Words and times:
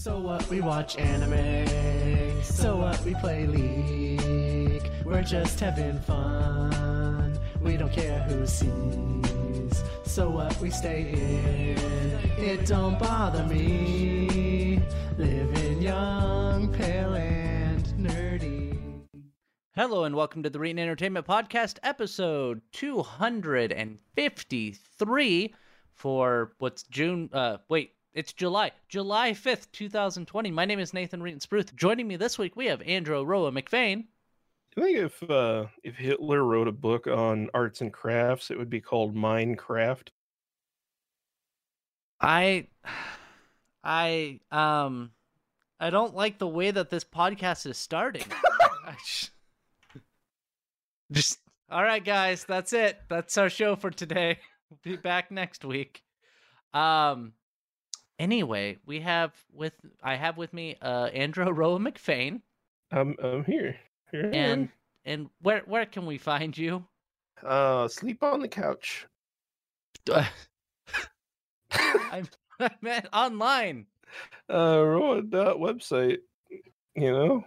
So 0.00 0.16
what 0.18 0.48
we 0.48 0.62
watch 0.62 0.96
anime, 0.96 2.42
so 2.42 2.76
what 2.76 2.98
we 3.04 3.12
play 3.16 3.46
League. 3.46 4.90
We're 5.04 5.22
just 5.22 5.60
having 5.60 6.00
fun, 6.00 7.38
we 7.60 7.76
don't 7.76 7.92
care 7.92 8.22
who 8.22 8.46
sees. 8.46 9.84
So 10.06 10.30
what 10.30 10.58
we 10.58 10.70
stay 10.70 11.12
in, 11.12 11.76
it 12.42 12.64
don't 12.64 12.98
bother 12.98 13.44
me. 13.44 14.80
Living 15.18 15.82
young, 15.82 16.72
pale, 16.72 17.12
and 17.12 17.84
nerdy. 17.98 18.78
Hello 19.74 20.04
and 20.04 20.16
welcome 20.16 20.42
to 20.44 20.48
the 20.48 20.58
Reetin 20.58 20.78
Entertainment 20.78 21.26
Podcast, 21.26 21.76
episode 21.82 22.62
253 22.72 25.54
for 25.92 26.52
what's 26.56 26.84
June, 26.84 27.28
uh, 27.34 27.58
wait, 27.68 27.92
it's 28.12 28.32
July, 28.32 28.72
July 28.88 29.32
5th, 29.32 29.66
2020. 29.72 30.50
My 30.50 30.64
name 30.64 30.80
is 30.80 30.92
Nathan 30.92 31.20
Reetin 31.20 31.44
Spruth. 31.44 31.74
Joining 31.74 32.08
me 32.08 32.16
this 32.16 32.38
week, 32.38 32.56
we 32.56 32.66
have 32.66 32.82
Andrew 32.82 33.22
Roa 33.22 33.52
McVeigh. 33.52 34.04
I 34.76 34.80
think 34.80 34.98
if 34.98 35.30
uh, 35.30 35.66
if 35.82 35.96
Hitler 35.96 36.44
wrote 36.44 36.68
a 36.68 36.72
book 36.72 37.06
on 37.06 37.50
arts 37.54 37.80
and 37.80 37.92
crafts, 37.92 38.50
it 38.50 38.58
would 38.58 38.70
be 38.70 38.80
called 38.80 39.14
Minecraft. 39.14 40.08
I, 42.20 42.66
I, 43.82 44.40
um, 44.50 45.10
I 45.78 45.90
don't 45.90 46.14
like 46.14 46.38
the 46.38 46.48
way 46.48 46.70
that 46.70 46.90
this 46.90 47.04
podcast 47.04 47.66
is 47.66 47.78
starting. 47.78 48.26
I 48.84 48.94
Just, 51.12 51.40
all 51.70 51.82
right, 51.82 52.04
guys, 52.04 52.44
that's 52.44 52.72
it. 52.72 53.00
That's 53.08 53.38
our 53.38 53.50
show 53.50 53.74
for 53.74 53.90
today. 53.90 54.38
We'll 54.68 54.96
be 54.96 55.00
back 55.00 55.30
next 55.32 55.64
week. 55.64 56.02
Um, 56.72 57.32
anyway, 58.20 58.76
we 58.86 59.00
have 59.00 59.32
with 59.52 59.72
I 60.02 60.14
have 60.14 60.36
with 60.36 60.52
me 60.52 60.76
uh 60.80 61.06
Andrew 61.06 61.50
Roa 61.60 61.78
McFain, 61.80 62.42
I'm 62.92 63.16
I'm 63.22 63.44
here. 63.44 63.76
Here 64.12 64.30
and 64.32 64.68
and 65.04 65.28
where 65.42 65.62
where 65.66 65.86
can 65.86 66.06
we 66.06 66.18
find 66.18 66.56
you? 66.56 66.84
Uh, 67.44 67.88
sleep 67.88 68.22
on 68.22 68.40
the 68.40 68.48
couch. 68.48 69.06
I'm 71.72 72.28
I 72.60 72.70
meant 72.82 73.06
online. 73.12 73.86
uh, 74.52 74.82
Roa 74.84 75.22
dot 75.22 75.56
website. 75.56 76.18
You 76.94 77.12
know, 77.12 77.44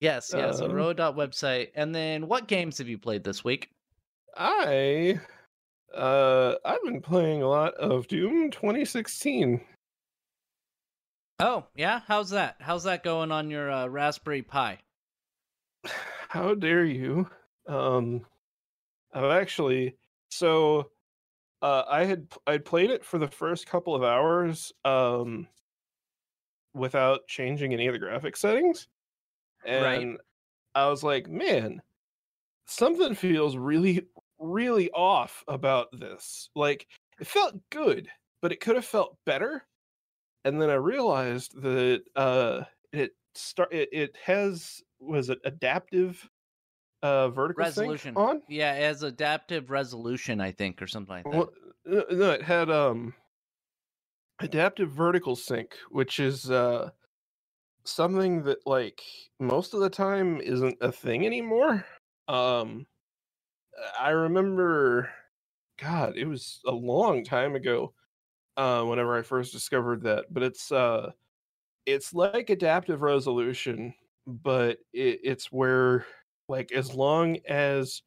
Yes, 0.00 0.32
yes, 0.34 0.60
Um, 0.60 0.72
Roa 0.72 0.94
dot 0.94 1.16
website. 1.16 1.70
And 1.74 1.94
then 1.94 2.28
what 2.28 2.48
games 2.48 2.78
have 2.78 2.88
you 2.88 2.96
played 2.98 3.24
this 3.24 3.44
week? 3.44 3.70
I 4.36 5.18
uh 5.94 6.54
I've 6.64 6.82
been 6.84 7.00
playing 7.02 7.42
a 7.42 7.48
lot 7.48 7.74
of 7.74 8.06
Doom 8.08 8.50
2016. 8.50 9.60
Oh, 11.38 11.68
yeah, 11.74 12.00
how's 12.00 12.28
that? 12.28 12.60
How's 12.60 12.84
that 12.84 13.02
going 13.02 13.32
on 13.32 13.48
your 13.50 13.70
uh, 13.70 13.86
Raspberry 13.86 14.42
Pi? 14.42 14.82
How 16.28 16.54
dare 16.54 16.84
you? 16.84 17.28
Um, 17.66 18.26
I've 19.12 19.24
actually 19.24 19.98
so 20.30 20.92
uh, 21.62 21.84
I 21.88 22.04
had 22.04 22.32
I'd 22.46 22.64
played 22.64 22.90
it 22.90 23.04
for 23.04 23.18
the 23.18 23.28
first 23.28 23.66
couple 23.66 23.94
of 23.94 24.04
hours 24.04 24.72
um 24.84 25.48
without 26.74 27.26
changing 27.26 27.72
any 27.72 27.86
of 27.86 27.92
the 27.92 27.98
graphic 27.98 28.36
settings, 28.36 28.88
and 29.64 29.72
Right. 29.72 30.20
I 30.74 30.88
was 30.88 31.04
like, 31.04 31.28
man, 31.28 31.82
something 32.66 33.14
feels 33.14 33.56
really 33.56 34.08
really 34.38 34.90
off 34.92 35.44
about 35.48 35.88
this. 35.92 36.50
Like 36.56 36.88
it 37.20 37.26
felt 37.26 37.56
good, 37.70 38.10
but 38.42 38.52
it 38.52 38.60
could 38.60 38.76
have 38.76 38.86
felt 38.86 39.18
better. 39.26 39.64
And 40.46 40.62
then 40.62 40.70
I 40.70 40.74
realized 40.74 41.60
that 41.62 42.04
uh 42.16 42.64
it 42.92 43.12
start 43.34 43.72
it, 43.74 43.90
it 43.92 44.16
has 44.18 44.82
was 45.00 45.30
it 45.30 45.40
adaptive 45.44 46.30
uh 47.02 47.30
vertical 47.30 47.66
sync 47.66 47.96
Resolution. 47.96 48.14
on 48.16 48.42
Yeah, 48.46 48.74
it 48.74 48.82
has 48.82 49.02
adaptive 49.02 49.70
resolution, 49.70 50.40
I 50.40 50.52
think, 50.52 50.80
or 50.80 50.86
something 50.86 51.12
like 51.12 51.30
that. 51.30 51.44
well, 51.44 51.52
no 51.84 52.30
it 52.32 52.42
had 52.42 52.70
um 52.70 53.14
adaptive 54.40 54.90
vertical 54.90 55.34
sync 55.34 55.76
which 55.90 56.20
is 56.20 56.50
uh 56.50 56.90
something 57.84 58.42
that 58.44 58.58
like 58.66 59.02
most 59.40 59.74
of 59.74 59.80
the 59.80 59.90
time 59.90 60.40
isn't 60.40 60.76
a 60.80 60.92
thing 60.92 61.26
anymore 61.26 61.86
um 62.28 62.86
i 63.98 64.10
remember 64.10 65.12
god 65.78 66.16
it 66.16 66.26
was 66.26 66.60
a 66.66 66.72
long 66.72 67.24
time 67.24 67.54
ago 67.56 67.94
uh 68.56 68.82
whenever 68.84 69.16
i 69.16 69.22
first 69.22 69.52
discovered 69.52 70.02
that 70.02 70.26
but 70.32 70.42
it's 70.42 70.72
uh 70.72 71.10
it's 71.86 72.14
like 72.14 72.50
adaptive 72.50 73.02
resolution 73.02 73.94
but 74.26 74.78
it, 74.92 75.20
it's 75.24 75.52
where 75.52 76.06
like 76.48 76.72
as 76.72 76.94
long 76.94 77.38
as 77.48 78.02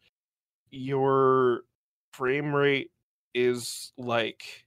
your 0.72 1.62
frame 2.14 2.54
rate 2.56 2.92
is 3.34 3.94
like 3.98 4.66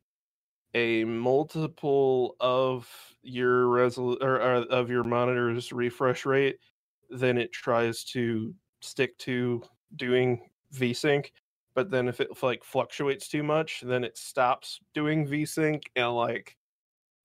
a 0.74 1.04
multiple 1.04 2.36
of 2.40 2.88
your 3.22 3.66
resol 3.66 4.16
or, 4.22 4.36
or 4.36 4.54
of 4.70 4.90
your 4.90 5.04
monitor's 5.04 5.72
refresh 5.72 6.24
rate, 6.26 6.58
then 7.10 7.38
it 7.38 7.52
tries 7.52 8.04
to 8.04 8.54
stick 8.80 9.16
to 9.18 9.62
doing 9.96 10.50
VSync. 10.72 11.30
But 11.74 11.90
then 11.90 12.08
if 12.08 12.20
it 12.20 12.42
like 12.42 12.64
fluctuates 12.64 13.28
too 13.28 13.42
much, 13.42 13.82
then 13.84 14.04
it 14.04 14.18
stops 14.18 14.80
doing 14.94 15.26
VSync 15.26 15.82
and 15.96 16.14
like 16.14 16.56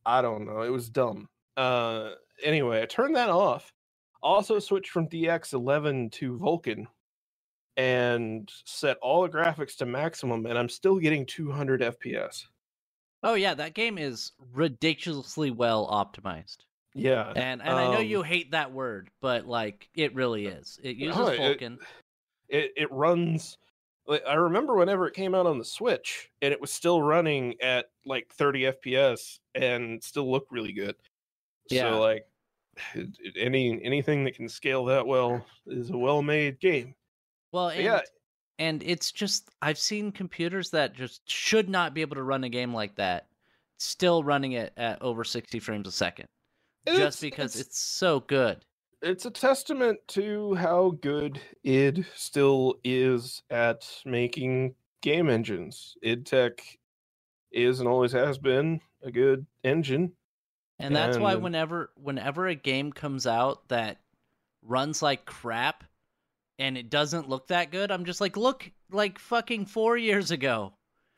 I 0.06 0.22
don't 0.22 0.46
know, 0.46 0.62
it 0.62 0.72
was 0.72 0.90
dumb. 0.90 1.28
Uh 1.56 2.12
anyway, 2.44 2.82
I 2.82 2.86
turned 2.86 3.16
that 3.16 3.30
off. 3.30 3.74
Also 4.22 4.60
switched 4.60 4.90
from 4.90 5.10
DX11 5.10 6.12
to 6.14 6.38
Vulkan 6.38 6.88
and 7.76 8.52
set 8.66 8.98
all 9.02 9.22
the 9.24 9.30
graphics 9.30 9.76
to 9.78 9.86
maximum 9.86 10.46
and 10.46 10.58
I'm 10.58 10.70
still 10.70 10.98
getting 10.98 11.26
200 11.26 11.82
FPS. 11.82 12.46
Oh 13.24 13.34
yeah, 13.34 13.54
that 13.56 13.74
game 13.74 13.98
is 13.98 14.32
ridiculously 14.54 15.52
well 15.52 15.88
optimized. 15.88 16.58
Yeah. 16.94 17.32
And 17.36 17.62
and 17.62 17.72
I 17.72 17.92
know 17.92 18.00
um, 18.00 18.06
you 18.06 18.24
hate 18.24 18.52
that 18.52 18.72
word, 18.72 19.10
but 19.22 19.46
like 19.46 19.90
it 19.96 20.16
really 20.16 20.48
is. 20.48 20.80
It 20.82 20.96
uses 20.98 21.18
no, 21.18 21.28
it- 21.28 21.40
Vulkan. 21.40 21.78
it 22.50 22.72
it 22.78 22.92
runs 22.92 23.58
like, 23.62 23.67
I 24.10 24.36
remember 24.36 24.76
whenever 24.76 25.08
it 25.08 25.14
came 25.14 25.36
out 25.36 25.46
on 25.46 25.58
the 25.60 25.66
Switch 25.66 26.30
and 26.42 26.54
it 26.54 26.62
was 26.62 26.72
still 26.72 27.02
running 27.02 27.56
at 27.62 27.88
like 28.06 28.32
30 28.34 28.62
FPS 28.64 29.40
and 29.56 30.02
still 30.04 30.32
looked 30.32 30.52
really 30.52 30.72
good. 30.74 30.96
Yeah. 31.70 31.92
So 31.92 32.00
like 32.00 32.26
any 33.36 33.84
anything 33.84 34.24
that 34.24 34.36
can 34.36 34.48
scale 34.48 34.86
that 34.86 35.06
well 35.06 35.46
is 35.66 35.90
a 35.90 35.98
well-made 35.98 36.60
game. 36.60 36.96
well, 37.52 37.70
and, 37.70 37.84
yeah, 37.84 38.02
and 38.60 38.84
it's 38.84 39.12
just 39.12 39.50
I've 39.62 39.80
seen 39.80 40.12
computers 40.12 40.70
that 40.72 40.94
just 40.94 41.30
should 41.30 41.70
not 41.70 41.94
be 41.94 42.02
able 42.02 42.16
to 42.16 42.24
run 42.24 42.44
a 42.44 42.50
game 42.50 42.74
like 42.74 42.96
that, 42.96 43.28
still 43.80 44.24
running 44.24 44.54
it 44.54 44.74
at 44.78 45.02
over 45.02 45.24
sixty 45.24 45.60
frames 45.60 45.88
a 45.88 45.92
second, 45.92 46.28
it's- 46.86 47.00
just 47.00 47.20
because 47.22 47.60
it's, 47.60 47.80
so 47.80 48.20
good. 48.22 48.64
It's 49.02 49.26
a 49.26 49.32
testament 49.32 50.00
to 50.08 50.56
how 50.56 50.92
good 51.02 51.40
id 51.64 52.06
still 52.16 52.76
is 52.84 53.44
at 53.50 53.88
making 54.06 54.76
game 55.02 55.30
engines. 55.30 55.96
id 56.02 56.26
Tech 56.26 56.62
is 57.52 57.80
and 57.80 57.88
always 57.88 58.12
has 58.12 58.38
been 58.38 58.82
a 59.04 59.12
good 59.12 59.46
engine. 59.64 60.14
And 60.80 60.96
that's 60.96 61.18
why 61.18 61.36
whenever 61.36 61.92
whenever 61.96 62.48
a 62.48 62.56
game 62.56 62.92
comes 62.92 63.26
out 63.26 63.68
that 63.70 63.98
runs 64.62 65.02
like 65.02 65.26
crap 65.26 65.84
and 66.60 66.78
it 66.78 66.90
doesn't 66.90 67.30
look 67.30 67.48
that 67.48 67.72
good, 67.72 67.92
I'm 67.92 68.06
just 68.06 68.22
like, 68.22 68.38
look, 68.38 68.70
like 68.92 69.20
fucking 69.20 69.66
4 69.66 69.98
years 69.98 70.32
ago, 70.32 70.74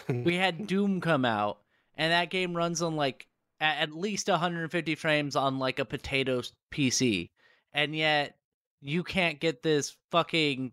we 0.07 0.35
had 0.35 0.67
Doom 0.67 1.01
come 1.01 1.25
out 1.25 1.59
and 1.97 2.11
that 2.11 2.29
game 2.29 2.55
runs 2.55 2.81
on 2.81 2.95
like 2.95 3.27
at, 3.59 3.79
at 3.79 3.93
least 3.93 4.29
150 4.29 4.95
frames 4.95 5.35
on 5.35 5.59
like 5.59 5.79
a 5.79 5.85
potato 5.85 6.41
PC. 6.71 7.29
And 7.73 7.95
yet 7.95 8.35
you 8.81 9.03
can't 9.03 9.39
get 9.39 9.61
this 9.61 9.95
fucking 10.11 10.71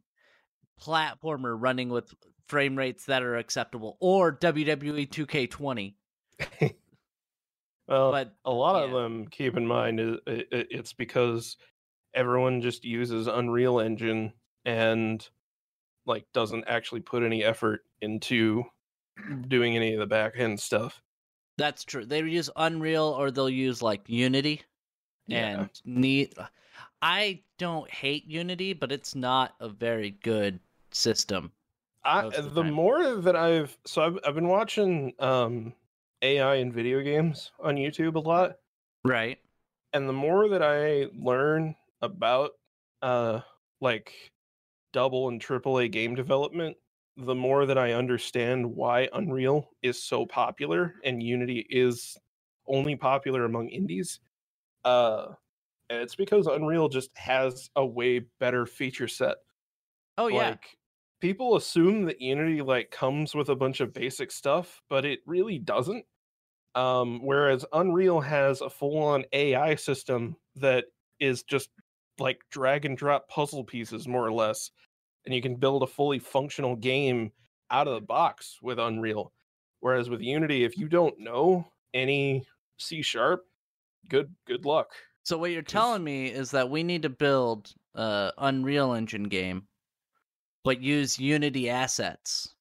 platformer 0.81 1.57
running 1.59 1.89
with 1.89 2.13
frame 2.47 2.77
rates 2.77 3.07
that 3.07 3.23
are 3.23 3.37
acceptable 3.37 3.97
or 4.01 4.33
WWE 4.33 5.07
2K20. 5.11 5.95
well, 7.89 8.11
But 8.13 8.35
a 8.45 8.51
lot 8.53 8.85
of 8.85 8.93
them 8.93 9.27
keep 9.29 9.57
in 9.57 9.67
mind 9.67 10.01
is 10.01 10.17
i- 10.27 10.31
i- 10.53 10.67
it's 10.71 10.93
because 10.93 11.57
everyone 12.15 12.61
just 12.61 12.85
uses 12.85 13.27
Unreal 13.27 13.81
Engine 13.81 14.33
and 14.65 15.29
like 16.07 16.25
doesn't 16.33 16.65
actually 16.69 17.01
put 17.01 17.23
any 17.23 17.43
effort 17.45 17.85
into 18.01 18.65
doing 19.49 19.77
any 19.77 19.93
of 19.95 19.99
the 20.01 20.07
back 20.07 20.35
end 20.37 20.61
stuff. 20.61 21.03
That's 21.59 21.85
true. 21.85 22.05
They 22.05 22.21
use 22.23 22.51
Unreal 22.55 23.05
or 23.19 23.31
they'll 23.31 23.49
use 23.51 23.83
like 23.83 24.09
Unity 24.09 24.63
Yeah. 25.27 25.61
and 25.63 25.81
need 25.85 26.35
I 27.03 27.41
don't 27.59 27.91
hate 27.91 28.27
Unity, 28.27 28.73
but 28.73 28.93
it's 28.93 29.15
not 29.15 29.55
a 29.61 29.69
very 29.69 30.11
good 30.11 30.61
system. 30.91 31.53
I 32.05 32.29
the 32.29 32.43
the 32.43 32.65
more 32.65 33.17
that 33.17 33.37
I've 33.37 33.77
so 33.85 34.03
I've 34.03 34.19
I've 34.25 34.35
been 34.35 34.49
watching 34.49 35.13
um 35.19 35.73
AI 36.23 36.57
and 36.57 36.73
video 36.73 37.03
games 37.03 37.51
on 37.61 37.77
YouTube 37.77 38.15
a 38.15 38.21
lot, 38.21 38.57
Right. 39.05 39.39
and 39.93 40.09
the 40.09 40.13
more 40.13 40.49
that 40.49 40.63
I 40.63 41.07
learn 41.19 41.75
about 42.03 42.53
uh 43.03 43.41
like 43.81 44.13
double 44.93 45.29
and 45.29 45.41
triple 45.41 45.79
A 45.79 45.89
game 45.89 46.15
development, 46.15 46.77
the 47.17 47.35
more 47.35 47.67
that 47.67 47.77
I 47.79 47.93
understand 47.93 48.65
why 48.75 49.09
Unreal 49.13 49.69
is 49.83 50.03
so 50.03 50.25
popular 50.27 50.95
and 51.05 51.23
Unity 51.23 51.67
is 51.69 52.17
only 52.67 52.97
popular 52.97 53.45
among 53.45 53.69
indies. 53.69 54.21
Uh 54.85 55.35
it's 55.91 56.15
because 56.15 56.47
Unreal 56.47 56.89
just 56.89 57.11
has 57.17 57.71
a 57.77 57.85
way 57.85 58.21
better 58.41 58.67
feature 58.67 59.09
set. 59.09 59.37
Oh 60.19 60.29
yeah. 60.29 60.51
Like 60.51 60.77
people 61.21 61.57
assume 61.57 62.05
that 62.05 62.21
Unity 62.21 62.63
like 62.63 62.91
comes 62.91 63.35
with 63.35 63.49
a 63.49 63.57
bunch 63.57 63.81
of 63.81 63.93
basic 63.93 64.31
stuff, 64.31 64.83
but 64.89 65.05
it 65.05 65.21
really 65.27 65.59
doesn't. 65.59 66.05
Um, 66.75 67.21
whereas 67.25 67.65
Unreal 67.73 68.21
has 68.21 68.61
a 68.61 68.69
full-on 68.69 69.25
AI 69.33 69.77
system 69.77 70.37
that 70.57 70.85
is 71.21 71.43
just 71.43 71.71
like 72.19 72.41
drag 72.51 72.85
and 72.85 72.99
drop 72.99 73.29
puzzle 73.29 73.65
pieces, 73.65 74.07
more 74.07 74.27
or 74.27 74.33
less, 74.33 74.71
and 75.25 75.35
you 75.35 75.41
can 75.41 75.57
build 75.57 75.83
a 75.83 75.87
fully 75.87 76.19
functional 76.19 76.77
game 76.77 77.33
out 77.71 77.89
of 77.89 77.95
the 77.95 78.01
box 78.01 78.59
with 78.63 78.79
Unreal. 78.79 79.33
Whereas 79.81 80.11
with 80.11 80.21
Unity, 80.21 80.65
if 80.65 80.77
you 80.77 80.89
don't 80.89 81.19
know 81.19 81.67
any 81.95 82.47
C 82.79 83.03
sharp, 83.03 83.45
good 84.09 84.35
good 84.47 84.65
luck. 84.65 84.91
So 85.27 85.37
what 85.37 85.51
you're 85.51 85.61
telling 85.61 86.05
me 86.05 86.27
is 86.27 86.53
that 86.53 86.71
we 86.71 86.85
need 86.85 87.03
to 87.03 87.09
build 87.09 87.73
a 87.97 88.31
Unreal 88.39 88.93
Engine 88.93 89.25
game, 89.25 89.67
but 90.63 90.81
use 90.81 91.19
Unity 91.19 91.69
assets, 91.69 92.55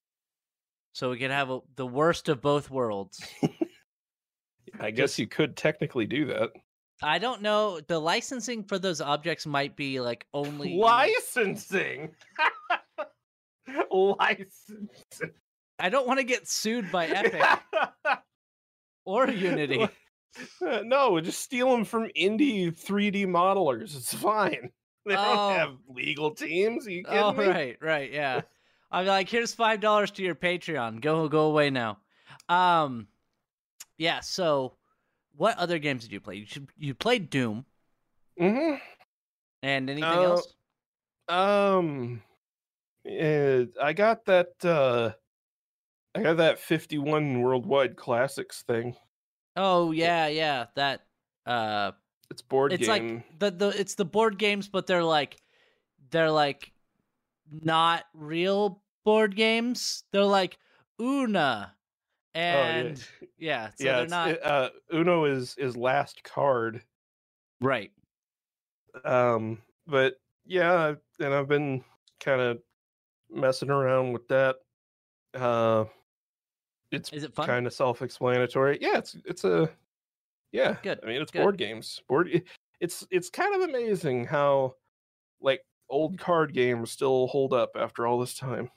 so 0.91 1.11
we 1.11 1.19
can 1.19 1.29
have 1.29 1.51
a, 1.51 1.59
the 1.75 1.85
worst 1.85 2.27
of 2.27 2.41
both 2.41 2.71
worlds. 2.71 3.23
I 4.79 4.89
guess 4.89 5.19
you 5.19 5.27
could 5.27 5.55
technically 5.55 6.07
do 6.07 6.25
that. 6.25 6.53
I 7.03 7.19
don't 7.19 7.43
know. 7.43 7.81
The 7.81 7.99
licensing 7.99 8.63
for 8.63 8.79
those 8.79 8.99
objects 8.99 9.45
might 9.45 9.75
be 9.75 9.99
like 9.99 10.25
only 10.33 10.75
Licensing. 10.79 12.15
Licensing. 13.91 14.89
I 15.77 15.89
don't 15.89 16.07
want 16.07 16.19
to 16.19 16.25
get 16.25 16.47
sued 16.47 16.91
by 16.91 17.05
Epic 17.05 17.45
or 19.05 19.29
Unity. 19.29 19.87
Uh, 20.61 20.81
no, 20.83 21.19
just 21.21 21.41
steal 21.41 21.71
them 21.71 21.85
from 21.85 22.09
indie 22.17 22.67
3D 22.71 23.25
modelers. 23.25 23.95
It's 23.95 24.13
fine. 24.13 24.71
They 25.07 25.15
Oh. 25.15 25.21
don't 25.49 25.59
have 25.59 25.75
legal 25.87 26.31
teams. 26.31 26.87
Are 26.87 26.89
you 26.89 27.03
kidding 27.03 27.19
Oh 27.19 27.33
me? 27.37 27.45
right, 27.45 27.77
right, 27.79 28.11
yeah. 28.11 28.41
I'm 28.89 29.05
like, 29.05 29.29
here's 29.29 29.53
five 29.53 29.79
dollars 29.79 30.09
to 30.11 30.23
your 30.23 30.33
Patreon. 30.33 30.99
Go 30.99 31.27
go 31.27 31.45
away 31.45 31.69
now. 31.69 31.99
Um, 32.49 33.07
yeah. 33.99 34.21
So, 34.21 34.77
what 35.35 35.59
other 35.59 35.77
games 35.77 36.01
did 36.01 36.11
you 36.11 36.19
play? 36.19 36.37
You 36.37 36.47
should, 36.47 36.69
you 36.75 36.95
played 36.95 37.29
Doom 37.29 37.65
Mm-hmm. 38.41 38.77
and 39.61 39.89
anything 39.91 40.09
Uh, 40.11 40.21
else? 40.23 40.55
Um, 41.29 42.21
I 43.05 43.93
got 43.93 44.25
that. 44.25 44.65
uh 44.65 45.11
I 46.15 46.23
got 46.23 46.37
that 46.37 46.57
51 46.59 47.41
worldwide 47.41 47.95
classics 47.95 48.63
thing. 48.63 48.95
Oh 49.55 49.91
yeah, 49.91 50.27
yeah. 50.27 50.67
That 50.75 51.05
uh, 51.45 51.91
It's 52.29 52.41
board 52.41 52.71
it's 52.71 52.81
game. 52.81 53.23
like 53.29 53.39
the 53.39 53.51
the 53.51 53.69
it's 53.69 53.95
the 53.95 54.05
board 54.05 54.37
games, 54.39 54.69
but 54.69 54.87
they're 54.87 55.03
like 55.03 55.41
they're 56.11 56.31
like 56.31 56.73
not 57.51 58.05
real 58.13 58.83
board 59.05 59.35
games. 59.35 60.03
They're 60.11 60.23
like 60.25 60.57
Una, 61.01 61.75
Oh, 62.51 62.63
and 62.63 63.03
yeah, 63.37 63.71
so 63.75 63.75
yeah, 63.85 63.95
they're 63.95 64.03
it's, 64.03 64.13
not 64.13 64.29
it, 64.29 64.43
uh, 64.45 64.69
Uno 64.93 65.25
is 65.25 65.55
is 65.57 65.75
last 65.77 66.23
card. 66.23 66.83
right. 67.61 67.91
Um, 69.03 69.61
but 69.87 70.15
yeah, 70.45 70.95
and 71.19 71.33
I've 71.33 71.47
been 71.47 71.83
kind 72.19 72.41
of 72.41 72.59
messing 73.31 73.69
around 73.69 74.13
with 74.13 74.27
that. 74.29 74.57
Uh, 75.33 75.85
it's 76.95 77.11
Is 77.13 77.23
it 77.23 77.35
kind 77.35 77.67
of 77.67 77.73
self-explanatory. 77.73 78.79
Yeah, 78.81 78.97
it's 78.97 79.15
it's 79.25 79.43
a 79.43 79.69
yeah. 80.51 80.77
Good, 80.83 80.99
I 81.03 81.07
mean, 81.07 81.21
it's 81.21 81.31
good. 81.31 81.41
board 81.41 81.57
games. 81.57 82.01
Board. 82.07 82.43
It's 82.79 83.05
it's 83.11 83.29
kind 83.29 83.55
of 83.55 83.69
amazing 83.69 84.25
how 84.25 84.75
like 85.41 85.61
old 85.89 86.17
card 86.19 86.53
games 86.53 86.91
still 86.91 87.27
hold 87.27 87.53
up 87.53 87.71
after 87.75 88.05
all 88.07 88.19
this 88.19 88.33
time. 88.33 88.69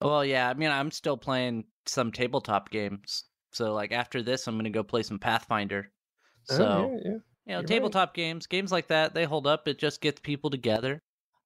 Well, 0.00 0.24
yeah. 0.24 0.50
I 0.50 0.54
mean, 0.54 0.70
I'm 0.70 0.90
still 0.90 1.16
playing 1.16 1.64
some 1.86 2.12
tabletop 2.12 2.70
games. 2.70 3.24
So 3.52 3.72
like 3.72 3.92
after 3.92 4.22
this, 4.22 4.46
I'm 4.46 4.56
gonna 4.56 4.70
go 4.70 4.82
play 4.82 5.02
some 5.02 5.18
Pathfinder. 5.18 5.90
Oh, 6.50 6.56
So 6.56 6.64
yeah, 6.64 6.72
yeah. 6.72 7.10
you 7.10 7.10
know, 7.10 7.20
you're 7.46 7.58
right. 7.58 7.66
tabletop 7.66 8.14
games, 8.14 8.46
games 8.46 8.70
like 8.72 8.88
that, 8.88 9.14
they 9.14 9.24
hold 9.24 9.46
up. 9.46 9.66
It 9.68 9.78
just 9.78 10.00
gets 10.00 10.20
people 10.20 10.50
together. 10.50 11.00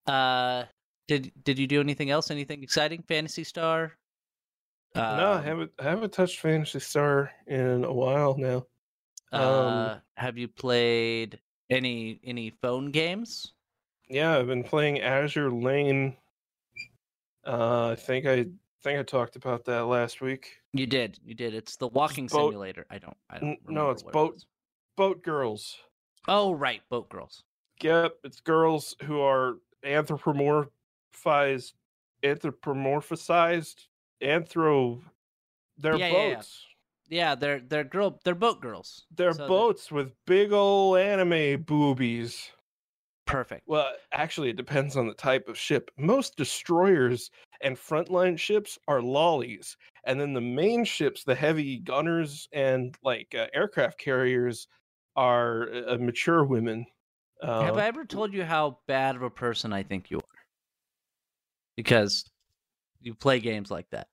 Uh, 0.06 0.64
did 1.06 1.32
did 1.44 1.58
you 1.58 1.66
do 1.66 1.80
anything 1.80 2.10
else? 2.10 2.30
Anything 2.30 2.62
exciting? 2.62 3.04
Phantasy 3.06 3.44
Star? 3.44 3.92
No, 4.94 5.02
I 5.02 5.36
Um, 5.36 5.42
haven't 5.44 5.72
I 5.78 5.82
haven't 5.84 6.12
touched 6.12 6.40
Phantasy 6.40 6.80
Star 6.80 7.30
in 7.46 7.84
a 7.84 7.92
while 7.92 8.36
now. 8.36 8.66
Um, 9.32 9.40
Uh, 9.42 9.98
have 10.16 10.36
you 10.36 10.48
played 10.48 11.38
any 11.70 12.20
any 12.24 12.50
phone 12.50 12.90
games? 12.90 13.52
Yeah, 14.08 14.36
I've 14.36 14.48
been 14.48 14.64
playing 14.64 15.00
Azure 15.00 15.50
Lane. 15.52 16.16
Uh, 17.46 17.90
I 17.90 17.94
think 17.94 18.26
I 18.26 18.46
think 18.82 18.98
I 18.98 19.02
talked 19.04 19.36
about 19.36 19.64
that 19.66 19.86
last 19.86 20.20
week. 20.20 20.56
You 20.72 20.86
did, 20.86 21.18
you 21.24 21.34
did. 21.34 21.54
It's 21.54 21.76
the 21.76 21.86
walking 21.88 22.26
boat- 22.26 22.48
simulator. 22.50 22.86
I 22.90 22.98
don't, 22.98 23.16
I 23.28 23.38
don't. 23.38 23.58
No, 23.68 23.90
it's 23.90 24.02
what 24.02 24.10
it 24.10 24.12
boat- 24.14 24.44
Boat 24.96 25.22
girls. 25.22 25.78
Oh 26.28 26.52
right, 26.52 26.82
boat 26.90 27.08
girls. 27.08 27.44
Yep, 27.80 28.16
it's 28.24 28.40
girls 28.40 28.94
who 29.04 29.20
are 29.20 29.58
anthropomorphized, 29.84 31.72
anthropomorphized, 32.22 33.86
anthro. 34.22 35.00
They're 35.78 35.96
Yeah, 35.96 36.08
yeah, 36.08 36.28
yeah. 36.28 36.34
boats. 36.36 36.66
Yeah, 37.08 37.34
they're 37.34 37.60
they're 37.60 37.84
girl, 37.84 38.20
they're 38.24 38.34
boat 38.34 38.60
girls. 38.60 39.06
They're 39.16 39.32
So 39.32 39.38
they're- 39.38 39.48
boats 39.48 39.90
with 39.90 40.12
big 40.26 40.52
ol' 40.52 40.96
anime 40.96 41.62
boobies. 41.62 42.50
Perfect. 43.26 43.62
Well, 43.66 43.92
actually, 44.12 44.50
it 44.50 44.56
depends 44.56 44.96
on 44.96 45.06
the 45.06 45.14
type 45.14 45.48
of 45.48 45.56
ship. 45.56 45.90
Most 45.96 46.36
destroyers 46.36 47.30
and 47.60 47.76
frontline 47.76 48.36
ships 48.38 48.76
are 48.88 49.00
lollies, 49.00 49.76
and 50.04 50.20
then 50.20 50.32
the 50.32 50.40
main 50.40 50.84
ships, 50.84 51.22
the 51.22 51.34
heavy 51.34 51.78
gunners 51.78 52.48
and 52.52 52.96
like 53.04 53.34
uh, 53.36 53.46
aircraft 53.54 53.98
carriers, 53.98 54.66
are 55.16 55.68
uh, 55.88 55.96
mature 55.98 56.44
women. 56.44 56.86
Uh, 57.42 57.62
Have 57.62 57.78
I 57.78 57.86
ever 57.86 58.04
told 58.04 58.34
you 58.34 58.44
how 58.44 58.78
bad 58.86 59.14
of 59.16 59.22
a 59.22 59.30
person 59.30 59.72
I 59.72 59.82
think 59.84 60.10
you 60.10 60.18
are? 60.18 60.38
Because 61.76 62.24
you 63.00 63.14
play 63.14 63.38
games 63.40 63.70
like 63.70 63.88
that. 63.90 64.08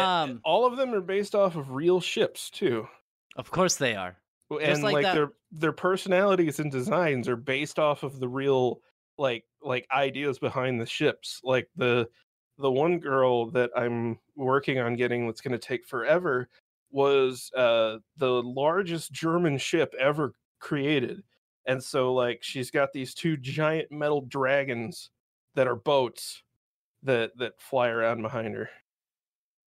Um, 0.00 0.40
all 0.44 0.66
of 0.66 0.76
them 0.76 0.94
are 0.94 1.00
based 1.00 1.34
off 1.34 1.56
of 1.56 1.70
real 1.72 2.00
ships 2.00 2.50
too, 2.50 2.88
of 3.36 3.50
course 3.50 3.76
they 3.76 3.94
are. 3.94 4.18
And 4.62 4.82
like 4.82 4.92
like, 4.92 5.02
that- 5.02 5.14
their 5.14 5.32
their 5.50 5.72
personalities 5.72 6.58
and 6.60 6.70
designs 6.70 7.28
are 7.28 7.36
based 7.36 7.78
off 7.78 8.02
of 8.02 8.20
the 8.20 8.28
real 8.28 8.80
like 9.18 9.44
like 9.62 9.86
ideas 9.90 10.38
behind 10.38 10.80
the 10.80 10.86
ships. 10.86 11.40
Like 11.44 11.68
the 11.76 12.08
the 12.58 12.70
one 12.70 12.98
girl 13.00 13.50
that 13.50 13.70
I'm 13.76 14.18
working 14.36 14.78
on 14.78 14.96
getting 14.96 15.26
that's 15.26 15.40
going 15.40 15.52
to 15.52 15.58
take 15.58 15.84
forever 15.86 16.48
was 16.90 17.50
uh 17.54 17.98
the 18.16 18.42
largest 18.42 19.12
German 19.12 19.58
ship 19.58 19.94
ever 19.98 20.34
created. 20.60 21.24
And 21.66 21.82
so 21.82 22.14
like 22.14 22.42
she's 22.42 22.70
got 22.70 22.92
these 22.92 23.14
two 23.14 23.36
giant 23.36 23.90
metal 23.90 24.20
dragons 24.22 25.10
that 25.54 25.66
are 25.66 25.76
boats 25.76 26.42
that 27.02 27.36
that 27.38 27.60
fly 27.60 27.88
around 27.88 28.22
behind 28.22 28.54
her. 28.54 28.70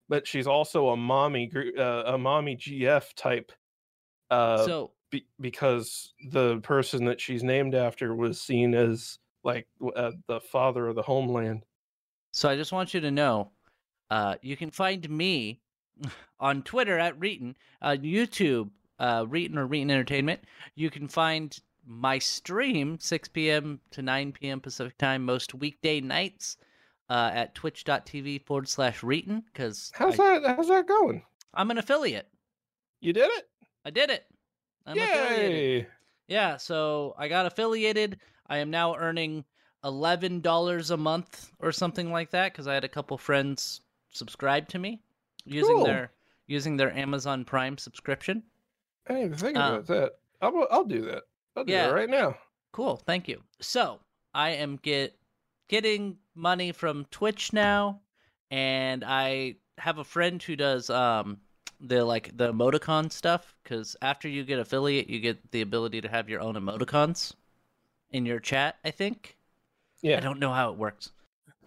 But 0.09 0.27
she's 0.27 0.47
also 0.47 0.89
a 0.89 0.97
mommy 0.97 1.51
uh, 1.77 2.03
a 2.07 2.17
mommy 2.17 2.57
GF 2.57 3.13
type 3.15 3.51
uh 4.31 4.65
so 4.65 4.91
be- 5.09 5.25
because 5.39 6.13
the 6.31 6.59
person 6.59 7.05
that 7.05 7.21
she's 7.21 7.43
named 7.43 7.75
after 7.75 8.15
was 8.15 8.41
seen 8.41 8.73
as 8.73 9.19
like 9.43 9.67
uh, 9.95 10.11
the 10.27 10.39
father 10.39 10.87
of 10.87 10.95
the 10.95 11.01
homeland. 11.01 11.63
So 12.31 12.49
I 12.49 12.55
just 12.55 12.71
want 12.71 12.93
you 12.93 13.01
to 13.01 13.11
know, 13.11 13.51
uh, 14.09 14.35
you 14.41 14.55
can 14.57 14.69
find 14.69 15.09
me 15.09 15.61
on 16.39 16.61
Twitter 16.63 16.99
at 16.99 17.19
Reetin, 17.19 17.55
uh, 17.81 17.91
YouTube, 17.99 18.69
uh, 18.99 19.25
Reetin 19.25 19.57
or 19.57 19.67
Reetin 19.67 19.91
Entertainment. 19.91 20.41
You 20.75 20.89
can 20.89 21.07
find 21.07 21.57
my 21.85 22.19
stream 22.19 22.97
6 22.99 23.27
p.m. 23.29 23.79
to 23.91 24.01
9 24.01 24.33
p.m. 24.33 24.59
Pacific 24.59 24.97
time 24.97 25.25
most 25.25 25.55
weekday 25.55 26.01
nights 26.01 26.57
uh, 27.09 27.31
at 27.33 27.55
twitch.tv 27.55 28.45
forward 28.45 28.67
slash 28.69 29.01
Reetin 29.01 29.43
because 29.51 29.91
How's 29.95 30.17
that? 30.17 30.43
How's 30.45 30.67
that 30.67 30.87
going? 30.87 31.23
I'm 31.53 31.71
an 31.71 31.77
affiliate. 31.77 32.27
You 33.01 33.13
did 33.13 33.29
it! 33.31 33.49
I 33.85 33.89
did 33.89 34.09
it. 34.09 34.25
I'm 34.85 34.97
affiliated. 34.97 35.51
Yay! 35.83 35.87
Yeah, 36.27 36.57
so 36.57 37.15
I 37.17 37.27
got 37.27 37.45
affiliated. 37.45 38.19
I 38.47 38.57
am 38.57 38.69
now 38.69 38.95
earning 38.95 39.45
eleven 39.83 40.41
dollars 40.41 40.91
a 40.91 40.97
month 40.97 41.51
or 41.59 41.71
something 41.71 42.11
like 42.11 42.31
that 42.31 42.51
because 42.51 42.67
I 42.67 42.73
had 42.73 42.83
a 42.83 42.89
couple 42.89 43.17
friends 43.17 43.81
subscribe 44.11 44.67
to 44.69 44.79
me 44.79 45.01
using 45.45 45.75
Cool. 45.77 45.85
their 45.85 46.11
using 46.47 46.75
their 46.77 46.91
Amazon 46.95 47.45
Prime 47.45 47.77
subscription. 47.77 48.43
I 49.07 49.13
didn't 49.13 49.25
even 49.27 49.37
think 49.37 49.57
Uh, 49.57 49.59
about 49.61 49.87
that. 49.87 50.11
I'll, 50.41 50.67
I'll 50.71 50.83
do 50.83 51.01
that. 51.05 51.23
I'll 51.55 51.63
do 51.63 51.71
Yeah. 51.73 51.89
it 51.89 51.93
right 51.93 52.09
now. 52.09 52.35
Cool, 52.71 52.97
thank 52.97 53.27
you. 53.27 53.41
So 53.61 53.99
I 54.33 54.49
am 54.51 54.77
get 54.77 55.15
getting 55.67 56.17
money 56.39 56.71
from 56.71 57.05
Twitch 57.11 57.53
now, 57.53 58.01
and 58.49 59.03
I 59.03 59.55
have 59.77 59.97
a 59.97 60.03
friend 60.03 60.41
who 60.41 60.55
does 60.55 60.89
um 60.89 61.37
the 61.79 62.03
like 62.03 62.35
the 62.35 62.51
emoticon 62.51 63.11
stuff. 63.11 63.55
Because 63.63 63.95
after 64.01 64.27
you 64.27 64.43
get 64.43 64.59
affiliate, 64.59 65.09
you 65.09 65.19
get 65.19 65.51
the 65.51 65.61
ability 65.61 66.01
to 66.01 66.09
have 66.09 66.29
your 66.29 66.41
own 66.41 66.55
emoticons 66.55 67.33
in 68.11 68.25
your 68.25 68.39
chat. 68.39 68.77
I 68.83 68.91
think. 68.91 69.37
Yeah. 70.01 70.17
I 70.17 70.21
don't 70.21 70.39
know 70.39 70.53
how 70.53 70.71
it 70.71 70.77
works. 70.77 71.11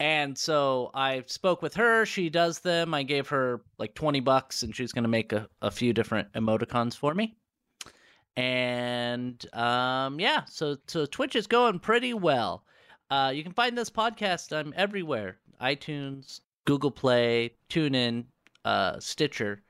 And 0.01 0.37
so 0.37 0.91
I 0.95 1.23
spoke 1.27 1.63
with 1.63 1.75
her. 1.75 2.05
She 2.07 2.29
does 2.31 2.59
them. 2.61 2.95
I 2.95 3.03
gave 3.03 3.29
her 3.29 3.61
like 3.79 3.95
20 3.95 4.21
bucks 4.21 4.63
and 4.63 4.75
she's 4.75 4.93
going 4.93 5.05
to 5.05 5.09
make 5.09 5.33
a, 5.33 5.49
a 5.61 5.71
few 5.71 5.93
different 5.93 6.33
emoticons 6.33 6.97
for 6.97 7.15
me. 7.15 7.37
And 8.37 9.45
um, 9.55 10.19
yeah, 10.19 10.45
so, 10.47 10.77
so 10.87 11.07
Twitch 11.07 11.37
is 11.37 11.47
going 11.47 11.79
pretty 11.79 12.15
well. 12.15 12.65
Uh, 13.13 13.29
you 13.29 13.43
can 13.43 13.53
find 13.53 13.77
this 13.77 13.91
podcast. 13.91 14.57
I'm 14.57 14.73
everywhere 14.75 15.37
iTunes, 15.61 16.41
Google 16.65 16.91
Play, 16.91 17.53
TuneIn, 17.69 18.25
uh, 18.65 18.99
Stitcher, 19.01 19.63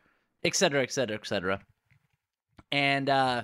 et 0.45 0.55
cetera, 0.55 0.81
et 0.81 0.93
cetera, 0.93 1.17
et 1.17 1.27
cetera. 1.27 1.61
And 2.71 3.11
uh, 3.11 3.43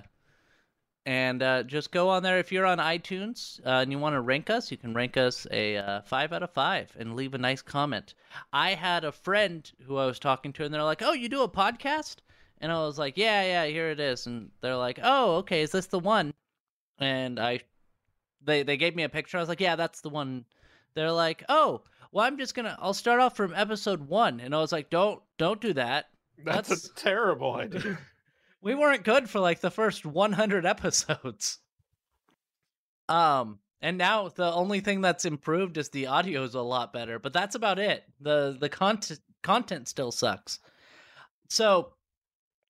and 1.05 1.43
uh, 1.43 1.65
just 1.65 1.91
go 1.91 2.11
on 2.11 2.23
there 2.23 2.39
if 2.39 2.53
you're 2.53 2.65
on 2.65 2.79
iTunes 2.79 3.59
uh, 3.67 3.81
and 3.81 3.91
you 3.91 3.99
want 3.99 4.15
to 4.15 4.21
rank 4.21 4.51
us. 4.51 4.71
You 4.71 4.77
can 4.77 4.95
rank 4.95 5.17
us 5.17 5.49
a 5.51 5.79
uh, 5.79 6.03
five 6.03 6.33
out 6.33 6.45
of 6.45 6.53
five 6.53 6.95
and 6.97 7.17
leave 7.17 7.35
a 7.35 7.39
nice 7.39 7.61
comment. 7.61 8.15
I 8.53 8.75
had 8.75 9.03
a 9.05 9.11
friend 9.11 9.69
who 9.85 9.97
I 9.97 10.07
was 10.07 10.21
talking 10.21 10.53
to, 10.53 10.65
and 10.65 10.73
they're 10.73 10.85
like, 10.85 11.03
"Oh, 11.03 11.13
you 11.13 11.29
do 11.29 11.43
a 11.43 11.49
podcast?" 11.49 12.19
And 12.61 12.71
I 12.71 12.77
was 12.87 13.01
like, 13.01 13.17
"Yeah, 13.17 13.43
yeah, 13.43 13.67
here 13.67 13.91
it 13.91 13.99
is." 13.99 14.29
And 14.29 14.53
they're 14.61 14.77
like, 14.77 15.01
"Oh, 15.03 15.39
okay, 15.39 15.61
is 15.63 15.73
this 15.73 15.87
the 15.87 15.99
one?" 15.99 16.35
And 17.01 17.41
I, 17.41 17.63
they 18.43 18.63
they 18.63 18.77
gave 18.77 18.95
me 18.97 19.03
a 19.05 19.09
picture. 19.09 19.37
I 19.37 19.41
was 19.41 19.49
like, 19.49 19.61
"Yeah, 19.61 19.77
that's 19.77 20.01
the 20.01 20.09
one." 20.11 20.45
They're 20.95 21.13
like, 21.13 21.45
"Oh, 21.49 21.83
well, 22.13 22.25
I'm 22.25 22.39
just 22.39 22.55
gonna. 22.55 22.77
I'll 22.81 22.95
start 22.95 23.21
off 23.21 23.37
from 23.37 23.55
episode 23.55 24.09
one." 24.09 24.41
And 24.41 24.55
I 24.55 24.59
was 24.61 24.73
like, 24.73 24.91
"Don't 24.91 25.21
don't 25.37 25.61
do 25.61 25.73
that." 25.75 26.07
That's, 26.45 26.69
That's- 26.69 26.85
a 26.87 26.95
terrible 26.95 27.55
idea. 27.57 27.99
we 28.63 28.75
weren't 28.75 29.05
good 29.05 29.29
for 29.29 29.41
like 29.41 29.61
the 29.61 29.71
first 29.71 30.07
100 30.07 30.65
episodes. 30.75 31.59
Um, 33.09 33.59
and 33.81 33.97
now 33.99 34.29
the 34.29 34.53
only 34.53 34.81
thing 34.81 35.01
that's 35.01 35.25
improved 35.25 35.79
is 35.79 35.89
the 35.89 36.07
audio 36.09 36.43
is 36.45 36.55
a 36.55 36.61
lot 36.61 36.93
better, 36.93 37.19
but 37.19 37.33
that's 37.33 37.55
about 37.55 37.79
it. 37.79 38.05
the 38.21 38.57
The 38.59 38.69
content 38.69 39.21
content 39.43 39.89
still 39.89 40.11
sucks. 40.13 40.59
So, 41.49 41.95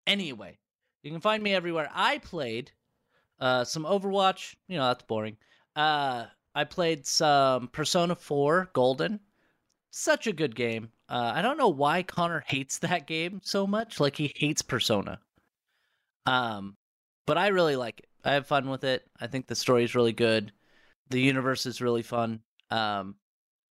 anyway, 0.07 0.59
you 1.03 1.11
can 1.11 1.21
find 1.21 1.43
me 1.43 1.55
everywhere. 1.55 1.91
I 1.93 2.19
played 2.19 2.71
uh 3.41 3.65
some 3.65 3.85
Overwatch. 3.85 4.55
You 4.69 4.79
know 4.79 4.87
that's 4.87 5.03
boring. 5.05 5.37
Uh, 5.77 6.27
I 6.55 6.65
played 6.65 7.07
some 7.07 7.69
Persona 7.69 8.15
4 8.15 8.71
Golden. 8.73 9.21
Such 9.91 10.27
a 10.27 10.33
good 10.33 10.55
game. 10.55 10.91
Uh, 11.09 11.33
I 11.35 11.43
don't 11.43 11.57
know 11.57 11.69
why 11.69 12.03
Connor 12.03 12.41
hates 12.47 12.79
that 12.79 13.07
game 13.07 13.41
so 13.43 13.67
much. 13.67 14.01
Like 14.01 14.17
he 14.17 14.33
hates 14.37 14.63
Persona. 14.63 15.21
Um, 16.27 16.77
but 17.27 17.39
I 17.39 17.49
really 17.49 17.77
like 17.77 18.01
it. 18.01 18.09
I 18.25 18.33
have 18.35 18.47
fun 18.47 18.69
with 18.69 18.85
it. 18.85 19.07
I 19.21 19.27
think 19.27 19.47
the 19.47 19.55
story 19.55 19.85
is 19.85 19.95
really 19.95 20.13
good. 20.13 20.53
The 21.11 21.21
universe 21.21 21.65
is 21.65 21.81
really 21.81 22.03
fun. 22.03 22.41
Um, 22.71 23.15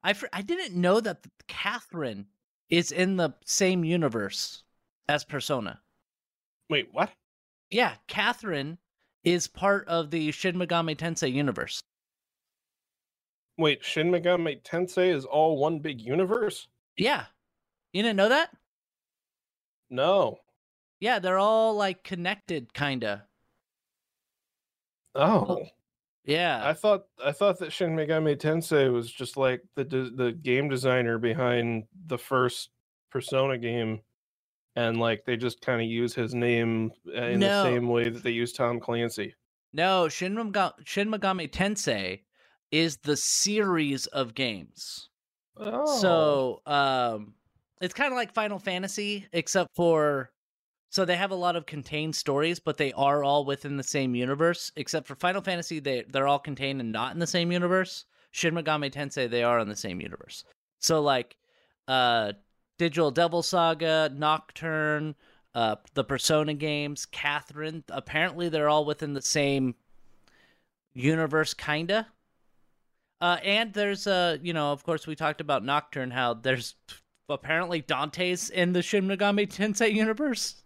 I 0.03 0.13
fr- 0.13 0.27
I 0.33 0.43
didn't 0.43 0.81
know 0.81 1.01
that 1.01 1.27
Catherine 1.49 2.27
is 2.71 2.93
in 2.93 3.17
the 3.17 3.35
same 3.45 3.85
universe 3.85 4.63
as 5.09 5.25
Persona. 5.25 5.81
Wait, 6.71 6.89
what? 6.93 7.11
Yeah, 7.71 7.95
Catherine 8.07 8.79
is 9.27 9.49
part 9.49 9.87
of 9.89 10.11
the 10.11 10.31
Shin 10.31 10.55
Megami 10.55 10.97
Tensei 10.97 11.31
universe. 11.33 11.83
Wait, 13.59 13.85
Shin 13.85 14.11
Megami 14.11 14.63
Tensei 14.63 15.13
is 15.13 15.25
all 15.25 15.59
one 15.59 15.81
big 15.81 16.01
universe? 16.01 16.69
Yeah, 16.97 17.25
you 17.93 18.03
didn't 18.03 18.17
know 18.17 18.29
that? 18.29 18.51
No. 19.91 20.39
Yeah, 21.01 21.19
they're 21.19 21.39
all 21.39 21.75
like 21.75 22.05
connected, 22.05 22.73
kinda. 22.73 23.27
Oh. 25.15 25.67
Yeah. 26.25 26.61
I 26.65 26.73
thought 26.73 27.07
I 27.25 27.33
thought 27.33 27.59
that 27.59 27.73
Shin 27.73 27.97
Megami 27.97 28.37
Tensei 28.37 28.93
was 28.93 29.11
just 29.11 29.37
like 29.37 29.63
the 29.75 29.85
the 29.85 30.33
game 30.41 30.69
designer 30.69 31.19
behind 31.19 31.85
the 32.07 32.19
first 32.19 32.71
Persona 33.11 33.59
game, 33.59 34.01
and 34.77 35.01
like 35.01 35.25
they 35.25 35.37
just 35.37 35.61
kind 35.61 35.81
of 35.81 35.89
use 35.89 36.15
his 36.15 36.35
name 36.35 36.93
uh, 37.09 37.23
in 37.23 37.41
No. 37.41 37.49
the 37.49 37.63
same 37.63 37.89
way 37.89 38.09
that 38.09 38.23
they 38.23 38.31
use 38.31 38.53
Tom 38.53 38.79
Clancy. 38.79 39.35
No, 39.73 40.09
Shin, 40.09 40.35
Megami, 40.35 40.73
Shin 40.87 41.11
Megami 41.11 41.51
Tensei 41.51 42.21
is 42.71 42.99
the 42.99 43.17
series 43.17 44.07
of 44.07 44.35
games. 44.35 45.09
Oh, 45.57 45.99
So, 46.01 46.63
um, 46.67 47.35
it's 47.81 47.95
kind 47.95 48.13
of 48.13 48.17
like 48.17 48.33
Final 48.33 48.59
Fantasy, 48.59 49.27
except 49.33 49.75
for 49.75 50.31
so 50.89 51.05
they 51.05 51.17
have 51.17 51.31
a 51.33 51.35
lot 51.37 51.57
of 51.57 51.67
contained 51.67 52.15
stories, 52.15 52.59
but 52.61 52.77
they 52.79 52.93
are 52.95 53.23
all 53.25 53.45
within 53.45 53.77
the 53.77 53.83
same 53.83 54.15
universe. 54.15 54.73
Except 54.77 55.07
for 55.07 55.15
Final 55.17 55.43
Fantasy, 55.43 55.79
they 55.81 56.05
they're 56.09 56.29
all 56.29 56.39
contained 56.39 56.81
and 56.81 56.93
not 56.93 57.13
in 57.13 57.19
the 57.19 57.27
same 57.27 57.51
universe. 57.53 58.05
Shin 58.31 58.55
Megami 58.55 58.91
Tensei, 58.93 59.29
they 59.29 59.43
are 59.43 59.59
in 59.59 59.69
the 59.69 59.77
same 59.77 60.01
universe. 60.01 60.45
So, 60.79 61.03
like, 61.03 61.37
uh, 61.89 62.33
Digital 62.79 63.11
Devil 63.11 63.43
Saga, 63.43 64.11
Nocturne, 64.15 65.15
uh, 65.55 65.77
the 65.95 66.05
Persona 66.05 66.55
games, 66.55 67.07
Catherine. 67.07 67.85
Apparently, 67.89 68.49
they're 68.49 68.69
all 68.69 68.85
within 68.85 69.15
the 69.15 69.23
same 69.23 69.75
universe, 70.95 71.55
kinda. 71.55 72.07
Uh, 73.21 73.39
and 73.43 73.73
there's 73.73 74.07
uh, 74.07 74.37
you 74.43 74.53
know, 74.53 74.73
of 74.73 74.85
course, 74.85 75.07
we 75.07 75.17
talked 75.17 75.41
about 75.41 75.65
Nocturne. 75.65 76.11
How 76.11 76.35
there's 76.35 76.75
apparently 77.29 77.81
Dante's 77.81 78.51
in 78.51 78.73
the 78.73 78.83
Shin 78.83 79.07
Megami 79.09 79.49
Tensei 79.49 79.93
universe 79.93 80.57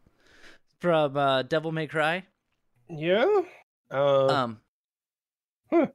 from 0.80 1.16
uh, 1.16 1.42
Devil 1.42 1.72
May 1.72 1.86
Cry. 1.86 2.24
yeah. 2.88 3.42
Uh, 3.90 4.26
Um. 4.26 4.60
huh. 5.70 5.86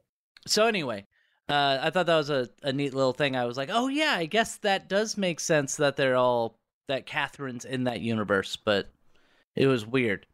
So 0.46 0.66
anyway, 0.66 1.06
uh, 1.48 1.78
I 1.82 1.90
thought 1.90 2.06
that 2.06 2.16
was 2.16 2.30
a, 2.30 2.48
a 2.62 2.72
neat 2.72 2.94
little 2.94 3.12
thing. 3.12 3.36
I 3.36 3.44
was 3.44 3.56
like, 3.56 3.70
oh 3.72 3.88
yeah, 3.88 4.14
I 4.16 4.26
guess 4.26 4.56
that 4.58 4.88
does 4.88 5.16
make 5.16 5.40
sense 5.40 5.76
that 5.76 5.96
they're 5.96 6.16
all 6.16 6.58
that 6.88 7.06
Catherine's 7.06 7.64
in 7.64 7.84
that 7.84 8.00
universe, 8.00 8.56
but 8.56 8.88
it 9.54 9.66
was 9.66 9.86
weird. 9.86 10.26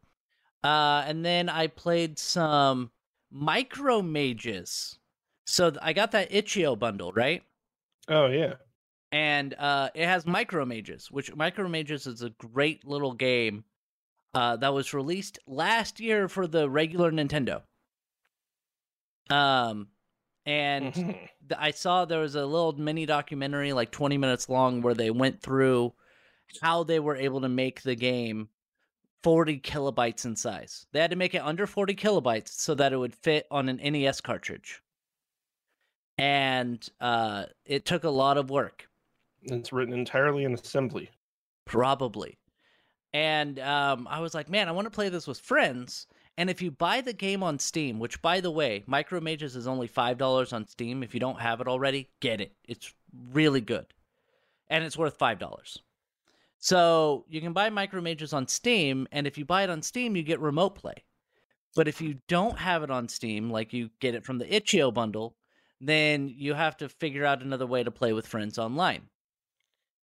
Uh, 0.63 1.03
and 1.05 1.25
then 1.25 1.49
I 1.49 1.67
played 1.67 2.17
some 2.19 2.91
micro 3.31 4.01
mages. 4.01 4.97
So 5.45 5.71
th- 5.71 5.79
I 5.83 5.93
got 5.93 6.11
that 6.11 6.33
Itch.io 6.33 6.75
bundle, 6.75 7.11
right? 7.13 7.43
oh 8.09 8.27
yeah. 8.27 8.55
and 9.11 9.53
uh, 9.55 9.89
it 9.93 10.05
has 10.07 10.25
micro 10.25 10.65
mages, 10.65 11.11
which 11.11 11.33
micro 11.35 11.67
mages 11.67 12.07
is 12.07 12.21
a 12.21 12.29
great 12.31 12.85
little 12.85 13.13
game 13.13 13.63
uh, 14.33 14.55
that 14.57 14.73
was 14.73 14.93
released 14.93 15.39
last 15.47 15.99
year 15.99 16.27
for 16.27 16.47
the 16.47 16.69
regular 16.69 17.11
Nintendo. 17.11 17.61
Um, 19.29 19.87
and 20.45 20.93
Mhm. 20.93 21.13
th- 21.49 21.57
I 21.59 21.71
saw 21.71 22.05
there 22.05 22.19
was 22.19 22.35
a 22.35 22.45
little 22.45 22.73
mini 22.73 23.05
documentary, 23.05 23.73
like 23.73 23.91
20 23.91 24.17
minutes 24.17 24.49
long, 24.49 24.81
where 24.81 24.93
they 24.93 25.11
went 25.11 25.41
through 25.41 25.93
how 26.61 26.83
they 26.83 26.99
were 26.99 27.15
able 27.15 27.41
to 27.41 27.49
make 27.49 27.81
the 27.81 27.95
game 27.95 28.49
40 29.23 29.59
kilobytes 29.59 30.25
in 30.25 30.35
size. 30.35 30.85
They 30.91 30.99
had 30.99 31.11
to 31.11 31.15
make 31.15 31.33
it 31.33 31.41
under 31.41 31.65
40 31.65 31.95
kilobytes 31.95 32.49
so 32.49 32.75
that 32.75 32.91
it 32.93 32.97
would 32.97 33.15
fit 33.15 33.47
on 33.49 33.69
an 33.69 33.79
NES 33.79 34.21
cartridge. 34.21 34.81
And 36.17 36.87
uh, 37.01 37.45
it 37.65 37.85
took 37.85 38.03
a 38.03 38.09
lot 38.09 38.37
of 38.37 38.49
work. 38.49 38.87
It's 39.43 39.73
written 39.73 39.93
entirely 39.93 40.43
in 40.43 40.53
assembly. 40.53 41.09
Probably. 41.65 42.37
And 43.13 43.59
um, 43.59 44.07
I 44.09 44.19
was 44.19 44.33
like, 44.33 44.49
man, 44.49 44.67
I 44.67 44.71
want 44.71 44.85
to 44.85 44.91
play 44.91 45.09
this 45.09 45.27
with 45.27 45.39
friends. 45.39 46.07
And 46.37 46.49
if 46.49 46.61
you 46.61 46.71
buy 46.71 47.01
the 47.01 47.13
game 47.13 47.43
on 47.43 47.59
Steam, 47.59 47.99
which 47.99 48.21
by 48.21 48.41
the 48.41 48.49
way, 48.49 48.83
Micro 48.87 49.21
Mages 49.21 49.55
is 49.55 49.67
only 49.67 49.87
$5 49.87 50.53
on 50.53 50.67
Steam. 50.67 51.03
If 51.03 51.13
you 51.13 51.19
don't 51.19 51.39
have 51.39 51.61
it 51.61 51.67
already, 51.67 52.09
get 52.21 52.41
it. 52.41 52.53
It's 52.67 52.93
really 53.31 53.61
good. 53.61 53.85
And 54.67 54.83
it's 54.83 54.97
worth 54.97 55.19
$5. 55.19 55.77
So 56.57 57.25
you 57.29 57.39
can 57.41 57.53
buy 57.53 57.69
Micro 57.69 58.01
Mages 58.01 58.33
on 58.33 58.47
Steam. 58.47 59.07
And 59.11 59.27
if 59.27 59.37
you 59.37 59.45
buy 59.45 59.63
it 59.63 59.69
on 59.69 59.83
Steam, 59.83 60.15
you 60.15 60.23
get 60.23 60.39
remote 60.39 60.75
play. 60.75 61.03
But 61.75 61.87
if 61.87 62.01
you 62.01 62.19
don't 62.27 62.57
have 62.57 62.83
it 62.83 62.89
on 62.89 63.09
Steam, 63.09 63.51
like 63.51 63.73
you 63.73 63.89
get 63.99 64.15
it 64.15 64.23
from 64.23 64.37
the 64.37 64.55
Itch.io 64.55 64.91
bundle, 64.91 65.35
then 65.81 66.33
you 66.35 66.53
have 66.53 66.77
to 66.77 66.89
figure 66.89 67.25
out 67.25 67.41
another 67.41 67.67
way 67.67 67.83
to 67.83 67.91
play 67.91 68.13
with 68.13 68.27
friends 68.27 68.57
online. 68.57 69.09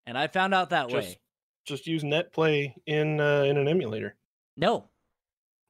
And 0.07 0.19
I 0.19 0.27
found 0.27 0.55
out 0.55 0.71
that 0.71 0.91
way. 0.91 1.01
Just 1.01 1.19
just 1.65 1.87
use 1.87 2.03
NetPlay 2.03 2.75
in 2.87 3.21
uh, 3.21 3.43
in 3.43 3.57
an 3.57 3.69
emulator. 3.69 4.17
No, 4.57 4.90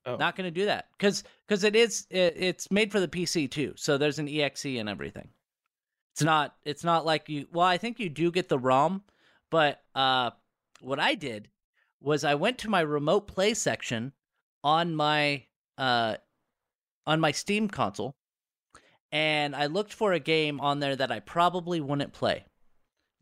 Oh. 0.07 0.17
not 0.17 0.35
going 0.35 0.47
to 0.47 0.51
do 0.51 0.65
that 0.67 0.87
because 0.97 1.25
because 1.47 1.63
it 1.63 1.77
is 1.77 2.07
it, 2.11 2.35
it's 2.37 2.71
made 2.71 2.91
for 2.91 3.01
the 3.01 3.09
PC 3.09 3.51
too. 3.51 3.75
So 3.77 3.99
there's 3.99 4.19
an 4.19 4.29
exe 4.29 4.65
and 4.65 4.89
everything. 4.89 5.29
It's 6.13 6.23
not 6.23 6.55
it's 6.65 6.85
not 6.85 7.05
like 7.05 7.29
you. 7.29 7.47
Well, 7.53 7.67
I 7.67 7.77
think 7.79 8.01
you 8.01 8.09
do 8.09 8.31
get 8.31 8.49
the 8.49 8.59
ROM, 8.59 9.03
but 9.51 9.83
uh, 9.95 10.31
what 10.81 10.99
I 10.99 11.15
did 11.15 11.49
was 12.01 12.25
I 12.25 12.35
went 12.35 12.59
to 12.59 12.71
my 12.71 12.81
remote 12.81 13.27
play 13.27 13.55
section 13.55 14.13
on 14.65 14.95
my 14.95 15.45
uh 15.77 16.17
on 17.07 17.21
my 17.21 17.33
Steam 17.33 17.69
console, 17.69 18.17
and 19.13 19.55
I 19.55 19.67
looked 19.67 19.93
for 19.93 20.13
a 20.13 20.21
game 20.21 20.61
on 20.61 20.81
there 20.81 20.97
that 20.97 21.13
I 21.13 21.21
probably 21.21 21.81
wouldn't 21.81 22.13
play, 22.13 22.45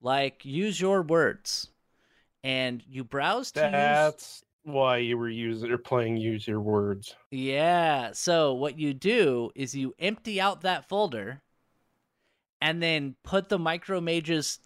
like 0.00 0.44
Use 0.44 0.80
Your 0.80 1.02
Words, 1.02 1.68
and 2.44 2.82
you 2.88 3.04
browse 3.04 3.50
to 3.52 3.60
use. 3.60 4.44
Why 4.64 4.98
you 4.98 5.16
were 5.16 5.28
using 5.28 5.70
or 5.70 5.78
playing 5.78 6.18
use 6.18 6.46
your 6.46 6.60
words. 6.60 7.14
Yeah. 7.30 8.10
So 8.12 8.54
what 8.54 8.78
you 8.78 8.92
do 8.92 9.50
is 9.54 9.74
you 9.74 9.94
empty 9.98 10.40
out 10.40 10.62
that 10.62 10.88
folder 10.88 11.42
and 12.60 12.82
then 12.82 13.16
put 13.24 13.48
the 13.48 13.58
micro 13.58 14.00
mages 14.00 14.58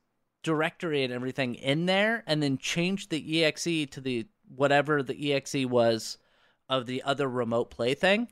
directory 0.43 1.05
and 1.05 1.13
everything 1.13 1.55
in 1.55 1.87
there 1.87 2.25
and 2.27 2.43
then 2.43 2.59
change 2.59 3.09
the 3.09 3.45
exe 3.45 3.65
to 3.91 4.01
the 4.01 4.27
whatever 4.57 5.03
the 5.03 5.33
exe 5.33 5.65
was 5.67 6.19
of 6.69 6.87
the 6.87 7.03
other 7.05 7.29
remote 7.29 7.71
play 7.71 7.95
thing 7.95 8.29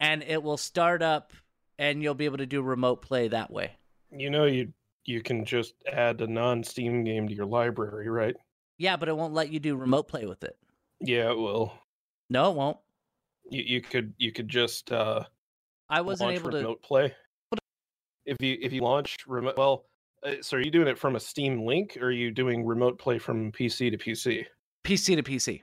and 0.00 0.22
it 0.22 0.42
will 0.42 0.56
start 0.56 1.02
up 1.02 1.32
and 1.78 2.02
you'll 2.02 2.14
be 2.14 2.24
able 2.24 2.38
to 2.38 2.46
do 2.46 2.62
remote 2.62 3.02
play 3.02 3.28
that 3.28 3.50
way. 3.50 3.72
You 4.10 4.30
know 4.30 4.44
you 4.44 4.72
you 5.06 5.22
can 5.22 5.44
just 5.44 5.74
add 5.90 6.20
a 6.20 6.26
non-Steam 6.26 7.04
game 7.04 7.28
to 7.28 7.34
your 7.34 7.46
library, 7.46 8.08
right? 8.08 8.34
Yeah, 8.78 8.96
but 8.96 9.08
it 9.08 9.16
won't 9.16 9.34
let 9.34 9.50
you 9.50 9.60
do 9.60 9.76
remote 9.76 10.08
play 10.08 10.24
with 10.24 10.42
it. 10.44 10.56
Yeah, 11.04 11.30
it 11.30 11.36
will. 11.36 11.72
No, 12.30 12.50
it 12.50 12.56
won't. 12.56 12.78
You 13.50 13.62
you 13.62 13.80
could 13.80 14.14
you 14.18 14.32
could 14.32 14.48
just 14.48 14.90
uh 14.90 15.24
I 15.88 16.00
wasn't 16.00 16.32
able 16.32 16.50
to 16.50 16.58
remote 16.58 16.82
play. 16.82 17.14
If 18.26 18.38
you 18.40 18.56
if 18.60 18.72
you 18.72 18.80
launch 18.80 19.16
remote 19.26 19.56
well, 19.58 19.84
uh, 20.24 20.36
so 20.40 20.56
are 20.56 20.60
you 20.60 20.70
doing 20.70 20.88
it 20.88 20.98
from 20.98 21.16
a 21.16 21.20
Steam 21.20 21.66
link 21.66 21.98
or 22.00 22.06
are 22.06 22.10
you 22.10 22.30
doing 22.30 22.64
remote 22.64 22.98
play 22.98 23.18
from 23.18 23.52
PC 23.52 23.90
to 23.90 23.98
PC? 23.98 24.46
PC 24.82 25.16
to 25.16 25.22
PC. 25.22 25.62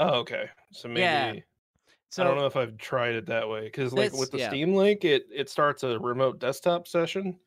Oh, 0.00 0.20
okay. 0.20 0.48
So 0.72 0.88
maybe 0.88 1.00
Yeah. 1.00 1.34
So 2.10 2.22
I 2.22 2.26
don't 2.28 2.38
know 2.38 2.46
if 2.46 2.56
I've 2.56 2.78
tried 2.78 3.16
it 3.16 3.26
that 3.26 3.48
way 3.48 3.64
because 3.64 3.92
like 3.92 4.12
with 4.12 4.30
the 4.30 4.38
yeah. 4.38 4.48
Steam 4.48 4.74
link, 4.74 5.04
it 5.04 5.26
it 5.34 5.50
starts 5.50 5.82
a 5.82 5.98
remote 5.98 6.38
desktop 6.38 6.86
session. 6.86 7.38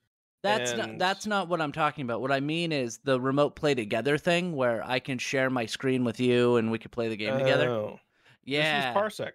That's 0.44 0.76
not, 0.76 0.98
that's 0.98 1.26
not 1.26 1.50
what 1.50 1.62
I'm 1.62 1.72
talking 1.72 2.04
about. 2.04 2.22
What 2.22 2.32
I 2.32 2.40
mean 2.40 2.72
is 2.72 3.00
the 3.04 3.20
remote 3.20 3.56
play 3.56 3.74
together 3.76 4.18
thing 4.18 4.56
where 4.56 4.84
I 4.86 5.00
can 5.00 5.18
share 5.18 5.50
my 5.50 5.66
screen 5.66 6.04
with 6.04 6.20
you 6.20 6.58
and 6.58 6.72
we 6.72 6.78
can 6.78 6.90
play 6.90 7.10
the 7.10 7.18
game 7.18 7.38
together. 7.38 7.70
Oh, 7.70 8.00
Yeah. 8.44 8.94
Just 8.94 9.20
use 9.20 9.28
Parsec. 9.28 9.32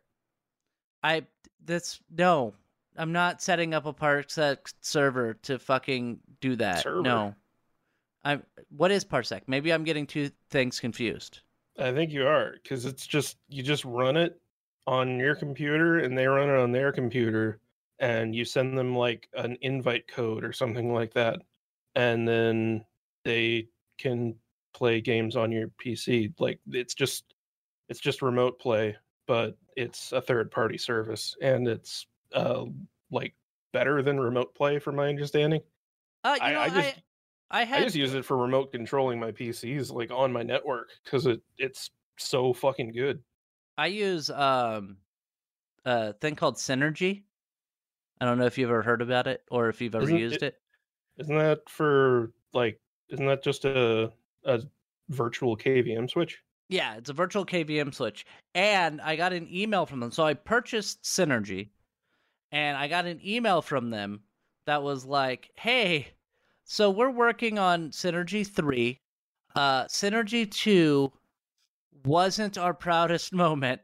I 1.02 1.26
that's 1.64 2.00
no. 2.14 2.54
I'm 2.96 3.12
not 3.12 3.42
setting 3.42 3.74
up 3.74 3.86
a 3.86 3.92
Parsec 3.92 4.72
server 4.80 5.34
to 5.42 5.58
fucking 5.58 6.20
do 6.40 6.56
that. 6.56 6.82
Server? 6.82 7.02
No. 7.02 7.34
I'm 8.24 8.42
what 8.70 8.90
is 8.90 9.04
Parsec? 9.04 9.42
Maybe 9.46 9.72
I'm 9.72 9.84
getting 9.84 10.06
two 10.06 10.30
things 10.50 10.78
confused. 10.78 11.40
I 11.78 11.92
think 11.92 12.12
you 12.12 12.26
are 12.26 12.54
because 12.62 12.84
it's 12.84 13.06
just 13.06 13.38
you 13.48 13.62
just 13.62 13.84
run 13.84 14.16
it 14.16 14.40
on 14.86 15.18
your 15.18 15.34
computer 15.34 15.98
and 15.98 16.16
they 16.16 16.26
run 16.26 16.48
it 16.48 16.58
on 16.58 16.72
their 16.72 16.92
computer 16.92 17.60
and 18.02 18.36
you 18.36 18.44
send 18.44 18.78
them 18.78 18.96
like 18.96 19.30
an 19.34 19.58
invite 19.62 20.08
code 20.08 20.44
or 20.44 20.52
something 20.52 20.92
like 20.94 21.14
that 21.14 21.42
and 21.96 22.28
then 22.28 22.84
they 23.24 23.68
can 23.98 24.36
play 24.74 25.00
games 25.00 25.36
on 25.36 25.52
your 25.52 25.68
PC 25.70 26.34
like 26.40 26.60
it's 26.68 26.94
just 26.94 27.34
it's 27.88 28.00
just 28.00 28.22
remote 28.22 28.58
play 28.60 28.96
but 29.26 29.56
it's 29.76 30.12
a 30.12 30.20
third 30.22 30.50
party 30.50 30.78
service 30.78 31.36
and 31.42 31.68
it's 31.68 32.06
uh 32.34 32.66
like 33.10 33.34
better 33.72 34.02
than 34.02 34.20
remote 34.20 34.54
play 34.54 34.78
from 34.80 34.96
my 34.96 35.08
understanding 35.08 35.62
Uh 36.24 36.36
you 36.38 36.46
I- 36.46 36.52
know, 36.52 36.60
I 36.60 36.64
I, 36.64 36.68
just- 36.70 36.96
I, 37.50 37.60
I 37.60 37.64
had 37.64 37.82
just 37.84 37.96
use 37.96 38.14
it 38.14 38.24
for 38.24 38.36
remote 38.38 38.72
controlling 38.72 39.20
my 39.20 39.32
PCs 39.32 39.92
like 39.92 40.10
on 40.10 40.32
my 40.32 40.42
network 40.42 40.90
because 41.04 41.26
it 41.26 41.42
it's 41.58 41.90
so 42.18 42.52
fucking 42.54 42.92
good 42.92 43.22
I 43.78 43.86
use 43.88 44.30
um 44.30 44.98
a 45.84 46.12
thing 46.14 46.36
called 46.36 46.56
Synergy. 46.56 47.24
I 48.22 48.24
don't 48.24 48.38
know 48.38 48.46
if 48.46 48.56
you've 48.56 48.70
ever 48.70 48.82
heard 48.82 49.02
about 49.02 49.26
it 49.26 49.42
or 49.50 49.68
if 49.68 49.80
you've 49.80 49.96
ever 49.96 50.04
Isn't 50.04 50.16
used 50.16 50.42
it. 50.44 50.54
Isn't 51.18 51.36
that 51.38 51.68
for 51.68 52.30
like? 52.52 52.78
Isn't 53.08 53.26
that 53.26 53.42
just 53.42 53.64
a 53.64 54.12
a 54.44 54.62
virtual 55.08 55.56
KVM 55.56 56.08
switch? 56.08 56.38
Yeah, 56.68 56.94
it's 56.94 57.10
a 57.10 57.14
virtual 57.14 57.44
KVM 57.44 57.92
switch. 57.92 58.24
And 58.54 59.00
I 59.00 59.16
got 59.16 59.32
an 59.32 59.48
email 59.52 59.86
from 59.86 59.98
them. 59.98 60.12
So 60.12 60.24
I 60.24 60.34
purchased 60.34 61.02
Synergy 61.02 61.70
and 62.52 62.76
I 62.76 62.86
got 62.86 63.06
an 63.06 63.20
email 63.26 63.60
from 63.60 63.90
them 63.90 64.20
that 64.66 64.84
was 64.84 65.04
like, 65.04 65.50
"Hey, 65.56 66.06
so 66.62 66.90
we're 66.90 67.10
working 67.10 67.58
on 67.58 67.90
Synergy 67.90 68.46
3. 68.46 69.00
Uh 69.56 69.86
Synergy 69.86 70.48
2 70.48 71.12
wasn't 72.04 72.56
our 72.56 72.72
proudest 72.72 73.32
moment." 73.32 73.80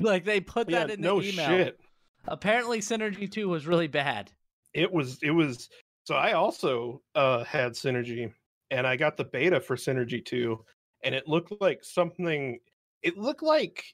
like 0.00 0.24
they 0.24 0.40
put 0.40 0.68
that 0.68 0.88
in 0.88 1.02
the 1.02 1.06
no 1.06 1.20
email. 1.20 1.48
shit. 1.48 1.78
Apparently 2.26 2.80
Synergy 2.80 3.30
2 3.30 3.48
was 3.48 3.66
really 3.66 3.86
bad. 3.88 4.30
It 4.72 4.92
was. 4.92 5.18
It 5.22 5.30
was. 5.30 5.68
So 6.04 6.14
I 6.14 6.32
also 6.32 7.00
uh 7.14 7.44
had 7.44 7.72
Synergy, 7.72 8.32
and 8.70 8.86
I 8.86 8.96
got 8.96 9.16
the 9.16 9.24
beta 9.24 9.60
for 9.60 9.76
Synergy 9.76 10.24
two, 10.24 10.64
and 11.02 11.14
it 11.14 11.28
looked 11.28 11.52
like 11.60 11.84
something. 11.84 12.58
It 13.02 13.16
looked 13.18 13.42
like 13.42 13.84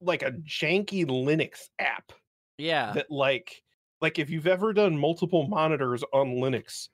like 0.00 0.22
a 0.22 0.32
janky 0.32 1.04
Linux 1.04 1.70
app 1.80 2.12
Yeah. 2.58 2.92
that 2.92 3.10
like 3.10 3.62
like 4.00 4.18
if 4.20 4.30
you've 4.30 4.46
ever 4.46 4.72
done 4.72 4.96
multiple 4.96 5.48
monitors 5.48 6.04
on 6.12 6.36
Linux 6.36 6.88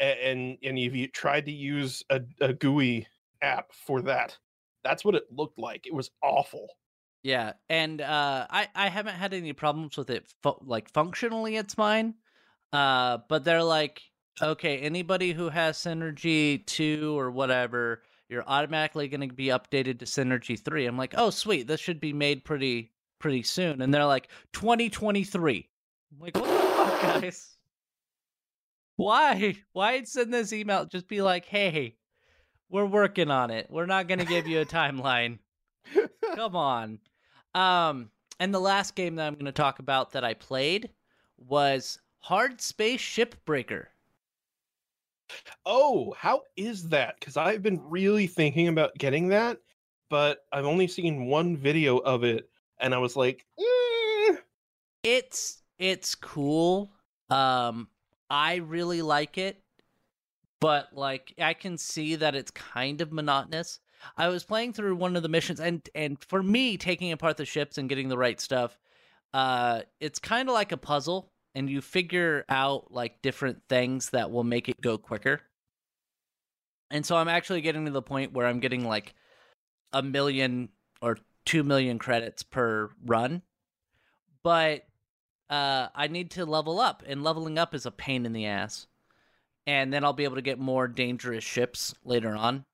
and 0.00 0.56
and 0.62 0.78
if 0.78 0.94
you 0.94 1.08
tried 1.08 1.44
to 1.46 1.52
use 1.52 2.02
a, 2.10 2.22
a 2.40 2.54
GUI 2.54 3.06
app 3.42 3.72
for 3.72 4.00
that, 4.02 4.36
that's 4.84 5.04
what 5.04 5.14
it 5.14 5.24
looked 5.30 5.58
like. 5.58 5.86
It 5.86 5.92
was 5.94 6.10
awful. 6.22 6.68
Yeah, 7.26 7.54
and 7.68 8.00
uh, 8.00 8.46
I 8.48 8.68
I 8.72 8.88
haven't 8.88 9.16
had 9.16 9.34
any 9.34 9.52
problems 9.52 9.96
with 9.96 10.10
it. 10.10 10.32
Fu- 10.44 10.60
like 10.64 10.92
functionally, 10.92 11.56
it's 11.56 11.74
fine. 11.74 12.14
Uh, 12.72 13.18
but 13.28 13.42
they're 13.42 13.64
like, 13.64 14.00
okay, 14.40 14.78
anybody 14.78 15.32
who 15.32 15.48
has 15.48 15.76
Synergy 15.76 16.64
two 16.66 17.18
or 17.18 17.32
whatever, 17.32 18.04
you're 18.28 18.44
automatically 18.46 19.08
going 19.08 19.28
to 19.28 19.34
be 19.34 19.46
updated 19.46 19.98
to 19.98 20.04
Synergy 20.04 20.56
three. 20.56 20.86
I'm 20.86 20.96
like, 20.96 21.14
oh 21.16 21.30
sweet, 21.30 21.66
this 21.66 21.80
should 21.80 21.98
be 21.98 22.12
made 22.12 22.44
pretty 22.44 22.92
pretty 23.18 23.42
soon. 23.42 23.82
And 23.82 23.92
they're 23.92 24.06
like, 24.06 24.28
2023. 24.52 25.68
I'm 26.12 26.20
like, 26.20 26.36
what 26.36 26.44
the 26.44 26.66
fuck, 26.68 27.02
guys? 27.02 27.56
Why? 28.94 29.56
Why 29.72 30.04
send 30.04 30.32
this 30.32 30.52
email? 30.52 30.84
Just 30.84 31.08
be 31.08 31.22
like, 31.22 31.46
hey, 31.46 31.96
we're 32.70 32.86
working 32.86 33.32
on 33.32 33.50
it. 33.50 33.66
We're 33.68 33.86
not 33.86 34.06
going 34.06 34.20
to 34.20 34.26
give 34.26 34.46
you 34.46 34.60
a 34.60 34.64
timeline. 34.64 35.40
Come 36.36 36.54
on. 36.54 37.00
Um, 37.56 38.10
and 38.38 38.52
the 38.54 38.60
last 38.60 38.94
game 38.94 39.16
that 39.16 39.26
I'm 39.26 39.34
going 39.34 39.46
to 39.46 39.52
talk 39.52 39.78
about 39.78 40.12
that 40.12 40.22
I 40.22 40.34
played 40.34 40.90
was 41.38 41.98
Hard 42.18 42.60
Space 42.60 43.00
Shipbreaker. 43.00 43.86
oh, 45.66 46.14
how 46.18 46.42
is 46.56 46.90
that? 46.90 47.18
Because 47.18 47.38
I've 47.38 47.62
been 47.62 47.80
really 47.88 48.26
thinking 48.26 48.68
about 48.68 48.96
getting 48.98 49.28
that, 49.28 49.58
but 50.10 50.44
I've 50.52 50.66
only 50.66 50.86
seen 50.86 51.26
one 51.26 51.56
video 51.56 51.96
of 51.96 52.24
it, 52.24 52.48
and 52.78 52.94
I 52.94 52.98
was 52.98 53.16
like, 53.16 53.46
eh. 53.58 54.36
It's 55.02 55.62
it's 55.78 56.14
cool. 56.14 56.92
Um, 57.30 57.88
I 58.28 58.56
really 58.56 59.00
like 59.00 59.38
it, 59.38 59.62
but 60.60 60.88
like 60.92 61.32
I 61.38 61.54
can 61.54 61.78
see 61.78 62.16
that 62.16 62.34
it's 62.34 62.50
kind 62.50 63.00
of 63.00 63.12
monotonous. 63.12 63.80
I 64.16 64.28
was 64.28 64.44
playing 64.44 64.72
through 64.72 64.96
one 64.96 65.16
of 65.16 65.22
the 65.22 65.28
missions, 65.28 65.60
and 65.60 65.88
and 65.94 66.22
for 66.22 66.42
me, 66.42 66.76
taking 66.76 67.12
apart 67.12 67.36
the 67.36 67.44
ships 67.44 67.78
and 67.78 67.88
getting 67.88 68.08
the 68.08 68.18
right 68.18 68.40
stuff, 68.40 68.78
uh, 69.32 69.82
it's 70.00 70.18
kind 70.18 70.48
of 70.48 70.54
like 70.54 70.72
a 70.72 70.76
puzzle, 70.76 71.30
and 71.54 71.70
you 71.70 71.80
figure 71.80 72.44
out 72.48 72.92
like 72.92 73.22
different 73.22 73.62
things 73.68 74.10
that 74.10 74.30
will 74.30 74.44
make 74.44 74.68
it 74.68 74.80
go 74.80 74.98
quicker. 74.98 75.40
And 76.90 77.04
so 77.04 77.16
I'm 77.16 77.28
actually 77.28 77.62
getting 77.62 77.86
to 77.86 77.90
the 77.90 78.02
point 78.02 78.32
where 78.32 78.46
I'm 78.46 78.60
getting 78.60 78.86
like 78.86 79.14
a 79.92 80.02
million 80.02 80.68
or 81.00 81.18
two 81.44 81.62
million 81.62 81.98
credits 81.98 82.42
per 82.42 82.90
run, 83.04 83.42
but 84.42 84.86
uh, 85.50 85.88
I 85.94 86.08
need 86.08 86.32
to 86.32 86.44
level 86.44 86.80
up, 86.80 87.02
and 87.06 87.22
leveling 87.24 87.58
up 87.58 87.74
is 87.74 87.86
a 87.86 87.90
pain 87.90 88.26
in 88.26 88.32
the 88.32 88.46
ass. 88.46 88.86
And 89.68 89.92
then 89.92 90.04
I'll 90.04 90.12
be 90.12 90.24
able 90.24 90.36
to 90.36 90.42
get 90.42 90.60
more 90.60 90.86
dangerous 90.86 91.42
ships 91.42 91.92
later 92.04 92.36
on. 92.36 92.64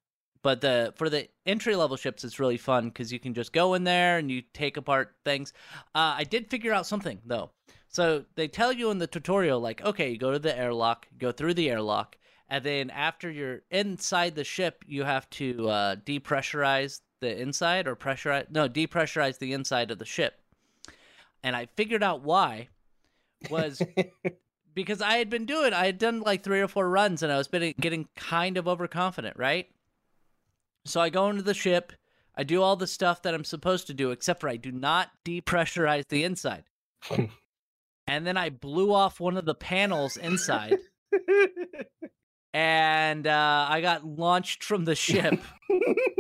But 0.43 0.61
the 0.61 0.93
for 0.97 1.09
the 1.09 1.29
entry 1.47 1.77
level 1.77 1.97
ships, 1.97 2.25
it's 2.25 2.41
really 2.41 2.57
fun 2.57 2.89
because 2.89 3.13
you 3.13 3.21
can 3.21 3.33
just 3.33 3.53
go 3.53 3.75
in 3.75 3.85
there 3.85 4.19
and 4.19 4.31
you 4.31 4.43
take 4.53 4.77
apart 4.77 5.15
things. 5.25 5.53
Uh, 5.95 6.15
I 6.19 6.25
did 6.25 6.51
figure 6.51 6.73
out 6.73 6.87
something 6.87 7.21
though. 7.25 7.51
So 7.89 8.25
they 8.35 8.49
tell 8.49 8.73
you 8.73 8.91
in 8.91 8.99
the 8.99 9.07
tutorial, 9.07 9.61
like, 9.61 9.85
okay, 9.85 10.11
you 10.11 10.19
go 10.19 10.33
to 10.33 10.39
the 10.39 10.57
airlock, 10.57 11.07
go 11.19 11.31
through 11.31 11.55
the 11.55 11.71
airlock, 11.71 12.17
and 12.49 12.65
then 12.65 12.91
after 12.91 13.31
you're 13.31 13.63
inside 13.71 14.35
the 14.35 14.45
ship, 14.45 14.83
you 14.87 15.05
have 15.05 15.29
to 15.31 15.69
uh, 15.69 15.97
depressurize 15.97 17.01
the 17.21 17.41
inside 17.41 17.87
or 17.87 17.95
pressurize 17.95 18.51
no 18.51 18.69
depressurize 18.69 19.39
the 19.39 19.53
inside 19.53 19.91
of 19.91 19.99
the 19.99 20.05
ship. 20.05 20.41
And 21.43 21.57
I 21.57 21.67
figured 21.77 22.03
out 22.03 22.23
why 22.23 22.69
was 23.49 23.81
because 24.75 25.01
I 25.01 25.15
had 25.15 25.31
been 25.31 25.47
doing 25.47 25.73
I 25.73 25.87
had 25.87 25.99
done 25.99 26.21
like 26.21 26.43
three 26.43 26.61
or 26.61 26.69
four 26.69 26.89
runs 26.89 27.23
and 27.23 27.33
I 27.33 27.39
was 27.39 27.49
been 27.49 27.75
getting 27.81 28.09
kind 28.17 28.57
of 28.57 28.69
overconfident, 28.69 29.37
right? 29.39 29.69
So 30.85 31.01
I 31.01 31.11
go 31.11 31.29
into 31.29 31.43
the 31.43 31.55
ship, 31.55 31.93
I 32.37 32.45
do 32.45 32.63
all 32.63 32.77
the 32.77 32.87
stuff 32.87 33.23
that 33.23 33.35
I'm 33.35 33.45
supposed 33.45 33.87
to 33.89 33.95
do, 33.95 34.11
except 34.11 34.41
for 34.41 34.49
I 34.49 34.57
do 34.57 34.73
not 34.73 35.11
depressurize 35.25 36.09
the 36.09 36.25
inside. 36.25 36.65
and 38.07 38.27
then 38.27 38.37
I 38.37 38.51
blew 38.51 38.93
off 38.93 39.21
one 39.21 39.37
of 39.37 39.45
the 39.45 39.55
panels 39.55 40.17
inside, 40.17 40.79
and 42.55 43.27
uh, 43.27 43.67
I 43.69 43.81
got 43.81 44.05
launched 44.05 44.65
from 44.65 44.85
the 44.85 44.95
ship. 44.95 45.41
that 45.69 46.17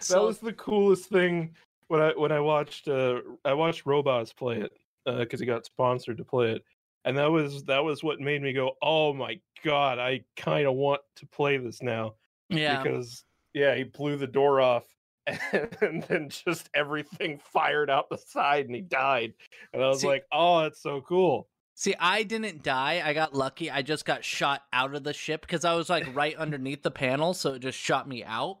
So- 0.00 0.26
was 0.26 0.38
the 0.38 0.52
coolest 0.52 1.08
thing 1.08 1.54
when 1.88 2.00
I 2.00 2.12
when 2.16 2.32
I 2.32 2.40
watched 2.40 2.88
uh 2.88 3.20
I 3.44 3.52
watched 3.52 3.86
Robots 3.86 4.32
play 4.32 4.60
it 4.60 4.72
because 5.04 5.38
he 5.38 5.46
got 5.46 5.66
sponsored 5.66 6.16
to 6.18 6.24
play 6.24 6.52
it, 6.52 6.64
and 7.04 7.16
that 7.18 7.30
was 7.30 7.64
that 7.64 7.82
was 7.84 8.02
what 8.02 8.20
made 8.20 8.42
me 8.42 8.52
go, 8.52 8.72
oh 8.82 9.12
my 9.12 9.38
god, 9.64 9.98
I 9.98 10.22
kind 10.36 10.66
of 10.66 10.74
want 10.74 11.02
to 11.16 11.26
play 11.26 11.56
this 11.58 11.82
now 11.82 12.14
yeah. 12.48 12.82
because 12.82 13.24
yeah, 13.54 13.74
he 13.74 13.84
blew 13.84 14.16
the 14.16 14.26
door 14.26 14.60
off. 14.60 14.84
And 15.80 16.02
then 16.02 16.28
just 16.28 16.68
everything 16.74 17.38
fired 17.38 17.88
out 17.88 18.10
the 18.10 18.18
side, 18.18 18.66
and 18.66 18.74
he 18.74 18.82
died. 18.82 19.32
And 19.72 19.82
I 19.82 19.88
was 19.88 20.00
See- 20.02 20.06
like, 20.06 20.26
"Oh, 20.30 20.60
that's 20.62 20.82
so 20.82 21.00
cool!" 21.00 21.48
See, 21.76 21.94
I 21.98 22.22
didn't 22.22 22.62
die. 22.62 23.02
I 23.04 23.14
got 23.14 23.34
lucky. 23.34 23.70
I 23.70 23.82
just 23.82 24.04
got 24.04 24.22
shot 24.22 24.62
out 24.72 24.94
of 24.94 25.02
the 25.02 25.12
ship 25.12 25.40
because 25.40 25.64
I 25.64 25.74
was 25.74 25.88
like 25.88 26.14
right 26.14 26.36
underneath 26.36 26.82
the 26.82 26.90
panel, 26.90 27.32
so 27.34 27.54
it 27.54 27.60
just 27.60 27.78
shot 27.78 28.06
me 28.06 28.22
out. 28.22 28.58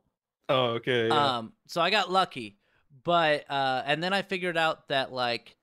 Oh, 0.48 0.70
okay. 0.76 1.08
yeah. 1.08 1.36
Um, 1.38 1.52
so 1.66 1.80
I 1.80 1.90
got 1.90 2.10
lucky. 2.10 2.56
But 3.04 3.44
uh, 3.50 3.82
and 3.84 4.02
then 4.02 4.12
I 4.12 4.22
figured 4.22 4.56
out 4.56 4.88
that 4.88 5.12
like 5.12 5.56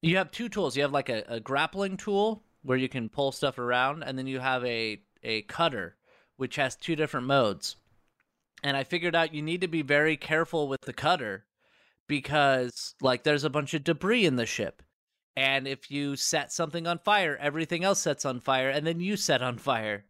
you 0.00 0.16
have 0.16 0.30
two 0.30 0.48
tools. 0.48 0.76
You 0.76 0.82
have 0.82 0.92
like 0.92 1.10
a, 1.10 1.22
a 1.28 1.38
grappling 1.40 1.96
tool 1.96 2.42
where 2.62 2.78
you 2.78 2.88
can 2.88 3.08
pull 3.08 3.30
stuff 3.30 3.58
around, 3.58 4.02
and 4.02 4.18
then 4.18 4.26
you 4.26 4.40
have 4.40 4.64
a 4.64 5.00
a 5.22 5.42
cutter 5.42 5.96
which 6.36 6.56
has 6.56 6.74
two 6.74 6.96
different 6.96 7.26
modes. 7.26 7.76
And 8.64 8.76
I 8.76 8.82
figured 8.82 9.14
out 9.14 9.34
you 9.34 9.42
need 9.42 9.60
to 9.60 9.68
be 9.68 9.82
very 9.82 10.16
careful 10.16 10.66
with 10.66 10.80
the 10.80 10.94
cutter 10.94 11.44
because 12.08 12.94
like 13.00 13.22
there's 13.22 13.44
a 13.44 13.50
bunch 13.50 13.74
of 13.74 13.84
debris 13.84 14.24
in 14.24 14.36
the 14.36 14.46
ship. 14.46 14.82
And 15.36 15.68
if 15.68 15.90
you 15.90 16.16
set 16.16 16.52
something 16.52 16.86
on 16.86 16.98
fire, 16.98 17.36
everything 17.40 17.84
else 17.84 18.00
sets 18.00 18.24
on 18.24 18.40
fire, 18.40 18.70
and 18.70 18.86
then 18.86 19.00
you 19.00 19.16
set 19.16 19.42
on 19.42 19.58
fire. 19.58 20.04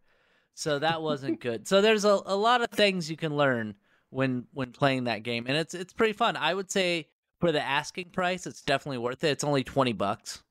So 0.54 0.78
that 0.78 1.02
wasn't 1.02 1.40
good. 1.40 1.66
So 1.66 1.80
there's 1.80 2.04
a, 2.04 2.20
a 2.26 2.36
lot 2.36 2.62
of 2.62 2.70
things 2.70 3.10
you 3.10 3.16
can 3.16 3.36
learn 3.36 3.74
when 4.10 4.46
when 4.52 4.70
playing 4.70 5.04
that 5.04 5.24
game, 5.24 5.46
and 5.48 5.56
it's 5.56 5.74
it's 5.74 5.92
pretty 5.92 6.12
fun. 6.12 6.36
I 6.36 6.54
would 6.54 6.70
say 6.70 7.08
for 7.40 7.50
the 7.50 7.62
asking 7.62 8.10
price, 8.10 8.46
it's 8.46 8.62
definitely 8.62 8.98
worth 8.98 9.24
it. 9.24 9.30
It's 9.30 9.44
only 9.44 9.64
twenty 9.64 9.92
bucks, 9.92 10.42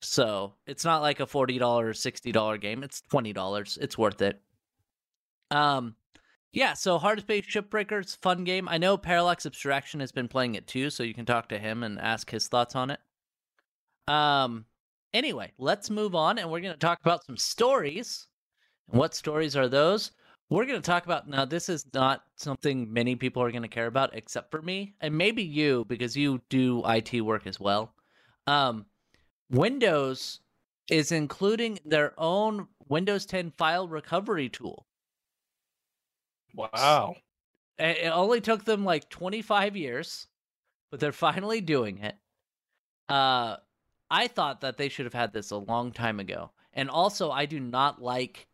so 0.00 0.54
it's 0.66 0.84
not 0.84 1.02
like 1.02 1.20
a 1.20 1.26
forty 1.26 1.58
dollar 1.58 1.88
or 1.88 1.94
sixty 1.94 2.30
dollar 2.30 2.56
game. 2.58 2.84
It's 2.84 3.00
twenty 3.00 3.32
dollars. 3.32 3.78
It's 3.80 3.98
worth 3.98 4.22
it. 4.22 4.40
Um, 5.50 5.96
yeah. 6.52 6.74
So 6.74 6.98
Hard 6.98 7.20
Space 7.20 7.46
Shipbreakers, 7.46 8.16
fun 8.18 8.44
game. 8.44 8.68
I 8.68 8.78
know 8.78 8.96
Parallax 8.96 9.46
Abstraction 9.46 10.00
has 10.00 10.12
been 10.12 10.28
playing 10.28 10.54
it 10.54 10.66
too, 10.66 10.90
so 10.90 11.02
you 11.02 11.14
can 11.14 11.26
talk 11.26 11.48
to 11.48 11.58
him 11.58 11.82
and 11.82 12.00
ask 12.00 12.30
his 12.30 12.48
thoughts 12.48 12.74
on 12.74 12.90
it. 12.90 13.00
Um. 14.06 14.64
Anyway, 15.14 15.52
let's 15.56 15.88
move 15.88 16.14
on, 16.14 16.38
and 16.38 16.50
we're 16.50 16.60
going 16.60 16.74
to 16.74 16.78
talk 16.78 17.00
about 17.00 17.24
some 17.24 17.38
stories. 17.38 18.26
What 18.86 19.14
stories 19.14 19.56
are 19.56 19.68
those? 19.68 20.12
We're 20.50 20.64
going 20.64 20.80
to 20.80 20.86
talk 20.86 21.04
about 21.04 21.28
now. 21.28 21.44
This 21.44 21.68
is 21.68 21.84
not 21.92 22.24
something 22.36 22.90
many 22.90 23.16
people 23.16 23.42
are 23.42 23.50
going 23.50 23.62
to 23.62 23.68
care 23.68 23.86
about, 23.86 24.14
except 24.14 24.50
for 24.50 24.62
me 24.62 24.94
and 25.00 25.16
maybe 25.16 25.42
you, 25.42 25.84
because 25.88 26.16
you 26.16 26.40
do 26.48 26.82
IT 26.86 27.20
work 27.20 27.46
as 27.46 27.60
well. 27.60 27.92
Um, 28.46 28.86
Windows 29.50 30.40
is 30.90 31.12
including 31.12 31.78
their 31.84 32.14
own 32.18 32.66
Windows 32.88 33.26
10 33.26 33.52
file 33.58 33.88
recovery 33.88 34.48
tool. 34.48 34.86
Wow. 36.58 37.14
It 37.78 38.10
only 38.12 38.40
took 38.40 38.64
them 38.64 38.84
like 38.84 39.08
25 39.08 39.76
years, 39.76 40.26
but 40.90 40.98
they're 41.00 41.12
finally 41.12 41.60
doing 41.60 41.98
it. 41.98 42.16
Uh, 43.08 43.56
I 44.10 44.26
thought 44.28 44.62
that 44.62 44.76
they 44.76 44.88
should 44.88 45.06
have 45.06 45.14
had 45.14 45.32
this 45.32 45.50
a 45.52 45.56
long 45.56 45.92
time 45.92 46.18
ago. 46.20 46.50
And 46.72 46.90
also, 46.90 47.30
I 47.30 47.46
do 47.46 47.60
not 47.60 48.02
like 48.02 48.48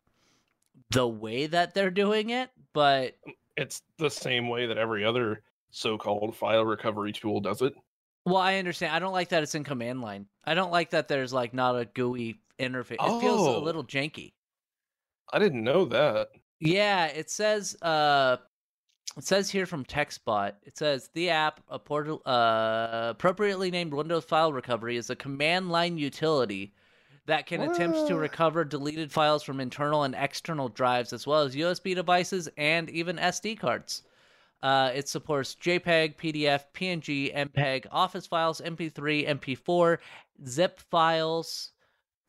the 0.91 1.07
way 1.07 1.47
that 1.47 1.73
they're 1.73 1.89
doing 1.91 2.29
it, 2.29 2.49
but 2.73 3.15
It's 3.57 3.81
the 3.97 4.09
same 4.09 4.47
way 4.49 4.65
that 4.67 4.77
every 4.77 5.03
other 5.03 5.41
so-called 5.71 6.35
file 6.35 6.65
recovery 6.65 7.11
tool 7.11 7.39
does 7.41 7.61
it. 7.61 7.73
well, 8.25 8.37
I 8.37 8.57
understand. 8.57 8.93
I 8.93 8.99
don't 8.99 9.13
like 9.13 9.29
that 9.29 9.43
it's 9.43 9.55
in 9.55 9.63
command 9.63 10.01
line. 10.01 10.27
I 10.45 10.53
don't 10.53 10.71
like 10.71 10.91
that 10.91 11.07
there's 11.07 11.33
like 11.33 11.53
not 11.53 11.75
a 11.79 11.85
GUI 11.85 12.39
interface. 12.59 12.93
It 12.99 13.19
feels 13.21 13.47
a 13.47 13.51
Oh. 13.51 13.59
little 13.59 13.83
janky. 13.83 14.33
I 15.33 15.39
didn't 15.39 15.63
know 15.63 15.85
that. 15.85 16.29
Yeah, 16.59 17.07
it 17.07 17.29
says 17.29 17.75
uh 17.81 18.37
it 19.17 19.23
says 19.23 19.49
here 19.49 19.65
from 19.65 19.85
TechSpot. 19.85 20.53
It 20.63 20.77
says 20.77 21.09
the 21.13 21.29
app 21.29 21.61
a 21.69 21.79
portal, 21.79 22.21
uh, 22.25 23.07
appropriately 23.11 23.71
named 23.71 23.93
Windows 23.93 24.25
File 24.25 24.51
Recovery 24.51 24.97
is 24.97 25.09
a 25.09 25.15
command 25.15 25.69
line 25.69 25.97
utility 25.97 26.73
that 27.25 27.47
can 27.47 27.61
attempt 27.61 28.07
to 28.07 28.17
recover 28.17 28.63
deleted 28.63 29.11
files 29.11 29.41
from 29.41 29.59
internal 29.59 30.03
and 30.03 30.15
external 30.15 30.69
drives 30.69 31.13
as 31.13 31.25
well 31.25 31.41
as 31.41 31.55
USB 31.55 31.95
devices 31.95 32.49
and 32.57 32.89
even 32.89 33.15
SD 33.17 33.57
cards. 33.57 34.03
Uh, 34.61 34.91
it 34.93 35.07
supports 35.07 35.55
JPEG, 35.55 36.17
PDF, 36.17 36.63
PNG, 36.73 37.35
MPEG, 37.35 37.85
Office 37.91 38.27
files, 38.27 38.61
MP3, 38.61 39.27
MP4, 39.39 39.97
zip 40.47 40.79
files, 40.79 41.71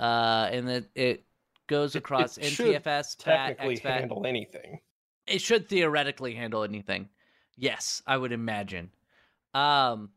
uh, 0.00 0.48
and 0.50 0.68
it, 0.68 0.90
it 0.94 1.25
goes 1.66 1.94
It- 1.94 1.98
it 1.98 2.04
across 2.04 2.34
should 2.34 2.66
NTFS, 2.74 3.14
FAT, 3.16 3.48
Technically 3.48 3.76
exFAT. 3.78 4.00
handle 4.00 4.26
anything. 4.26 4.80
It 5.26 5.40
should 5.40 5.68
theoretically 5.68 6.34
handle 6.34 6.62
anything. 6.62 7.08
Yes, 7.56 8.02
I 8.06 8.16
would 8.16 8.32
imagine. 8.32 8.90
Um, 9.54 10.12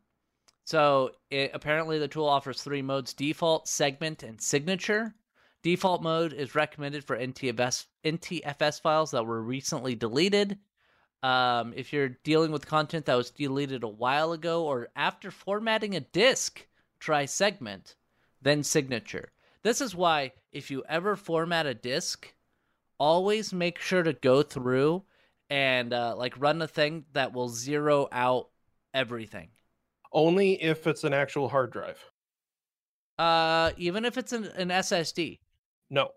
so 0.65 1.15
it, 1.29 1.51
apparently 1.53 1.97
the 1.99 2.07
tool 2.07 2.27
offers 2.27 2.61
three 2.61 2.81
modes: 2.81 3.13
default, 3.13 3.67
segment, 3.67 4.23
and 4.23 4.39
signature. 4.41 5.15
Default 5.61 6.01
mode 6.01 6.31
is 6.33 6.55
recommended 6.55 7.03
for 7.03 7.17
NTFS 7.17 7.87
NTFS 8.03 8.79
files 8.81 9.11
that 9.11 9.25
were 9.25 9.41
recently 9.41 9.95
deleted. 9.95 10.59
Um, 11.21 11.73
if 11.75 11.91
you're 11.91 12.09
dealing 12.23 12.51
with 12.51 12.65
content 12.65 13.05
that 13.07 13.15
was 13.15 13.31
deleted 13.31 13.83
a 13.83 13.87
while 13.89 14.31
ago 14.31 14.63
or 14.65 14.89
after 14.95 15.31
formatting 15.31 15.95
a 15.95 15.99
disk, 15.99 16.65
try 16.99 17.25
segment, 17.25 17.95
then 18.41 18.63
signature. 18.63 19.31
This 19.63 19.81
is 19.81 19.93
why 19.93 20.31
if 20.51 20.71
you 20.71 20.83
ever 20.87 21.15
format 21.15 21.65
a 21.65 21.73
disk, 21.73 22.33
always 22.97 23.53
make 23.53 23.79
sure 23.79 24.03
to 24.03 24.13
go 24.13 24.41
through 24.41 25.03
and 25.49 25.93
uh, 25.93 26.15
like 26.17 26.39
run 26.39 26.61
a 26.61 26.67
thing 26.67 27.05
that 27.13 27.33
will 27.33 27.49
zero 27.49 28.07
out 28.11 28.49
everything. 28.93 29.49
Only 30.13 30.61
if 30.61 30.87
it's 30.87 31.03
an 31.03 31.13
actual 31.13 31.49
hard 31.49 31.71
drive. 31.71 32.03
Uh, 33.17 33.71
even 33.77 34.05
if 34.05 34.17
it's 34.17 34.31
an, 34.31 34.45
an 34.55 34.69
SSD. 34.69 35.39
No. 35.89 36.11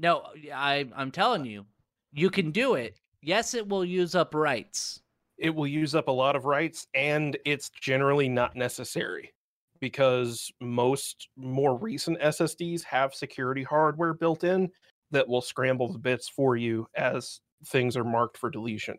No, 0.00 0.24
I 0.54 0.86
I'm 0.96 1.10
telling 1.10 1.44
you, 1.44 1.66
you 2.12 2.30
can 2.30 2.50
do 2.50 2.74
it. 2.74 3.00
Yes, 3.22 3.54
it 3.54 3.68
will 3.68 3.84
use 3.84 4.14
up 4.14 4.34
writes. 4.34 5.00
It 5.36 5.54
will 5.54 5.66
use 5.66 5.94
up 5.94 6.08
a 6.08 6.12
lot 6.12 6.34
of 6.34 6.44
writes 6.44 6.86
and 6.94 7.36
it's 7.44 7.70
generally 7.70 8.28
not 8.28 8.56
necessary 8.56 9.32
because 9.80 10.50
most 10.60 11.28
more 11.36 11.76
recent 11.76 12.20
SSDs 12.20 12.82
have 12.84 13.14
security 13.14 13.62
hardware 13.62 14.14
built 14.14 14.44
in 14.44 14.70
that 15.10 15.28
will 15.28 15.40
scramble 15.40 15.90
the 15.92 15.98
bits 15.98 16.28
for 16.28 16.56
you 16.56 16.86
as 16.96 17.40
things 17.66 17.96
are 17.96 18.04
marked 18.04 18.36
for 18.36 18.50
deletion. 18.50 18.96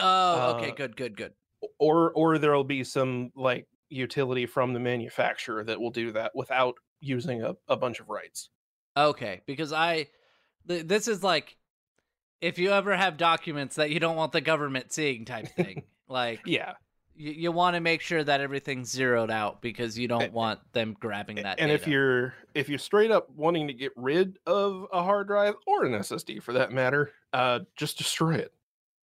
Oh, 0.00 0.54
okay, 0.56 0.70
Uh, 0.70 0.74
good, 0.74 0.96
good, 0.96 1.16
good. 1.16 1.32
Or 1.78 2.12
or 2.12 2.38
there'll 2.38 2.64
be 2.64 2.84
some 2.84 3.30
like 3.34 3.66
utility 3.88 4.46
from 4.46 4.72
the 4.72 4.80
manufacturer 4.80 5.64
that 5.64 5.80
will 5.80 5.90
do 5.90 6.12
that 6.12 6.32
without 6.34 6.76
using 7.00 7.42
a, 7.42 7.54
a 7.68 7.76
bunch 7.76 8.00
of 8.00 8.08
writes. 8.08 8.50
Okay, 8.96 9.42
because 9.46 9.72
I 9.72 10.06
th- 10.68 10.86
this 10.86 11.08
is 11.08 11.24
like 11.24 11.56
if 12.40 12.58
you 12.58 12.70
ever 12.70 12.96
have 12.96 13.16
documents 13.16 13.76
that 13.76 13.90
you 13.90 13.98
don't 13.98 14.16
want 14.16 14.32
the 14.32 14.40
government 14.40 14.92
seeing 14.92 15.24
type 15.24 15.48
thing. 15.56 15.82
like 16.08 16.40
Yeah. 16.46 16.74
You, 17.18 17.32
you 17.32 17.52
want 17.52 17.74
to 17.74 17.80
make 17.80 18.00
sure 18.00 18.22
that 18.22 18.40
everything's 18.40 18.90
zeroed 18.90 19.30
out 19.30 19.60
because 19.60 19.98
you 19.98 20.08
don't 20.08 20.22
A- 20.22 20.30
want 20.30 20.60
them 20.72 20.96
grabbing 20.98 21.36
that 21.36 21.58
and 21.60 21.70
if 21.70 21.86
you're 21.86 22.34
if 22.54 22.68
you're 22.68 22.78
straight 22.78 23.10
up 23.10 23.28
wanting 23.30 23.66
to 23.68 23.74
get 23.74 23.92
rid 23.96 24.38
of 24.46 24.86
a 24.92 25.02
hard 25.02 25.26
drive 25.26 25.54
or 25.66 25.84
an 25.84 25.92
SSD 25.92 26.42
for 26.42 26.52
that 26.54 26.72
matter, 26.72 27.12
uh, 27.32 27.60
just 27.76 27.98
destroy 27.98 28.34
it. 28.34 28.52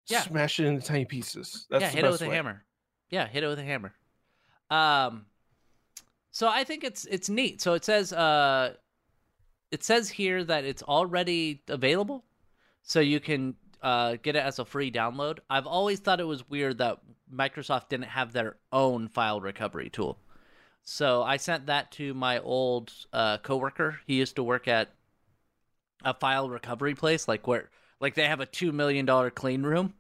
Yeah. 0.07 0.21
smash 0.21 0.61
it 0.61 0.67
into 0.67 0.83
tiny 0.87 1.05
pieces. 1.07 1.67
That's 1.71 1.83
yeah, 1.83 1.91
hit 1.91 2.05
it 2.05 2.11
with 2.11 2.23
a 2.23 2.27
hammer. 2.27 2.65
Yeah, 3.11 3.27
hit 3.27 3.43
it 3.43 3.47
with 3.47 3.59
a 3.59 3.65
hammer. 3.65 3.95
Um, 4.71 5.27
so 6.31 6.49
I 6.49 6.65
think 6.65 6.85
it's 6.85 7.05
it's 7.07 7.29
neat. 7.29 7.63
So 7.63 7.75
it 7.75 7.85
says 7.85 8.13
uh, 8.13 8.75
it 9.71 9.83
says 9.83 10.11
here 10.11 10.45
that 10.45 10.65
it's 10.65 10.83
already 10.83 11.63
available, 11.69 12.25
so 12.83 13.01
you 13.01 13.21
can 13.21 13.55
uh 13.85 14.17
get 14.21 14.35
it 14.35 14.41
as 14.41 14.59
a 14.59 14.65
free 14.65 14.91
download. 14.91 15.39
I've 15.49 15.67
always 15.67 16.01
thought 16.01 16.19
it 16.19 16.25
was 16.25 16.49
weird 16.49 16.79
that 16.79 16.99
Microsoft 17.33 17.91
didn't 17.91 18.07
have 18.07 18.33
their 18.33 18.57
own 18.73 19.09
file 19.09 19.41
recovery 19.41 19.91
tool. 19.91 20.19
So 20.83 21.23
I 21.23 21.37
sent 21.37 21.67
that 21.67 21.93
to 21.93 22.13
my 22.15 22.39
old 22.41 22.93
uh, 23.13 23.39
coworker. 23.39 24.01
He 24.07 24.15
used 24.17 24.37
to 24.37 24.43
work 24.43 24.69
at 24.69 24.91
a 26.05 26.13
file 26.13 26.49
recovery 26.49 26.95
place, 26.95 27.27
like 27.27 27.47
where 27.47 27.71
like 28.01 28.15
they 28.15 28.27
have 28.27 28.41
a 28.41 28.47
two 28.47 28.73
million 28.73 29.07
dollar 29.07 29.31
clean 29.31 29.63
room. 29.63 29.95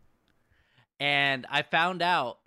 And 1.00 1.46
I 1.50 1.62
found 1.62 2.02
out 2.02 2.38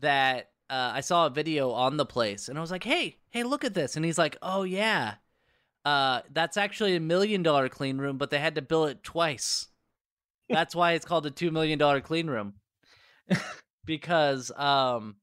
that 0.00 0.50
uh, 0.68 0.92
I 0.94 1.00
saw 1.00 1.26
a 1.26 1.30
video 1.30 1.70
on 1.72 1.96
the 1.96 2.06
place, 2.06 2.48
and 2.48 2.56
I 2.56 2.60
was 2.60 2.70
like, 2.70 2.84
"Hey, 2.84 3.16
hey, 3.30 3.42
look 3.42 3.64
at 3.64 3.74
this!" 3.74 3.96
And 3.96 4.04
he's 4.04 4.18
like, 4.18 4.36
"Oh 4.40 4.62
yeah, 4.62 5.14
uh, 5.84 6.20
that's 6.32 6.56
actually 6.56 6.94
a 6.94 7.00
million 7.00 7.42
dollar 7.42 7.68
clean 7.68 7.98
room, 7.98 8.18
but 8.18 8.30
they 8.30 8.38
had 8.38 8.54
to 8.54 8.62
bill 8.62 8.86
it 8.86 9.02
twice. 9.02 9.68
That's 10.50 10.74
why 10.74 10.92
it's 10.92 11.04
called 11.04 11.26
a 11.26 11.30
two 11.30 11.50
million 11.50 11.78
dollar 11.78 12.00
clean 12.00 12.28
room, 12.28 12.54
because 13.84 14.50
um, 14.56 15.16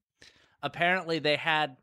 apparently 0.64 1.20
they 1.20 1.36
had 1.36 1.78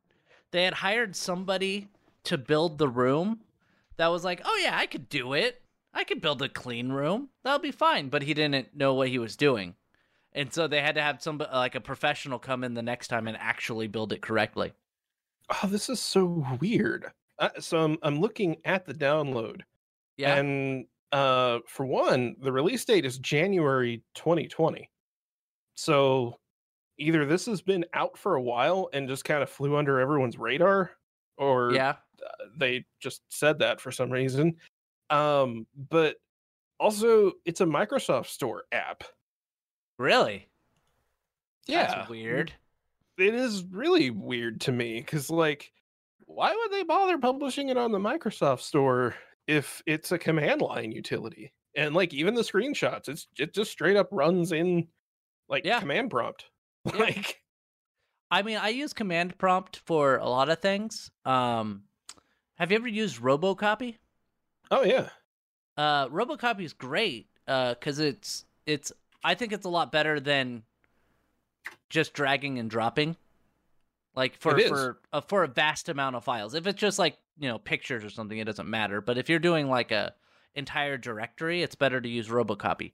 they 0.51 0.65
had 0.65 0.75
hired 0.75 1.15
somebody 1.15 1.89
to 2.25 2.39
build 2.39 2.79
the 2.79 2.89
room 2.89 3.41
that 3.97 4.09
was 4.09 4.25
like, 4.25 4.41
"Oh 4.45 4.61
yeah, 4.63 4.77
I 4.77 4.87
could 4.87 5.09
do 5.09 5.35
it. 5.35 5.63
I 5.93 6.05
could 6.05 6.21
build 6.21 6.43
a 6.43 6.49
clean 6.49 6.91
room. 6.91 7.29
That'll 7.43 7.59
be 7.59 7.71
fine." 7.71 8.09
But 8.09 8.23
he 8.23 8.35
didn't 8.35 8.77
know 8.77 8.95
what 8.95 9.09
he 9.09 9.19
was 9.19 9.37
doing 9.37 9.75
and 10.35 10.53
so 10.53 10.67
they 10.67 10.81
had 10.81 10.97
to 10.97 11.03
have 11.03 11.23
some 11.23 11.39
like 11.39 11.75
a 11.75 11.81
professional 11.81 12.39
come 12.39 12.65
in 12.65 12.75
the 12.75 12.83
next 12.83 13.09
time 13.09 13.29
and 13.29 13.37
actually 13.37 13.87
build 13.87 14.13
it 14.13 14.21
correctly. 14.21 14.73
Oh, 15.51 15.69
this 15.69 15.89
is 15.89 16.01
so 16.01 16.45
weird. 16.61 17.07
Uh, 17.39 17.51
so 17.61 17.79
I'm 17.79 17.99
I'm 18.03 18.21
looking 18.21 18.57
at 18.65 18.87
the 18.87 18.95
download, 18.95 19.63
Yeah, 20.17 20.37
and 20.37 20.87
uh, 21.15 21.61
for 21.69 21.87
one, 21.87 22.35
the 22.43 22.51
release 22.51 22.85
date 22.85 23.07
is 23.07 23.19
January 23.19 24.03
2020. 24.17 24.91
So 25.77 26.41
either 26.99 27.25
this 27.25 27.47
has 27.47 27.63
been 27.63 27.85
out 27.95 28.19
for 28.19 28.35
a 28.35 28.43
while 28.43 28.89
and 28.93 29.09
just 29.09 29.25
kind 29.25 29.41
of 29.41 29.49
flew 29.49 29.77
under 29.77 30.01
everyone's 30.01 30.39
radar, 30.39 30.91
or 31.37 31.73
yeah, 31.73 31.95
they 32.57 32.85
just 33.01 33.23
said 33.29 33.61
that 33.61 33.81
for 33.81 33.93
some 33.93 34.11
reason. 34.11 34.57
Um, 35.09 35.69
but 35.89 36.17
also, 36.81 37.35
it's 37.45 37.61
a 37.61 37.67
Microsoft 37.67 38.27
Store 38.27 38.65
app. 38.73 39.05
really. 39.99 40.49
Yeah, 41.67 41.95
That's 41.95 42.11
weird. 42.11 42.53
it 43.19 43.35
is 43.35 43.65
really 43.71 44.11
weird 44.11 44.63
to 44.63 44.73
me 44.73 45.01
because 45.01 45.31
like 45.31 45.73
why 46.27 46.53
would 46.55 46.73
they 46.73 46.83
bother 46.83 47.19
publishing 47.19 47.69
it 47.69 47.79
on 47.79 47.91
the 47.91 47.99
microsoft 47.99 48.61
store 48.61 49.15
if 49.47 49.83
it's 49.87 50.13
a 50.13 50.19
command 50.19 50.61
line 50.63 50.91
utility 50.93 51.53
and 51.77 51.95
like 51.95 52.15
even 52.15 52.35
the 52.35 52.43
screenshots 52.43 53.09
it's 53.09 53.27
it 53.39 53.53
just 53.55 53.71
straight 53.71 53.97
up 53.97 54.09
runs 54.11 54.53
in 54.53 54.87
like 55.49 55.65
Yeah. 55.65 55.81
command 55.81 56.11
prompt 56.11 56.47
Yeah. 56.87 56.97
like 56.99 57.41
I 58.31 58.43
mean, 58.43 58.57
I 58.57 58.71
use 58.71 58.93
command 58.93 59.39
prompt 59.39 59.83
for 59.87 60.17
a 60.17 60.29
lot 60.29 60.49
of 60.49 60.59
things. 60.59 61.09
Um, 61.25 61.85
have 62.57 62.73
you 62.73 62.77
ever 62.79 62.89
used 62.89 63.21
RoboCopy? 63.21 63.97
oh 64.73 64.83
yeah 64.83 65.11
Uh, 65.77 66.09
RoboCopy 66.09 66.63
is 66.65 66.73
great 66.73 67.29
uh 67.47 67.75
because 67.75 67.99
it's 68.01 68.45
it's. 68.67 68.91
I 69.23 69.35
think 69.35 69.53
it's 69.53 69.67
a 69.67 69.69
lot 69.69 69.93
better 69.93 70.19
than 70.19 70.65
just 71.91 72.13
dragging 72.13 72.59
and 72.59 72.69
dropping. 72.69 73.17
Like 74.17 74.35
for 74.37 74.59
for 74.59 74.99
uh, 75.13 75.21
for 75.21 75.45
a 75.45 75.49
vast 75.49 75.89
amount 75.89 76.17
of 76.17 76.25
files. 76.25 76.55
If 76.55 76.67
it's 76.67 76.81
just 76.81 76.99
like 76.99 77.17
you 77.39 77.49
know 77.49 77.59
pictures 77.59 78.05
or 78.05 78.11
something, 78.11 78.39
it 78.39 78.45
doesn't 78.45 78.69
matter. 78.69 79.01
But 79.01 79.19
if 79.19 79.29
you're 79.29 79.39
doing 79.39 79.69
like 79.69 79.93
a 79.93 80.15
entire 80.55 80.97
directory, 80.97 81.63
it's 81.63 81.75
better 81.75 82.01
to 82.01 82.09
use 82.09 82.29
RoboCopy. 82.29 82.93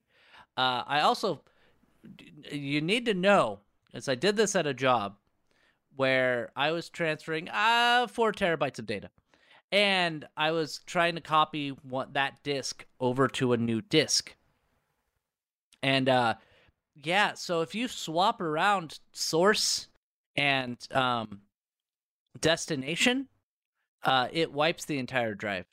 Uh, 0.57 0.83
I 0.85 1.01
also 1.01 1.41
you 2.51 2.81
need 2.81 3.05
to 3.05 3.13
know 3.13 3.59
as 3.93 4.09
I 4.09 4.15
did 4.15 4.35
this 4.35 4.55
at 4.55 4.65
a 4.65 4.73
job 4.73 5.15
where 5.95 6.51
I 6.55 6.71
was 6.71 6.89
transferring 6.89 7.49
uh 7.49 8.07
four 8.07 8.31
terabytes 8.31 8.79
of 8.79 8.85
data, 8.85 9.09
and 9.71 10.25
I 10.35 10.51
was 10.51 10.81
trying 10.85 11.15
to 11.15 11.21
copy 11.21 11.69
what 11.69 12.13
that 12.13 12.43
disk 12.43 12.85
over 12.99 13.27
to 13.29 13.53
a 13.53 13.57
new 13.57 13.81
disk. 13.81 14.35
And 15.83 16.09
uh, 16.09 16.35
yeah, 16.95 17.33
so 17.33 17.61
if 17.61 17.73
you 17.73 17.87
swap 17.87 18.41
around 18.41 18.99
source 19.13 19.87
and 20.35 20.77
um, 20.91 21.41
destination, 22.39 23.27
uh, 24.03 24.27
it 24.31 24.51
wipes 24.51 24.85
the 24.85 24.97
entire 24.99 25.33
drive. 25.33 25.65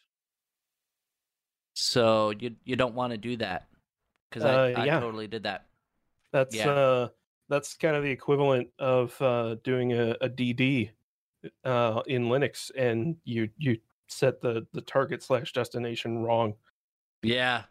So 1.74 2.30
you 2.30 2.56
you 2.64 2.76
don't 2.76 2.94
want 2.94 3.12
to 3.12 3.16
do 3.18 3.36
that 3.36 3.68
because 4.28 4.44
I, 4.44 4.54
Uh, 4.54 4.68
I 4.74 4.86
yeah. 4.86 5.00
totally 5.00 5.26
did 5.28 5.44
that. 5.44 5.64
that's 6.32 6.56
Yeah. 6.56 6.70
uh 6.70 7.08
that's 7.48 7.74
kind 7.74 7.96
of 7.96 8.02
the 8.02 8.10
equivalent 8.10 8.68
of 8.78 9.20
uh 9.22 9.56
doing 9.64 9.92
a, 9.92 10.10
a 10.20 10.28
dd 10.28 10.90
uh 11.64 12.02
in 12.06 12.24
linux 12.24 12.70
and 12.76 13.16
you 13.24 13.48
you 13.56 13.78
set 14.08 14.40
the 14.40 14.66
the 14.72 14.80
target 14.82 15.22
slash 15.22 15.52
destination 15.52 16.18
wrong 16.18 16.54
Yeah, 17.22 17.64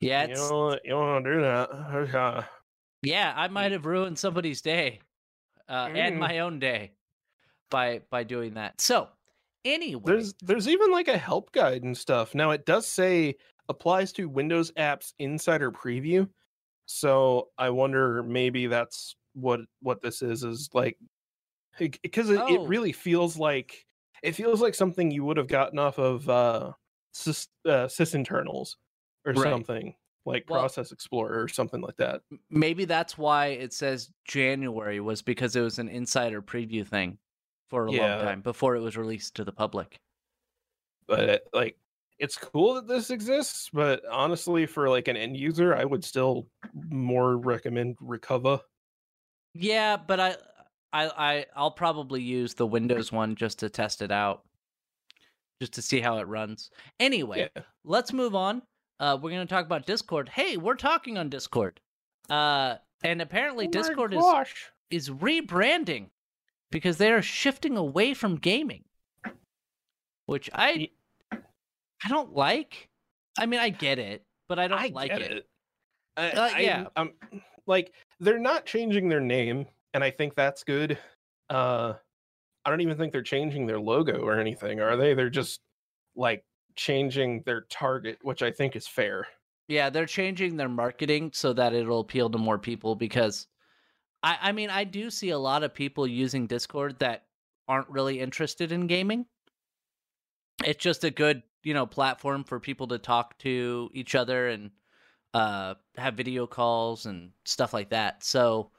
yeah, 0.00 0.26
you 0.26 0.34
don't 0.34 0.80
you 0.84 0.90
don't 0.90 1.06
want 1.06 1.24
to 1.24 1.32
do 1.34 1.40
that 1.42 2.48
yeah. 3.02 3.32
I 3.36 3.48
might 3.48 3.72
have 3.72 3.86
ruined 3.86 4.18
somebody's 4.18 4.60
day, 4.62 5.00
uh, 5.68 5.90
and 5.94 6.16
Mm. 6.16 6.20
my 6.20 6.38
own 6.40 6.58
day 6.58 6.92
by 7.70 8.02
by 8.10 8.24
doing 8.24 8.54
that. 8.54 8.80
So 8.80 9.08
anyway, 9.64 10.02
There's 10.04 10.34
there's 10.42 10.68
even 10.68 10.90
like 10.90 11.08
a 11.08 11.18
help 11.18 11.52
guide 11.52 11.82
and 11.82 11.96
stuff. 11.96 12.34
Now 12.34 12.50
it 12.50 12.66
does 12.66 12.86
say 12.86 13.36
applies 13.68 14.12
to 14.14 14.28
Windows 14.28 14.72
apps 14.72 15.12
insider 15.18 15.70
preview. 15.72 16.28
So 16.86 17.48
I 17.58 17.70
wonder 17.70 18.22
maybe 18.22 18.66
that's 18.66 19.16
what 19.34 19.60
what 19.80 20.02
this 20.02 20.20
is 20.22 20.44
is 20.44 20.68
like 20.74 20.98
because 21.78 22.28
it, 22.30 22.34
it 22.34 22.58
Oh. 22.60 22.66
really 22.66 22.92
feels 22.92 23.36
like 23.38 23.86
it 24.22 24.32
feels 24.32 24.60
like 24.60 24.74
something 24.74 25.10
you 25.10 25.24
would 25.24 25.36
have 25.36 25.48
gotten 25.48 25.78
off 25.78 25.98
of 25.98 26.28
uh 26.28 26.72
sys, 27.14 27.48
uh, 27.66 27.86
sysinternals 27.86 28.76
or 29.24 29.32
Right. 29.32 29.42
something 29.50 29.94
like 30.26 30.44
Well- 30.48 30.60
Process 30.60 30.92
Explorer 30.92 31.42
or 31.42 31.48
something 31.48 31.80
like 31.80 31.96
that. 31.96 32.22
maybe 32.50 32.84
that's 32.84 33.16
why 33.18 33.46
it 33.48 33.72
says 33.72 34.10
January 34.26 35.00
was 35.00 35.22
because 35.22 35.56
it 35.56 35.60
was 35.62 35.78
an 35.78 35.88
insider 35.88 36.42
preview 36.42 36.86
thing 36.86 37.18
for 37.72 37.86
a 37.86 37.90
Yeah. 37.92 38.16
long 38.16 38.24
time 38.26 38.40
before 38.42 38.76
it 38.76 38.80
was 38.80 38.98
released 38.98 39.34
to 39.36 39.44
the 39.44 39.52
public. 39.52 39.98
But 41.06 41.20
it, 41.20 41.48
like 41.54 41.78
it's 42.18 42.36
cool 42.36 42.74
that 42.74 42.86
this 42.86 43.08
exists, 43.08 43.70
but 43.72 44.04
honestly 44.10 44.66
for 44.66 44.90
like 44.90 45.08
an 45.08 45.16
end 45.16 45.38
user, 45.38 45.74
I 45.74 45.86
would 45.86 46.04
still 46.04 46.46
more 46.74 47.38
recommend 47.38 47.96
Recuva. 47.96 48.60
Yeah, 49.54 49.96
but 49.96 50.20
I 50.20 50.36
I 50.92 51.06
I 51.16 51.46
I'll 51.56 51.70
probably 51.70 52.20
use 52.20 52.52
the 52.52 52.66
Windows 52.66 53.10
one 53.10 53.36
just 53.36 53.58
to 53.60 53.70
test 53.70 54.02
it 54.02 54.10
out. 54.12 54.42
Just 55.62 55.72
to 55.72 55.82
see 55.82 56.00
how 56.00 56.18
it 56.18 56.28
runs. 56.28 56.70
Anyway, 57.00 57.48
Yeah. 57.56 57.62
let's 57.84 58.12
move 58.12 58.34
on. 58.34 58.60
Uh 59.00 59.16
we're 59.20 59.30
going 59.30 59.46
to 59.46 59.50
talk 59.54 59.64
about 59.64 59.86
Discord. 59.86 60.28
Hey, 60.28 60.58
we're 60.58 60.74
talking 60.74 61.16
on 61.16 61.30
Discord. 61.30 61.80
Uh 62.28 62.76
and 63.02 63.22
apparently 63.22 63.66
Oh 63.66 63.70
Discord 63.70 64.12
is 64.12 64.24
is 64.90 65.08
rebranding 65.08 66.10
because 66.72 66.96
they 66.98 67.12
are 67.12 67.22
shifting 67.22 67.76
away 67.76 68.14
from 68.14 68.34
gaming, 68.36 68.82
which 70.26 70.50
I 70.52 70.88
I 71.32 72.08
don't 72.08 72.34
like. 72.34 72.88
I 73.38 73.46
mean, 73.46 73.60
I 73.60 73.68
get 73.68 74.00
it, 74.00 74.24
but 74.48 74.58
I 74.58 74.66
don't 74.66 74.78
I 74.80 74.88
like 74.92 75.10
get 75.10 75.22
it. 75.22 75.46
I, 76.16 76.30
Uh, 76.30 76.50
I- 76.54 76.60
yeah. 76.60 76.86
um, 76.96 77.12
like 77.66 77.92
they're 78.18 78.38
not 78.40 78.66
changing 78.66 79.08
their 79.08 79.20
name, 79.20 79.66
and 79.94 80.02
I 80.02 80.10
think 80.10 80.34
that's 80.34 80.64
good. 80.64 80.98
Uh, 81.48 81.94
I 82.64 82.70
don't 82.70 82.80
even 82.80 82.96
think 82.96 83.12
they're 83.12 83.22
changing 83.22 83.66
their 83.66 83.80
logo 83.80 84.18
or 84.20 84.38
anything, 84.40 84.80
are 84.80 84.96
they? 84.96 85.14
They're 85.14 85.30
just 85.30 85.60
like 86.16 86.44
changing 86.76 87.42
their 87.46 87.62
target, 87.62 88.18
which 88.22 88.42
I 88.42 88.50
think 88.50 88.74
is 88.76 88.86
fair. 88.88 89.26
Yeah, 89.68 89.90
they're 89.90 90.06
changing 90.06 90.56
their 90.56 90.68
marketing 90.68 91.30
so 91.32 91.52
that 91.54 91.72
it'll 91.72 92.00
appeal 92.00 92.28
to 92.30 92.38
more 92.38 92.58
people 92.58 92.94
because 92.94 93.46
I 94.22 94.38
I 94.40 94.52
mean, 94.52 94.70
I 94.70 94.84
do 94.84 95.10
see 95.10 95.30
a 95.30 95.38
lot 95.38 95.62
of 95.62 95.74
people 95.74 96.06
using 96.06 96.46
Discord 96.46 96.98
that 97.00 97.24
aren't 97.68 97.88
really 97.88 98.20
interested 98.20 98.72
in 98.72 98.86
gaming. 98.86 99.26
It's 100.64 100.82
just 100.82 101.04
a 101.04 101.10
good, 101.10 101.42
you 101.62 101.74
know, 101.74 101.86
platform 101.86 102.44
for 102.44 102.60
people 102.60 102.88
to 102.88 102.98
talk 102.98 103.38
to 103.38 103.90
each 103.92 104.14
other 104.14 104.48
and 104.48 104.70
uh 105.34 105.74
have 105.96 106.14
video 106.14 106.46
calls 106.46 107.06
and 107.06 107.30
stuff 107.44 107.72
like 107.72 107.90
that. 107.90 108.22
So 108.24 108.70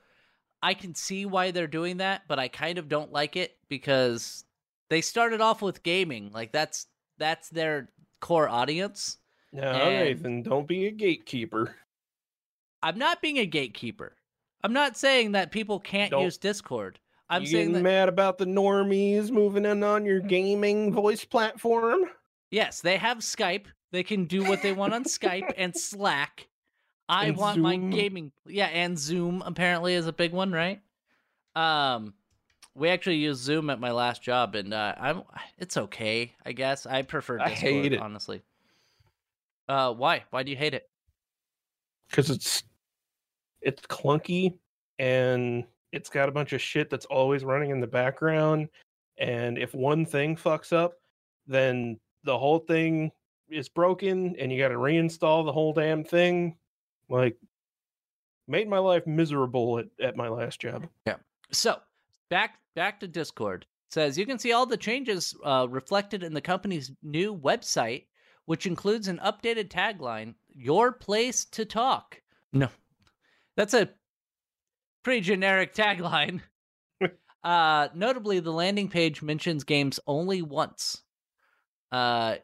I 0.61 0.73
can 0.75 0.95
see 0.95 1.25
why 1.25 1.51
they're 1.51 1.67
doing 1.67 1.97
that, 1.97 2.23
but 2.27 2.39
I 2.39 2.47
kind 2.47 2.77
of 2.77 2.87
don't 2.87 3.11
like 3.11 3.35
it 3.35 3.57
because 3.67 4.45
they 4.89 5.01
started 5.01 5.41
off 5.41 5.61
with 5.61 5.83
gaming. 5.83 6.31
Like 6.31 6.51
that's 6.51 6.87
that's 7.17 7.49
their 7.49 7.89
core 8.21 8.47
audience. 8.47 9.17
Right, 9.53 10.11
And- 10.11 10.19
then 10.23 10.43
don't 10.43 10.67
be 10.67 10.87
a 10.87 10.91
gatekeeper. 10.91 11.75
I'm 12.81 12.97
not 12.97 13.21
being 13.21 13.37
a 13.37 13.45
gatekeeper. 13.45 14.15
I'm 14.63 14.73
not 14.73 14.95
saying 14.97 15.33
that 15.33 15.51
people 15.51 15.79
can't 15.79 16.11
Don't- 16.11 16.23
use 16.23 16.37
Discord. 16.37 16.99
I'm 17.29 17.41
you 17.41 17.47
saying 17.47 17.59
getting 17.69 17.73
that 17.73 17.83
mad 17.83 18.09
about 18.09 18.37
the 18.37 18.45
normies 18.45 19.31
moving 19.31 19.65
in 19.65 19.83
on 19.83 20.05
your 20.05 20.19
gaming 20.19 20.91
voice 20.93 21.25
platform? 21.25 22.05
yes, 22.51 22.81
they 22.81 22.97
have 22.97 23.17
Skype. 23.19 23.65
They 23.91 24.03
can 24.03 24.25
do 24.25 24.43
what 24.43 24.61
they 24.61 24.73
want 24.73 24.93
on 24.93 25.03
Skype 25.03 25.51
and 25.57 25.75
Slack. 25.77 26.47
I 27.09 27.25
And 27.27 27.37
want 27.37 27.59
my 27.59 27.75
gaming 27.77 28.31
yeah, 28.45 28.67
and 28.67 28.97
Zoom 28.97 29.41
apparently 29.45 29.93
is 29.95 30.07
a 30.07 30.13
big 30.13 30.31
one, 30.31 30.51
right? 30.51 30.81
Um 31.55 32.13
we 32.75 32.89
actually 32.89 33.17
use 33.17 33.37
Zoom 33.37 33.69
at 33.69 33.79
my 33.79 33.91
last 33.91 34.21
job 34.23 34.55
and 34.55 34.73
uh 34.73 34.95
I'm 34.97 35.23
it's 35.57 35.77
okay, 35.77 36.33
I 36.45 36.51
guess. 36.53 36.85
I 36.85 37.01
prefer 37.03 37.39
I 37.39 37.49
hate 37.49 37.93
it. 37.93 37.99
honestly. 38.01 38.41
Uh 39.67 39.93
why? 39.93 40.23
Why 40.29 40.43
do 40.43 40.51
you 40.51 40.57
hate 40.57 40.73
it? 40.73 40.89
Because 42.09 42.29
it's 42.29 42.63
it's 43.63 43.81
clunky 43.83 44.57
and 44.99 45.63
it's 45.91 46.09
got 46.09 46.29
a 46.29 46.31
bunch 46.31 46.53
of 46.53 46.61
shit 46.61 46.89
that's 46.89 47.05
always 47.05 47.43
running 47.43 47.71
in 47.71 47.79
the 47.79 47.87
background. 47.87 48.69
And 49.17 49.57
if 49.57 49.73
one 49.73 50.05
thing 50.05 50.35
fucks 50.35 50.73
up, 50.73 50.93
then 51.47 51.99
the 52.23 52.37
whole 52.37 52.59
thing 52.59 53.11
is 53.49 53.69
broken 53.69 54.35
and 54.37 54.51
you 54.51 54.57
got 54.57 54.69
to 54.69 54.75
reinstall 54.75 55.45
the 55.45 55.51
whole 55.51 55.73
damn 55.73 56.03
thing. 56.03 56.57
Like, 57.09 57.37
made 58.47 58.67
my 58.67 58.79
life 58.79 59.05
miserable 59.05 59.79
at, 59.79 59.85
at 60.01 60.15
my 60.15 60.27
last 60.27 60.59
job. 60.59 60.87
Yeah. 61.05 61.17
So 61.51 61.79
back 62.29 62.59
back 62.75 62.99
to 63.01 63.07
Discord. 63.07 63.65
Says 63.89 64.17
you 64.17 64.25
can 64.25 64.39
see 64.39 64.53
all 64.53 64.65
the 64.65 64.77
changes 64.77 65.35
uh, 65.45 65.67
reflected 65.69 66.23
in 66.23 66.33
the 66.33 66.41
company's 66.41 66.91
new 67.03 67.37
website, 67.37 68.05
which 68.45 68.65
includes 68.65 69.07
an 69.07 69.19
updated 69.23 69.69
tagline: 69.69 70.33
"Your 70.49 70.91
place 70.91 71.45
to 71.45 71.63
talk." 71.63 72.19
No, 72.53 72.69
that's 73.55 73.73
a 73.73 73.89
pretty 75.03 75.21
generic 75.21 75.73
tagline. 75.73 76.41
uh, 77.43 77.87
notably, 77.93 78.39
the 78.39 78.51
landing 78.51 78.89
page 78.89 79.21
mentions 79.21 79.63
games 79.63 79.99
only 80.07 80.41
once. 80.41 81.01
Uh, 81.91 82.35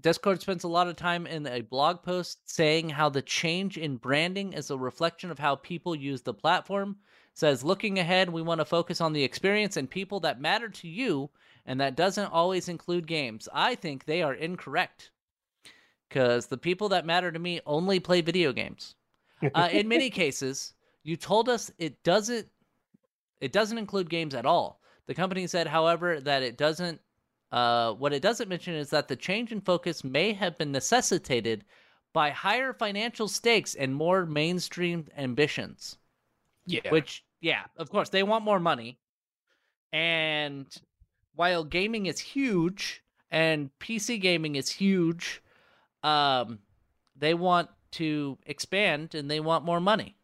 Discord 0.00 0.40
spends 0.40 0.64
a 0.64 0.68
lot 0.68 0.88
of 0.88 0.96
time 0.96 1.26
in 1.26 1.46
a 1.46 1.60
blog 1.60 2.02
post 2.02 2.38
saying 2.48 2.88
how 2.88 3.10
the 3.10 3.22
change 3.22 3.76
in 3.76 3.96
branding 3.96 4.52
is 4.52 4.70
a 4.70 4.78
reflection 4.78 5.30
of 5.30 5.38
how 5.38 5.56
people 5.56 5.94
use 5.94 6.22
the 6.22 6.32
platform 6.32 6.96
says 7.34 7.64
looking 7.64 7.98
ahead 7.98 8.28
we 8.30 8.42
want 8.42 8.60
to 8.60 8.64
focus 8.64 9.00
on 9.00 9.12
the 9.12 9.22
experience 9.22 9.76
and 9.76 9.90
people 9.90 10.20
that 10.20 10.40
matter 10.40 10.68
to 10.68 10.88
you 10.88 11.30
and 11.66 11.80
that 11.80 11.96
doesn't 11.96 12.32
always 12.32 12.68
include 12.68 13.06
games 13.06 13.48
i 13.52 13.74
think 13.74 14.04
they 14.04 14.22
are 14.22 14.34
incorrect 14.34 15.10
because 16.08 16.46
the 16.46 16.58
people 16.58 16.88
that 16.88 17.06
matter 17.06 17.30
to 17.30 17.38
me 17.38 17.60
only 17.66 18.00
play 18.00 18.20
video 18.20 18.52
games 18.52 18.94
uh, 19.54 19.68
in 19.72 19.88
many 19.88 20.10
cases 20.22 20.74
you 21.02 21.16
told 21.16 21.48
us 21.48 21.70
it 21.78 22.02
doesn't 22.02 22.46
it 23.40 23.52
doesn't 23.52 23.78
include 23.78 24.10
games 24.10 24.34
at 24.34 24.44
all. 24.44 24.80
The 25.06 25.14
company 25.14 25.46
said 25.46 25.66
however 25.66 26.20
that 26.20 26.42
it 26.42 26.56
doesn't 26.56 27.00
uh, 27.52 27.94
what 27.94 28.12
it 28.12 28.22
doesn't 28.22 28.48
mention 28.48 28.74
is 28.74 28.90
that 28.90 29.08
the 29.08 29.16
change 29.16 29.50
in 29.50 29.60
focus 29.60 30.04
may 30.04 30.32
have 30.32 30.56
been 30.56 30.70
necessitated 30.70 31.64
by 32.12 32.30
higher 32.30 32.72
financial 32.72 33.28
stakes 33.28 33.74
and 33.74 33.94
more 33.94 34.26
mainstream 34.26 35.06
ambitions. 35.16 35.96
Yeah. 36.66 36.90
which 36.90 37.24
yeah 37.40 37.62
of 37.78 37.90
course 37.90 38.10
they 38.10 38.22
want 38.22 38.44
more 38.44 38.60
money. 38.60 38.98
And 39.92 40.66
while 41.34 41.64
gaming 41.64 42.06
is 42.06 42.20
huge 42.20 43.02
and 43.30 43.70
pc 43.80 44.20
gaming 44.20 44.56
is 44.56 44.68
huge 44.68 45.42
um 46.02 46.58
they 47.16 47.34
want 47.34 47.68
to 47.92 48.38
expand 48.46 49.14
and 49.14 49.30
they 49.30 49.40
want 49.40 49.64
more 49.64 49.80
money. 49.80 50.16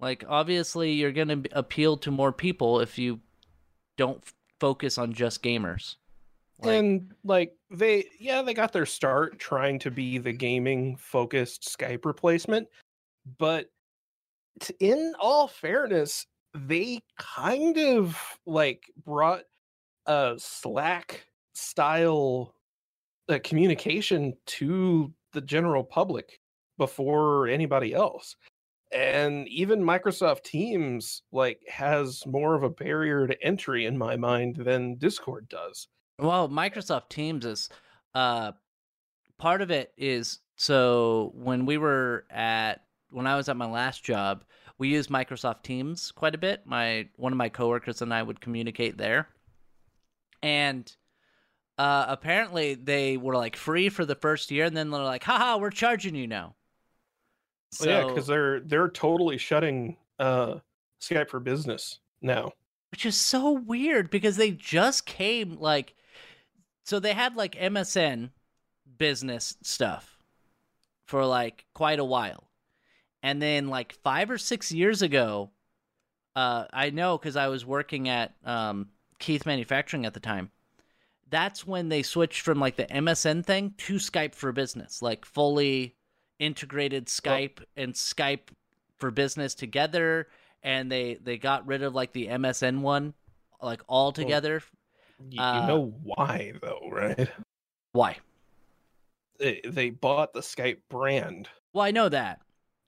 Like 0.00 0.24
obviously 0.28 0.92
you're 0.92 1.12
going 1.12 1.42
to 1.42 1.58
appeal 1.58 1.96
to 1.98 2.10
more 2.10 2.32
people 2.32 2.80
if 2.80 2.98
you 2.98 3.20
don't 3.96 4.18
f- 4.22 4.34
focus 4.60 4.98
on 4.98 5.12
just 5.12 5.42
gamers. 5.42 5.96
Like- 6.60 6.78
and 6.78 7.14
like 7.24 7.56
they 7.70 8.06
yeah 8.20 8.42
they 8.42 8.54
got 8.54 8.72
their 8.72 8.86
start 8.86 9.38
trying 9.38 9.78
to 9.80 9.90
be 9.90 10.18
the 10.18 10.32
gaming 10.32 10.96
focused 10.96 11.62
skype 11.62 12.04
replacement 12.04 12.68
but 13.38 13.70
in 14.78 15.14
all 15.18 15.48
fairness 15.48 16.26
they 16.54 17.00
kind 17.18 17.76
of 17.76 18.16
like 18.46 18.84
brought 19.04 19.42
a 20.06 20.34
slack 20.38 21.26
style 21.54 22.54
uh, 23.28 23.38
communication 23.42 24.34
to 24.46 25.12
the 25.32 25.40
general 25.40 25.82
public 25.82 26.38
before 26.78 27.46
anybody 27.48 27.94
else 27.94 28.36
and 28.92 29.48
even 29.48 29.82
microsoft 29.82 30.42
teams 30.42 31.22
like 31.32 31.60
has 31.68 32.24
more 32.26 32.54
of 32.54 32.62
a 32.62 32.70
barrier 32.70 33.26
to 33.26 33.42
entry 33.42 33.86
in 33.86 33.96
my 33.98 34.16
mind 34.16 34.56
than 34.56 34.96
discord 34.96 35.48
does 35.48 35.88
Well, 36.18 36.48
Microsoft 36.48 37.08
Teams 37.08 37.44
is 37.44 37.68
uh 38.14 38.52
part 39.38 39.62
of 39.62 39.70
it 39.70 39.92
is 39.96 40.38
so 40.56 41.32
when 41.34 41.66
we 41.66 41.76
were 41.78 42.24
at 42.30 42.84
when 43.10 43.26
I 43.26 43.36
was 43.36 43.48
at 43.48 43.56
my 43.56 43.66
last 43.66 44.04
job, 44.04 44.44
we 44.78 44.88
used 44.88 45.10
Microsoft 45.10 45.62
Teams 45.62 46.12
quite 46.12 46.34
a 46.34 46.38
bit. 46.38 46.66
My 46.66 47.08
one 47.16 47.32
of 47.32 47.36
my 47.36 47.48
coworkers 47.48 48.02
and 48.02 48.14
I 48.14 48.22
would 48.22 48.40
communicate 48.40 48.96
there. 48.96 49.28
And 50.42 50.90
uh 51.78 52.06
apparently 52.08 52.74
they 52.74 53.16
were 53.16 53.34
like 53.34 53.56
free 53.56 53.88
for 53.88 54.04
the 54.04 54.14
first 54.14 54.50
year 54.52 54.66
and 54.66 54.76
then 54.76 54.90
they're 54.90 55.02
like, 55.02 55.24
haha, 55.24 55.58
we're 55.58 55.70
charging 55.70 56.14
you 56.14 56.28
now. 56.28 56.54
Well, 57.80 57.88
yeah, 57.88 58.04
because 58.04 58.26
they're 58.26 58.60
they're 58.60 58.88
totally 58.88 59.38
shutting 59.38 59.96
uh 60.18 60.58
Skype 61.00 61.28
for 61.28 61.40
Business 61.40 61.98
now. 62.22 62.52
which 62.92 63.04
is 63.06 63.16
so 63.20 63.52
weird 63.52 64.10
because 64.10 64.36
they 64.36 64.50
just 64.52 65.04
came 65.06 65.56
like 65.60 65.94
so 66.84 66.98
they 67.00 67.12
had 67.14 67.36
like 67.36 67.54
MSN 67.56 68.30
business 68.98 69.56
stuff 69.62 70.18
for 71.06 71.24
like 71.26 71.66
quite 71.74 71.98
a 71.98 72.04
while. 72.04 72.48
And 73.22 73.40
then 73.40 73.68
like 73.68 73.92
5 73.94 74.30
or 74.30 74.38
6 74.38 74.72
years 74.72 75.02
ago 75.02 75.50
uh 76.36 76.66
I 76.72 76.90
know 76.90 77.18
cuz 77.18 77.36
I 77.36 77.48
was 77.48 77.64
working 77.66 78.08
at 78.08 78.34
um 78.44 78.90
Keith 79.18 79.46
Manufacturing 79.46 80.06
at 80.06 80.14
the 80.14 80.20
time. 80.20 80.50
That's 81.30 81.66
when 81.66 81.88
they 81.88 82.02
switched 82.02 82.42
from 82.42 82.60
like 82.60 82.76
the 82.76 82.86
MSN 82.86 83.44
thing 83.44 83.74
to 83.78 83.94
Skype 83.94 84.34
for 84.34 84.52
Business, 84.52 85.02
like 85.02 85.24
fully 85.24 85.96
integrated 86.38 87.06
Skype 87.06 87.62
and 87.76 87.92
Skype 87.94 88.48
for 88.98 89.10
Business 89.10 89.54
together 89.54 90.28
and 90.62 90.90
they 90.90 91.14
they 91.22 91.36
got 91.38 91.66
rid 91.66 91.82
of 91.82 91.94
like 91.94 92.12
the 92.12 92.28
MSN 92.28 92.80
one 92.80 93.14
like 93.62 93.82
all 93.86 94.12
together. 94.12 94.62
Y- 95.18 95.26
You, 95.30 95.40
Uh, 95.40 95.66
know 95.66 95.94
why 96.02 96.52
though, 96.60 96.88
right? 96.90 97.30
Why? 97.92 98.16
They, 99.38 99.60
they 99.66 99.90
bought 99.90 100.32
the 100.32 100.40
Skype 100.40 100.78
brand 100.88 101.48
Well, 101.72 101.84
I 101.84 101.90
know 101.90 102.08
that. 102.08 102.40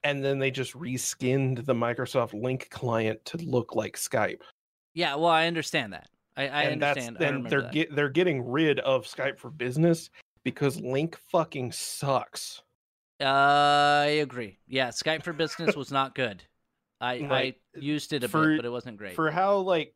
and 0.04 0.24
then 0.24 0.38
they 0.38 0.50
just 0.50 0.74
reskinned 0.74 1.64
the 1.64 1.74
Microsoft 1.74 2.32
Lync 2.40 2.68
client 2.70 3.24
to 3.26 3.36
look 3.38 3.74
like 3.74 3.96
Skype. 3.96 4.40
Yeah, 4.94 5.16
well, 5.16 5.26
I 5.30 5.46
understand 5.46 5.92
that. 5.92 6.08
I, 6.36 6.42
I 6.48 6.62
and 6.64 6.82
understand. 6.82 7.16
that's 7.18 7.46
I 7.46 7.48
they're 7.48 7.70
get 7.70 7.94
they're 7.96 8.08
getting 8.08 8.48
rid 8.48 8.78
of 8.80 9.04
Skype 9.06 9.38
for 9.38 9.50
Business 9.50 10.10
because 10.44 10.78
Lync 10.80 11.14
fucking 11.30 11.72
sucks. 11.72 12.62
I 13.20 14.18
agree. 14.22 14.58
Yeah, 14.66 14.88
Skype 14.88 15.22
for 15.22 15.32
Business 15.32 15.74
was 15.76 15.90
not 15.90 16.14
good. 16.14 16.42
I 17.00 17.18
Like, 17.30 17.60
I 17.76 17.78
used 17.78 18.12
it 18.12 18.24
a 18.24 18.28
for- 18.28 18.46
bit, 18.48 18.58
but 18.58 18.64
it 18.66 18.70
wasn't 18.70 18.96
great. 18.98 19.14
for 19.14 19.30
how 19.30 19.58
like 19.58 19.94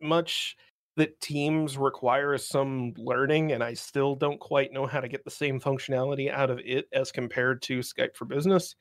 much 0.00 0.56
that 0.96 1.20
teams 1.20 1.78
requires 1.78 2.46
some 2.46 2.92
learning 2.98 3.52
and 3.52 3.62
i 3.62 3.72
still 3.72 4.16
don't 4.16 4.40
quite 4.40 4.72
know 4.72 4.84
how 4.86 5.00
to 5.00 5.08
get 5.08 5.24
the 5.24 5.30
same 5.30 5.60
functionality 5.60 6.28
out 6.30 6.50
of 6.50 6.58
it 6.64 6.86
as 6.92 7.12
compared 7.12 7.62
to 7.62 7.78
skype 7.78 8.16
for 8.16 8.24
business 8.24 8.74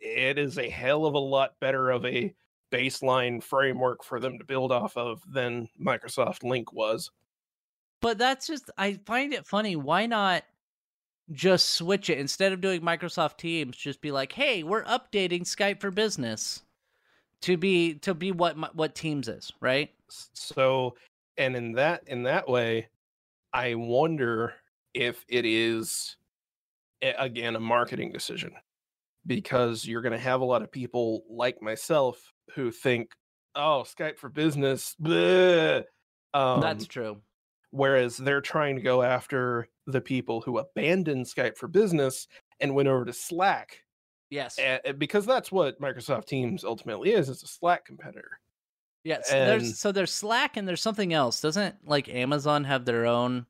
it 0.00 0.38
is 0.38 0.56
a 0.58 0.68
hell 0.70 1.04
of 1.04 1.12
a 1.12 1.18
lot 1.18 1.50
better 1.60 1.90
of 1.90 2.06
a 2.06 2.34
baseline 2.72 3.42
framework 3.42 4.02
for 4.02 4.18
them 4.18 4.38
to 4.38 4.44
build 4.44 4.72
off 4.72 4.96
of 4.96 5.20
than 5.30 5.68
microsoft 5.78 6.40
Lync 6.42 6.72
was 6.72 7.10
But 8.00 8.16
that's 8.16 8.46
just 8.46 8.70
I 8.78 8.98
find 9.04 9.34
it 9.34 9.46
funny. 9.46 9.76
Why 9.76 10.06
not 10.06 10.42
just 11.32 11.70
switch 11.70 12.10
it 12.10 12.18
instead 12.18 12.52
of 12.52 12.60
doing 12.60 12.80
Microsoft 12.80 13.36
Teams? 13.36 13.76
Just 13.76 14.00
be 14.00 14.10
like, 14.10 14.32
hey, 14.32 14.62
we're 14.62 14.84
updating 14.84 15.42
Skype 15.42 15.80
for 15.80 15.90
Business 15.90 16.62
to 17.42 17.56
be 17.56 17.94
to 17.94 18.14
be 18.14 18.32
what 18.32 18.74
what 18.74 18.94
Teams 18.94 19.28
is, 19.28 19.52
right? 19.60 19.90
So 20.34 20.94
and 21.40 21.56
in 21.56 21.72
that 21.72 22.02
in 22.06 22.22
that 22.24 22.48
way 22.48 22.88
i 23.52 23.74
wonder 23.74 24.54
if 24.94 25.24
it 25.28 25.44
is 25.44 26.16
again 27.02 27.56
a 27.56 27.60
marketing 27.60 28.12
decision 28.12 28.52
because 29.26 29.86
you're 29.86 30.02
going 30.02 30.12
to 30.12 30.18
have 30.18 30.42
a 30.42 30.44
lot 30.44 30.62
of 30.62 30.70
people 30.70 31.24
like 31.30 31.62
myself 31.62 32.32
who 32.54 32.70
think 32.70 33.10
oh 33.54 33.84
skype 33.86 34.18
for 34.18 34.28
business 34.28 34.94
bleh. 35.02 35.82
Um, 36.32 36.60
that's 36.60 36.86
true. 36.86 37.20
Whereas 37.70 38.16
they're 38.16 38.40
trying 38.40 38.76
to 38.76 38.82
go 38.82 39.02
after 39.02 39.68
the 39.86 40.00
people 40.00 40.40
who 40.40 40.58
abandoned 40.58 41.24
skype 41.26 41.56
for 41.56 41.68
business 41.68 42.26
and 42.60 42.74
went 42.74 42.88
over 42.88 43.04
to 43.04 43.12
slack 43.12 43.82
Yes. 44.30 44.58
a- 44.58 44.80
a- 44.84 44.92
because 44.94 45.26
that's 45.26 45.50
what 45.50 45.80
microsoft 45.80 46.26
teams 46.26 46.64
ultimately 46.64 47.12
is 47.12 47.28
it's 47.28 47.42
a 47.42 47.48
slack 47.48 47.84
competitor 47.84 48.38
Yes, 49.02 49.30
And- 49.32 49.48
there's 49.48 49.78
so 49.78 49.92
there's 49.92 50.12
Slack 50.12 50.58
and 50.58 50.68
there's 50.68 50.82
something 50.82 51.14
else. 51.14 51.40
Doesn't 51.40 51.88
like 51.88 52.10
Amazon 52.10 52.64
have 52.64 52.84
their 52.84 53.06
own? 53.06 53.46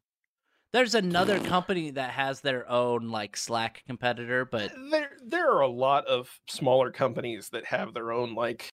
There's 0.72 0.94
another 0.94 1.40
company 1.40 1.90
that 1.90 2.10
has 2.12 2.40
their 2.40 2.70
own 2.70 3.08
like 3.10 3.36
Slack 3.36 3.82
competitor, 3.84 4.44
but 4.44 4.70
there 4.92 5.16
there 5.24 5.50
are 5.50 5.62
a 5.62 5.68
lot 5.68 6.06
of 6.06 6.30
smaller 6.46 6.92
companies 6.92 7.48
that 7.48 7.64
have 7.64 7.94
their 7.94 8.12
own 8.12 8.36
like 8.36 8.68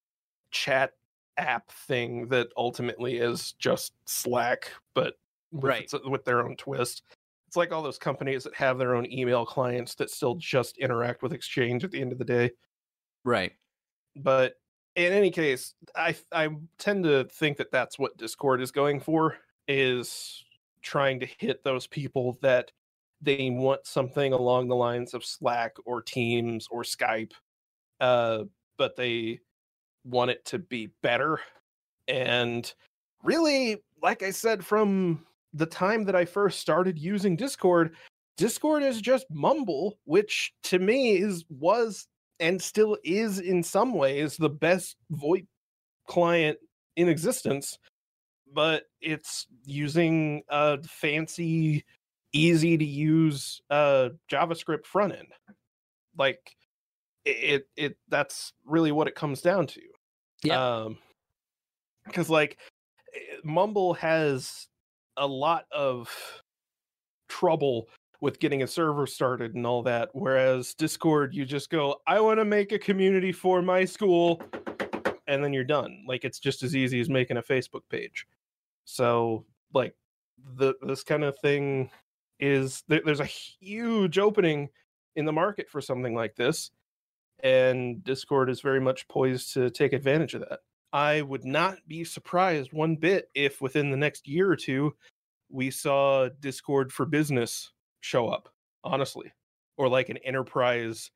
chat 0.51 0.93
app 1.37 1.71
thing 1.71 2.27
that 2.27 2.49
ultimately 2.55 3.17
is 3.17 3.53
just 3.53 3.93
Slack, 4.05 4.71
but 4.93 5.15
with, 5.51 5.63
Right. 5.63 5.91
with 6.05 6.25
their 6.25 6.43
own 6.43 6.55
twist. 6.55 7.03
It's 7.47 7.55
like 7.55 7.71
all 7.71 7.81
those 7.81 7.97
companies 7.97 8.43
that 8.43 8.55
have 8.55 8.77
their 8.77 8.95
own 8.95 9.09
email 9.11 9.45
clients 9.45 9.95
that 9.95 10.09
still 10.09 10.35
just 10.35 10.77
interact 10.77 11.21
with 11.21 11.31
Exchange 11.33 11.83
at 11.83 11.91
the 11.91 12.01
end 12.01 12.11
of 12.11 12.17
the 12.17 12.25
day. 12.25 12.51
right. 13.23 13.53
But 14.15 14.55
in 14.95 15.13
any 15.13 15.29
case, 15.29 15.75
I 15.95 16.15
I 16.31 16.49
tend 16.79 17.03
to 17.03 17.25
think 17.25 17.57
that 17.57 17.71
that's 17.71 17.99
what 17.99 18.17
Discord 18.17 18.61
is 18.61 18.71
going 18.71 18.99
for 18.99 19.37
is 19.67 20.43
trying 20.81 21.19
to 21.19 21.25
hit 21.25 21.63
those 21.63 21.85
people 21.87 22.37
that 22.41 22.71
they 23.21 23.49
want 23.51 23.85
something 23.85 24.33
along 24.33 24.67
the 24.67 24.75
lines 24.75 25.13
of 25.13 25.23
Slack 25.25 25.75
or 25.85 26.01
Teams 26.01 26.67
or 26.71 26.83
Skype, 26.83 27.33
uh, 27.99 28.45
but 28.77 28.95
they 28.95 29.39
want 30.03 30.31
it 30.31 30.43
to 30.45 30.59
be 30.59 30.87
better. 31.03 31.39
And 32.07 32.71
really, 33.23 33.83
like 34.01 34.23
I 34.23 34.31
said, 34.31 34.65
from 34.65 35.25
the 35.57 35.65
time 35.65 36.03
that 36.05 36.15
I 36.15 36.25
first 36.25 36.59
started 36.59 36.97
using 36.99 37.35
Discord, 37.35 37.95
Discord 38.37 38.83
is 38.83 39.01
just 39.01 39.25
Mumble, 39.31 39.97
which 40.05 40.53
to 40.63 40.79
me 40.79 41.17
is 41.17 41.43
was 41.49 42.07
and 42.39 42.61
still 42.61 42.97
is 43.03 43.39
in 43.39 43.63
some 43.63 43.93
ways 43.93 44.37
the 44.37 44.49
best 44.49 44.95
VoIP 45.11 45.47
client 46.07 46.57
in 46.95 47.09
existence, 47.09 47.79
but 48.53 48.83
it's 49.01 49.47
using 49.65 50.43
a 50.49 50.81
fancy, 50.83 51.83
easy 52.33 52.77
to 52.77 52.85
use 52.85 53.61
uh, 53.69 54.09
JavaScript 54.31 54.85
front 54.85 55.13
end. 55.13 55.29
Like 56.17 56.55
it, 57.25 57.67
it 57.75 57.97
that's 58.09 58.53
really 58.65 58.91
what 58.91 59.07
it 59.07 59.15
comes 59.15 59.41
down 59.41 59.67
to. 59.67 59.81
Yeah. 60.43 60.83
Um, 60.83 60.97
because 62.05 62.29
like 62.29 62.57
eh, 63.15 63.37
Mumble 63.43 63.93
has 63.95 64.67
a 65.17 65.27
lot 65.27 65.65
of 65.71 66.09
trouble 67.27 67.89
with 68.21 68.39
getting 68.39 68.63
a 68.63 68.67
server 68.67 69.05
started 69.05 69.55
and 69.55 69.65
all 69.65 69.83
that. 69.83 70.09
Whereas 70.13 70.73
Discord, 70.73 71.33
you 71.33 71.45
just 71.45 71.69
go, 71.69 71.97
I 72.07 72.19
want 72.19 72.39
to 72.39 72.45
make 72.45 72.71
a 72.71 72.79
community 72.79 73.31
for 73.31 73.61
my 73.61 73.85
school, 73.85 74.41
and 75.27 75.43
then 75.43 75.53
you're 75.53 75.63
done. 75.63 76.03
Like 76.07 76.25
it's 76.25 76.39
just 76.39 76.63
as 76.63 76.75
easy 76.75 76.99
as 76.99 77.09
making 77.09 77.37
a 77.37 77.43
Facebook 77.43 77.83
page. 77.89 78.25
So 78.85 79.45
like 79.73 79.95
the 80.55 80.73
this 80.81 81.03
kind 81.03 81.23
of 81.23 81.37
thing 81.39 81.89
is 82.39 82.83
there, 82.87 83.01
there's 83.05 83.19
a 83.19 83.25
huge 83.25 84.17
opening 84.17 84.69
in 85.15 85.25
the 85.25 85.33
market 85.33 85.69
for 85.69 85.81
something 85.81 86.15
like 86.15 86.35
this, 86.35 86.71
and 87.43 88.03
Discord 88.03 88.49
is 88.49 88.61
very 88.61 88.79
much 88.79 89.07
poised 89.07 89.53
to 89.53 89.69
take 89.69 89.93
advantage 89.93 90.33
of 90.33 90.41
that. 90.41 90.59
I 90.97 91.21
would 91.21 91.45
not 91.45 91.77
be 91.87 92.03
surprised 92.03 92.73
one 92.73 92.95
bit 92.95 93.29
if 93.35 93.61
within 93.61 93.91
the 93.91 93.97
next 93.97 94.27
year 94.27 94.49
or 94.49 94.55
two 94.55 94.95
we 95.47 95.69
saw 95.69 96.27
Discord 96.39 96.91
for 96.91 97.05
business 97.05 97.71
show 98.01 98.29
up, 98.29 98.49
honestly, 98.83 99.31
or 99.77 99.89
like 99.89 100.09
an 100.09 100.17
enterprise 100.17 101.11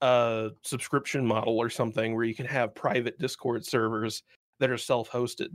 uh 0.00 0.48
subscription 0.64 1.24
model 1.24 1.56
or 1.56 1.70
something 1.70 2.16
where 2.16 2.24
you 2.24 2.34
can 2.34 2.46
have 2.46 2.74
private 2.74 3.16
Discord 3.20 3.64
servers 3.64 4.24
that 4.58 4.70
are 4.70 4.76
self-hosted. 4.76 5.54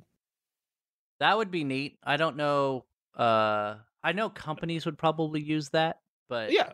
That 1.19 1.35
would 1.35 1.51
be 1.51 1.65
neat. 1.65 1.97
I 2.01 2.15
don't 2.15 2.37
know. 2.37 2.85
Uh, 3.17 3.75
I 4.01 4.13
know 4.13 4.29
companies 4.29 4.85
would 4.85 4.97
probably 4.97 5.41
use 5.41 5.67
that, 5.71 5.99
but 6.29 6.53
Yeah, 6.53 6.71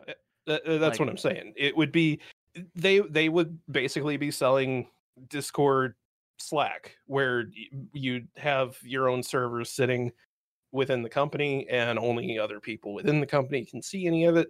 uh, 0.47 0.59
uh, 0.67 0.77
that's 0.77 0.99
what 0.99 1.09
I'm 1.09 1.17
saying. 1.17 1.53
It 1.55 1.75
would 1.75 1.91
be 1.91 2.19
they 2.75 2.99
they 2.99 3.29
would 3.29 3.57
basically 3.71 4.17
be 4.17 4.29
selling 4.29 4.89
Discord 5.29 5.95
Slack 6.47 6.95
where 7.05 7.45
you'd 7.93 8.27
have 8.37 8.77
your 8.83 9.09
own 9.09 9.23
servers 9.23 9.69
sitting 9.69 10.11
within 10.71 11.01
the 11.03 11.09
company 11.09 11.67
and 11.69 11.99
only 11.99 12.37
other 12.39 12.59
people 12.59 12.93
within 12.93 13.19
the 13.19 13.25
company 13.27 13.63
can 13.65 13.81
see 13.81 14.07
any 14.07 14.25
of 14.25 14.35
it. 14.37 14.47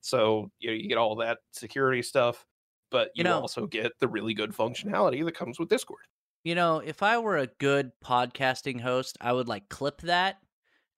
So 0.00 0.50
you 0.58 0.70
know, 0.70 0.74
you 0.74 0.88
get 0.88 0.98
all 0.98 1.16
that 1.16 1.38
security 1.52 2.02
stuff, 2.02 2.44
but 2.90 3.08
you, 3.14 3.20
You 3.20 3.24
know- 3.24 3.40
also 3.40 3.66
get 3.66 3.92
the 4.00 4.08
really 4.08 4.34
good 4.34 4.52
functionality 4.52 5.24
that 5.24 5.34
comes 5.34 5.58
with 5.58 5.68
Discord. 5.68 6.04
you 6.44 6.54
know, 6.54 6.78
if 6.78 7.02
I 7.02 7.18
were 7.18 7.38
a 7.38 7.46
good 7.58 7.90
podcasting 8.04 8.80
host, 8.80 9.16
I 9.20 9.32
would 9.32 9.48
like 9.48 9.68
clip 9.70 10.02
that, 10.02 10.36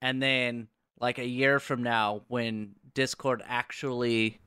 and 0.03 0.21
then 0.23 0.69
like 0.99 1.19
a 1.19 1.27
year 1.27 1.61
from 1.61 1.83
now, 1.83 2.23
when 2.29 2.75
Discord 2.95 3.43
actually 3.47 4.41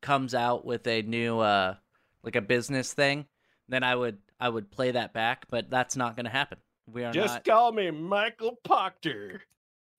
comes 0.00 0.34
out 0.34 0.64
with 0.64 0.86
a 0.86 1.02
new 1.02 1.40
uh 1.40 1.74
like 2.22 2.36
a 2.36 2.40
business 2.40 2.92
thing, 2.92 3.26
then 3.68 3.82
I 3.82 3.94
would 3.96 4.18
I 4.40 4.48
would 4.48 4.70
play 4.70 4.92
that 4.92 5.12
back. 5.12 5.46
But 5.50 5.70
that's 5.70 5.96
not 5.96 6.16
going 6.16 6.24
to 6.26 6.30
happen. 6.30 6.58
We 6.90 7.04
are 7.04 7.12
Just 7.12 7.34
not. 7.34 7.44
call 7.44 7.72
me 7.72 7.90
Michael 7.90 8.58
Proctor. 8.64 9.42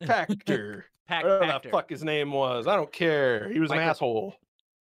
Pachter. 0.04 0.84
Pack, 1.08 1.24
Whatever 1.24 1.46
the 1.46 1.52
Pachter. 1.70 1.72
fuck 1.72 1.90
his 1.90 2.04
name 2.04 2.32
was. 2.32 2.68
I 2.68 2.76
don't 2.76 2.92
care. 2.92 3.50
He 3.52 3.60
was 3.60 3.72
an 3.72 3.80
asshole. 3.80 4.36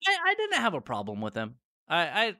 I, 0.06 0.16
I 0.26 0.34
didn't 0.34 0.60
have 0.60 0.74
a 0.74 0.80
problem 0.80 1.20
with 1.22 1.34
him. 1.34 1.54
I 1.88 2.34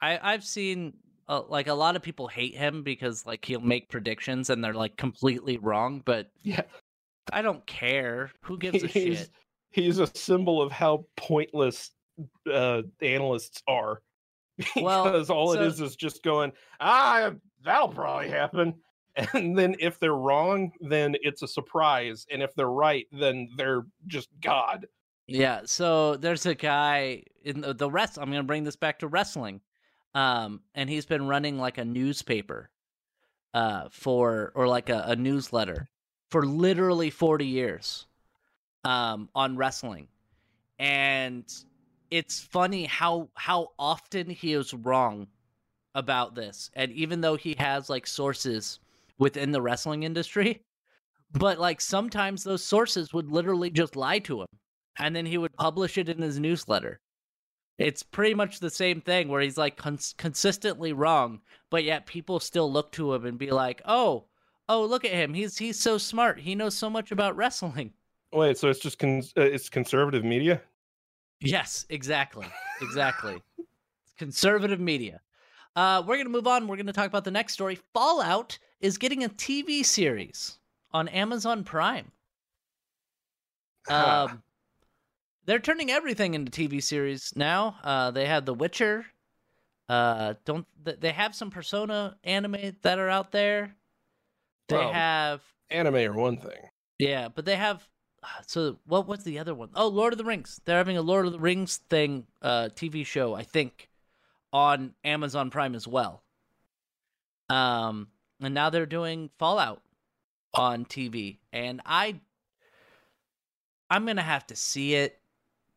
I, 0.00 0.12
I 0.14 0.32
I've 0.32 0.44
seen 0.44 0.94
uh, 1.28 1.42
like 1.48 1.68
a 1.68 1.74
lot 1.74 1.94
of 1.94 2.02
people 2.02 2.26
hate 2.26 2.56
him 2.56 2.82
because 2.82 3.26
like 3.26 3.44
he'll 3.44 3.60
make 3.60 3.90
predictions 3.90 4.48
and 4.50 4.64
they're 4.64 4.72
like 4.74 4.96
completely 4.96 5.58
wrong, 5.58 6.02
but 6.04 6.30
Yeah. 6.42 6.62
I 7.32 7.42
don't 7.42 7.64
care. 7.66 8.30
Who 8.42 8.56
gives 8.58 8.82
a 8.82 8.86
he's, 8.86 9.18
shit? 9.18 9.30
He's 9.70 9.98
a 9.98 10.06
symbol 10.16 10.60
of 10.62 10.72
how 10.72 11.04
pointless 11.16 11.90
uh, 12.50 12.82
analysts 13.02 13.62
are. 13.68 14.00
Well, 14.76 15.04
because 15.04 15.30
all 15.30 15.54
so- 15.54 15.60
it 15.60 15.66
is 15.66 15.80
is 15.80 15.96
just 15.96 16.22
going, 16.22 16.52
ah, 16.80 17.32
that'll 17.64 17.88
probably 17.88 18.28
happen. 18.28 18.74
And 19.34 19.58
then 19.58 19.74
if 19.80 19.98
they're 19.98 20.14
wrong, 20.14 20.70
then 20.80 21.16
it's 21.20 21.42
a 21.42 21.48
surprise. 21.48 22.26
And 22.30 22.42
if 22.42 22.54
they're 22.54 22.70
right, 22.70 23.06
then 23.10 23.48
they're 23.56 23.82
just 24.06 24.28
God. 24.40 24.86
Yeah, 25.26 25.60
so 25.64 26.16
there's 26.16 26.46
a 26.46 26.54
guy 26.54 27.22
in 27.44 27.60
the, 27.60 27.74
the 27.74 27.90
rest. 27.90 28.18
I'm 28.18 28.30
gonna 28.30 28.42
bring 28.42 28.64
this 28.64 28.76
back 28.76 28.98
to 28.98 29.08
wrestling, 29.08 29.60
um, 30.14 30.60
and 30.74 30.90
he's 30.90 31.06
been 31.06 31.28
running 31.28 31.58
like 31.58 31.78
a 31.78 31.84
newspaper, 31.84 32.70
uh, 33.54 33.88
for 33.90 34.50
or 34.56 34.66
like 34.66 34.88
a, 34.88 35.04
a 35.06 35.16
newsletter 35.16 35.88
for 36.30 36.44
literally 36.44 37.10
40 37.10 37.46
years, 37.46 38.06
um, 38.84 39.28
on 39.34 39.56
wrestling, 39.56 40.08
and 40.80 41.44
it's 42.10 42.40
funny 42.40 42.84
how 42.84 43.28
how 43.34 43.68
often 43.78 44.28
he 44.30 44.52
is 44.52 44.74
wrong 44.74 45.28
about 45.94 46.34
this, 46.34 46.70
and 46.74 46.92
even 46.92 47.20
though 47.20 47.36
he 47.36 47.54
has 47.58 47.90
like 47.90 48.06
sources 48.06 48.80
within 49.18 49.52
the 49.52 49.62
wrestling 49.62 50.02
industry, 50.02 50.62
but 51.32 51.58
like 51.58 51.80
sometimes 51.80 52.44
those 52.44 52.64
sources 52.64 53.12
would 53.12 53.30
literally 53.30 53.70
just 53.70 53.96
lie 53.96 54.18
to 54.20 54.40
him 54.40 54.46
and 54.98 55.16
then 55.16 55.26
he 55.26 55.38
would 55.38 55.56
publish 55.56 55.98
it 55.98 56.08
in 56.08 56.20
his 56.20 56.38
newsletter. 56.38 57.00
It's 57.78 58.02
pretty 58.02 58.34
much 58.34 58.60
the 58.60 58.70
same 58.70 59.00
thing 59.00 59.28
where 59.28 59.40
he's 59.40 59.56
like 59.56 59.76
cons- 59.76 60.14
consistently 60.18 60.92
wrong, 60.92 61.40
but 61.70 61.84
yet 61.84 62.06
people 62.06 62.38
still 62.38 62.70
look 62.70 62.92
to 62.92 63.14
him 63.14 63.24
and 63.24 63.38
be 63.38 63.50
like, 63.50 63.80
"Oh, 63.86 64.26
oh, 64.68 64.84
look 64.84 65.04
at 65.06 65.12
him. 65.12 65.32
He's 65.32 65.56
he's 65.56 65.78
so 65.80 65.96
smart. 65.96 66.40
He 66.40 66.54
knows 66.54 66.76
so 66.76 66.90
much 66.90 67.10
about 67.10 67.36
wrestling." 67.36 67.94
Wait, 68.32 68.58
so 68.58 68.68
it's 68.68 68.80
just 68.80 68.98
cons- 68.98 69.32
uh, 69.36 69.40
it's 69.40 69.70
conservative 69.70 70.24
media? 70.24 70.60
Yes, 71.40 71.86
exactly. 71.88 72.46
Exactly. 72.82 73.42
Conservative 74.18 74.80
media. 74.80 75.20
Uh, 75.76 76.02
we're 76.06 76.16
going 76.16 76.26
to 76.26 76.30
move 76.32 76.46
on. 76.46 76.66
We're 76.66 76.76
going 76.76 76.86
to 76.86 76.92
talk 76.92 77.06
about 77.06 77.24
the 77.24 77.30
next 77.30 77.54
story. 77.54 77.78
Fallout 77.94 78.58
is 78.80 78.98
getting 78.98 79.24
a 79.24 79.28
TV 79.28 79.84
series 79.84 80.58
on 80.92 81.08
Amazon 81.08 81.64
Prime. 81.64 82.10
Um, 83.88 84.42
they're 85.46 85.58
turning 85.58 85.90
everything 85.90 86.34
into 86.34 86.52
TV 86.52 86.82
series 86.82 87.32
now. 87.34 87.76
Uh, 87.82 88.10
they 88.10 88.26
have 88.26 88.44
The 88.44 88.52
Witcher. 88.54 89.06
Uh, 89.88 90.34
don't 90.44 90.66
th- 90.84 91.00
they 91.00 91.10
have 91.10 91.34
some 91.34 91.50
Persona 91.50 92.16
anime 92.22 92.76
that 92.82 92.98
are 92.98 93.08
out 93.08 93.32
there? 93.32 93.74
They 94.68 94.76
Well- 94.76 94.92
have 94.92 95.42
anime 95.70 95.96
or 95.96 96.12
one 96.12 96.36
thing. 96.36 96.60
yeah, 96.98 97.28
but 97.28 97.46
they 97.46 97.56
have. 97.56 97.88
So 98.46 98.78
what 98.86 99.06
was 99.06 99.24
the 99.24 99.38
other 99.38 99.54
one? 99.54 99.70
Oh, 99.74 99.88
Lord 99.88 100.12
of 100.12 100.18
the 100.18 100.24
Rings. 100.24 100.60
They're 100.64 100.76
having 100.76 100.96
a 100.96 101.02
Lord 101.02 101.26
of 101.26 101.32
the 101.32 101.38
Rings 101.38 101.78
thing, 101.88 102.26
uh, 102.42 102.68
TV 102.74 103.04
show, 103.06 103.34
I 103.34 103.42
think, 103.42 103.88
on 104.52 104.94
Amazon 105.04 105.50
Prime 105.50 105.74
as 105.74 105.86
well. 105.86 106.22
Um, 107.48 108.08
and 108.40 108.54
now 108.54 108.70
they're 108.70 108.86
doing 108.86 109.30
Fallout 109.38 109.82
on 110.54 110.84
TV, 110.84 111.38
and 111.52 111.80
I, 111.86 112.20
I'm 113.88 114.06
gonna 114.06 114.22
have 114.22 114.46
to 114.48 114.56
see 114.56 114.94
it 114.94 115.18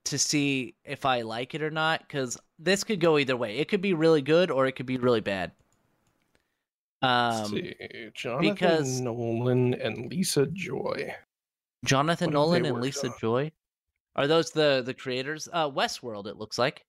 to 0.06 0.18
see 0.20 0.76
if 0.84 1.06
I 1.06 1.22
like 1.22 1.56
it 1.56 1.62
or 1.64 1.72
not, 1.72 2.02
because 2.02 2.38
this 2.60 2.84
could 2.84 3.00
go 3.00 3.18
either 3.18 3.38
way. 3.38 3.58
It 3.58 3.68
could 3.70 3.82
be 3.82 3.94
really 3.94 4.22
good 4.22 4.52
or 4.52 4.66
it 4.68 4.74
could 4.74 4.86
be 4.86 4.98
really 4.98 5.22
bad. 5.22 5.52
Let's 7.02 7.50
Um, 7.50 7.52
see, 7.56 7.76
Jonathan 8.14 8.54
because- 8.54 9.02
Nolan 9.02 9.74
and 9.76 10.10
Lisa 10.12 10.46
Joy. 10.48 11.16
Jonathan 11.84 12.28
What 12.28 12.34
Nolan 12.34 12.66
and 12.66 12.82
Lisa 12.82 13.08
on? 13.08 13.14
Joy. 13.20 13.52
Are 14.16 14.28
those 14.28 14.52
the 14.52 14.84
the 14.86 14.94
creators? 14.94 15.48
Uh 15.52 15.70
Westworld 15.70 16.28
it 16.28 16.38
looks 16.38 16.58
like. 16.58 16.86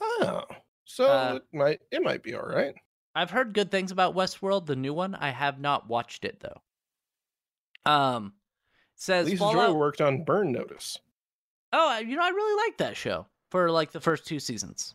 Oh, 0.00 0.42
so 0.84 1.04
Uh, 1.06 1.34
it 1.36 1.56
might 1.56 1.80
it 1.90 2.02
might 2.02 2.22
be 2.22 2.34
all 2.34 2.46
right. 2.46 2.74
I've 3.14 3.30
heard 3.30 3.54
good 3.54 3.70
things 3.70 3.90
about 3.90 4.14
Westworld, 4.14 4.66
the 4.66 4.76
new 4.76 4.94
one. 4.94 5.14
I 5.14 5.30
have 5.30 5.60
not 5.60 5.88
watched 5.88 6.24
it 6.24 6.40
though. 6.40 7.90
Um 7.90 8.32
says 8.96 9.26
Lisa 9.26 9.38
Fallout 9.38 9.70
Joy 9.70 9.74
worked 9.74 10.00
on 10.00 10.24
Burn 10.24 10.52
Notice. 10.52 10.98
Oh, 11.72 11.98
you 11.98 12.16
know, 12.16 12.24
I 12.24 12.30
really 12.30 12.66
like 12.66 12.78
that 12.78 12.96
show 12.96 13.26
for 13.50 13.70
like 13.70 13.92
the 13.92 14.00
first 14.00 14.26
two 14.26 14.40
seasons. 14.40 14.94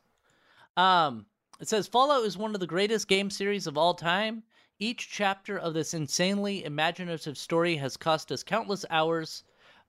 Um, 0.76 1.26
It 1.59 1.67
says 1.67 1.88
Fallout 1.88 2.26
is 2.26 2.38
one 2.38 2.55
of 2.55 2.59
the 2.59 2.67
greatest 2.67 3.07
game 3.07 3.30
series 3.30 3.67
of 3.67 3.78
all 3.78 3.93
time. 3.93 4.43
Each 4.80 5.09
chapter 5.09 5.57
of 5.57 5.74
this 5.74 5.93
insanely 5.93 6.63
imaginative 6.65 7.38
story 7.38 7.76
has 7.78 7.95
cost 7.95 8.32
us 8.32 8.43
countless 8.43 8.86
hours 8.89 9.43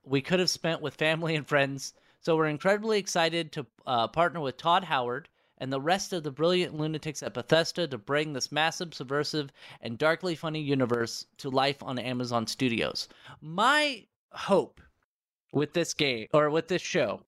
we 0.04 0.20
could 0.20 0.40
have 0.40 0.50
spent 0.50 0.82
with 0.82 0.94
family 0.94 1.34
and 1.34 1.46
friends. 1.46 1.94
So 2.20 2.36
we're 2.36 2.48
incredibly 2.48 2.98
excited 2.98 3.52
to 3.52 3.66
uh, 3.86 4.08
partner 4.08 4.40
with 4.40 4.56
Todd 4.56 4.84
Howard 4.84 5.28
and 5.58 5.72
the 5.72 5.80
rest 5.80 6.12
of 6.12 6.22
the 6.22 6.30
brilliant 6.30 6.76
lunatics 6.76 7.22
at 7.22 7.34
Bethesda 7.34 7.88
to 7.88 7.98
bring 7.98 8.32
this 8.32 8.52
massive, 8.52 8.92
subversive, 8.92 9.50
and 9.80 9.96
darkly 9.96 10.34
funny 10.34 10.60
universe 10.60 11.26
to 11.38 11.48
life 11.48 11.82
on 11.82 11.98
Amazon 11.98 12.46
Studios. 12.46 13.08
My 13.40 14.04
hope 14.32 14.80
with 15.52 15.72
this 15.72 15.94
game 15.94 16.26
or 16.32 16.50
with 16.50 16.68
this 16.68 16.82
show 16.82 17.22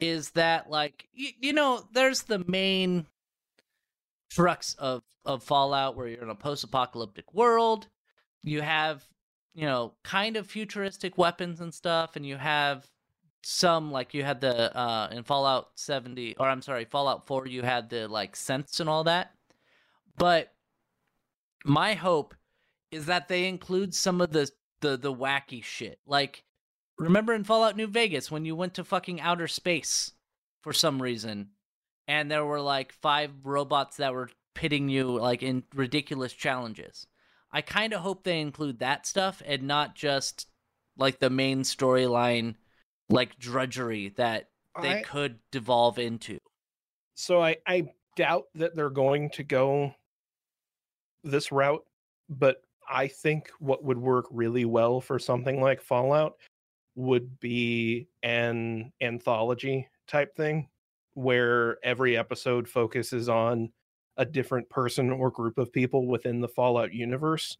is 0.00 0.30
that, 0.30 0.68
like, 0.68 1.08
you 1.14 1.52
know, 1.52 1.86
there's 1.92 2.22
the 2.22 2.44
main 2.48 3.06
crux 4.34 4.74
of 4.74 5.02
of 5.24 5.42
Fallout 5.42 5.96
where 5.96 6.08
you're 6.08 6.22
in 6.22 6.30
a 6.30 6.34
post-apocalyptic 6.34 7.32
world. 7.32 7.86
You 8.42 8.60
have, 8.60 9.06
you 9.54 9.66
know, 9.66 9.94
kind 10.02 10.36
of 10.36 10.48
futuristic 10.48 11.16
weapons 11.16 11.60
and 11.60 11.72
stuff, 11.72 12.16
and 12.16 12.26
you 12.26 12.36
have 12.36 12.88
some 13.44 13.90
like 13.90 14.14
you 14.14 14.22
had 14.22 14.40
the 14.40 14.76
uh 14.76 15.08
in 15.10 15.24
Fallout 15.24 15.70
70 15.74 16.36
or 16.38 16.48
I'm 16.48 16.62
sorry, 16.62 16.84
Fallout 16.84 17.26
4 17.26 17.48
you 17.48 17.62
had 17.62 17.90
the 17.90 18.06
like 18.08 18.34
synths 18.34 18.80
and 18.80 18.88
all 18.88 19.04
that. 19.04 19.32
But 20.16 20.52
my 21.64 21.94
hope 21.94 22.34
is 22.92 23.06
that 23.06 23.28
they 23.28 23.46
include 23.46 23.94
some 23.94 24.20
of 24.20 24.32
the 24.32 24.50
the 24.80 24.96
the 24.96 25.12
wacky 25.12 25.62
shit. 25.62 25.98
Like 26.06 26.44
remember 26.98 27.32
in 27.32 27.44
Fallout 27.44 27.76
New 27.76 27.88
Vegas 27.88 28.30
when 28.30 28.44
you 28.44 28.54
went 28.54 28.74
to 28.74 28.84
fucking 28.84 29.20
outer 29.20 29.48
space 29.48 30.12
for 30.60 30.72
some 30.72 31.02
reason 31.02 31.48
and 32.12 32.30
there 32.30 32.44
were 32.44 32.60
like 32.60 32.92
five 32.92 33.30
robots 33.42 33.96
that 33.96 34.12
were 34.12 34.28
pitting 34.54 34.90
you 34.90 35.18
like 35.18 35.42
in 35.42 35.62
ridiculous 35.74 36.34
challenges. 36.34 37.06
I 37.50 37.62
kind 37.62 37.94
of 37.94 38.02
hope 38.02 38.22
they 38.22 38.38
include 38.38 38.80
that 38.80 39.06
stuff 39.06 39.40
and 39.46 39.62
not 39.62 39.94
just 39.94 40.46
like 40.98 41.20
the 41.20 41.30
main 41.30 41.62
storyline 41.62 42.56
like 43.08 43.38
drudgery 43.38 44.10
that 44.18 44.50
they 44.82 44.98
I- 44.98 45.02
could 45.02 45.38
devolve 45.50 45.98
into. 45.98 46.36
So 47.14 47.42
I, 47.42 47.56
I 47.66 47.88
doubt 48.14 48.44
that 48.56 48.76
they're 48.76 48.90
going 48.90 49.30
to 49.30 49.42
go 49.42 49.94
this 51.24 51.50
route, 51.50 51.84
but 52.28 52.62
I 52.86 53.08
think 53.08 53.48
what 53.58 53.84
would 53.84 53.98
work 53.98 54.26
really 54.30 54.66
well 54.66 55.00
for 55.00 55.18
something 55.18 55.62
like 55.62 55.80
Fallout 55.80 56.34
would 56.94 57.40
be 57.40 58.08
an 58.22 58.92
anthology 59.00 59.88
type 60.06 60.36
thing 60.36 60.68
where 61.14 61.78
every 61.84 62.16
episode 62.16 62.68
focuses 62.68 63.28
on 63.28 63.70
a 64.16 64.24
different 64.24 64.68
person 64.68 65.10
or 65.10 65.30
group 65.30 65.58
of 65.58 65.72
people 65.72 66.06
within 66.06 66.40
the 66.40 66.48
Fallout 66.48 66.92
universe. 66.92 67.56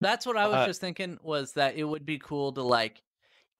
That's 0.00 0.26
what 0.26 0.36
I 0.36 0.46
was 0.46 0.56
Uh, 0.56 0.66
just 0.66 0.80
thinking 0.80 1.18
was 1.22 1.52
that 1.52 1.76
it 1.76 1.84
would 1.84 2.04
be 2.04 2.18
cool 2.18 2.52
to 2.52 2.62
like 2.62 3.02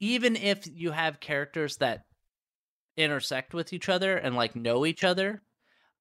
even 0.01 0.35
if 0.35 0.67
you 0.73 0.91
have 0.91 1.21
characters 1.21 1.77
that 1.77 2.05
intersect 2.97 3.55
with 3.55 3.73
each 3.73 3.89
other 3.89 4.17
and 4.17 4.35
like 4.35 4.55
know 4.57 4.85
each 4.85 5.05
other 5.05 5.41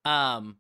um 0.03 0.57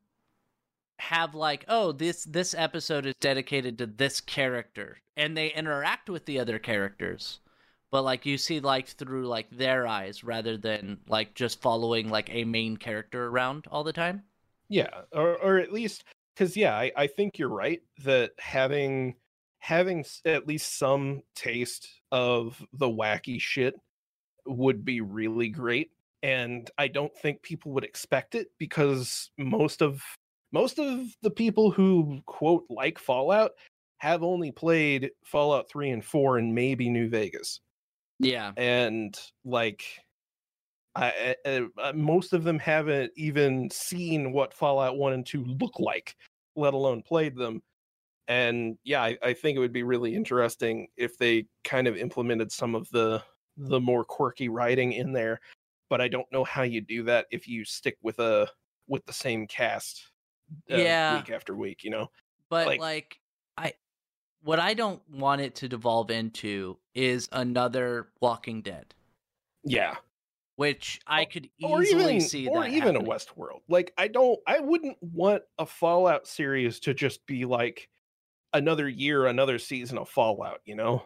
have 0.99 1.33
like 1.33 1.65
oh 1.67 1.91
this 1.91 2.23
this 2.25 2.53
episode 2.53 3.05
is 3.05 3.15
dedicated 3.19 3.77
to 3.77 3.87
this 3.87 4.21
character 4.21 5.01
and 5.17 5.35
they 5.35 5.51
interact 5.51 6.09
with 6.09 6.25
the 6.25 6.39
other 6.39 6.59
characters 6.59 7.39
but 7.91 8.03
like 8.03 8.25
you 8.25 8.37
see 8.37 8.59
like 8.61 8.87
through 8.87 9.27
like 9.27 9.49
their 9.51 9.85
eyes 9.85 10.23
rather 10.23 10.57
than 10.57 10.97
like 11.07 11.35
just 11.35 11.61
following 11.61 12.09
like 12.09 12.29
a 12.33 12.45
main 12.45 12.77
character 12.77 13.27
around 13.27 13.65
all 13.69 13.83
the 13.83 13.93
time? 13.93 14.23
Yeah, 14.69 15.01
or 15.11 15.37
or 15.37 15.57
at 15.57 15.73
least 15.73 16.05
because 16.33 16.55
yeah, 16.55 16.75
I, 16.75 16.91
I 16.95 17.07
think 17.07 17.37
you're 17.37 17.49
right 17.49 17.81
that 18.03 18.31
having 18.39 19.15
having 19.59 20.05
at 20.25 20.47
least 20.47 20.79
some 20.79 21.21
taste 21.35 21.87
of 22.11 22.65
the 22.73 22.87
wacky 22.87 23.39
shit 23.39 23.75
would 24.45 24.85
be 24.85 25.01
really 25.01 25.49
great, 25.49 25.91
and 26.23 26.71
I 26.77 26.87
don't 26.87 27.15
think 27.17 27.41
people 27.41 27.73
would 27.73 27.83
expect 27.83 28.35
it 28.35 28.47
because 28.57 29.29
most 29.37 29.81
of 29.81 30.01
most 30.53 30.79
of 30.79 31.07
the 31.21 31.31
people 31.31 31.71
who 31.71 32.21
quote 32.25 32.65
like 32.69 32.97
Fallout 32.99 33.51
have 33.97 34.23
only 34.23 34.51
played 34.51 35.11
Fallout 35.25 35.69
3 35.69 35.91
and 35.91 36.03
4 36.03 36.39
and 36.39 36.55
maybe 36.55 36.89
New 36.89 37.07
Vegas 37.07 37.59
yeah 38.21 38.51
and 38.57 39.19
like 39.45 39.83
I, 40.95 41.35
I, 41.45 41.49
I- 41.77 41.81
uh, 41.89 41.93
most 41.93 42.33
of 42.33 42.43
them 42.43 42.59
haven't 42.59 43.11
even 43.15 43.69
seen 43.69 44.33
what 44.33 44.53
Fallout 44.53 44.97
1 44.97 45.13
and 45.13 45.25
2 45.25 45.45
look 45.61 45.79
like, 45.79 46.17
let 46.57 46.73
alone 46.73 47.01
played 47.01 47.35
them. 47.37 47.61
And 48.27 48.77
yeah, 48.83 49.01
I, 49.01 49.17
I 49.23 49.33
think 49.33 49.55
it 49.55 49.59
would 49.59 49.71
be 49.71 49.83
really 49.83 50.13
interesting 50.13 50.87
if 50.97 51.17
they 51.17 51.45
kind 51.63 51.87
of 51.87 51.95
implemented 51.95 52.51
some 52.51 52.75
of 52.75 52.89
the 52.89 53.23
the 53.57 53.79
more 53.79 54.03
quirky 54.03 54.49
writing 54.49 54.91
in 54.91 55.13
there. 55.13 55.39
But 55.89 56.01
I 56.01 56.09
don't 56.09 56.29
know 56.31 56.43
how 56.43 56.63
you 56.63 56.81
do 56.81 57.03
that 57.03 57.27
if 57.31 57.47
you 57.47 57.63
stick 57.63 57.97
with 58.01 58.19
a 58.19 58.49
with 58.89 59.05
the 59.05 59.13
same 59.13 59.47
cast 59.47 60.11
uh, 60.69 60.75
Yeah. 60.75 61.15
week 61.15 61.29
after 61.31 61.55
week, 61.55 61.85
you 61.85 61.89
know. 61.89 62.11
But 62.49 62.67
Like- 62.67 62.79
like, 62.81 63.20
what 64.43 64.59
I 64.59 64.73
don't 64.73 65.01
want 65.09 65.41
it 65.41 65.55
to 65.55 65.67
devolve 65.69 66.11
into 66.11 66.77
is 66.95 67.29
another 67.31 68.07
Walking 68.19 68.61
Dead, 68.61 68.93
Yeah. 69.63 69.95
which 70.55 70.99
I 71.07 71.25
could 71.25 71.49
or 71.63 71.81
easily 71.83 72.03
even 72.15 72.21
see 72.21 72.47
or 72.47 72.61
that 72.63 72.69
even 72.71 72.95
happening. 72.95 73.07
a 73.07 73.09
Westworld. 73.09 73.61
Like 73.69 73.93
I 73.97 74.07
don't 74.07 74.39
I 74.45 74.59
wouldn't 74.59 74.97
want 75.01 75.43
a 75.57 75.65
Fallout 75.65 76.27
series 76.27 76.79
to 76.81 76.93
just 76.93 77.25
be 77.25 77.45
like 77.45 77.87
another 78.53 78.89
year, 78.89 79.27
another 79.27 79.57
season 79.59 79.97
of 79.97 80.09
Fallout, 80.09 80.59
you 80.65 80.75
know? 80.75 81.03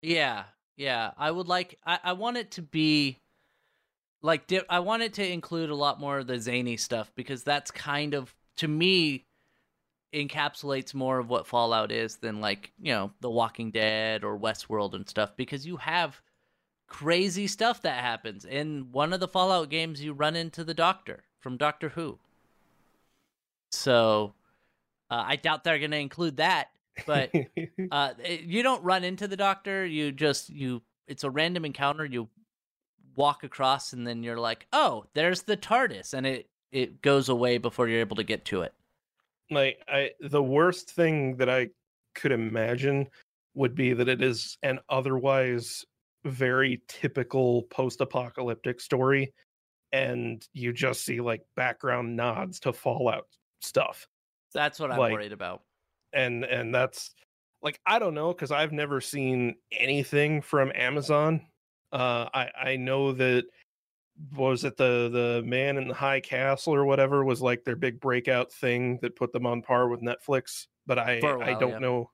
Yeah, 0.00 0.44
yeah. 0.78 1.10
I 1.18 1.30
would 1.30 1.46
like. 1.48 1.78
I, 1.84 1.98
I 2.02 2.12
want 2.14 2.36
it 2.38 2.52
to 2.52 2.62
be 2.62 3.18
like. 4.22 4.46
Di- 4.46 4.62
I 4.70 4.78
want 4.78 5.02
it 5.02 5.12
to 5.14 5.30
include 5.30 5.68
a 5.70 5.74
lot 5.74 6.00
more 6.00 6.18
of 6.18 6.26
the 6.26 6.38
zany 6.38 6.76
stuff 6.78 7.12
because 7.14 7.42
that's 7.42 7.70
kind 7.70 8.14
of 8.14 8.34
to 8.58 8.68
me 8.68 9.25
encapsulates 10.16 10.94
more 10.94 11.18
of 11.18 11.28
what 11.28 11.46
Fallout 11.46 11.92
is 11.92 12.16
than 12.16 12.40
like 12.40 12.72
you 12.80 12.92
know 12.92 13.12
The 13.20 13.30
Walking 13.30 13.70
Dead 13.70 14.24
or 14.24 14.38
Westworld 14.38 14.94
and 14.94 15.08
stuff 15.08 15.36
because 15.36 15.66
you 15.66 15.76
have 15.76 16.20
crazy 16.88 17.46
stuff 17.46 17.82
that 17.82 18.02
happens 18.02 18.44
in 18.44 18.88
one 18.92 19.12
of 19.12 19.20
the 19.20 19.28
Fallout 19.28 19.68
games. 19.70 20.02
You 20.02 20.12
run 20.12 20.36
into 20.36 20.64
the 20.64 20.74
Doctor 20.74 21.24
from 21.40 21.56
Doctor 21.56 21.90
Who. 21.90 22.18
So 23.70 24.34
uh, 25.10 25.22
I 25.26 25.36
doubt 25.36 25.64
they're 25.64 25.78
going 25.78 25.90
to 25.90 25.98
include 25.98 26.38
that, 26.38 26.68
but 27.06 27.30
uh 27.90 28.10
it- 28.24 28.42
you 28.42 28.62
don't 28.62 28.82
run 28.82 29.04
into 29.04 29.28
the 29.28 29.36
doctor 29.36 29.84
you 29.84 30.10
just 30.10 30.48
you 30.48 30.80
it's 31.06 31.24
a 31.24 31.30
random 31.30 31.64
encounter 31.66 32.04
you 32.06 32.28
walk 33.14 33.44
across 33.44 33.92
and 33.92 34.06
then 34.06 34.22
you're 34.22 34.38
like 34.40 34.66
oh 34.72 35.04
there's 35.14 35.42
the 35.42 35.56
tardis 35.56 36.14
and 36.14 36.26
it 36.26 36.48
it 36.72 37.02
goes 37.02 37.28
away 37.28 37.58
before 37.58 37.86
you're 37.86 38.00
able 38.00 38.16
to 38.16 38.24
get 38.24 38.44
to 38.46 38.62
it 38.62 38.72
like 39.50 39.78
I 39.88 40.10
the 40.20 40.42
worst 40.42 40.90
thing 40.90 41.36
that 41.36 41.48
I 41.48 41.68
could 42.14 42.32
imagine 42.32 43.08
would 43.54 43.74
be 43.74 43.92
that 43.92 44.08
it 44.08 44.22
is 44.22 44.58
an 44.62 44.80
otherwise 44.88 45.84
very 46.24 46.82
typical 46.88 47.62
post-apocalyptic 47.64 48.80
story 48.80 49.32
and 49.92 50.46
you 50.52 50.72
just 50.72 51.04
see 51.04 51.20
like 51.20 51.42
background 51.54 52.16
nods 52.16 52.58
to 52.60 52.72
Fallout 52.72 53.26
stuff. 53.60 54.06
that's 54.52 54.80
what 54.80 54.90
i'm 54.90 54.98
Like- 54.98 55.12
worried 55.12 55.32
about 55.32 55.62
and 56.12 56.44
and 56.44 56.74
that's 56.74 57.14
like 57.62 57.80
I 57.86 57.98
don't 57.98 58.14
know 58.14 58.32
because 58.32 58.50
I've 58.52 58.72
never 58.72 59.00
seen 59.00 59.56
anything 59.72 60.40
from 60.42 60.70
Amazon. 60.74 61.46
Uh, 61.92 62.26
I 62.32 62.50
I 62.62 62.76
know 62.76 63.12
that 63.12 63.44
was 64.34 64.64
it 64.64 64.76
the 64.76 65.08
the 65.12 65.42
man 65.46 65.76
in 65.76 65.88
the 65.88 65.94
high 65.94 66.20
castle 66.20 66.74
or 66.74 66.84
whatever 66.84 67.24
was 67.24 67.42
like 67.42 67.64
their 67.64 67.76
big 67.76 68.00
breakout 68.00 68.50
thing 68.52 68.98
that 69.02 69.14
put 69.16 69.32
them 69.32 69.44
on 69.46 69.62
par 69.62 69.88
with 69.88 70.00
Netflix. 70.02 70.66
But 70.86 70.98
I 70.98 71.20
For 71.20 71.36
a 71.36 71.44
I 71.44 71.50
while, 71.50 71.60
don't 71.60 71.70
yeah. 71.72 71.78
know 71.80 72.10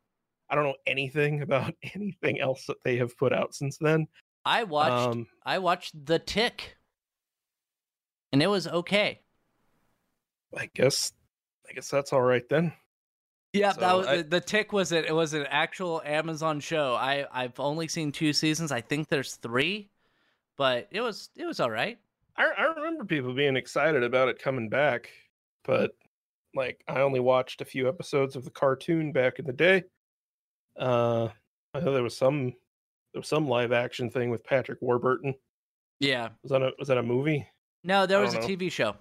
I 0.51 0.55
don't 0.55 0.65
know 0.65 0.77
anything 0.87 1.43
about 1.43 1.75
anything 1.95 2.41
else 2.41 2.67
that 2.67 2.83
they 2.85 2.97
have 2.97 3.17
put 3.17 3.33
out 3.33 3.55
since 3.55 3.79
then. 3.79 4.07
i 4.45 4.65
watched 4.65 5.09
Um, 5.17 5.27
i 5.47 5.59
watched 5.59 5.93
the 6.05 6.19
tick 6.19 6.77
and 8.33 8.43
it 8.43 8.49
was 8.49 8.67
okay 8.67 9.21
I 10.57 10.69
guess 10.75 11.13
I 11.69 11.73
guess 11.75 11.89
that's 11.89 12.13
all 12.13 12.21
right 12.23 12.47
then. 12.49 12.73
yeah 13.53 13.73
that 13.75 13.97
was 13.97 14.07
I- 14.09 14.17
the, 14.19 14.23
the 14.25 14.41
tick 14.41 14.73
was 14.73 14.91
it 14.93 15.05
it 15.07 15.15
was 15.15 15.33
an 15.35 15.47
actual 15.49 16.03
amazon 16.05 16.59
show 16.61 16.95
i 16.95 17.25
i've 17.33 17.61
only 17.61 17.87
seen 17.87 18.11
two 18.11 18.33
seasons 18.33 18.73
i 18.73 18.81
think 18.81 19.09
there's 19.09 19.37
three 19.37 19.91
but 20.57 20.89
it 20.91 21.01
was 21.01 21.31
it 21.37 21.47
was 21.47 21.61
all 21.61 21.71
right 21.71 21.99
I, 22.37 22.45
I 22.57 22.63
remember 22.63 23.05
people 23.05 23.35
being 23.35 23.57
excited 23.57 24.03
about 24.03 24.29
it 24.29 24.43
coming 24.43 24.71
back, 24.71 25.11
but 25.65 25.95
like 26.55 26.83
I 26.89 27.01
only 27.01 27.21
watched 27.21 27.61
a 27.61 27.67
few 27.67 27.89
episodes 27.89 28.37
of 28.37 28.45
the 28.45 28.51
cartoon 28.51 29.13
back 29.13 29.39
in 29.39 29.45
the 29.45 29.53
day. 29.53 29.85
Uh, 30.79 31.29
I 31.75 31.81
know 31.81 31.93
there 31.93 32.03
was 32.03 32.17
some 32.17 32.55
there 33.13 33.21
was 33.21 33.29
some 33.29 33.47
live 33.49 33.73
action 33.73 34.11
thing 34.11 34.31
with 34.31 34.45
Patrick 34.45 34.81
Warburton. 34.81 35.35
yeah 36.01 36.31
Was 36.43 36.51
that 36.51 36.63
a 36.63 36.73
was 36.79 36.89
that 36.89 36.99
a 36.99 37.03
movie? 37.03 37.47
no 37.85 38.07
there 38.07 38.21
was 38.21 38.35
a 38.35 38.41
know. 38.41 38.47
tv 38.47 38.71
show 38.71 38.97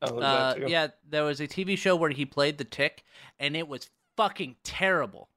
Oh, 0.00 0.18
Uh, 0.20 0.54
yeah, 0.68 0.88
there 1.08 1.24
was 1.24 1.40
a 1.40 1.48
TV 1.48 1.76
show 1.76 1.96
where 1.96 2.10
he 2.10 2.24
played 2.24 2.56
the 2.56 2.64
Tick, 2.64 3.02
and 3.40 3.56
it 3.56 3.66
was 3.66 3.90
fucking 4.16 4.54
terrible. 4.62 5.28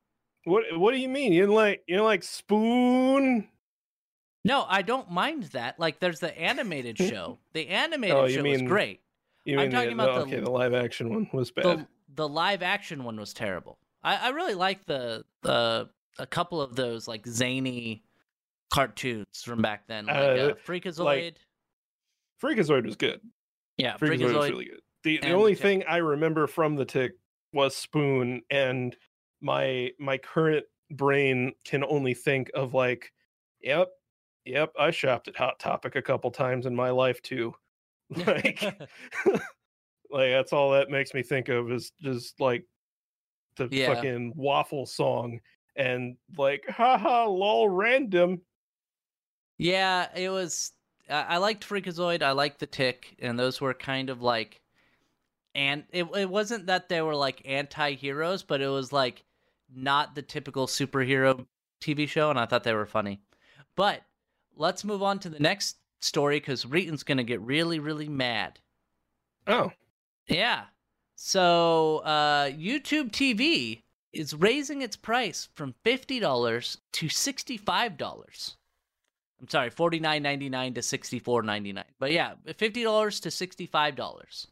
What 0.43 0.66
What 0.78 0.91
do 0.91 0.99
you 0.99 1.10
mean? 1.10 1.34
You 1.34 1.41
didn't 1.41 1.56
like 1.56 1.84
you 1.88 1.95
didn't 1.95 2.06
like 2.06 2.22
Spoon? 2.22 3.47
No, 4.43 4.65
I 4.67 4.81
don't 4.81 5.11
mind 5.11 5.43
that. 5.53 5.79
Like, 5.79 5.99
there's 5.99 6.19
the 6.19 6.37
animated 6.37 6.97
show. 7.09 7.37
The 7.53 7.67
animated 7.67 8.15
Oh, 8.17 8.27
show 8.27 8.43
was 8.43 8.61
great. 8.63 9.01
You 9.45 9.59
I'm 9.59 9.69
talking 9.71 9.95
the, 9.97 10.03
about 10.03 10.15
the- 10.29 10.35
okay? 10.35 10.39
The 10.43 10.49
live 10.51 10.73
action 10.73 11.09
one 11.13 11.29
was 11.33 11.51
bad. 11.51 11.65
The 11.65 11.87
the 12.13 12.27
live 12.27 12.61
action 12.61 13.03
one 13.03 13.17
was 13.19 13.33
terrible. 13.33 13.77
I, 14.03 14.15
I 14.17 14.29
really 14.29 14.53
like 14.55 14.85
the 14.85 15.23
the 15.43 15.89
a 16.19 16.25
couple 16.27 16.61
of 16.61 16.75
those 16.75 17.07
like 17.07 17.25
zany 17.25 18.03
cartoons 18.71 19.41
from 19.43 19.61
back 19.61 19.87
then, 19.87 20.05
like 20.07 20.15
Uh, 20.17 20.19
uh, 20.19 20.53
Freakazoid. 20.65 21.35
Freakazoid 22.41 22.85
was 22.85 22.95
good. 22.95 23.21
yeah, 23.77 23.97
Freakazoid, 23.97 24.19
Freakazoid. 24.19 24.33
was 24.35 24.49
really 24.49 24.65
good. 24.65 24.81
The 25.03 25.17
the 25.19 25.31
only 25.31 25.53
the 25.55 25.61
thing 25.61 25.83
I 25.87 25.97
remember 25.97 26.47
from 26.47 26.75
the 26.75 26.85
Tick 26.85 27.13
was 27.53 27.75
Spoon, 27.75 28.41
and 28.49 28.95
my 29.41 29.91
my 29.99 30.17
current 30.17 30.65
brain 30.91 31.53
can 31.65 31.83
only 31.83 32.13
think 32.13 32.51
of 32.53 32.73
like, 32.73 33.11
yep, 33.61 33.89
yep, 34.45 34.73
I 34.79 34.91
shopped 34.91 35.27
at 35.27 35.35
Hot 35.37 35.59
Topic 35.59 35.95
a 35.95 36.01
couple 36.01 36.31
times 36.31 36.65
in 36.65 36.75
my 36.75 36.89
life 36.91 37.21
too. 37.21 37.53
Like, 38.27 38.61
like 40.09 40.31
that's 40.31 40.53
all 40.53 40.71
that 40.71 40.89
makes 40.89 41.13
me 41.13 41.23
think 41.23 41.49
of 41.49 41.71
is 41.71 41.91
just 42.01 42.39
like 42.39 42.65
the 43.57 43.69
Yeah. 43.69 43.87
fucking 43.87 44.33
waffle 44.35 44.85
song 44.85 45.41
and 45.75 46.17
like, 46.37 46.65
haha, 46.69 47.27
lol, 47.27 47.69
random. 47.69 48.41
Yeah, 49.57 50.11
it 50.15 50.29
was. 50.29 50.71
I 51.09 51.21
I 51.23 51.37
liked 51.37 51.67
Freakazoid. 51.67 52.21
I 52.23 52.31
liked 52.31 52.59
the 52.59 52.67
Tick, 52.67 53.15
and 53.19 53.37
those 53.39 53.61
were 53.61 53.73
kind 53.73 54.09
of 54.09 54.21
like, 54.21 54.61
and 55.55 55.85
it 55.91 56.05
it 56.15 56.29
wasn't 56.29 56.67
that 56.67 56.89
they 56.89 57.01
were 57.03 57.15
like 57.15 57.43
anti-heroes, 57.47 58.43
but 58.43 58.61
it 58.61 58.69
was 58.69 58.93
like 58.93 59.25
not 59.69 60.15
the 60.15 60.23
typical 60.23 60.67
superhero 60.67 61.47
TV 61.81 62.07
show, 62.07 62.29
and 62.31 62.39
I 62.39 62.45
thought 62.47 62.63
they 62.65 62.73
were 62.75 62.87
funny. 62.87 63.23
But 63.75 64.05
let's 64.56 64.84
move 64.84 65.04
on 65.04 65.20
to 65.20 65.30
the 65.30 65.39
next 65.39 65.78
story 65.99 66.39
because 66.39 66.66
Reetin's 66.66 67.04
gonna 67.04 67.24
get 67.24 67.41
really, 67.41 67.80
really 67.80 68.10
mad. 68.10 68.60
Oh, 69.47 69.72
Yeah. 70.28 70.66
So 71.16 71.99
uh, 71.99 72.45
YouTube 72.49 73.12
TV 73.12 73.84
is 74.12 74.34
raising 74.34 74.82
its 74.82 74.95
price 74.95 75.49
from 75.54 75.76
fifty 75.84 76.20
dollars 76.20 76.80
to 76.93 77.10
sixty-five 77.10 77.95
dollars. 77.97 78.58
I'm 79.39 79.47
sorry, 79.47 79.70
forty-nine 79.70 80.24
ninety-nine 80.24 80.74
to 80.74 80.82
sixty-four 80.82 81.43
ninety-nine. 81.43 81.86
But 81.99 82.12
yeah, 82.12 82.34
fifty 82.58 82.84
dollars 82.84 83.20
to 83.22 83.30
sixty-five 83.32 83.95
dollars. 83.95 84.47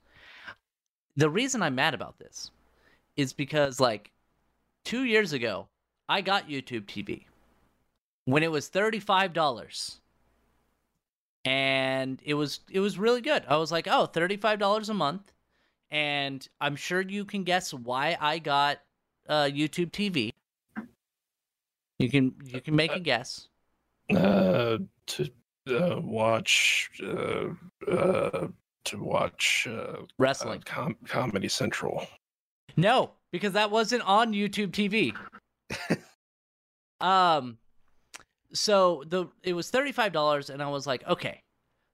The 1.16 1.30
reason 1.30 1.64
I'm 1.64 1.76
mad 1.76 1.96
about 1.96 2.20
this 2.20 2.52
is 3.18 3.34
because 3.34 3.80
like 3.80 4.12
two 4.86 5.04
years 5.06 5.34
ago, 5.34 5.68
I 6.08 6.22
got 6.22 6.50
YouTube 6.50 6.86
TV 6.86 7.26
when 8.32 8.44
it 8.44 8.52
was 8.52 8.68
thirty-five 8.68 9.34
dollars. 9.34 10.00
And 11.46 12.22
it 12.26 12.34
was 12.34 12.60
it 12.70 12.80
was 12.80 12.98
really 13.00 13.22
good. 13.22 13.44
I 13.48 13.58
was 13.58 13.72
like, 13.72 13.88
oh, 13.88 14.08
$35 14.14 14.90
a 14.90 14.94
month 14.94 15.32
and 15.92 16.48
I'm 16.62 16.76
sure 16.76 17.02
you 17.02 17.26
can 17.26 17.44
guess 17.44 17.74
why 17.74 18.18
I 18.20 18.40
got 18.40 18.80
uh, 19.28 19.46
YouTube 19.46 19.92
TV. 19.92 20.32
You 21.98 22.10
can 22.10 22.36
you 22.44 22.62
can 22.62 22.76
make 22.76 22.92
a 22.96 23.00
guess. 23.00 23.48
uh, 24.16 24.78
to 25.08 25.30
uh, 25.70 26.00
watch, 26.02 26.90
uh, 27.04 27.50
uh, 27.92 28.48
to 28.86 29.04
watch 29.04 29.68
uh, 29.70 29.74
uh, 29.74 30.02
Wrestling. 30.18 30.62
com- 30.66 30.96
Comedy 31.06 31.48
Central. 31.48 32.08
No, 32.78 33.12
because 33.32 33.54
that 33.54 33.72
wasn't 33.72 34.04
on 34.04 34.34
YouTube 34.34 34.72
TV. 34.72 35.16
um 37.02 37.58
so 38.54 39.04
the 39.08 39.28
it 39.44 39.54
was 39.54 39.72
$35 39.72 40.50
and 40.50 40.62
I 40.62 40.70
was 40.70 40.88
like, 40.88 41.06
okay. 41.08 41.44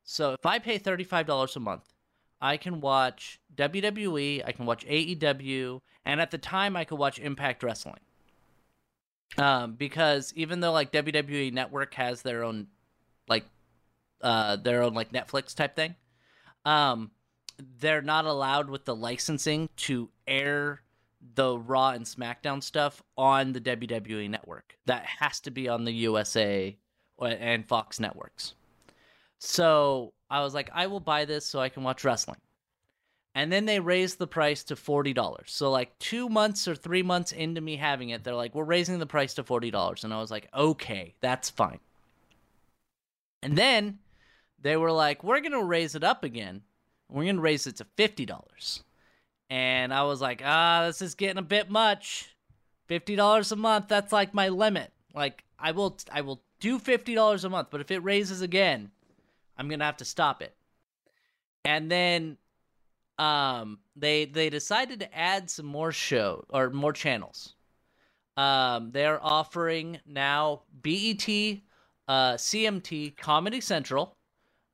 So 0.04 0.34
if 0.34 0.46
I 0.46 0.60
pay 0.60 0.78
$35 0.80 1.56
a 1.56 1.60
month, 1.60 1.94
I 2.42 2.58
can 2.58 2.80
watch 2.82 3.40
WWE, 3.56 4.44
I 4.46 4.52
can 4.52 4.66
watch 4.66 4.86
AEW, 4.86 5.82
and 6.06 6.22
at 6.22 6.32
the 6.32 6.38
time 6.38 6.76
I 6.76 6.84
could 6.86 7.00
watch 7.00 7.20
Impact 7.20 7.64
Wrestling. 7.64 8.02
Um 9.38 9.74
because 9.74 10.32
even 10.36 10.60
though 10.60 10.72
like 10.72 10.92
WWE 10.92 11.52
Network 11.52 11.94
has 11.96 12.22
their 12.22 12.44
own 12.44 12.68
like 13.28 13.46
uh 14.22 14.56
their 14.58 14.84
own 14.84 14.94
like 14.94 15.12
Netflix 15.12 15.56
type 15.56 15.76
thing, 15.76 15.96
um 16.64 17.12
they're 17.80 18.02
not 18.02 18.26
allowed 18.26 18.70
with 18.70 18.86
the 18.86 18.96
licensing 18.96 19.70
to 19.78 20.10
air 20.28 20.82
the 21.34 21.58
Raw 21.58 21.92
and 21.92 22.06
SmackDown 22.06 22.62
stuff 22.62 23.02
on 23.18 23.54
the 23.54 23.62
WWE 23.62 24.30
network. 24.30 24.78
That 24.86 25.06
has 25.06 25.40
to 25.42 25.52
be 25.52 25.68
on 25.68 25.86
the 25.86 25.92
USA 25.92 26.78
and 27.20 27.66
Fox 27.66 28.00
networks. 28.00 28.54
So 29.40 30.14
I 30.30 30.42
was 30.42 30.54
like, 30.54 30.70
I 30.74 30.88
will 30.88 31.00
buy 31.00 31.26
this 31.26 31.46
so 31.46 31.60
I 31.60 31.70
can 31.70 31.84
watch 31.84 32.04
wrestling. 32.04 32.40
And 33.34 33.52
then 33.52 33.66
they 33.66 33.82
raised 33.82 34.18
the 34.18 34.28
price 34.28 34.64
to 34.66 34.76
$40. 34.76 35.42
So, 35.48 35.70
like, 35.70 35.98
two 36.00 36.30
months 36.30 36.70
or 36.70 36.76
three 36.76 37.04
months 37.04 37.34
into 37.34 37.60
me 37.60 37.76
having 37.76 38.10
it, 38.10 38.24
they're 38.24 38.34
like, 38.34 38.56
we're 38.56 38.64
raising 38.64 38.98
the 38.98 39.06
price 39.06 39.34
to 39.34 39.44
$40. 39.44 40.06
And 40.06 40.14
I 40.14 40.22
was 40.22 40.32
like, 40.32 40.48
okay, 40.56 41.16
that's 41.20 41.50
fine. 41.50 41.80
And 43.44 43.58
then 43.58 44.00
they 44.62 44.78
were 44.78 44.92
like, 44.92 45.22
we're 45.22 45.42
going 45.42 45.52
to 45.52 45.64
raise 45.64 45.96
it 45.96 46.04
up 46.04 46.24
again. 46.24 46.62
We're 47.10 47.26
going 47.26 47.36
to 47.36 47.42
raise 47.42 47.68
it 47.68 47.76
to 47.78 47.86
$50 47.98 48.82
and 49.50 49.94
I 49.94 50.04
was 50.04 50.22
like, 50.22 50.42
ah, 50.44 50.86
this 50.88 51.02
is 51.02 51.16
getting 51.16 51.38
a 51.38 51.44
bit 51.44 51.70
much. 51.70 52.36
Fifty 52.88 53.16
dollars 53.16 53.52
a 53.52 53.56
month, 53.56 53.88
that's 53.88 54.12
like 54.14 54.34
my 54.34 54.50
limit. 54.50 54.92
Like 55.14 55.44
I 55.58 55.72
will 55.72 55.98
I 56.12 56.22
will 56.22 56.42
do 56.60 56.80
fifty 56.80 57.16
dollars 57.16 57.44
a 57.44 57.50
month, 57.50 57.70
but 57.72 57.82
if 57.82 57.92
it 57.92 58.00
raises 58.00 58.42
again, 58.42 58.92
I'm 59.58 59.70
gonna 59.70 59.86
have 59.86 59.98
to 59.98 60.06
stop 60.06 60.42
it. 60.42 60.56
And 61.64 61.90
then 61.92 62.38
um 63.18 63.80
they 63.96 64.26
they 64.26 64.50
decided 64.50 65.00
to 65.00 65.18
add 65.18 65.50
some 65.50 65.66
more 65.66 65.92
show 65.92 66.46
or 66.50 66.70
more 66.70 66.94
channels. 66.94 67.56
Um 68.38 68.92
they're 68.92 69.24
offering 69.24 70.00
now 70.06 70.64
BET, 70.82 71.28
uh 72.08 72.34
CMT, 72.34 73.18
Comedy 73.18 73.62
Central, 73.62 74.18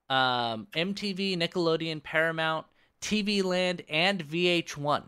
um 0.09 0.67
MTV, 0.74 1.38
Nickelodeon, 1.38 2.03
Paramount, 2.03 2.65
TV 3.02 3.43
Land, 3.43 3.84
and 3.89 4.24
VH1. 4.28 5.04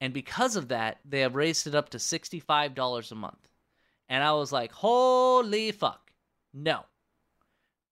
And 0.00 0.12
because 0.12 0.56
of 0.56 0.68
that, 0.68 0.98
they 1.04 1.20
have 1.20 1.34
raised 1.34 1.66
it 1.66 1.74
up 1.74 1.90
to 1.90 1.98
$65 1.98 3.12
a 3.12 3.14
month. 3.14 3.48
And 4.08 4.22
I 4.22 4.32
was 4.32 4.52
like, 4.52 4.72
holy 4.72 5.72
fuck. 5.72 6.12
No. 6.54 6.84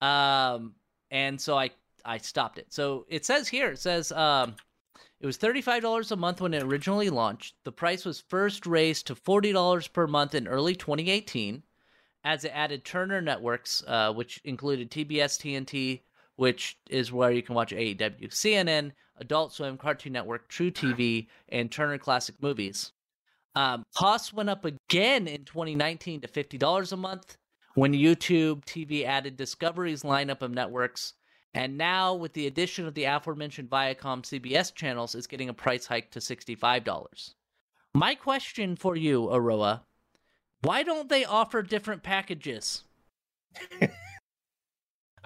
Um, 0.01 0.75
and 1.11 1.41
so 1.41 1.59
I 1.59 1.71
I 2.05 2.19
stopped 2.19 2.59
it. 2.59 2.73
So 2.73 3.05
it 3.09 3.25
says 3.25 3.49
here, 3.49 3.71
it 3.73 3.79
says 3.79 4.13
um 4.13 4.55
it 5.19 5.27
was 5.27 5.39
$35 5.39 6.11
a 6.11 6.17
month 6.17 6.41
when 6.41 6.55
it 6.55 6.63
originally 6.63 7.11
launched. 7.11 7.55
The 7.65 7.73
price 7.73 8.05
was 8.05 8.21
first 8.21 8.67
raised 8.67 9.07
to 9.07 9.15
$40 9.15 9.93
per 9.93 10.07
month 10.07 10.35
in 10.35 10.47
early 10.47 10.75
2018 10.75 11.63
as 12.23 12.45
it 12.45 12.53
added 12.55 12.85
Turner 12.85 13.23
Networks, 13.23 13.83
uh, 13.87 14.13
which 14.13 14.41
included 14.45 14.91
TBS, 14.91 15.39
TNT, 15.39 16.03
which 16.37 16.79
is 16.89 17.13
where 17.13 17.31
you 17.31 17.43
can 17.43 17.55
watch 17.55 17.73
AEW, 17.73 18.31
CNN, 18.31 18.93
Adult 19.19 19.53
Swim, 19.53 19.77
Cartoon 19.77 20.13
Network, 20.13 20.49
truTV, 20.51 21.27
and 21.49 21.71
Turner 21.71 21.99
Classic 21.99 22.35
Movies. 22.41 22.93
Um, 23.55 23.85
costs 23.95 24.33
went 24.33 24.51
up 24.51 24.65
again 24.65 25.27
in 25.27 25.45
2019 25.45 26.21
to 26.21 26.29
$50 26.29 26.93
a 26.93 26.97
month 26.97 27.39
when 27.75 27.93
YouTube 27.93 28.65
TV 28.65 29.05
added 29.05 29.37
Discovery's 29.37 30.03
lineup 30.03 30.43
of 30.43 30.51
networks. 30.51 31.15
And 31.55 31.79
now, 31.79 32.15
with 32.15 32.35
the 32.35 32.47
addition 32.47 32.87
of 32.87 32.93
the 32.93 33.05
aforementioned 33.05 33.71
Viacom 33.71 34.23
CBS 34.23 34.75
channels, 34.75 35.15
is 35.15 35.27
getting 35.27 35.49
a 35.49 35.55
price 35.55 35.87
hike 35.87 36.11
to 36.11 36.19
$65. 36.19 37.35
My 37.95 38.15
question 38.15 38.77
for 38.77 38.95
you, 38.95 39.31
Aroa 39.33 39.83
why 40.63 40.83
don't 40.83 41.09
they 41.09 41.25
offer 41.25 41.63
different 41.63 42.03
packages? 42.03 42.83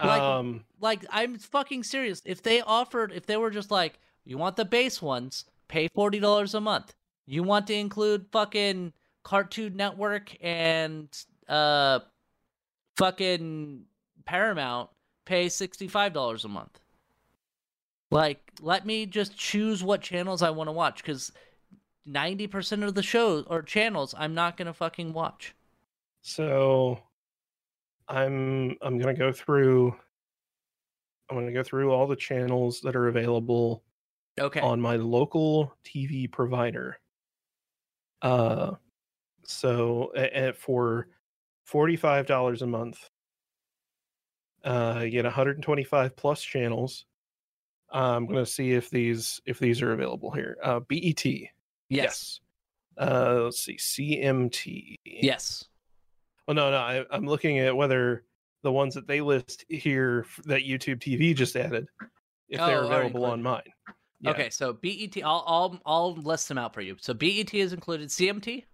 Like- 0.03 0.23
um, 0.23 0.65
like 0.81 1.05
I'm 1.11 1.39
fucking 1.39 1.85
serious. 1.85 2.23
If 2.25 2.43
they 2.43 2.61
offered, 2.63 3.13
if 3.13 3.27
they 3.27 3.37
were 3.37 3.51
just 3.51 3.71
like, 3.71 3.99
you 4.25 4.39
want 4.39 4.57
the 4.57 4.65
base 4.65 5.01
ones, 5.03 5.45
pay 5.69 5.89
forty 5.89 6.19
dollars 6.21 6.55
a 6.55 6.61
month. 6.61 6.95
You 7.27 7.43
want 7.43 7.67
to 7.69 7.75
include 7.75 8.27
fucking 8.33 8.93
Cartoon 9.23 9.77
Network 9.77 10.35
and 10.41 11.09
uh, 11.49 12.01
fucking 12.97 13.83
Paramount, 14.25 14.91
pay 15.25 15.49
sixty 15.49 15.89
five 15.89 16.13
dollars 16.13 16.45
a 16.45 16.49
month. 16.49 16.81
Like, 18.11 18.41
let 18.61 18.85
me 18.87 19.07
just 19.07 19.37
choose 19.37 19.85
what 19.85 20.01
channels 20.03 20.43
I 20.43 20.51
want 20.51 20.69
to 20.69 20.73
watch 20.73 21.03
because 21.03 21.31
ninety 22.07 22.47
percent 22.47 22.83
of 22.83 22.95
the 22.95 23.03
shows 23.03 23.45
or 23.49 23.63
channels 23.63 24.15
I'm 24.19 24.35
not 24.35 24.57
gonna 24.57 24.73
fucking 24.75 25.13
watch. 25.13 25.55
so 26.23 27.01
I'm 28.11 28.77
I'm 28.83 28.99
gonna 28.99 29.15
go 29.15 29.33
through. 29.33 29.97
I'm 31.31 31.37
gonna 31.37 31.53
go 31.53 31.63
through 31.63 31.93
all 31.93 32.07
the 32.09 32.17
channels 32.17 32.81
that 32.81 32.97
are 32.97 33.07
available 33.09 33.85
Okay. 34.39 34.61
on 34.61 34.81
my 34.81 34.97
local 34.97 35.73
TV 35.85 36.31
provider. 36.31 36.99
Uh, 38.21 38.75
so 39.45 40.13
a- 40.17 40.49
a- 40.49 40.53
for 40.53 41.09
forty-five 41.65 42.27
dollars 42.27 42.63
a 42.63 42.67
month, 42.67 43.09
uh, 44.65 45.03
you 45.05 45.11
get 45.11 45.25
125 45.25 46.17
plus 46.17 46.43
channels. 46.43 47.07
I'm 47.93 48.27
gonna 48.27 48.45
see 48.45 48.73
if 48.73 48.91
these 48.91 49.41
if 49.47 49.59
these 49.61 49.83
are 49.83 49.93
available 49.93 50.33
here. 50.33 50.59
Uh, 50.63 50.81
BET, 50.81 51.25
yes. 51.89 52.41
Uh, 52.99 53.43
let's 53.45 53.61
see, 53.61 53.77
CMT. 53.77 54.97
Yes. 55.05 55.65
Oh 56.51 56.53
no, 56.53 56.69
no, 56.73 56.79
I, 56.79 57.05
I'm 57.13 57.27
looking 57.27 57.61
at 57.61 57.77
whether 57.77 58.25
the 58.65 58.73
ones 58.73 58.93
that 58.97 59.07
they 59.07 59.21
list 59.21 59.65
here 59.69 60.27
that 60.47 60.63
YouTube 60.63 60.97
TV 60.99 61.33
just 61.33 61.55
added, 61.55 61.87
if 62.49 62.61
Oh, 62.61 62.67
they're 62.67 62.83
available 62.83 63.25
on 63.25 63.41
mine. 63.41 63.63
Yeah. 64.21 64.33
Okay, 64.33 64.51
so 64.51 64.73
BET, 64.73 65.17
I'll, 65.25 65.45
I'll 65.47 65.81
I'll 65.87 66.15
list 66.17 66.49
them 66.49 66.59
out 66.59 66.75
for 66.75 66.81
you. 66.81 66.97
So 66.99 67.15
BET 67.15 67.55
is 67.55 67.73
included. 67.73 68.09
CMT, 68.09 68.65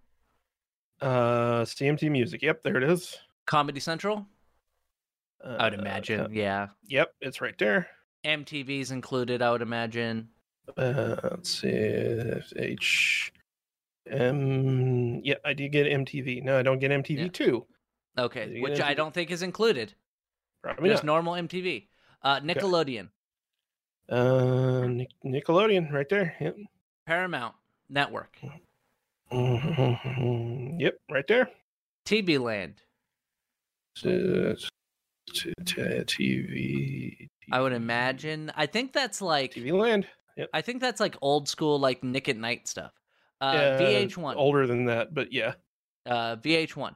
Uh, 1.01 1.61
CMT 1.65 2.09
Music. 2.09 2.41
Yep, 2.41 2.63
there 2.63 2.77
it 2.77 2.83
is. 2.83 3.15
Comedy 3.45 3.79
Central. 3.79 4.25
I 5.45 5.65
would 5.69 5.75
Uh, 5.75 5.81
imagine. 5.83 6.21
uh, 6.21 6.27
yeah. 6.31 6.69
Yep, 6.87 7.13
it's 7.21 7.41
right 7.41 7.57
there. 7.59 7.87
MTV 8.25 8.79
is 8.79 8.89
included. 8.89 9.43
I 9.43 9.51
would 9.51 9.61
imagine. 9.61 10.29
Uh, 10.75 11.15
let's 11.25 11.61
see. 11.61 11.69
H 12.55 13.31
M. 14.11 15.21
Yeah, 15.23 15.35
I 15.45 15.53
did 15.53 15.71
get 15.71 15.85
MTV. 15.87 16.43
No, 16.43 16.57
I 16.59 16.63
don't 16.63 16.79
get 16.79 16.91
MTV 16.91 17.17
Yeah. 17.23 17.27
two. 17.29 17.65
Okay, 18.17 18.53
get 18.53 18.61
which 18.63 18.81
I 18.81 18.93
don't 18.93 19.13
think 19.13 19.29
is 19.31 19.41
included. 19.43 19.93
Probably 20.63 20.89
Just 20.89 21.03
not. 21.03 21.13
normal 21.13 21.33
MTV. 21.35 21.87
Uh, 22.23 22.39
Nickelodeon, 22.39 23.09
Uh, 24.09 24.87
Nic- 24.87 25.11
Nickelodeon, 25.23 25.91
right 25.91 26.09
there. 26.09 26.35
Yep. 26.39 26.55
Paramount 27.05 27.55
Network, 27.89 28.37
Mhm. 29.31 30.79
Yep, 30.79 30.97
right 31.11 31.27
there. 31.27 31.51
TV 32.05 32.37
Land. 32.37 32.81
Uh, 34.03 34.55
t- 35.33 35.53
t- 35.65 35.81
TV. 36.05 37.27
I 37.51 37.61
would 37.61 37.73
imagine. 37.73 38.51
I 38.55 38.65
think 38.65 38.93
that's 38.93 39.21
like 39.21 39.53
TV 39.53 39.71
Land. 39.71 40.07
Yep. 40.37 40.49
I 40.53 40.61
think 40.61 40.81
that's 40.81 40.99
like 40.99 41.15
old 41.21 41.47
school 41.47 41.79
like 41.79 42.03
Nick 42.03 42.29
at 42.29 42.37
Night 42.37 42.67
stuff. 42.67 42.93
Uh, 43.41 43.51
Yeah, 43.53 43.79
VH1. 43.79 44.35
Older 44.35 44.65
than 44.67 44.85
that, 44.85 45.13
but 45.13 45.31
yeah. 45.31 45.53
Uh, 46.05 46.35
VH1. 46.37 46.95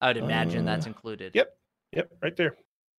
I 0.00 0.08
would 0.08 0.16
imagine 0.16 0.64
that's 0.64 0.86
Uh, 0.86 0.90
included. 0.90 1.34
yep. 1.34 1.56
Yep, 1.92 2.10
right 2.22 2.36
there. 2.36 2.56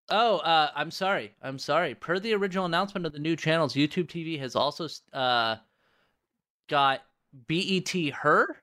Oh, 0.09 0.38
uh, 0.39 0.72
I'm 0.76 0.89
sorry. 0.91 1.36
I'm 1.41 1.59
sorry. 1.59 1.93
Per 1.93 2.20
the 2.20 2.34
original 2.34 2.65
announcement 2.65 3.05
of 3.05 3.13
the 3.13 3.20
new 3.20 3.36
channels, 3.36 3.76
YouTube 3.76 4.07
TV 4.07 4.39
has 4.39 4.55
also 4.55 4.88
uh, 5.13 5.57
got 6.67 7.01
BET 7.47 7.89
Her, 8.13 8.57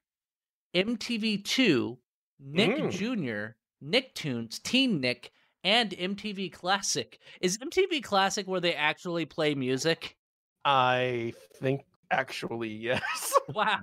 MTV2, 0.75 1.97
Nick 2.41 2.71
Mm. 2.77 2.91
Jr., 2.91 3.57
Nicktoons, 3.85 4.61
Teen 4.63 5.01
Nick, 5.01 5.31
and 5.63 5.91
MTV 5.93 6.53
Classic. 6.53 7.19
Is 7.41 7.59
MTV 7.59 8.03
Classic 8.03 8.47
where 8.49 8.61
they 8.61 8.75
actually 8.75 9.25
play 9.25 9.55
music? 9.55 10.17
I 10.65 11.33
think 11.55 11.85
actually 12.11 12.69
yes. 12.75 13.35
Wow. 13.55 13.81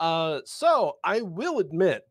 Uh, 0.00 0.40
so 0.44 0.96
I 1.04 1.20
will 1.22 1.58
admit, 1.58 2.02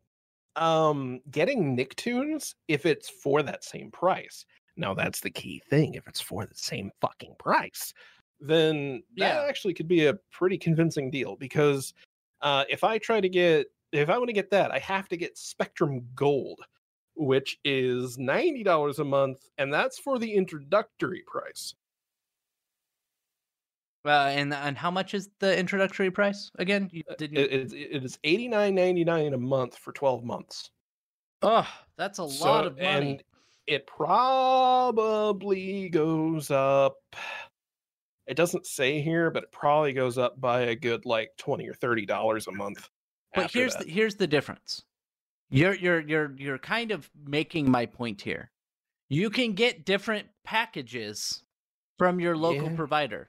um, 0.56 1.20
getting 1.30 1.76
Nicktoons 1.76 2.54
if 2.68 2.86
it's 2.86 3.08
for 3.08 3.42
that 3.42 3.62
same 3.62 3.90
price. 3.90 4.44
Now 4.76 4.94
that's 4.94 5.20
the 5.20 5.30
key 5.30 5.62
thing. 5.70 5.94
If 5.94 6.06
it's 6.08 6.20
for 6.20 6.46
the 6.46 6.54
same 6.54 6.90
fucking 7.00 7.34
price, 7.38 7.92
then 8.40 9.02
that 9.16 9.34
Yeah. 9.34 9.46
actually 9.48 9.74
could 9.74 9.88
be 9.88 10.06
a 10.06 10.14
pretty 10.32 10.58
convincing 10.58 11.10
deal. 11.10 11.36
Because 11.36 11.94
uh, 12.40 12.64
if 12.68 12.84
I 12.84 12.98
try 12.98 13.20
to 13.20 13.28
get, 13.28 13.66
if 13.92 14.08
I 14.10 14.18
want 14.18 14.28
to 14.28 14.34
get 14.34 14.50
that, 14.50 14.70
I 14.70 14.78
have 14.80 15.08
to 15.08 15.16
get 15.16 15.38
Spectrum 15.38 16.06
Gold, 16.14 16.60
which 17.14 17.58
is 17.64 18.18
ninety 18.18 18.62
dollars 18.62 18.98
a 18.98 19.04
month, 19.04 19.48
and 19.58 19.72
that's 19.72 19.98
for 19.98 20.18
the 20.18 20.32
introductory 20.34 21.22
price. 21.26 21.74
Uh, 24.06 24.28
and 24.30 24.54
and 24.54 24.78
how 24.78 24.90
much 24.90 25.14
is 25.14 25.28
the 25.40 25.58
introductory 25.58 26.10
price 26.10 26.50
again? 26.58 26.88
You, 26.92 27.02
you? 27.18 27.26
It, 27.28 27.34
it, 27.34 27.72
it 27.72 28.04
is 28.04 28.18
eighty 28.24 28.48
nine 28.48 28.74
ninety 28.74 29.04
nine 29.04 29.34
a 29.34 29.38
month 29.38 29.76
for 29.76 29.92
twelve 29.92 30.24
months. 30.24 30.70
oh, 31.42 31.66
that's 31.96 32.18
a 32.18 32.24
lot 32.24 32.66
of 32.66 32.76
money. 32.76 33.10
and 33.12 33.22
it 33.66 33.86
probably 33.86 35.88
goes 35.88 36.50
up. 36.50 36.96
It 38.26 38.36
doesn't 38.36 38.66
say 38.66 39.00
here, 39.00 39.30
but 39.30 39.44
it 39.44 39.52
probably 39.52 39.92
goes 39.92 40.18
up 40.18 40.40
by 40.40 40.62
a 40.62 40.76
good 40.76 41.06
like 41.06 41.30
twenty 41.36 41.68
or 41.68 41.74
thirty 41.74 42.06
dollars 42.06 42.46
a 42.46 42.52
month. 42.52 42.88
But 43.34 43.50
here's 43.50 43.74
that. 43.74 43.86
the, 43.86 43.92
here's 43.92 44.16
the 44.16 44.26
difference. 44.26 44.82
You're 45.50 45.74
you're 45.74 46.00
you're 46.00 46.34
you're 46.36 46.58
kind 46.58 46.90
of 46.90 47.08
making 47.26 47.70
my 47.70 47.86
point 47.86 48.20
here. 48.20 48.50
You 49.08 49.30
can 49.30 49.52
get 49.52 49.84
different 49.84 50.26
packages 50.44 51.44
from 51.98 52.18
your 52.18 52.36
local 52.36 52.70
Yeah. 52.70 52.76
provider. 52.76 53.28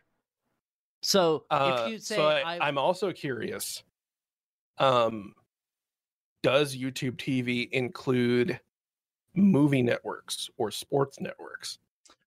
So 1.08 1.45
Uh, 1.49 1.84
if 1.86 1.91
you 1.93 1.99
say 1.99 2.18
so 2.18 2.28
I, 2.28 2.58
I'm 2.68 2.78
also 2.78 3.14
curious. 3.14 3.82
Um, 4.78 5.34
does 6.43 6.76
YouTube 6.76 7.16
TV 7.16 7.70
include 7.72 8.60
movie 9.34 9.82
networks 9.82 10.49
or 10.58 10.70
sports 10.70 11.22
networks? 11.22 11.80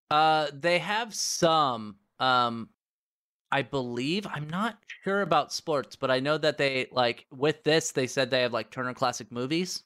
uh 0.09 0.47
they 0.51 0.79
have 0.79 1.13
some 1.13 1.95
um 2.19 2.71
I 3.51 3.61
believe 3.61 4.25
I'm 4.25 4.49
not 4.49 4.79
sure 5.03 5.21
about 5.21 5.53
sports, 5.53 5.95
but 5.95 6.09
I 6.09 6.19
know 6.19 6.39
that 6.39 6.57
they 6.57 6.87
like 6.91 7.27
with 7.29 7.61
this 7.63 7.91
they 7.91 8.07
said 8.07 8.31
they 8.31 8.41
have 8.41 8.51
like 8.51 8.71
Turner 8.71 8.95
Classic 8.95 9.31
Movies. 9.31 9.83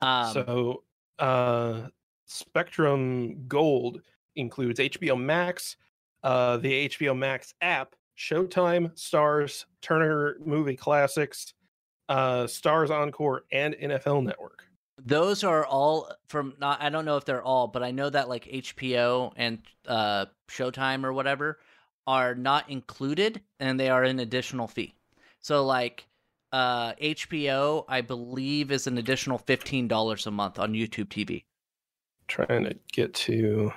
Um 0.00 0.32
so, 0.32 0.84
uh, 1.18 1.88
Spectrum 2.24 3.46
Gold 3.46 4.00
includes 4.36 4.80
HBO 4.80 5.20
Max, 5.20 5.76
uh, 6.22 6.56
the 6.56 6.88
HBO 6.88 7.14
Max 7.14 7.52
app, 7.60 7.94
Showtime, 8.18 8.92
Starz, 8.94 9.64
Turner 9.82 10.36
Movie 10.44 10.76
Classics, 10.76 11.52
uh, 12.08 12.44
Starz 12.44 12.90
Encore, 12.90 13.44
and 13.52 13.74
NFL 13.74 14.24
Network. 14.24 14.64
those 15.04 15.44
are 15.44 15.66
all 15.66 16.10
from 16.28 16.54
not 16.58 16.80
i 16.82 16.88
don't 16.88 17.04
know 17.04 17.18
if 17.18 17.26
they're 17.26 17.42
all 17.42 17.66
but 17.68 17.82
i 17.82 17.90
know 17.90 18.08
that 18.08 18.30
like 18.30 18.44
HBO 18.46 19.30
and 19.36 19.58
uh 19.86 20.24
showtime 20.48 21.04
or 21.04 21.12
whatever 21.12 21.58
are 22.06 22.34
not 22.34 22.70
included 22.70 23.42
and 23.60 23.78
they 23.78 23.90
are 23.90 24.04
an 24.04 24.20
additional 24.20 24.66
fee 24.66 24.94
so 25.40 25.66
like 25.66 26.06
uh 26.52 26.94
hbo 26.94 27.84
i 27.90 28.00
believe 28.00 28.70
is 28.72 28.86
an 28.86 28.96
additional 28.96 29.38
$15 29.40 30.26
a 30.26 30.30
month 30.30 30.58
on 30.58 30.72
youtube 30.72 31.08
tv 31.08 31.44
Trying 32.26 32.64
to 32.64 32.74
get 32.90 33.12
to 33.26 33.70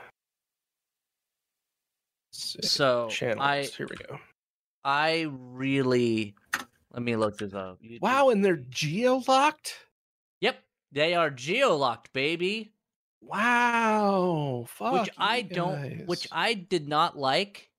so 2.32 3.10
channels. 3.10 3.42
i 3.46 3.64
Here 3.64 3.88
we 3.90 3.98
go. 3.98 4.18
I 4.84 5.28
really 5.32 6.36
let 6.94 7.04
me 7.04 7.16
look 7.16 7.38
this 7.38 7.54
up 7.54 7.80
YouTube- 7.82 8.02
Wow, 8.02 8.30
and 8.30 8.44
they're 8.44 8.64
geo 8.70 9.22
locked. 9.28 9.76
yep 10.42 10.64
they 10.92 11.14
are 11.14 11.30
geo-locked 11.30 12.12
baby 12.14 12.72
Wow, 13.22 14.66
fuck 14.70 14.94
which 14.94 15.08
you 15.08 15.14
I 15.18 15.42
don't, 15.42 16.08
which. 16.08 16.28
I 16.32 16.54
did 16.54 16.88
not 16.88 17.18
like 17.18 17.70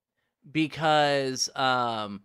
because 0.52 1.48
um, 1.56 2.20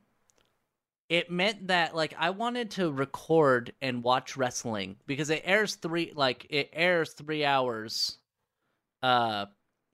it 1.07 1.31
meant 1.31 1.67
that 1.67 1.95
like 1.95 2.13
I 2.19 2.31
wanted 2.31 2.71
to 2.71 2.91
record 2.91 3.71
and 3.81 4.03
watch 4.03 4.35
wrestling 4.35 4.97
because 5.07 5.29
it 5.29 5.43
airs 5.45 5.75
three 5.75 6.11
like 6.13 6.45
it 6.49 6.69
airs 6.73 7.13
three 7.13 7.45
hours 7.45 8.17
uh 9.01 9.45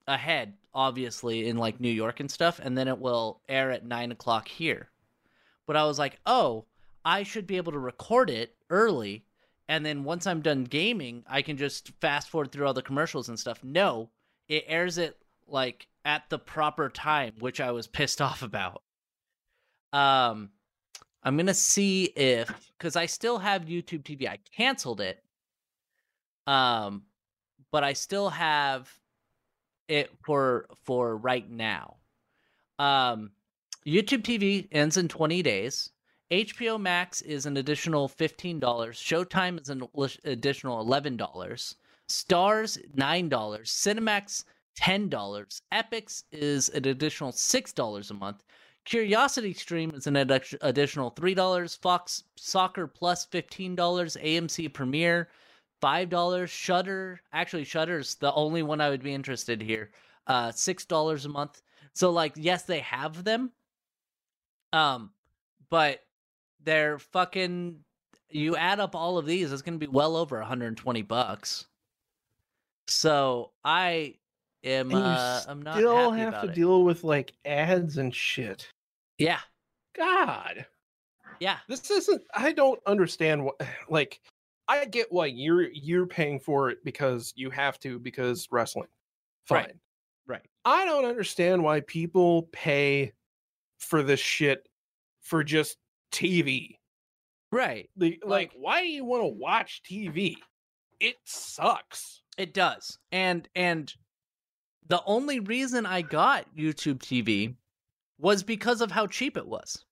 ahead, 0.08 0.56
obviously 0.74 1.48
in 1.48 1.58
like 1.58 1.80
New 1.80 1.90
York 1.92 2.20
and 2.20 2.30
stuff, 2.30 2.60
and 2.62 2.78
then 2.78 2.88
it 2.88 3.00
will 3.00 3.42
air 3.50 3.72
at 3.72 3.86
nine 3.86 4.12
o'clock 4.12 4.48
here. 4.48 4.90
But 5.68 5.76
I 5.76 5.86
was 5.86 6.00
like, 6.00 6.20
oh, 6.26 6.66
I 7.06 7.24
should 7.24 7.48
be 7.48 7.58
able 7.58 7.72
to 7.72 7.80
record 7.80 8.30
it 8.30 8.56
early 8.70 9.26
and 9.72 9.86
then 9.86 10.04
once 10.04 10.28
I'm 10.28 10.42
done 10.42 10.66
gaming, 10.66 11.24
I 11.30 11.42
can 11.42 11.56
just 11.56 11.94
fast 12.02 12.30
forward 12.30 12.52
through 12.52 12.68
all 12.68 12.74
the 12.74 12.82
commercials 12.82 13.30
and 13.30 13.40
stuff. 13.40 13.64
No, 13.64 14.10
it 14.50 14.66
airs 14.68 14.98
it 14.98 15.16
like 15.48 15.88
at 16.04 16.24
the 16.30 16.38
proper 16.38 16.90
time, 16.90 17.36
which 17.40 17.62
I 17.62 17.72
was 17.72 17.88
pissed 17.88 18.22
off 18.28 18.44
about. 18.44 18.82
Um, 19.94 20.50
I'm 21.24 21.38
gonna 21.38 21.54
see 21.54 22.04
if 22.04 22.54
because 22.78 22.98
I 22.98 23.06
still 23.06 23.38
have 23.38 23.62
YouTube 23.64 24.04
TV. 24.04 24.28
I 24.28 24.40
canceled 24.54 25.00
it. 25.00 25.24
Um, 26.48 27.04
but 27.72 27.86
I 27.86 27.94
still 27.94 28.30
have 28.30 28.94
it 29.92 30.10
for 30.24 30.66
for 30.84 31.18
right 31.18 31.50
now. 31.50 31.98
Um, 32.80 33.32
YouTube 33.86 34.24
TV 34.24 34.68
ends 34.72 34.98
in 34.98 35.08
20 35.08 35.44
days. 35.44 35.90
HBO 36.32 36.80
Max 36.80 37.22
is 37.22 37.46
an 37.46 37.58
additional 37.58 38.08
$15. 38.08 38.62
Showtime 38.62 39.62
is 39.62 39.70
an 39.70 39.84
additional 40.24 40.84
$11. 40.86 41.76
Starz 42.08 42.96
$9. 42.96 43.30
Cinemax 43.30 44.46
$10. 44.80 45.62
Epix 45.74 46.24
is 46.32 46.70
an 46.70 46.88
additional 46.88 47.32
$6 47.34 48.12
a 48.12 48.14
month. 48.14 48.44
Curiosity 48.86 49.54
Stream 49.54 49.92
is 49.94 50.08
an 50.08 50.14
addi- 50.16 50.58
additional 50.62 51.12
$3. 51.12 51.78
Fox 51.80 52.24
Soccer 52.38 52.88
Plus 52.88 53.26
$15. 53.26 53.76
AMC 53.76 54.74
Premiere 54.74 55.28
$5. 55.82 56.48
Shudder, 56.50 57.22
actually 57.34 57.64
Shudder's 57.64 58.16
the 58.16 58.34
only 58.34 58.64
one 58.64 58.82
I 58.82 58.90
would 58.90 59.04
be 59.04 59.14
interested 59.14 59.62
here. 59.62 59.92
Uh 60.28 60.50
$6 60.50 61.26
a 61.26 61.30
month. 61.30 61.62
So 61.94 62.12
like 62.12 62.34
yes, 62.36 62.64
they 62.64 62.80
have 62.80 63.24
them. 63.24 63.52
Um 64.74 65.12
but 65.70 66.04
they're 66.64 67.00
fucking 67.00 67.80
you 68.30 68.56
add 68.56 68.80
up 68.80 68.96
all 68.96 69.18
of 69.18 69.26
these 69.26 69.52
it's 69.52 69.62
going 69.62 69.78
to 69.80 69.86
be 69.86 69.92
well 69.92 70.16
over 70.16 70.38
120 70.40 71.02
bucks. 71.02 71.66
So 72.88 73.52
I 73.64 74.16
am 74.64 74.94
uh, 74.94 75.42
I'm 75.48 75.62
not 75.62 75.76
Still 75.76 76.12
have 76.12 76.42
to 76.42 76.50
it. 76.50 76.56
deal 76.56 76.84
with 76.84 77.04
like 77.04 77.34
ads 77.46 77.98
and 77.98 78.14
shit. 78.14 78.68
Yeah. 79.18 79.40
God. 79.98 80.66
Yeah. 81.40 81.58
this 81.68 81.90
isn't 81.90 82.22
i 82.36 82.52
don't 82.52 82.80
understand 82.86 83.44
what 83.44 83.60
like 83.90 84.22
i 84.80 84.86
get 84.86 85.08
why 85.12 85.26
you're 85.28 85.70
you're 85.72 86.06
paying 86.08 86.40
for 86.40 86.70
it 86.70 86.84
because 86.84 87.34
you 87.36 87.50
have 87.50 87.80
to 87.80 88.00
because 88.00 88.48
wrestling 88.52 88.88
fine 89.46 89.58
Right. 89.66 89.76
Right. 90.28 90.46
i 90.66 90.86
don't 90.86 91.06
understand 91.06 91.64
why 91.64 91.82
people 91.82 92.44
pay 92.52 93.14
for 93.80 94.04
this 94.04 94.20
shit 94.20 94.68
for 95.22 95.44
just 95.44 95.78
tv 96.12 96.78
Right. 97.52 97.90
like 97.98 98.20
Like- 98.26 98.52
why 98.56 98.82
do 98.82 98.88
you 98.88 99.04
want 99.06 99.24
to 99.24 99.28
watch 99.28 99.82
tv 99.90 100.36
it 101.00 101.16
sucks 101.26 102.22
It 102.38 102.54
does. 102.54 102.98
And 103.12 103.50
and 103.56 103.92
the 104.88 105.02
only 105.06 105.40
reason 105.40 105.86
I 105.86 106.02
got 106.02 106.46
YouTube 106.56 107.00
TV 107.00 107.56
was 108.20 108.44
because 108.44 108.82
of 108.82 108.92
how 108.92 109.08
cheap 109.08 109.36
it 109.38 109.48
was. 109.48 109.84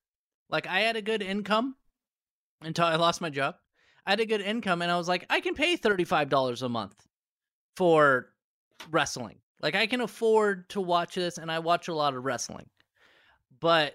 Like 0.50 0.66
I 0.66 0.80
had 0.80 0.96
a 0.96 1.02
good 1.02 1.22
income 1.22 1.74
until 2.62 2.84
I 2.84 2.96
lost 2.96 3.20
my 3.20 3.30
job. 3.30 3.56
I 4.06 4.10
had 4.10 4.20
a 4.20 4.26
good 4.26 4.40
income 4.40 4.82
and 4.82 4.90
I 4.90 4.96
was 4.96 5.08
like, 5.08 5.26
I 5.30 5.40
can 5.40 5.54
pay 5.54 5.76
$35 5.76 6.62
a 6.62 6.68
month 6.68 7.06
for 7.76 8.30
wrestling. 8.90 9.38
Like 9.60 9.74
I 9.74 9.86
can 9.86 10.00
afford 10.00 10.68
to 10.70 10.80
watch 10.80 11.14
this 11.14 11.38
and 11.38 11.50
I 11.50 11.58
watch 11.58 11.88
a 11.88 11.94
lot 11.94 12.14
of 12.14 12.24
wrestling. 12.24 12.66
But 13.60 13.94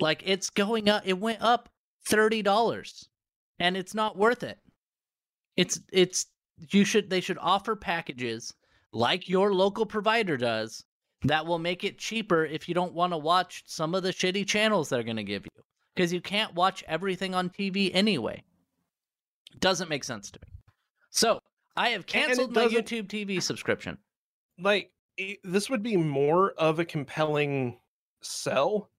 like 0.00 0.22
it's 0.26 0.50
going 0.50 0.88
up 0.88 1.02
it 1.06 1.18
went 1.18 1.40
up 1.40 1.68
$30 2.08 3.06
and 3.58 3.76
it's 3.76 3.94
not 3.94 4.18
worth 4.18 4.42
it. 4.42 4.58
It's 5.56 5.80
it's 5.92 6.26
you 6.70 6.84
should 6.84 7.10
they 7.10 7.20
should 7.20 7.38
offer 7.40 7.76
packages 7.76 8.52
like 8.92 9.28
your 9.28 9.54
local 9.54 9.86
provider 9.86 10.36
does 10.36 10.84
that 11.24 11.46
will 11.46 11.58
make 11.58 11.84
it 11.84 11.98
cheaper 11.98 12.44
if 12.44 12.68
you 12.68 12.74
don't 12.74 12.94
want 12.94 13.12
to 13.12 13.16
watch 13.16 13.62
some 13.66 13.94
of 13.94 14.02
the 14.02 14.10
shitty 14.10 14.46
channels 14.46 14.88
they're 14.88 15.02
going 15.02 15.16
to 15.16 15.24
give 15.24 15.44
you 15.44 15.62
because 15.94 16.12
you 16.12 16.20
can't 16.20 16.54
watch 16.54 16.82
everything 16.88 17.34
on 17.34 17.48
TV 17.50 17.90
anyway. 17.94 18.42
Doesn't 19.60 19.88
make 19.88 20.04
sense 20.04 20.30
to 20.30 20.40
me. 20.42 20.48
So, 21.10 21.40
I 21.76 21.90
have 21.90 22.06
canceled 22.06 22.54
my 22.54 22.66
YouTube 22.66 23.08
TV 23.08 23.40
subscription. 23.42 23.98
like 24.58 24.92
i- 25.18 25.38
this 25.44 25.68
would 25.70 25.82
be 25.82 25.96
more 25.96 26.52
of 26.52 26.78
a 26.78 26.84
compelling 26.84 27.78
sell 28.22 28.90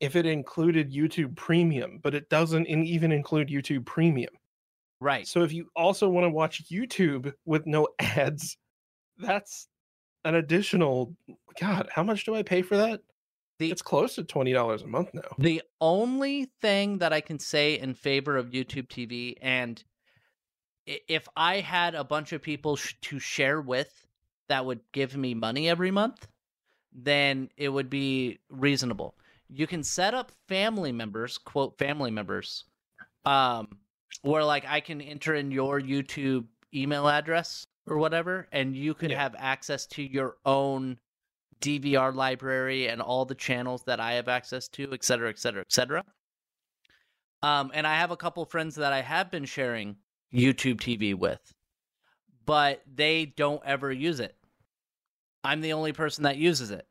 if 0.00 0.14
it 0.16 0.26
included 0.26 0.92
youtube 0.92 1.34
premium 1.36 1.98
but 2.02 2.14
it 2.14 2.28
doesn't 2.28 2.66
even 2.66 3.10
include 3.12 3.48
youtube 3.48 3.84
premium 3.86 4.32
Right. 5.00 5.26
So 5.26 5.42
if 5.42 5.52
you 5.52 5.68
also 5.76 6.08
want 6.08 6.24
to 6.24 6.30
watch 6.30 6.62
YouTube 6.70 7.30
with 7.44 7.66
no 7.66 7.86
ads, 7.98 8.56
that's 9.18 9.68
an 10.24 10.36
additional 10.36 11.14
God, 11.60 11.88
how 11.94 12.02
much 12.02 12.24
do 12.24 12.34
I 12.34 12.42
pay 12.42 12.62
for 12.62 12.78
that? 12.78 13.02
The- 13.58 13.70
it's 13.70 13.82
close 13.82 14.14
to 14.14 14.24
twenty 14.24 14.52
dollars 14.54 14.80
a 14.82 14.86
month 14.86 15.10
now. 15.12 15.28
The 15.38 15.60
only 15.82 16.46
thing 16.62 16.98
that 16.98 17.12
I 17.12 17.20
can 17.20 17.38
say 17.38 17.78
in 17.78 17.92
favor 17.94 18.38
of 18.38 18.46
YouTube 18.50 18.88
TV, 18.88 19.34
and 19.42 19.82
if 20.86 21.28
I 21.36 21.60
had 21.60 21.94
a 21.94 22.04
bunch 22.04 22.32
of 22.32 22.42
people 22.42 22.76
sh- 22.76 22.94
to 23.02 23.18
share 23.18 23.60
with 23.60 24.06
that 24.48 24.64
would 24.64 24.80
give 24.92 25.16
me 25.16 25.34
money 25.34 25.68
every 25.68 25.90
month, 25.90 26.26
then 26.92 27.50
it 27.56 27.68
would 27.68 27.90
be 27.90 28.38
reasonable. 28.48 29.14
You 29.48 29.66
can 29.66 29.82
set 29.82 30.14
up 30.14 30.32
family 30.48 30.92
members, 30.92 31.38
quote, 31.38 31.78
family 31.78 32.10
members, 32.10 32.64
um, 33.24 33.68
where 34.22 34.44
like 34.44 34.64
I 34.66 34.80
can 34.80 35.00
enter 35.00 35.34
in 35.34 35.50
your 35.50 35.80
YouTube 35.80 36.46
email 36.74 37.08
address 37.08 37.66
or 37.86 37.98
whatever, 37.98 38.48
and 38.52 38.74
you 38.76 38.94
can 38.94 39.10
Yeah. 39.10 39.22
have 39.22 39.34
access 39.38 39.86
to 39.88 40.02
your 40.02 40.36
own 40.44 40.98
DVR 41.60 42.12
library 42.14 42.88
and 42.88 43.00
all 43.00 43.24
the 43.24 43.34
channels 43.34 43.82
that 43.84 43.98
I 44.00 44.12
have 44.14 44.28
access 44.28 44.68
to, 44.68 44.92
et 44.92 45.04
cetera, 45.04 45.28
et 45.30 45.38
cetera, 45.38 45.62
et 45.62 45.72
cetera. 45.72 46.04
Um, 47.42 47.70
and 47.74 47.86
I 47.86 47.94
have 47.96 48.10
a 48.10 48.16
couple 48.16 48.44
friends 48.44 48.74
that 48.76 48.92
I 48.92 49.02
have 49.02 49.30
been 49.30 49.44
sharing 49.44 49.96
YouTube 50.32 50.76
TV 50.76 51.14
with, 51.14 51.40
but 52.44 52.82
they 52.92 53.26
don't 53.26 53.62
ever 53.64 53.90
use 53.90 54.20
it. 54.20 54.36
I'm 55.44 55.60
the 55.60 55.72
only 55.74 55.92
person 55.92 56.24
that 56.24 56.36
uses 56.36 56.70
it. 56.70 56.86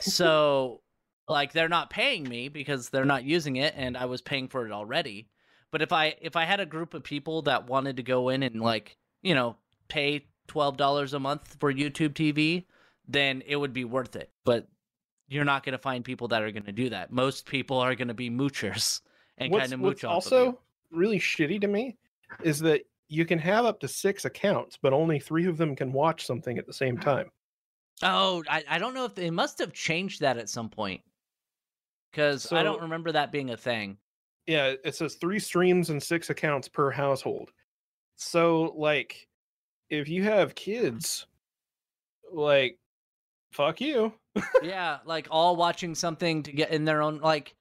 So, 0.00 0.82
like, 1.28 1.52
they're 1.52 1.68
not 1.68 1.90
paying 1.90 2.28
me 2.28 2.48
because 2.48 2.90
they're 2.90 3.04
not 3.04 3.24
using 3.24 3.56
it, 3.56 3.74
and 3.76 3.96
I 3.96 4.06
was 4.06 4.20
paying 4.20 4.48
for 4.48 4.66
it 4.66 4.72
already. 4.72 5.28
But 5.72 5.82
if 5.82 5.92
I 5.92 6.14
if 6.20 6.36
I 6.36 6.44
had 6.44 6.60
a 6.60 6.66
group 6.66 6.94
of 6.94 7.02
people 7.02 7.42
that 7.42 7.66
wanted 7.66 7.96
to 7.96 8.02
go 8.02 8.28
in 8.28 8.42
and 8.42 8.60
like 8.60 8.96
you 9.22 9.34
know 9.34 9.56
pay 9.88 10.26
twelve 10.46 10.76
dollars 10.76 11.12
a 11.12 11.18
month 11.18 11.56
for 11.58 11.72
YouTube 11.72 12.14
TV, 12.14 12.64
then 13.08 13.42
it 13.46 13.56
would 13.56 13.72
be 13.72 13.84
worth 13.84 14.16
it. 14.16 14.30
But 14.44 14.68
you're 15.28 15.44
not 15.44 15.64
going 15.64 15.72
to 15.72 15.78
find 15.78 16.04
people 16.04 16.28
that 16.28 16.42
are 16.42 16.52
going 16.52 16.64
to 16.64 16.72
do 16.72 16.90
that. 16.90 17.12
Most 17.12 17.46
people 17.46 17.78
are 17.78 17.94
going 17.94 18.08
to 18.08 18.14
be 18.14 18.30
moochers 18.30 19.00
and 19.38 19.52
kind 19.52 19.72
of 19.72 19.80
what's 19.80 20.02
mooch 20.02 20.04
off 20.04 20.12
also 20.12 20.48
of 20.48 20.56
really 20.90 21.18
shitty 21.18 21.60
to 21.60 21.66
me 21.66 21.96
is 22.42 22.58
that 22.60 22.82
you 23.08 23.24
can 23.24 23.38
have 23.38 23.64
up 23.64 23.80
to 23.80 23.88
six 23.88 24.24
accounts, 24.24 24.78
but 24.80 24.92
only 24.92 25.18
three 25.18 25.46
of 25.46 25.56
them 25.56 25.76
can 25.76 25.92
watch 25.92 26.26
something 26.26 26.58
at 26.58 26.66
the 26.66 26.72
same 26.72 26.98
ah. 27.00 27.04
time. 27.04 27.30
Oh, 28.02 28.42
I, 28.48 28.62
I 28.68 28.78
don't 28.78 28.94
know 28.94 29.04
if 29.04 29.14
they 29.14 29.30
must 29.30 29.58
have 29.58 29.72
changed 29.72 30.20
that 30.20 30.36
at 30.36 30.50
some 30.50 30.68
point 30.68 31.00
because 32.10 32.52
I 32.52 32.62
don't 32.62 32.82
remember 32.82 33.12
that 33.12 33.32
being 33.32 33.50
a 33.50 33.56
thing. 33.56 33.96
Yeah, 34.46 34.74
it 34.84 34.94
says 34.94 35.14
three 35.14 35.38
streams 35.38 35.90
and 35.90 36.02
six 36.02 36.30
accounts 36.30 36.68
per 36.68 36.90
household. 36.90 37.50
So, 38.16 38.74
like, 38.76 39.26
if 39.88 40.08
you 40.08 40.24
have 40.24 40.54
kids, 40.54 41.26
like, 42.32 42.78
fuck 43.52 43.80
you. 43.80 44.12
yeah, 44.62 44.98
like 45.04 45.28
all 45.30 45.56
watching 45.56 45.94
something 45.94 46.42
to 46.42 46.52
get 46.52 46.70
in 46.70 46.84
their 46.84 47.02
own 47.02 47.18
like 47.20 47.54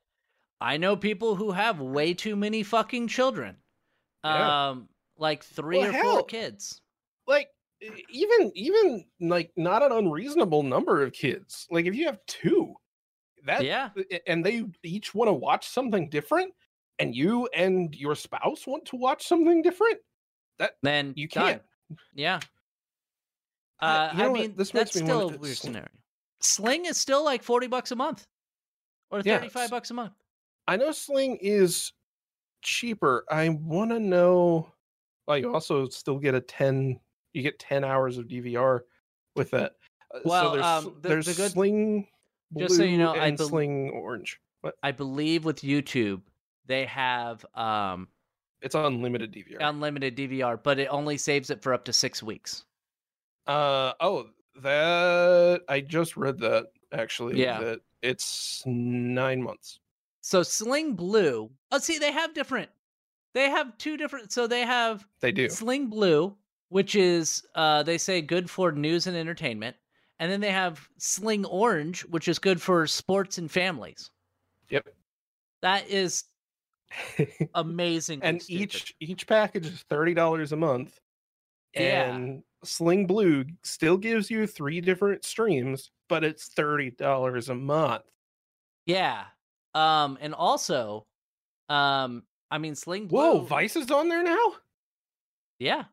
I 0.60 0.78
know 0.78 0.96
people 0.96 1.36
who 1.36 1.52
have 1.52 1.80
way 1.80 2.14
too 2.14 2.36
many 2.36 2.64
fucking 2.64 3.08
children. 3.08 3.58
Yeah. 4.26 4.70
Um 4.70 4.90
like 5.18 5.44
3 5.44 5.78
Well, 5.78 5.90
or 5.90 5.92
hell, 5.94 6.14
4 6.18 6.24
kids. 6.26 6.82
like 7.28 7.50
even 8.10 8.52
even 8.56 9.06
like 9.22 9.52
not 9.56 9.82
an 9.84 9.92
unreasonable 9.92 10.64
number 10.64 11.02
of 11.04 11.14
kids 11.14 11.68
like 11.72 11.86
if 11.86 11.96
you 11.96 12.06
have 12.06 12.20
two 12.26 12.74
that 13.46 13.64
yeah. 13.64 13.90
and 14.28 14.44
they 14.46 14.66
each 14.84 15.14
want 15.14 15.28
to 15.30 15.34
watch 15.34 15.68
something 15.68 16.10
different 16.10 16.54
and 17.00 17.16
you 17.16 17.48
and 17.56 17.94
your 17.96 18.16
spouse 18.16 18.66
want 18.66 18.84
to 18.86 18.96
watch 18.96 19.28
something 19.28 19.62
different 19.62 20.00
that 20.58 20.78
Then 20.82 21.14
you 21.16 21.28
can't 21.28 21.62
Yeah. 22.14 22.40
I- 23.80 23.86
Uh, 23.86 24.12
you 24.14 24.18
know 24.18 24.24
I 24.24 24.28
what? 24.30 24.40
mean, 24.40 24.56
This 24.56 24.74
makes 24.74 24.92
that's 24.92 24.96
me 25.02 25.08
still 25.08 25.22
a 25.30 25.38
weird 25.38 25.58
Sling- 25.58 25.74
scenario. 25.74 25.90
Sling 26.42 26.86
is 26.86 26.98
still 26.98 27.24
like 27.24 27.44
40 27.44 27.68
bucks 27.68 27.92
a 27.92 27.96
month 27.96 28.26
or 29.12 29.22
Yeah, 29.24 29.46
bucks 29.70 29.92
a 29.92 29.94
month. 29.94 30.14
i 30.68 30.76
know 30.76 30.92
sling 30.92 31.38
is 31.42 31.92
cheaper 32.66 33.24
i 33.30 33.48
want 33.50 33.92
to 33.92 34.00
know 34.00 34.72
well 35.28 35.38
you 35.38 35.54
also 35.54 35.88
still 35.88 36.18
get 36.20 36.34
a 36.36 36.42
10 36.42 37.00
you 37.34 37.42
get 37.44 37.60
10 37.60 37.84
hours 37.84 38.18
of 38.18 38.26
dvr 38.28 38.82
with 39.36 39.52
that 39.52 39.74
Uh, 40.14 40.20
Well, 40.26 40.44
so 40.44 40.52
there's, 40.54 40.66
um, 40.66 40.98
the- 41.02 41.10
there's 41.10 41.26
the 41.28 41.34
good- 41.34 41.52
sling 41.52 42.08
just 42.58 42.76
so 42.78 42.84
you 42.84 42.98
know, 42.98 43.14
I 43.14 43.32
bel- 43.32 43.48
sling 43.48 43.90
orange 43.92 44.40
but 44.64 44.76
I 44.82 44.92
believe 44.92 45.46
with 45.46 45.62
YouTube, 45.62 46.22
they 46.66 46.86
have 46.86 47.46
um, 47.54 48.08
it's 48.62 48.74
unlimited 48.76 49.32
dvr 49.32 49.58
unlimited 49.60 50.16
DVR, 50.18 50.58
but 50.64 50.80
it 50.80 50.88
only 50.88 51.18
saves 51.18 51.50
it 51.52 51.62
for 51.62 51.72
up 51.74 51.86
to 51.86 51.94
six 51.94 52.24
weeks. 52.24 52.66
Uh 53.46 53.94
oh, 54.00 54.28
that 54.62 55.62
I 55.70 55.82
just 55.82 56.18
read 56.18 56.40
that 56.40 56.68
actually. 56.92 57.40
Yeah. 57.40 57.60
that 57.60 57.82
it's 58.02 58.64
nine 58.66 59.42
months. 59.44 59.80
So 60.26 60.42
Sling 60.42 60.96
Blue, 60.96 61.52
oh, 61.72 61.78
see, 61.78 62.00
they 62.00 62.12
have 62.12 62.34
different. 62.34 62.72
They 63.36 63.52
have 63.52 63.78
two 63.78 63.96
different. 63.96 64.32
So 64.32 64.48
they 64.48 64.62
have 64.62 65.06
They 65.20 65.32
do. 65.32 65.50
Sling 65.50 65.86
Blue, 65.86 66.36
which 66.70 66.96
is 66.96 67.46
uh, 67.54 67.84
they 67.84 68.00
say 68.00 68.24
good 68.24 68.50
for 68.50 68.72
news 68.72 69.06
and 69.06 69.16
entertainment, 69.16 69.76
and 70.18 70.32
then 70.32 70.42
they 70.42 70.50
have 70.50 70.90
Sling 70.98 71.46
Orange, 71.46 72.02
which 72.06 72.28
is 72.28 72.40
good 72.40 72.60
for 72.60 72.88
sports 72.88 73.38
and 73.38 73.52
families. 73.52 74.10
Yep. 74.72 74.88
That 75.62 75.88
is 75.88 76.24
amazing. 77.54 78.24
and 78.24 78.42
each 78.50 78.96
each 79.00 79.28
package 79.28 79.68
is 79.68 79.86
thirty 79.92 80.16
dollars 80.16 80.54
a 80.54 80.58
month. 80.58 81.00
Yeah. 81.76 82.16
And 82.16 82.42
Sling 82.64 83.06
Blue 83.06 83.46
still 83.62 83.98
gives 83.98 84.32
you 84.32 84.48
three 84.48 84.82
different 84.82 85.24
streams, 85.24 85.92
but 86.10 86.24
it's 86.24 86.48
thirty 86.48 86.90
dollars 86.90 87.50
a 87.50 87.56
month. 87.56 88.06
Yeah. 88.88 89.26
Um, 89.76 90.18
and 90.22 90.34
also, 90.34 91.06
um, 91.70 92.24
I 92.50 92.58
mean, 92.58 92.76
Sling 92.76 93.08
Blue. 93.08 93.18
Whoa, 93.20 93.40
Vice 93.42 93.76
is 93.76 93.92
on 93.92 94.10
there 94.10 94.24
now. 94.24 94.54
Yeah, 95.60 95.84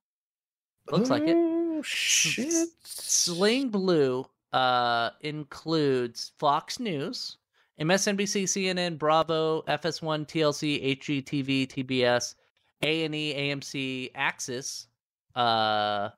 Looks 0.90 1.10
like 1.10 1.22
it. 1.22 1.36
Oh 1.36 1.82
shit! 1.82 2.68
Sling 2.84 3.68
Blue 3.68 4.26
uh 4.52 5.10
includes 5.20 6.32
Fox 6.38 6.78
News, 6.80 7.38
MSNBC, 7.80 8.44
CNN, 8.44 8.98
Bravo, 8.98 9.62
FS1, 9.62 10.26
TLC, 10.26 10.98
HGTV, 10.98 11.66
TBS, 11.68 12.34
A&E, 12.82 13.34
AMC, 13.34 14.10
Axis, 14.14 14.88
uh 15.34 16.10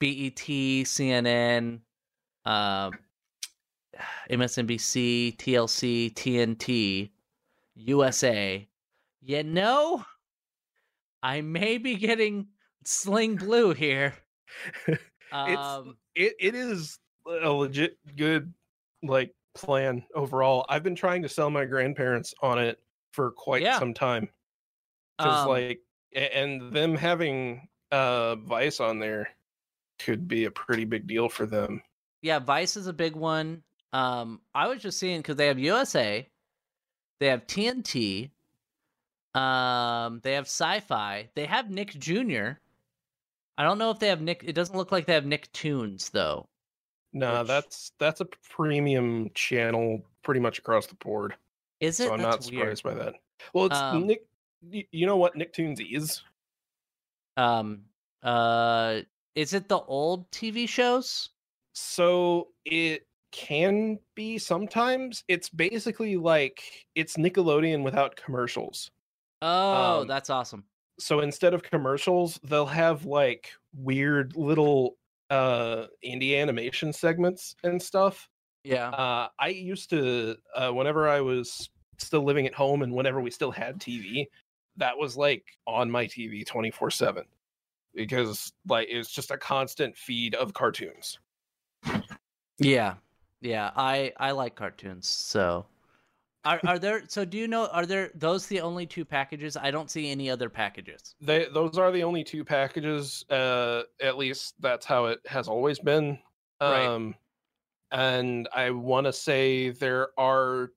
BET, 0.00 0.34
CNN, 0.34 1.78
uh, 2.44 2.90
MSNBC, 4.30 5.36
TLC, 5.36 6.12
TNT, 6.14 7.10
USA. 7.74 8.68
You 9.20 9.42
know, 9.44 10.04
I 11.22 11.40
may 11.40 11.78
be 11.78 11.96
getting 11.96 12.48
Sling 12.84 13.36
Blue 13.36 13.72
here. 13.74 14.14
Um, 15.32 15.96
It 16.14 16.34
it 16.38 16.54
is 16.54 16.98
a 17.26 17.50
legit 17.50 17.96
good 18.16 18.52
like 19.02 19.34
plan 19.54 20.04
overall. 20.14 20.66
I've 20.68 20.82
been 20.82 20.94
trying 20.94 21.22
to 21.22 21.28
sell 21.28 21.48
my 21.48 21.64
grandparents 21.64 22.34
on 22.42 22.58
it 22.58 22.82
for 23.14 23.30
quite 23.30 23.62
Yeah. 23.62 23.78
some 23.78 23.94
time. 23.94 24.28
Because 25.16 25.44
um, 25.44 25.48
like 25.48 25.80
and 26.14 26.70
them 26.70 26.94
having 26.94 27.66
uh 27.92 28.36
Vice 28.36 28.78
on 28.78 28.98
there 28.98 29.30
could 29.98 30.28
be 30.28 30.44
a 30.44 30.50
pretty 30.50 30.84
big 30.84 31.06
deal 31.06 31.30
for 31.30 31.46
them. 31.46 31.82
yeah, 32.20 32.38
Vice 32.38 32.76
is 32.76 32.86
a 32.86 32.92
big 32.92 33.16
one. 33.16 33.62
Um, 33.92 34.40
I 34.54 34.68
was 34.68 34.82
just 34.82 34.98
seeing 34.98 35.18
because 35.20 35.36
they 35.36 35.46
have 35.48 35.58
USA, 35.58 36.28
they 37.20 37.26
have 37.26 37.46
TNT, 37.46 38.30
um, 39.34 40.20
they 40.22 40.32
have 40.34 40.44
Sci-Fi, 40.46 41.28
they 41.34 41.44
have 41.46 41.70
Nick 41.70 41.90
Jr. 41.98 42.52
I 43.58 43.64
don't 43.64 43.78
know 43.78 43.90
if 43.90 43.98
they 43.98 44.08
have 44.08 44.20
Nick. 44.22 44.42
It 44.46 44.54
doesn't 44.54 44.76
look 44.76 44.92
like 44.92 45.06
they 45.06 45.12
have 45.12 45.24
Nicktoons 45.24 46.10
though. 46.10 46.48
Nah, 47.12 47.40
Which- 47.40 47.48
that's 47.48 47.92
that's 47.98 48.20
a 48.22 48.26
premium 48.50 49.30
channel 49.34 50.00
pretty 50.22 50.40
much 50.40 50.58
across 50.58 50.86
the 50.86 50.94
board. 50.96 51.34
Is 51.80 52.00
it? 52.00 52.06
So 52.06 52.14
I'm 52.14 52.22
That's 52.22 52.46
not 52.46 52.54
weird. 52.54 52.78
surprised 52.78 52.98
by 52.98 53.04
that. 53.04 53.14
Well, 53.52 53.66
it's 53.66 53.76
Um, 53.76 54.06
Nick. 54.06 54.26
You 54.70 55.06
know 55.06 55.16
what 55.16 55.34
Nick 55.36 55.52
Nicktoons 55.52 55.84
is? 55.94 56.22
Um, 57.36 57.82
uh, 58.22 59.00
is 59.34 59.52
it 59.52 59.68
the 59.68 59.80
old 59.80 60.30
TV 60.30 60.68
shows? 60.68 61.30
So 61.74 62.48
it 62.64 63.06
can 63.32 63.98
be 64.14 64.38
sometimes. 64.38 65.24
It's 65.28 65.48
basically 65.48 66.16
like 66.16 66.86
it's 66.94 67.16
Nickelodeon 67.16 67.82
without 67.82 68.16
commercials. 68.16 68.90
Oh, 69.40 70.00
Um, 70.00 70.06
that's 70.06 70.30
awesome. 70.30 70.66
So 70.98 71.20
instead 71.20 71.54
of 71.54 71.62
commercials, 71.62 72.38
they'll 72.44 72.66
have 72.66 73.04
like 73.04 73.52
weird 73.74 74.36
little 74.36 74.98
uh 75.30 75.86
indie 76.04 76.38
animation 76.40 76.92
segments 76.92 77.56
and 77.64 77.82
stuff. 77.82 78.28
Yeah. 78.64 78.90
Uh 78.90 79.28
I 79.38 79.48
used 79.48 79.90
to 79.90 80.36
uh 80.54 80.70
whenever 80.72 81.08
I 81.08 81.20
was 81.20 81.70
still 81.98 82.22
living 82.24 82.46
at 82.46 82.54
home 82.54 82.82
and 82.82 82.92
whenever 82.94 83.20
we 83.20 83.30
still 83.30 83.50
had 83.50 83.80
TV, 83.80 84.28
that 84.76 84.96
was 84.96 85.16
like 85.16 85.44
on 85.66 85.90
my 85.90 86.06
TV 86.06 86.44
24/7 86.44 87.24
because 87.94 88.52
like 88.68 88.88
it 88.88 88.98
was 88.98 89.10
just 89.10 89.30
a 89.30 89.38
constant 89.38 89.96
feed 89.96 90.34
of 90.34 90.54
cartoons. 90.54 91.18
Yeah, 92.58 92.96
yeah. 93.42 93.70
I 93.76 94.12
I 94.18 94.30
like 94.30 94.54
cartoons. 94.54 95.08
So, 95.08 95.66
are 96.44 96.60
are 96.66 96.78
there? 96.78 97.02
So 97.08 97.24
do 97.24 97.36
you 97.36 97.48
know? 97.48 97.66
Are 97.66 97.86
there 97.86 98.10
those 98.14 98.46
the 98.46 98.60
only 98.60 98.86
two 98.86 99.04
packages? 99.04 99.56
I 99.56 99.70
don't 99.70 99.90
see 99.90 100.10
any 100.10 100.30
other 100.30 100.48
packages. 100.48 101.14
They 101.20 101.46
those 101.52 101.76
are 101.78 101.90
the 101.92 102.02
only 102.02 102.24
two 102.24 102.44
packages. 102.44 103.24
Uh, 103.28 103.82
at 104.00 104.16
least 104.16 104.54
that's 104.60 104.86
how 104.86 105.06
it 105.06 105.20
has 105.26 105.48
always 105.48 105.78
been. 105.78 106.18
Right. 106.60 106.86
Um, 106.86 107.14
and 107.90 108.48
I 108.54 108.70
want 108.70 109.06
to 109.06 109.12
say 109.12 109.70
there 109.70 110.08
are 110.18 110.70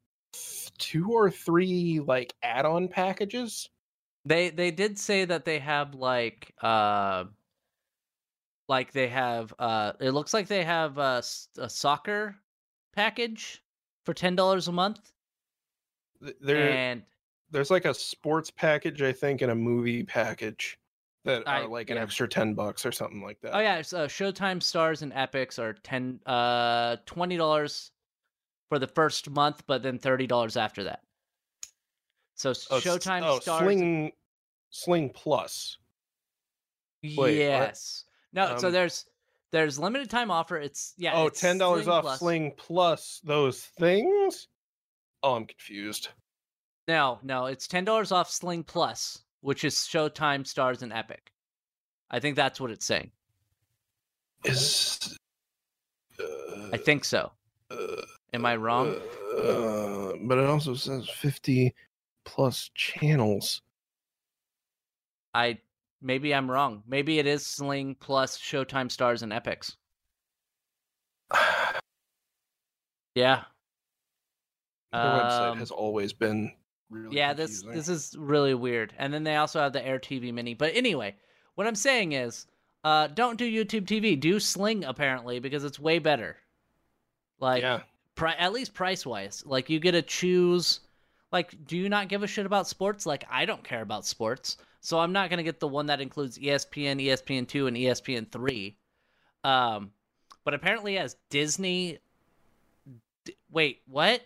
two 0.78 1.12
or 1.12 1.32
three 1.32 2.00
like 2.00 2.34
add-on 2.44 2.88
packages. 2.88 3.70
They 4.26 4.50
they 4.50 4.72
did 4.72 5.00
say 5.00 5.26
that 5.26 5.46
they 5.46 5.60
have 5.60 5.96
like 5.96 6.54
uh 6.62 7.26
like 8.68 8.92
they 8.92 9.08
have 9.08 9.54
uh 9.60 9.94
it 10.00 10.12
looks 10.12 10.34
like 10.34 10.48
they 10.48 10.64
have 10.64 10.98
a 10.98 11.22
soccer 11.24 12.36
package 12.96 13.62
for 14.06 14.14
ten 14.14 14.36
dollars 14.36 14.68
a 14.68 14.72
month 14.72 15.12
There, 16.42 16.70
and 16.70 17.04
there's 17.52 17.70
like 17.72 17.86
a 17.86 17.94
sports 17.94 18.50
package, 18.52 19.02
I 19.02 19.12
think, 19.12 19.42
and 19.42 19.52
a 19.52 19.56
movie 19.56 20.04
package 20.04 20.78
that 21.26 21.48
I- 21.48 21.62
are 21.62 21.68
like 21.68 21.90
an 21.90 21.98
yeah. 21.98 22.04
extra 22.04 22.28
ten 22.28 22.54
bucks 22.54 22.86
or 22.86 22.92
something 22.92 23.22
like 23.22 23.40
that. 23.42 23.56
oh 23.56 23.60
yeah 23.60 23.78
it's, 23.78 23.94
uh, 23.94 24.08
Showtime 24.08 24.60
Starz 24.60 25.02
and 25.02 25.12
Epix 25.14 25.60
are 25.60 25.74
ten 25.74 26.20
uh 26.26 26.98
twenty 27.06 27.38
dollars 27.38 27.92
for 28.70 28.80
the 28.80 28.88
first 28.88 29.30
month 29.30 29.64
but 29.68 29.84
then 29.84 29.98
thirty 30.00 30.28
dollars 30.28 30.56
after 30.58 30.84
that. 30.86 31.02
So 32.36 32.50
Oh, 32.50 32.80
Showtime 32.80 33.22
oh, 33.24 33.40
Starz 33.40 33.60
Sling, 33.64 34.12
Sling 34.70 35.10
Plus. 35.12 35.78
Wait, 37.04 37.16
what? 37.18 37.34
yes 37.34 38.06
no 38.34 38.58
so 38.58 38.68
Um, 38.68 38.74
there's 38.74 39.06
there's 39.52 39.80
limited 39.80 40.10
time 40.10 40.32
offer 40.32 40.58
it's 40.58 40.94
yeah 40.98 41.14
oh, 41.16 41.28
it's 41.28 41.40
ten 41.40 41.58
dollars 41.58 41.88
off 41.88 42.04
Plus. 42.04 42.20
Sling 42.20 42.54
Plus 42.58 43.22
those 43.24 43.62
things. 43.62 44.48
Oh, 45.24 45.36
I'm 45.36 45.46
confused. 45.46 46.10
No, 46.88 47.20
no, 47.24 47.46
it's 47.48 47.68
ten 47.68 47.84
dollars 47.86 48.12
off 48.12 48.30
Sling 48.30 48.64
Plus, 48.64 49.24
which 49.42 49.64
is 49.64 49.76
Showtime, 49.76 50.42
Starz, 50.44 50.82
and 50.82 50.94
Epic. 50.94 51.32
I 52.12 52.20
think 52.20 52.36
that's 52.36 52.60
what 52.62 52.70
it's 52.72 52.86
saying. 52.86 53.12
Is 54.44 55.18
I 56.72 56.78
think 56.78 57.04
so. 57.06 57.32
uh, 57.72 57.76
Am 58.34 58.46
I 58.46 58.56
wrong? 58.56 58.96
Uh, 59.38 60.14
but 60.24 60.38
it 60.38 60.46
also 60.46 60.74
says 60.76 61.10
50 61.10 61.74
plus 62.26 62.70
channels. 62.76 63.62
I 65.34 65.60
maybe 66.02 66.34
I'm 66.34 66.50
wrong. 66.50 66.84
Maybe 66.88 67.20
it 67.20 67.28
is 67.28 67.46
Sling 67.46 67.96
Plus, 68.00 68.38
Showtime, 68.38 68.90
Starz, 68.90 69.22
and 69.22 69.32
Epix. 69.32 69.76
Yeah. 73.16 73.44
Website 74.94 75.52
Um, 75.52 75.58
has 75.60 75.72
always 75.72 76.12
been 76.12 76.52
really 76.90 77.16
yeah 77.16 77.34
this 77.34 77.64
this 77.64 77.90
is 77.90 78.16
really 78.18 78.54
weird 78.54 78.94
and 78.98 79.14
then 79.14 79.24
they 79.24 79.36
also 79.36 79.60
have 79.60 79.74
the 79.74 79.86
air 79.86 80.00
tv 80.00 80.34
mini 80.34 80.54
but 80.54 80.76
anyway 80.76 81.16
what 81.56 81.68
i'm 81.68 81.76
saying 81.76 82.12
is 82.12 82.46
uh 82.84 83.08
don't 83.08 83.38
do 83.38 83.50
youtube 83.50 83.86
tv 83.86 84.20
do 84.20 84.40
sling 84.40 84.84
apparently 84.84 85.40
because 85.40 85.64
it's 85.64 85.80
way 85.80 86.00
better 86.00 86.38
like 87.40 87.64
yeah. 87.64 87.82
pri- 88.14 88.36
at 88.36 88.54
least 88.54 88.74
price 88.74 89.06
wise 89.06 89.44
like 89.46 89.70
you 89.70 89.80
get 89.80 89.92
to 89.92 90.02
choose 90.02 90.82
like 91.32 91.56
do 91.66 91.76
you 91.76 91.90
not 91.90 92.08
give 92.08 92.24
a 92.24 92.28
shit 92.28 92.46
about 92.46 92.68
sports 92.68 93.06
like 93.06 93.26
i 93.30 93.46
don't 93.46 93.64
care 93.64 93.82
about 93.82 94.06
sports 94.06 94.58
so 94.86 95.00
i'm 95.00 95.12
not 95.14 95.30
going 95.30 95.38
to 95.38 95.44
get 95.44 95.60
the 95.60 95.68
one 95.68 95.88
that 95.88 96.00
includes 96.02 96.38
espn 96.38 97.04
espn2 97.04 97.68
and 97.68 97.78
E 97.78 97.86
espn3 97.86 98.76
um 99.44 99.92
but 100.44 100.54
apparently 100.54 100.96
it 100.96 101.02
has 101.02 101.16
disney 101.30 101.98
D- 103.26 103.36
wait 103.52 103.82
what 103.88 104.22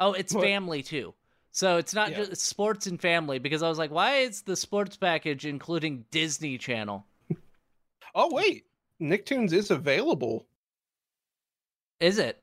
oh 0.00 0.12
it's 0.14 0.32
What? 0.34 0.44
family 0.44 0.82
too 0.82 1.14
so 1.52 1.76
it's 1.76 1.94
not 1.94 2.10
Yeah. 2.10 2.24
just 2.24 2.40
sports 2.42 2.86
and 2.86 3.00
family 3.00 3.38
because 3.38 3.62
i 3.62 3.68
was 3.68 3.78
like 3.78 3.90
why 3.90 4.16
is 4.18 4.42
the 4.42 4.56
sports 4.56 4.96
package 4.96 5.44
including 5.46 6.04
disney 6.10 6.58
channel 6.58 7.06
Oh 8.16 8.32
wait, 8.32 8.66
Nicktoons 9.02 9.52
is 9.52 9.72
available. 9.72 10.46
is 12.00 12.18
it 12.18 12.40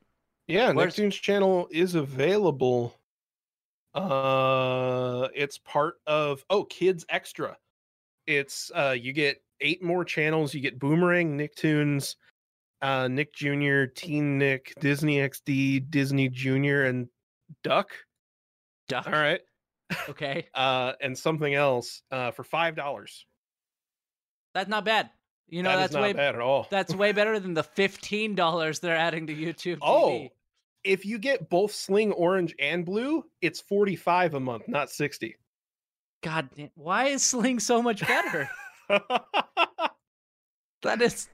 Yeah, 0.47 0.71
Where's- 0.73 0.95
Nicktoons 0.97 1.13
channel 1.13 1.67
is 1.71 1.95
available. 1.95 2.93
Uh, 3.93 5.27
it's 5.35 5.57
part 5.57 5.95
of 6.07 6.45
oh 6.49 6.63
Kids 6.65 7.05
Extra. 7.09 7.57
It's 8.27 8.71
uh 8.75 8.95
you 8.97 9.13
get 9.13 9.41
eight 9.59 9.83
more 9.83 10.05
channels. 10.05 10.53
You 10.53 10.61
get 10.61 10.79
Boomerang, 10.79 11.37
Nicktoons, 11.37 12.15
uh, 12.81 13.07
Nick 13.07 13.33
Jr., 13.33 13.85
Teen 13.85 14.37
Nick, 14.37 14.73
Disney 14.79 15.17
XD, 15.17 15.89
Disney 15.89 16.29
Junior, 16.29 16.85
and 16.85 17.07
Duck. 17.63 17.91
duck 18.87 19.07
All 19.07 19.13
right. 19.13 19.41
okay 20.09 20.47
Uh, 20.55 20.93
and 21.01 21.17
something 21.17 21.53
else 21.53 22.01
uh 22.11 22.31
for 22.31 22.43
five 22.43 22.75
dollars. 22.75 23.25
that's 24.53 24.69
not 24.69 24.85
bad 24.85 25.09
you 25.51 25.63
know 25.63 25.69
That 25.71 25.77
that's 25.77 25.93
not 25.93 26.01
way 26.01 26.13
bad 26.13 26.35
at 26.35 26.41
all. 26.41 26.65
That's 26.71 26.95
way 26.95 27.11
better 27.11 27.37
than 27.37 27.53
the 27.53 27.63
fifteen 27.63 28.35
dollars 28.35 28.79
they're 28.79 28.95
adding 28.95 29.27
to 29.27 29.35
YouTube. 29.35 29.79
Oh, 29.81 30.09
TV. 30.09 30.31
If 30.83 31.05
you 31.05 31.17
get 31.19 31.49
both 31.49 31.73
Sling 31.73 32.11
Orange 32.13 32.55
and 32.59 32.85
Blue, 32.85 33.23
it's 33.41 33.61
forty 33.61 33.95
five 33.95 34.33
a 34.33 34.39
month, 34.39 34.67
not 34.67 34.89
sixty. 34.89 35.35
God, 36.23 36.49
why 36.75 37.07
is 37.07 37.23
Sling 37.23 37.59
so 37.59 37.81
much 37.81 38.05
better? 38.07 38.49
That 40.83 41.01
is 41.01 41.29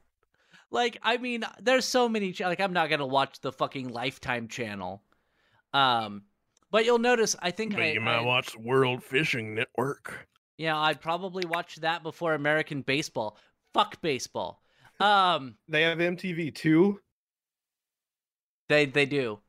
like 0.72 0.98
I 1.02 1.18
mean, 1.18 1.44
there's 1.62 1.86
so 1.86 2.10
many 2.10 2.34
ch- 2.34 2.42
like 2.42 2.60
I'm 2.60 2.74
not 2.74 2.90
gonna 2.90 3.08
watch 3.08 3.40
the 3.40 3.52
fucking 3.54 3.88
Lifetime 3.90 4.48
channel. 4.50 5.04
Um, 5.74 6.24
but 6.70 6.84
you'll 6.86 7.00
notice 7.00 7.36
I 7.42 7.52
think 7.52 7.74
but 7.74 7.84
I, 7.84 7.92
you 7.92 8.02
might 8.02 8.18
I- 8.20 8.26
watch 8.26 8.58
World 8.58 9.04
Fishing 9.04 9.56
Network. 9.56 10.28
yeah 10.58 10.78
I'd 10.78 11.00
probably 11.02 11.46
watch 11.46 11.78
that 11.78 12.04
before 12.04 12.34
American 12.34 12.82
baseball. 12.82 13.38
Fuck 13.74 14.02
baseball. 14.02 14.62
Um, 15.00 15.56
They 15.70 15.84
have 15.84 16.00
MTV 16.00 16.54
too. 16.56 17.00
They 18.70 18.86
they 18.86 19.06
do. 19.06 19.40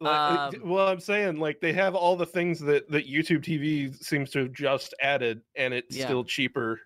Like, 0.00 0.54
Um, 0.54 0.54
well, 0.64 0.88
I'm 0.88 1.00
saying 1.00 1.38
like 1.38 1.60
they 1.60 1.72
have 1.74 1.94
all 1.94 2.16
the 2.16 2.26
things 2.26 2.58
that 2.60 2.88
that 2.90 3.06
YouTube 3.06 3.42
TV 3.44 3.94
seems 4.02 4.30
to 4.30 4.40
have 4.40 4.52
just 4.52 4.94
added, 5.00 5.42
and 5.56 5.74
it's 5.74 5.94
Yeah. 5.96 6.06
still 6.06 6.24
cheaper. 6.24 6.80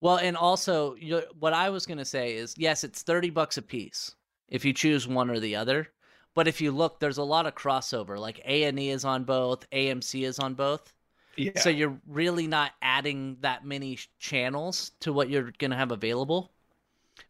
Well, 0.00 0.16
and 0.18 0.36
also 0.36 0.96
what 1.38 1.52
I 1.52 1.70
was 1.70 1.86
gonna 1.86 2.04
say 2.04 2.34
is 2.36 2.54
yes, 2.58 2.84
it's 2.84 3.02
thirty 3.02 3.30
bucks 3.30 3.56
a 3.58 3.62
piece 3.62 4.14
if 4.48 4.64
you 4.64 4.72
choose 4.72 5.06
one 5.08 5.30
or 5.30 5.40
the 5.40 5.56
other. 5.56 5.92
But 6.34 6.48
if 6.48 6.60
you 6.60 6.70
look, 6.72 7.00
there's 7.00 7.18
a 7.18 7.22
lot 7.24 7.46
of 7.46 7.54
crossover. 7.54 8.18
Like 8.18 8.40
A 8.44 8.64
and 8.64 8.78
E 8.78 8.90
is 8.90 9.04
on 9.04 9.24
both, 9.24 9.68
AMC 9.70 10.24
is 10.24 10.38
on 10.38 10.54
both. 10.54 10.92
Yeah. 11.36 11.58
So 11.60 11.68
you're 11.70 11.98
really 12.06 12.46
not 12.46 12.72
adding 12.82 13.36
that 13.40 13.64
many 13.64 13.98
channels 14.18 14.92
to 15.00 15.12
what 15.12 15.28
you're 15.30 15.52
gonna 15.58 15.76
have 15.76 15.92
available. 15.92 16.52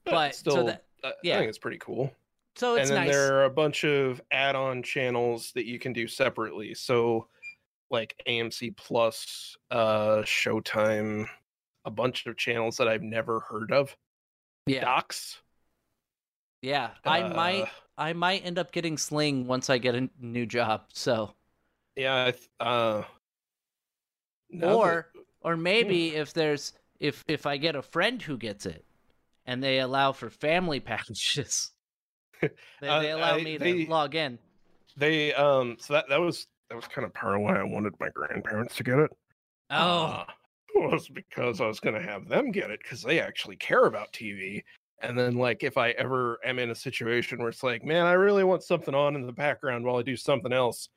But 0.04 0.34
still, 0.34 0.54
so 0.54 0.62
that 0.64 0.84
yeah. 1.22 1.36
I 1.36 1.38
think 1.38 1.48
it's 1.48 1.58
pretty 1.58 1.78
cool. 1.78 2.12
So 2.56 2.74
it's 2.74 2.88
and 2.90 2.96
then 2.96 3.06
nice. 3.06 3.14
there 3.14 3.38
are 3.38 3.44
a 3.44 3.50
bunch 3.50 3.84
of 3.84 4.20
add-on 4.30 4.82
channels 4.82 5.52
that 5.54 5.66
you 5.66 5.78
can 5.78 5.92
do 5.92 6.08
separately. 6.08 6.74
So, 6.74 7.28
like 7.90 8.20
AMC 8.28 8.76
Plus, 8.76 9.56
uh, 9.70 10.18
Showtime, 10.22 11.26
a 11.84 11.90
bunch 11.90 12.26
of 12.26 12.36
channels 12.36 12.76
that 12.78 12.88
I've 12.88 13.02
never 13.02 13.40
heard 13.40 13.72
of. 13.72 13.96
Yeah, 14.66 14.84
Docs. 14.84 15.38
yeah. 16.62 16.90
I 17.04 17.28
might 17.28 17.62
uh, 17.62 17.66
I 17.98 18.12
might 18.12 18.44
end 18.44 18.58
up 18.58 18.72
getting 18.72 18.98
Sling 18.98 19.46
once 19.46 19.70
I 19.70 19.78
get 19.78 19.94
a 19.94 20.08
new 20.20 20.44
job. 20.46 20.82
So 20.92 21.34
Yeah. 21.94 22.24
I 22.26 22.30
th- 22.32 22.48
Uh, 22.58 23.04
now 24.50 24.66
that- 24.68 24.74
or 24.74 25.12
or 25.42 25.56
maybe 25.56 26.16
if 26.16 26.32
there's 26.32 26.72
if 26.98 27.24
if 27.28 27.46
I 27.46 27.56
get 27.58 27.76
a 27.76 27.82
friend 27.82 28.20
who 28.20 28.36
gets 28.36 28.66
it 28.66 28.84
and 29.46 29.62
they 29.62 29.78
allow 29.80 30.10
for 30.12 30.28
family 30.30 30.80
packages, 30.90 31.70
they, 32.80 32.88
Uh, 32.88 33.00
they 33.00 33.10
allow 33.10 33.36
I- 33.36 33.42
me 33.42 33.58
to 33.58 33.86
log 33.90 34.14
in. 34.14 34.38
they 34.96 35.34
um 35.34 35.76
so 35.78 35.92
that 35.94 36.08
that 36.08 36.20
was 36.20 36.46
that 36.68 36.76
was 36.76 36.86
kind 36.88 37.04
of 37.04 37.14
part 37.14 37.36
of 37.36 37.42
why 37.42 37.58
I 37.58 37.62
wanted 37.62 37.94
my 38.00 38.08
grandparents 38.10 38.76
to 38.76 38.82
get 38.82 38.98
it. 38.98 39.10
Oh, 39.70 40.04
uh, 40.04 40.24
was 40.74 41.08
because 41.08 41.60
I 41.60 41.66
was 41.66 41.80
going 41.80 41.94
to 41.94 42.02
have 42.02 42.28
them 42.28 42.50
get 42.50 42.70
it 42.70 42.80
because 42.82 43.02
they 43.02 43.20
actually 43.20 43.56
care 43.56 43.86
about 43.86 44.12
TV. 44.12 44.62
And 45.00 45.18
then, 45.18 45.36
like, 45.36 45.62
if 45.62 45.76
I 45.76 45.90
ever 45.90 46.38
am 46.44 46.58
in 46.58 46.70
a 46.70 46.74
situation 46.74 47.38
where 47.38 47.48
it's 47.48 47.62
like, 47.62 47.84
man, 47.84 48.06
I 48.06 48.12
really 48.12 48.44
want 48.44 48.62
something 48.62 48.94
on 48.94 49.14
in 49.14 49.26
the 49.26 49.32
background 49.32 49.84
while 49.84 49.96
I 49.96 50.02
do 50.02 50.16
something 50.16 50.52
else, 50.52 50.88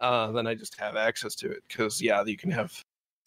uh, 0.00 0.32
then 0.32 0.46
I 0.46 0.54
just 0.54 0.78
have 0.80 0.96
access 0.96 1.34
to 1.36 1.50
it. 1.50 1.62
Because, 1.68 2.02
yeah, 2.02 2.22
you 2.24 2.36
can 2.36 2.50
have 2.50 2.72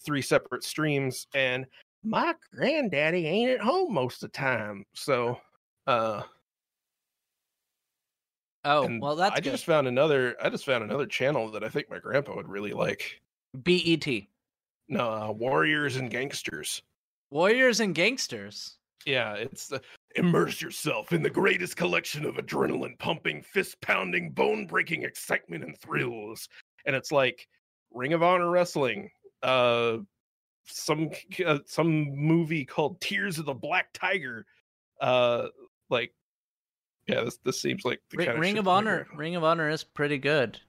three 0.06 0.22
separate 0.22 0.64
streams, 0.64 1.28
and 1.34 1.66
my 2.04 2.34
granddaddy 2.54 3.26
ain't 3.28 3.52
at 3.52 3.62
home 3.62 3.94
most 3.94 4.24
of 4.24 4.32
the 4.32 4.38
time. 4.38 4.86
So, 4.94 5.40
uh, 5.88 6.24
oh, 8.66 8.84
and 8.84 9.02
well 9.02 9.16
that's 9.16 9.36
I 9.36 9.40
good. 9.40 9.52
just 9.52 9.66
found 9.66 9.88
another. 9.88 10.36
I 10.42 10.50
just 10.50 10.66
found 10.66 10.84
another 10.84 11.06
channel 11.06 11.52
that 11.52 11.64
I 11.64 11.70
think 11.70 11.90
my 11.90 12.00
grandpa 12.00 12.36
would 12.36 12.48
really 12.48 12.74
like. 12.74 13.22
BET 13.64 14.08
No, 14.88 15.12
uh, 15.12 15.32
Warriors 15.32 15.96
and 15.96 16.10
Gangsters. 16.10 16.82
Warriors 17.32 17.80
and 17.80 17.96
Gangsters. 17.96 18.78
Yeah, 19.06 19.34
it's 19.34 19.68
the 19.68 19.82
immerse 20.16 20.62
yourself 20.62 21.14
in 21.14 21.24
the 21.24 21.30
greatest 21.30 21.78
collection 21.78 22.26
of 22.26 22.36
adrenaline 22.36 22.98
pumping, 23.00 23.42
fist 23.42 23.80
pounding, 23.82 24.32
bone 24.32 24.66
breaking 24.68 25.04
excitement 25.04 25.64
and 25.64 25.78
thrills. 25.78 26.50
And 26.86 26.96
it's 26.96 27.12
like 27.12 27.48
Ring 27.92 28.14
of 28.14 28.24
Honor 28.24 28.50
wrestling, 28.50 29.10
uh 29.42 29.98
some 30.66 31.10
uh, 31.46 31.60
some 31.66 32.16
movie 32.16 32.66
called 32.66 33.02
Tears 33.02 33.40
of 33.40 33.46
the 33.46 33.54
Black 33.54 33.88
Tiger. 33.94 34.46
Uh 35.02 35.48
like 35.90 36.14
yeah, 37.10 37.24
this 37.24 37.38
this 37.44 37.62
seems 37.62 37.86
like 37.86 38.00
the 38.10 38.18
Ri- 38.18 38.26
kind 38.26 38.38
of 38.38 38.42
Ring 38.42 38.52
shit 38.56 38.60
of 38.60 38.68
Honor. 38.68 39.04
grandpa- 39.06 39.18
Ring 39.18 39.36
of 39.36 39.44
Honor 39.44 39.70
is 39.70 39.84
pretty 39.84 40.18
good. 40.18 40.60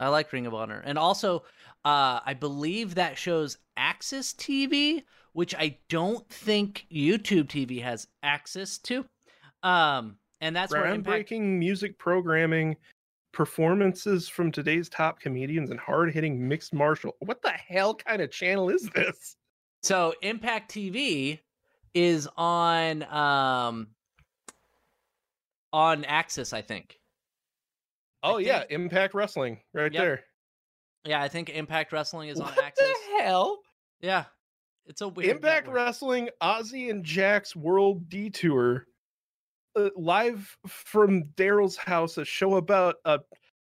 I 0.00 0.08
like 0.08 0.32
Ring 0.32 0.46
of 0.46 0.54
Honor, 0.54 0.80
and 0.84 0.96
also, 0.98 1.40
uh, 1.84 2.20
I 2.24 2.34
believe 2.38 2.94
that 2.94 3.18
shows 3.18 3.58
AXS 3.76 4.34
TV, 4.36 5.02
which 5.32 5.54
I 5.54 5.78
don't 5.88 6.28
think 6.28 6.86
YouTube 6.92 7.48
TV 7.48 7.82
has 7.82 8.06
access 8.22 8.78
to. 8.78 9.04
Um, 9.62 10.16
and 10.40 10.54
that's 10.54 10.72
where 10.72 10.86
Impact. 10.86 11.32
music 11.32 11.98
programming, 11.98 12.76
performances 13.32 14.28
from 14.28 14.52
today's 14.52 14.88
top 14.88 15.18
comedians, 15.20 15.70
and 15.70 15.80
hard 15.80 16.12
hitting 16.12 16.46
mixed 16.46 16.72
martial. 16.72 17.16
What 17.18 17.42
the 17.42 17.50
hell 17.50 17.94
kind 17.94 18.22
of 18.22 18.30
channel 18.30 18.70
is 18.70 18.88
this? 18.94 19.36
So 19.82 20.14
Impact 20.22 20.70
TV 20.72 21.40
is 21.94 22.28
on 22.36 23.02
um 23.04 23.88
on 25.72 26.04
AXS, 26.04 26.52
I 26.52 26.62
think. 26.62 26.98
I 28.22 28.30
Oh 28.30 28.38
yeah, 28.38 28.60
think- 28.60 28.70
Impact 28.72 29.14
Wrestling 29.14 29.60
right 29.74 29.92
Yep, 29.92 30.02
there. 30.02 30.24
Yeah, 31.04 31.22
I 31.22 31.28
think 31.28 31.50
Impact 31.50 31.92
Wrestling 31.92 32.28
is 32.28 32.40
on 32.40 32.48
AXS. 32.52 32.56
what 32.56 32.74
the 32.76 33.22
hell? 33.22 33.58
Yeah, 34.00 34.24
it's 34.86 35.00
a 35.00 35.08
weird 35.08 35.30
Impact 35.36 35.66
network. 35.66 35.76
Wrestling, 35.76 36.28
Ozzy 36.42 36.90
and 36.90 37.04
Jack's 37.04 37.54
World 37.54 38.08
Detour, 38.08 38.86
uh, 39.76 39.90
live 39.96 40.56
from 40.66 41.24
Daryl's 41.36 41.76
house, 41.76 42.16
a 42.18 42.24
show 42.24 42.56
about 42.56 42.96
a 43.04 43.20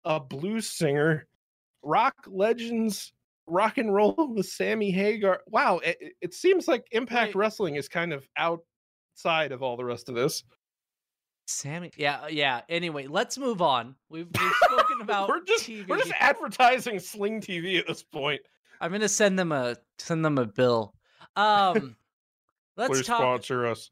a 0.05 0.19
blues 0.19 0.67
singer, 0.67 1.27
rock 1.83 2.15
legends, 2.27 3.13
rock 3.47 3.77
and 3.79 3.93
roll 3.95 4.15
with 4.35 4.47
Sammy 4.47 4.91
Hagar. 4.91 5.41
Wow, 5.47 5.79
it, 5.79 5.97
it- 6.01 6.13
it 6.23 6.35
seems 6.35 6.67
like 6.67 6.87
Impact 6.93 7.35
Wait. 7.35 7.37
Wrestling 7.37 7.77
is 7.77 7.89
kind 7.89 8.13
of 8.13 8.27
outside 8.37 9.53
of 9.53 9.63
all 9.63 9.77
the 9.77 9.85
rest 9.85 10.09
of 10.09 10.15
this. 10.15 10.43
Sammy, 11.51 11.91
yeah, 11.97 12.29
yeah. 12.29 12.61
Anyway, 12.69 13.07
let's 13.07 13.37
move 13.39 13.61
on. 13.61 13.95
We've, 14.09 14.29
we've 14.41 14.53
spoken 14.65 15.01
about 15.03 15.29
we're 15.29 15.43
just 15.45 15.67
TV. 15.67 15.87
we're 15.89 15.99
just 15.99 16.13
advertising 16.19 16.99
Sling 16.99 17.41
TV 17.41 17.79
at 17.79 17.87
this 17.87 18.03
point. 18.03 18.41
I'm 18.81 18.93
gonna 18.93 19.09
send 19.09 19.39
them 19.39 19.53
a 19.53 19.77
send 19.99 20.25
them 20.25 20.39
a 20.39 20.47
bill. 20.47 20.95
Um, 21.37 21.97
let's 22.77 22.91
Please 22.91 23.07
talk. 23.07 23.19
sponsor 23.21 23.67
us. 23.67 23.91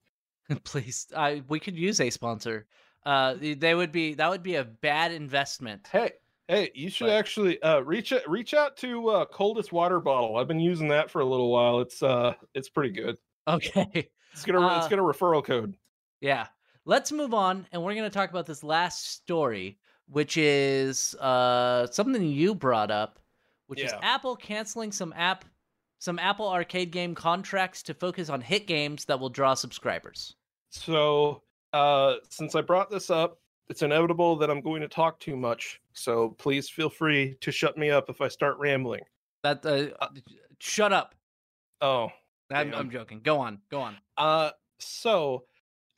Please, 0.65 1.09
I 1.17 1.43
we 1.49 1.61
could 1.61 1.77
use 1.77 2.01
a 2.01 2.11
sponsor. 2.11 2.67
Uh, 3.05 3.35
they 3.39 3.75
would 3.75 3.93
be 3.93 4.15
that 4.15 4.31
would 4.31 4.43
be 4.43 4.55
a 4.57 4.65
bad 4.65 5.13
investment. 5.13 5.89
Hey, 5.91 6.13
hey, 6.49 6.71
you 6.75 6.91
should 6.91 7.07
But- 7.09 7.17
actually 7.17 7.61
uh 7.63 7.81
reach 7.81 8.13
out 8.13 8.29
reach 8.29 8.55
out 8.55 8.77
to 8.79 9.09
uh 9.09 9.25
coldest 9.27 9.73
water 9.73 10.01
bottle. 10.01 10.37
I've 10.37 10.49
been 10.49 10.61
using 10.61 10.89
that 10.89 11.11
for 11.11 11.21
a 11.21 11.25
little 11.25 11.51
while. 11.51 11.81
It's 11.81 12.03
uh 12.03 12.35
it's 12.55 12.69
pretty 12.69 12.91
good. 12.91 13.17
Okay, 13.47 14.11
It's 14.33 14.45
gonna 14.45 14.67
Uh, 14.67 14.79
it's 14.79 14.89
gonna 14.89 15.03
referral 15.03 15.43
code. 15.45 15.77
yeah. 16.21 16.47
Let's 16.89 17.13
move 17.13 17.35
on, 17.35 17.67
and 17.71 17.85
we're 17.85 17.95
gonna 17.95 18.09
talk 18.09 18.31
about 18.31 18.47
this 18.47 18.65
last 18.65 19.11
story, 19.11 19.79
which 20.09 20.39
is 20.39 21.15
uh 21.17 21.87
something 21.89 22.23
you 22.23 22.55
brought 22.55 22.91
up, 22.91 23.19
which 23.67 23.83
is 23.83 23.93
Apple 24.01 24.35
canceling 24.35 24.91
some 24.91 25.13
app 25.15 25.45
some 25.99 26.19
Apple 26.19 26.49
Arcade 26.49 26.91
game 26.91 27.15
contracts 27.15 27.83
to 27.83 27.93
focus 27.93 28.31
on 28.31 28.41
hit 28.41 28.67
games 28.67 29.05
that 29.05 29.21
will 29.21 29.29
draw 29.29 29.53
subscribers. 29.53 30.35
So 30.71 31.43
uh 31.75 32.15
since 32.31 32.55
I 32.55 32.63
brought 32.63 32.89
this 32.89 33.11
up, 33.11 33.39
it's 33.69 33.83
inevitable 33.83 34.37
that 34.37 34.49
I'm 34.49 34.63
going 34.63 34.81
to 34.81 34.89
talk 34.89 35.21
too 35.21 35.37
much. 35.37 35.83
So 35.93 36.31
please 36.39 36.71
feel 36.71 36.89
free 36.89 37.37
to 37.43 37.53
shut 37.53 37.77
me 37.77 37.91
up 37.91 38.09
if 38.09 38.23
I 38.23 38.29
start 38.29 38.57
rambling. 38.59 39.03
That 39.43 39.67
uh, 39.67 40.09
shut 40.59 40.95
up. 40.95 41.15
Oh, 41.83 42.09
I'm, 42.51 42.73
I'm 42.73 42.91
joking. 42.91 43.21
Go 43.23 43.41
on. 43.41 43.61
Go 43.71 43.79
on. 43.83 43.97
Uh, 44.17 44.53
so 44.79 45.45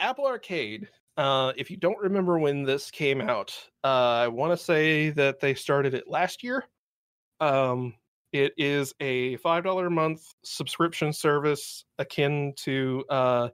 Apple 0.01 0.27
Arcade. 0.27 0.89
Uh, 1.17 1.53
if 1.57 1.71
you 1.71 1.77
don't 1.77 1.99
remember 1.99 2.39
when 2.39 2.65
this 2.65 2.91
came 2.91 3.21
out, 3.21 3.55
uh, 3.85 4.25
I 4.25 4.29
want 4.29 4.53
to 4.53 4.57
say 4.57 5.11
that 5.11 5.39
they 5.39 5.55
started 5.55 5.95
it 5.95 6.09
last 6.09 6.43
year. 6.43 6.65
Um, 7.41 7.95
it 8.33 8.53
is 8.57 8.95
a 9.01 9.37
five 9.37 9.65
dollar 9.65 9.87
a 9.87 9.91
month 9.91 10.23
subscription 10.43 11.13
service 11.13 11.85
akin 11.99 12.55
to 12.57 13.05
uh, 13.11 13.49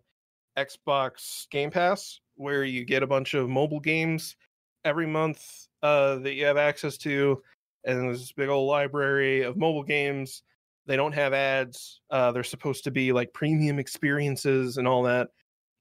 Xbox 0.56 1.48
Game 1.51 1.70
Pass, 1.70 2.20
where 2.36 2.64
you 2.64 2.85
get 2.85 3.02
a 3.02 3.06
bunch 3.06 3.35
of 3.35 3.48
mobile 3.48 3.81
games 3.81 4.36
every 4.85 5.06
month 5.06 5.66
uh, 5.82 6.16
that 6.16 6.35
you 6.35 6.44
have 6.44 6.56
access 6.56 6.97
to, 6.98 7.43
and 7.85 8.01
there's 8.01 8.20
this 8.20 8.32
big 8.32 8.48
old 8.48 8.68
library 8.68 9.43
of 9.43 9.56
mobile 9.56 9.82
games 9.82 10.43
they 10.86 10.94
don't 10.94 11.12
have 11.12 11.32
ads 11.32 12.01
uh 12.10 12.31
they're 12.31 12.44
supposed 12.44 12.85
to 12.85 12.93
be 12.93 13.12
like 13.12 13.32
premium 13.32 13.81
experiences 13.81 14.77
and 14.77 14.86
all 14.86 15.02
that 15.02 15.28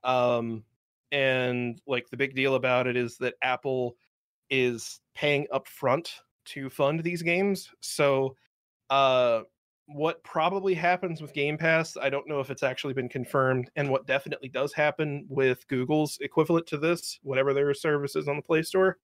um 0.06 0.64
and 1.12 1.82
like 1.88 2.10
the 2.10 2.18
big 2.18 2.36
deal 2.36 2.56
about 2.56 2.88
it 2.88 2.96
is 2.96 3.18
that 3.18 3.36
apple 3.42 3.98
is 4.50 5.00
paying 5.16 5.46
up 5.52 5.68
front 5.68 6.22
to 6.46 6.70
fund 6.70 7.04
these 7.04 7.22
games 7.22 7.70
so 7.82 8.36
uh 8.90 9.42
what 9.88 10.24
probably 10.24 10.74
happens 10.74 11.22
with 11.22 11.34
Game 11.34 11.58
Pass, 11.58 11.96
I 11.96 12.10
don't 12.10 12.28
know 12.28 12.40
if 12.40 12.50
it's 12.50 12.64
actually 12.64 12.94
been 12.94 13.10
confirmed, 13.10 13.70
and 13.76 13.90
what 13.90 14.08
definitely 14.08 14.50
does 14.50 14.74
happen 14.74 15.26
with 15.30 15.68
Google's 15.68 16.18
equivalent 16.22 16.66
to 16.68 16.78
this, 16.78 17.20
whatever 17.24 17.54
their 17.54 17.74
service 17.74 18.16
is 18.16 18.28
on 18.28 18.36
the 18.36 18.42
Play 18.42 18.64
Store. 18.64 18.98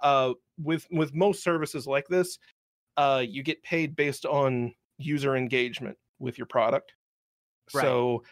Uh, 0.00 0.34
with 0.62 0.86
with 0.90 1.14
most 1.14 1.42
services 1.42 1.86
like 1.86 2.06
this, 2.08 2.38
uh, 2.96 3.24
you 3.26 3.42
get 3.42 3.62
paid 3.62 3.96
based 3.96 4.26
on 4.26 4.74
user 4.98 5.34
engagement 5.34 5.96
with 6.18 6.38
your 6.38 6.46
product. 6.46 6.92
Right. 7.74 7.82
So 7.82 8.22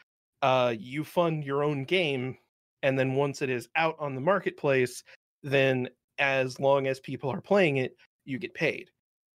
uh, 0.42 0.74
you 0.78 1.04
fund 1.04 1.44
your 1.44 1.64
own 1.64 1.84
game, 1.84 2.36
and 2.82 2.98
then 2.98 3.14
once 3.14 3.42
it 3.42 3.50
is 3.50 3.68
out 3.76 3.96
on 3.98 4.14
the 4.14 4.20
marketplace, 4.20 5.02
then 5.42 5.88
as 6.18 6.60
long 6.60 6.86
as 6.86 7.00
people 7.00 7.30
are 7.30 7.40
playing 7.40 7.78
it, 7.78 7.96
you 8.24 8.38
get 8.38 8.54
paid. 8.54 8.90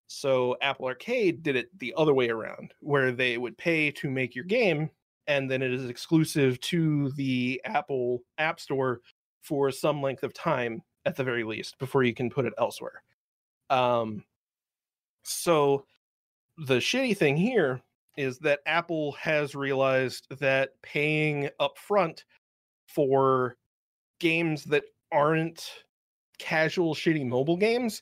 So 0.07 0.57
Apple 0.61 0.87
Arcade 0.87 1.41
did 1.41 1.55
it 1.55 1.69
the 1.79 1.93
other 1.97 2.13
way 2.13 2.29
around, 2.29 2.73
where 2.81 3.11
they 3.11 3.37
would 3.37 3.57
pay 3.57 3.91
to 3.91 4.09
make 4.09 4.35
your 4.35 4.45
game, 4.45 4.89
and 5.27 5.49
then 5.49 5.61
it 5.61 5.71
is 5.71 5.89
exclusive 5.89 6.59
to 6.61 7.11
the 7.11 7.61
Apple 7.63 8.19
App 8.37 8.59
Store 8.59 9.01
for 9.41 9.71
some 9.71 10.01
length 10.01 10.23
of 10.23 10.33
time, 10.33 10.83
at 11.05 11.15
the 11.15 11.23
very 11.23 11.43
least, 11.43 11.79
before 11.79 12.03
you 12.03 12.13
can 12.13 12.29
put 12.29 12.45
it 12.45 12.53
elsewhere. 12.57 13.03
Um, 13.69 14.23
so 15.23 15.85
the 16.57 16.77
shitty 16.77 17.15
thing 17.15 17.37
here 17.37 17.81
is 18.21 18.37
that 18.39 18.59
Apple 18.65 19.13
has 19.13 19.55
realized 19.55 20.27
that 20.39 20.69
paying 20.83 21.49
upfront 21.59 22.23
for 22.87 23.55
games 24.19 24.63
that 24.65 24.83
aren't 25.11 25.69
casual 26.37 26.93
shitty 26.93 27.25
mobile 27.25 27.57
games 27.57 28.01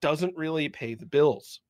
doesn't 0.00 0.36
really 0.36 0.68
pay 0.68 0.94
the 0.94 1.06
bills. 1.06 1.60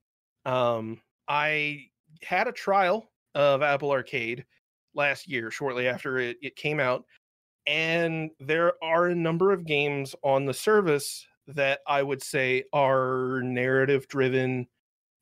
Um, 0.44 1.00
I 1.28 1.86
had 2.22 2.48
a 2.48 2.52
trial 2.52 3.10
of 3.34 3.62
Apple 3.62 3.90
Arcade 3.90 4.44
last 4.94 5.28
year, 5.28 5.50
shortly 5.50 5.86
after 5.86 6.18
it, 6.18 6.38
it 6.42 6.56
came 6.56 6.80
out, 6.80 7.04
and 7.66 8.30
there 8.40 8.72
are 8.82 9.06
a 9.06 9.14
number 9.14 9.52
of 9.52 9.66
games 9.66 10.14
on 10.22 10.46
the 10.46 10.54
service 10.54 11.26
that 11.46 11.80
I 11.86 12.02
would 12.02 12.22
say 12.22 12.64
are 12.72 13.40
narrative 13.42 14.08
driven. 14.08 14.66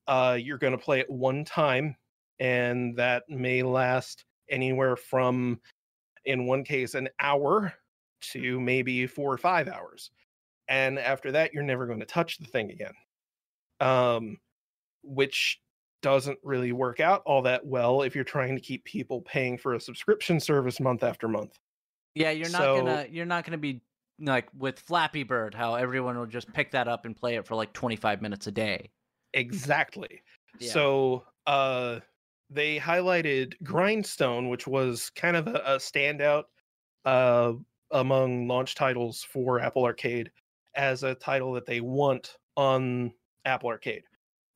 Uh, 0.07 0.39
you're 0.41 0.59
going 0.59 0.73
to 0.73 0.79
play 0.79 1.01
it 1.01 1.11
one 1.11 1.45
time, 1.45 1.97
and 2.39 2.97
that 2.97 3.25
may 3.29 3.63
last 3.63 4.25
anywhere 4.51 4.97
from, 4.97 5.61
in 6.25 6.47
one 6.47 6.65
case, 6.65 6.95
an 6.95 7.09
hour 7.21 7.73
to 8.33 8.61
maybe 8.61 9.07
four 9.07 9.33
or 9.33 9.39
five 9.39 9.69
hours 9.69 10.11
and 10.69 10.99
after 10.99 11.31
that 11.31 11.53
you're 11.53 11.63
never 11.63 11.87
going 11.87 12.01
to 12.01 12.07
touch 12.07 12.39
the 12.39 12.47
thing 12.47 12.71
again 12.73 12.93
um 13.81 14.37
which 15.05 15.61
doesn't 16.03 16.39
really 16.43 16.73
work 16.73 16.99
out 16.99 17.23
all 17.27 17.43
that 17.43 17.65
well 17.65 18.03
if 18.03 18.15
you're 18.15 18.25
trying 18.25 18.55
to 18.57 18.61
keep 18.61 18.83
people 18.85 19.21
paying 19.21 19.57
for 19.59 19.75
a 19.75 19.81
subscription 19.81 20.41
service 20.41 20.81
month 20.81 21.05
after 21.05 21.29
month 21.29 21.57
Yeah, 22.15 22.31
you're 22.31 22.49
not 22.51 22.63
So- 22.63 22.77
gonna 22.79 23.07
you're 23.11 23.27
not 23.27 23.45
gonna 23.45 23.59
be 23.59 23.83
like 24.19 24.49
with 24.57 24.81
Flappy 24.81 25.23
Bird, 25.25 25.53
how 25.55 25.75
everyone 25.75 26.19
will 26.19 26.25
just 26.27 26.51
pick 26.55 26.71
that 26.71 26.89
up 26.89 27.05
and 27.05 27.15
play 27.15 27.37
it 27.37 27.47
for 27.47 27.55
like 27.55 27.75
25 27.75 28.23
minutes 28.23 28.47
a 28.47 28.51
day. 28.51 28.91
exactly 29.35 30.23
Yeah. 30.59 30.73
so 30.73 31.25
uh 31.47 32.01
they 32.51 32.79
highlighted 32.79 33.55
grindstone 33.63 34.49
which 34.49 34.67
was 34.67 35.11
kind 35.11 35.37
of 35.37 35.47
a, 35.49 35.57
a 35.67 35.77
standout 35.77 36.45
uh 37.05 37.53
among 37.93 38.47
launch 38.49 38.75
titles 38.75 39.23
for 39.23 39.61
apple 39.61 39.85
arcade 39.85 40.31
as 40.75 41.03
a 41.03 41.15
title 41.17 41.53
that 41.53 41.67
they 41.67 41.81
want 41.81 42.37
on 42.57 43.13
apple 43.45 43.69
arcade 43.69 44.05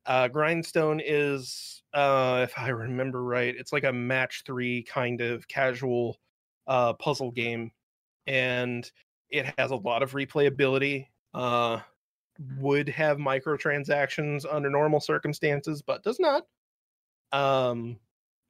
uh 0.06 0.28
grindstone 0.28 1.00
is 1.04 1.82
uh 1.94 2.40
if 2.48 2.58
i 2.58 2.68
remember 2.68 3.22
right 3.24 3.56
it's 3.56 3.72
like 3.72 3.84
a 3.84 3.92
match 3.92 4.42
three 4.46 4.82
kind 4.84 5.20
of 5.20 5.46
casual 5.48 6.18
uh 6.66 6.92
puzzle 6.94 7.30
game 7.32 7.70
and 8.26 8.92
it 9.30 9.52
has 9.58 9.70
a 9.70 9.76
lot 9.76 10.02
of 10.02 10.12
replayability 10.12 11.06
uh 11.34 11.80
would 12.58 12.88
have 12.88 13.18
microtransactions 13.18 14.44
under 14.50 14.70
normal 14.70 15.00
circumstances, 15.00 15.82
but 15.82 16.02
does 16.02 16.18
not. 16.18 16.46
Um, 17.32 17.98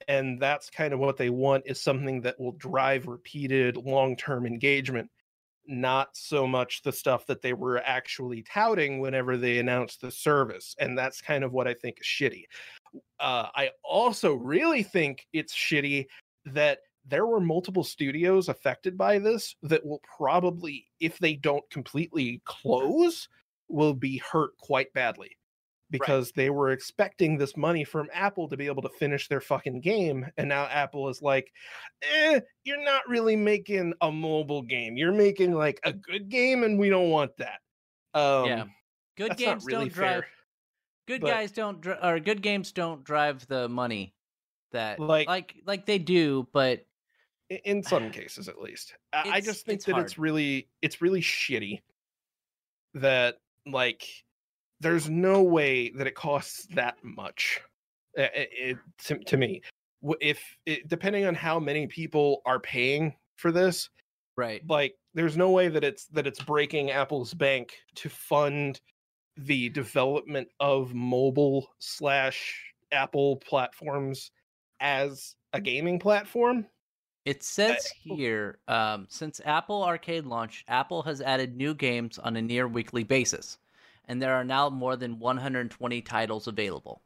and 0.08 0.40
that's 0.40 0.70
kind 0.70 0.92
of 0.92 0.98
what 0.98 1.16
they 1.16 1.30
want 1.30 1.64
is 1.66 1.80
something 1.80 2.22
that 2.22 2.40
will 2.40 2.52
drive 2.52 3.06
repeated 3.06 3.76
long-term 3.76 4.46
engagement, 4.46 5.10
not 5.66 6.16
so 6.16 6.46
much 6.46 6.82
the 6.82 6.92
stuff 6.92 7.26
that 7.26 7.42
they 7.42 7.52
were 7.52 7.82
actually 7.84 8.42
touting 8.42 9.00
whenever 9.00 9.36
they 9.36 9.58
announced 9.58 10.00
the 10.00 10.10
service. 10.10 10.74
And 10.78 10.96
that's 10.96 11.20
kind 11.20 11.44
of 11.44 11.52
what 11.52 11.68
I 11.68 11.74
think 11.74 12.00
is 12.00 12.06
shitty. 12.06 12.44
Uh, 13.20 13.48
I 13.54 13.70
also 13.84 14.34
really 14.34 14.82
think 14.82 15.26
it's 15.32 15.54
shitty 15.54 16.06
that 16.46 16.78
there 17.06 17.26
were 17.26 17.40
multiple 17.40 17.84
studios 17.84 18.48
affected 18.48 18.96
by 18.96 19.18
this 19.18 19.54
that 19.62 19.84
will 19.84 20.02
probably, 20.16 20.86
if 20.98 21.18
they 21.18 21.34
don't 21.34 21.68
completely 21.70 22.42
close, 22.44 23.28
will 23.68 23.94
be 23.94 24.18
hurt 24.18 24.56
quite 24.58 24.92
badly 24.92 25.36
because 25.90 26.32
they 26.32 26.50
were 26.50 26.70
expecting 26.70 27.36
this 27.36 27.56
money 27.56 27.84
from 27.84 28.08
Apple 28.12 28.48
to 28.48 28.56
be 28.56 28.66
able 28.66 28.82
to 28.82 28.88
finish 28.88 29.28
their 29.28 29.40
fucking 29.40 29.80
game. 29.80 30.26
And 30.36 30.48
now 30.48 30.64
Apple 30.66 31.08
is 31.08 31.20
like, 31.20 31.52
eh, 32.02 32.40
you're 32.64 32.82
not 32.84 33.02
really 33.08 33.36
making 33.36 33.94
a 34.00 34.10
mobile 34.10 34.62
game. 34.62 34.96
You're 34.96 35.12
making 35.12 35.52
like 35.52 35.80
a 35.84 35.92
good 35.92 36.28
game, 36.28 36.62
and 36.64 36.78
we 36.78 36.88
don't 36.90 37.10
want 37.10 37.32
that. 37.38 37.60
Um, 38.14 38.46
yeah. 38.46 38.64
Good 39.16 39.36
games 39.36 39.64
really 39.66 39.86
don't 39.86 39.94
drive 39.94 40.20
fair. 40.22 40.26
good 41.06 41.20
but- 41.20 41.30
guys 41.30 41.52
don't 41.52 41.80
dri- 41.80 41.98
or 42.02 42.20
good 42.20 42.40
games 42.42 42.72
don't 42.72 43.04
drive 43.04 43.46
the 43.48 43.68
money 43.68 44.14
that 44.72 44.98
Like- 45.00 45.26
like 45.28 45.54
like 45.66 45.86
they 45.86 45.98
do, 45.98 46.48
but 46.52 46.86
in 47.64 47.82
some 47.82 48.10
cases 48.12 48.48
at 48.48 48.60
least 48.60 48.94
I- 49.12 49.40
just 49.40 49.66
think 49.66 49.82
that 49.84 49.98
it's 49.98 50.16
really 50.18 50.68
it's 50.80 51.02
really 51.02 51.20
shitty 51.20 51.80
that 52.94 53.36
like 53.66 54.04
there's 54.80 55.08
no 55.08 55.42
way 55.42 55.90
that 55.90 56.06
it 56.06 56.14
costs 56.14 56.66
that 56.74 56.96
much 57.02 57.60
it, 58.14 58.48
it, 58.52 58.78
to, 58.98 59.18
to 59.18 59.36
me 59.36 59.62
if 60.20 60.42
it, 60.66 60.88
depending 60.88 61.26
on 61.26 61.34
how 61.34 61.58
many 61.58 61.86
people 61.86 62.42
are 62.46 62.60
paying 62.60 63.14
for 63.36 63.52
this 63.52 63.90
right. 64.36 64.62
like 64.68 64.94
there's 65.14 65.36
no 65.36 65.50
way 65.50 65.68
that 65.68 65.84
it's 65.84 66.06
that 66.06 66.26
it's 66.26 66.42
breaking 66.42 66.90
apple's 66.90 67.34
bank 67.34 67.78
to 67.94 68.08
fund 68.08 68.80
the 69.36 69.68
development 69.70 70.48
of 70.58 70.94
mobile 70.94 71.68
slash 71.78 72.62
apple 72.92 73.36
platforms 73.36 74.30
as 74.80 75.36
a 75.52 75.60
gaming 75.60 75.98
platform 75.98 76.66
It 77.26 77.42
says 77.42 77.86
oh. 78.10 78.16
here, 78.16 78.58
um, 78.66 79.06
since 79.10 79.40
Apple 79.44 79.84
Arcade 79.84 80.24
launched, 80.24 80.64
Apple 80.68 81.02
has 81.02 81.20
added 81.20 81.54
new 81.54 81.74
games 81.74 82.18
on 82.18 82.36
a 82.36 82.42
near 82.42 82.66
weekly 82.66 83.04
basis, 83.04 83.58
and 84.10 84.20
there 84.20 84.34
are 84.34 84.44
now 84.44 84.68
more 84.68 84.96
than 84.96 85.20
120 85.20 86.02
titles 86.02 86.48
available. 86.48 87.00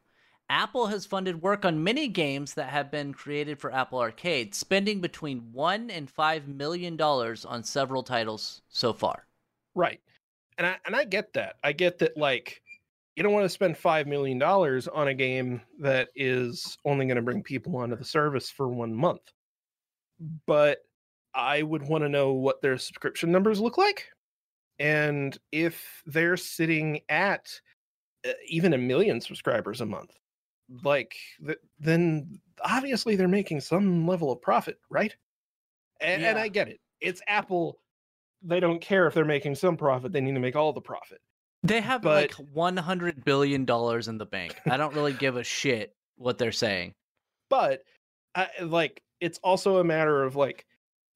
Apple 0.48 0.86
has 0.86 1.04
funded 1.04 1.42
work 1.42 1.66
on 1.66 1.84
many 1.84 2.08
games 2.08 2.54
that 2.54 2.70
have 2.70 2.90
been 2.90 3.12
created 3.12 3.58
for 3.58 3.70
Apple 3.70 3.98
Arcade, 3.98 4.54
spending 4.54 5.02
between 5.02 5.52
one 5.52 5.90
and 5.90 6.10
five 6.10 6.48
million 6.48 6.96
dollars 6.96 7.44
on 7.44 7.62
several 7.62 8.02
titles 8.02 8.62
so 8.70 8.94
far. 8.94 9.26
Right. 9.74 10.00
And 10.56 10.66
I 10.66 10.76
and 10.86 10.96
I 10.96 11.04
get 11.04 11.34
that. 11.34 11.56
I 11.62 11.72
get 11.72 11.98
that 11.98 12.16
like 12.16 12.62
you 13.16 13.22
don't 13.22 13.34
want 13.34 13.44
to 13.44 13.50
spend 13.50 13.76
5 13.76 14.06
million 14.06 14.38
dollars 14.38 14.88
on 14.88 15.08
a 15.08 15.14
game 15.14 15.60
that 15.78 16.08
is 16.16 16.78
only 16.86 17.04
going 17.04 17.16
to 17.16 17.22
bring 17.22 17.42
people 17.42 17.76
onto 17.76 17.96
the 17.96 18.04
service 18.04 18.50
for 18.50 18.66
1 18.66 18.94
month. 18.94 19.30
But 20.46 20.78
I 21.34 21.62
would 21.62 21.82
want 21.82 22.02
to 22.02 22.08
know 22.08 22.32
what 22.32 22.62
their 22.62 22.78
subscription 22.78 23.30
numbers 23.30 23.60
look 23.60 23.76
like 23.76 24.08
and 24.78 25.36
if 25.52 26.02
they're 26.06 26.36
sitting 26.36 27.00
at 27.08 27.60
uh, 28.26 28.32
even 28.48 28.72
a 28.72 28.78
million 28.78 29.20
subscribers 29.20 29.80
a 29.80 29.86
month. 29.86 30.10
Like 30.82 31.14
th- 31.44 31.58
then 31.78 32.40
obviously 32.62 33.16
they're 33.16 33.28
making 33.28 33.60
some 33.60 34.06
level 34.06 34.32
of 34.32 34.40
profit, 34.40 34.78
right? 34.88 35.14
And, 36.00 36.24
and 36.24 36.38
I 36.38 36.48
get 36.48 36.68
it. 36.68 36.80
It's 37.00 37.20
Apple 37.28 37.78
they 38.42 38.60
don't 38.60 38.80
care 38.80 39.06
if 39.06 39.14
they're 39.14 39.24
making 39.24 39.54
some 39.54 39.76
profit 39.76 40.12
they 40.12 40.20
need 40.20 40.34
to 40.34 40.40
make 40.40 40.54
all 40.56 40.72
the 40.72 40.80
profit 40.80 41.20
They 41.62 41.80
have 41.80 42.02
But- 42.02 42.22
like 42.22 42.32
100 42.52 43.24
billion 43.24 43.64
dollars 43.64 44.08
in 44.08 44.18
the 44.18 44.26
bank. 44.26 44.54
I 44.66 44.76
don't 44.76 44.94
really 44.94 45.12
give 45.14 45.36
a 45.36 45.44
shit 45.44 45.94
what 46.16 46.38
they're 46.38 46.52
saying. 46.52 46.94
but 47.50 47.82
I, 48.34 48.48
like 48.62 49.02
it's 49.20 49.38
also 49.44 49.78
a 49.78 49.84
matter 49.84 50.22
of 50.24 50.34
like 50.36 50.66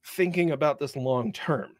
thinking 0.04 0.50
about 0.52 0.78
this 0.78 0.94
long 0.96 1.32
term 1.32 1.70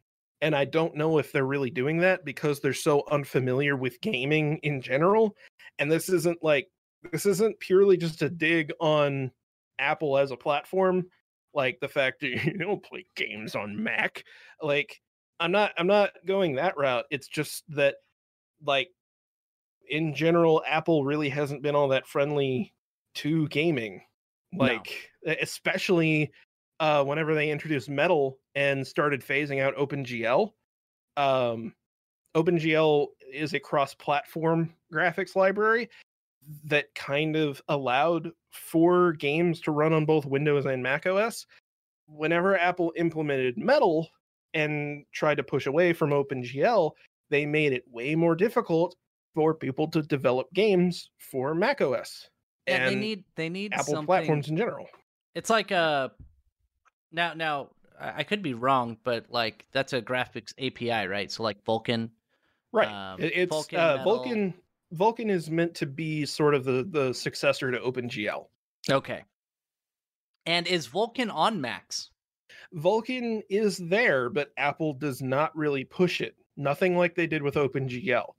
and 0.40 0.54
i 0.54 0.64
don't 0.64 0.96
know 0.96 1.18
if 1.18 1.32
they're 1.32 1.44
really 1.44 1.70
doing 1.70 1.98
that 1.98 2.24
because 2.24 2.60
they're 2.60 2.72
so 2.72 3.02
unfamiliar 3.10 3.76
with 3.76 4.00
gaming 4.00 4.58
in 4.62 4.80
general 4.80 5.34
and 5.78 5.90
this 5.90 6.08
isn't 6.08 6.38
like 6.42 6.68
this 7.12 7.26
isn't 7.26 7.58
purely 7.60 7.96
just 7.96 8.22
a 8.22 8.28
dig 8.28 8.72
on 8.80 9.30
apple 9.78 10.18
as 10.18 10.30
a 10.30 10.36
platform 10.36 11.04
like 11.54 11.78
the 11.80 11.88
fact 11.88 12.20
that 12.20 12.28
you 12.44 12.58
don't 12.58 12.84
play 12.84 13.04
games 13.16 13.54
on 13.54 13.82
mac 13.82 14.24
like 14.62 15.00
i'm 15.40 15.52
not 15.52 15.72
i'm 15.78 15.86
not 15.86 16.10
going 16.26 16.54
that 16.56 16.76
route 16.76 17.04
it's 17.10 17.28
just 17.28 17.64
that 17.68 17.96
like 18.64 18.88
in 19.88 20.14
general 20.14 20.62
apple 20.66 21.04
really 21.04 21.28
hasn't 21.28 21.62
been 21.62 21.74
all 21.74 21.88
that 21.88 22.06
friendly 22.06 22.74
to 23.18 23.48
gaming. 23.48 24.02
Like 24.52 25.10
e- 25.26 25.36
especially 25.42 26.30
uh 26.80 27.04
whenever 27.04 27.34
they 27.34 27.50
introduced 27.50 27.88
Metal 27.88 28.38
and 28.54 28.86
started 28.86 29.22
phasing 29.22 29.62
out 29.62 29.76
OpenGL. 29.76 30.52
Um 31.16 31.74
OpenGL 32.34 33.08
is 33.32 33.54
a 33.54 33.60
cross-platform 33.60 34.72
graphics 34.92 35.34
library 35.34 35.88
that 36.64 36.94
kind 36.94 37.36
of 37.36 37.60
allowed 37.68 38.30
for 38.50 39.12
games 39.14 39.60
to 39.60 39.70
run 39.70 39.92
on 39.92 40.06
both 40.06 40.24
Windows 40.24 40.66
and 40.66 40.82
Mac 40.82 41.06
OS. 41.06 41.46
Whenever 42.06 42.58
Apple 42.58 42.92
implemented 42.96 43.58
Metal 43.58 44.08
and 44.54 45.04
tried 45.12 45.36
to 45.36 45.42
push 45.42 45.66
away 45.66 45.92
from 45.92 46.10
OpenGL, 46.10 46.92
they 47.28 47.44
made 47.44 47.72
it 47.72 47.84
way 47.90 48.14
more 48.14 48.34
difficult 48.34 48.96
for 49.34 49.54
people 49.54 49.88
to 49.88 50.02
develop 50.02 50.52
games 50.54 51.10
for 51.18 51.54
Mac 51.54 51.80
OS 51.80 52.28
Yeah, 52.66 52.86
they 52.86 52.92
and 52.92 53.00
need 53.00 53.24
they 53.36 53.48
need 53.48 53.74
Apple 53.74 54.04
platforms 54.04 54.48
in 54.48 54.56
general. 54.56 54.86
It's 55.34 55.50
like 55.50 55.70
a 55.70 56.12
now 57.12 57.34
now 57.34 57.70
I 58.00 58.22
could 58.22 58.42
be 58.42 58.54
wrong, 58.54 58.96
but 59.04 59.26
like 59.30 59.66
that's 59.72 59.92
a 59.92 60.02
graphics 60.02 60.52
API, 60.58 61.08
right? 61.08 61.30
So 61.30 61.42
like 61.42 61.64
Vulkan. 61.64 62.10
Right. 62.72 62.88
Um, 62.88 63.20
it's 63.20 63.54
Vulkan 63.54 63.78
uh, 63.78 64.04
Vulkan. 64.04 64.54
Vulkan 64.94 65.30
is 65.30 65.50
meant 65.50 65.74
to 65.76 65.86
be 65.86 66.24
sort 66.24 66.54
of 66.54 66.64
the 66.64 66.86
the 66.88 67.12
successor 67.12 67.70
to 67.70 67.78
OpenGL. 67.78 68.46
Okay. 68.90 69.24
And 70.46 70.66
is 70.66 70.88
Vulkan 70.88 71.32
on 71.32 71.60
Macs? 71.60 72.10
Vulkan 72.74 73.42
is 73.50 73.76
there, 73.78 74.30
but 74.30 74.52
Apple 74.56 74.94
does 74.94 75.20
not 75.22 75.56
really 75.56 75.84
push 75.84 76.20
it. 76.20 76.36
Nothing 76.56 76.96
like 76.96 77.14
they 77.14 77.26
did 77.26 77.42
with 77.42 77.54
OpenGL. 77.54 78.32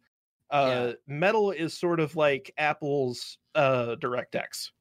Uh, 0.49 0.93
Metal 1.07 1.51
is 1.51 1.77
sort 1.77 1.99
of 1.99 2.15
like 2.15 2.51
Apple's 2.57 3.37
uh, 3.55 3.95
DirectX. 3.99 4.71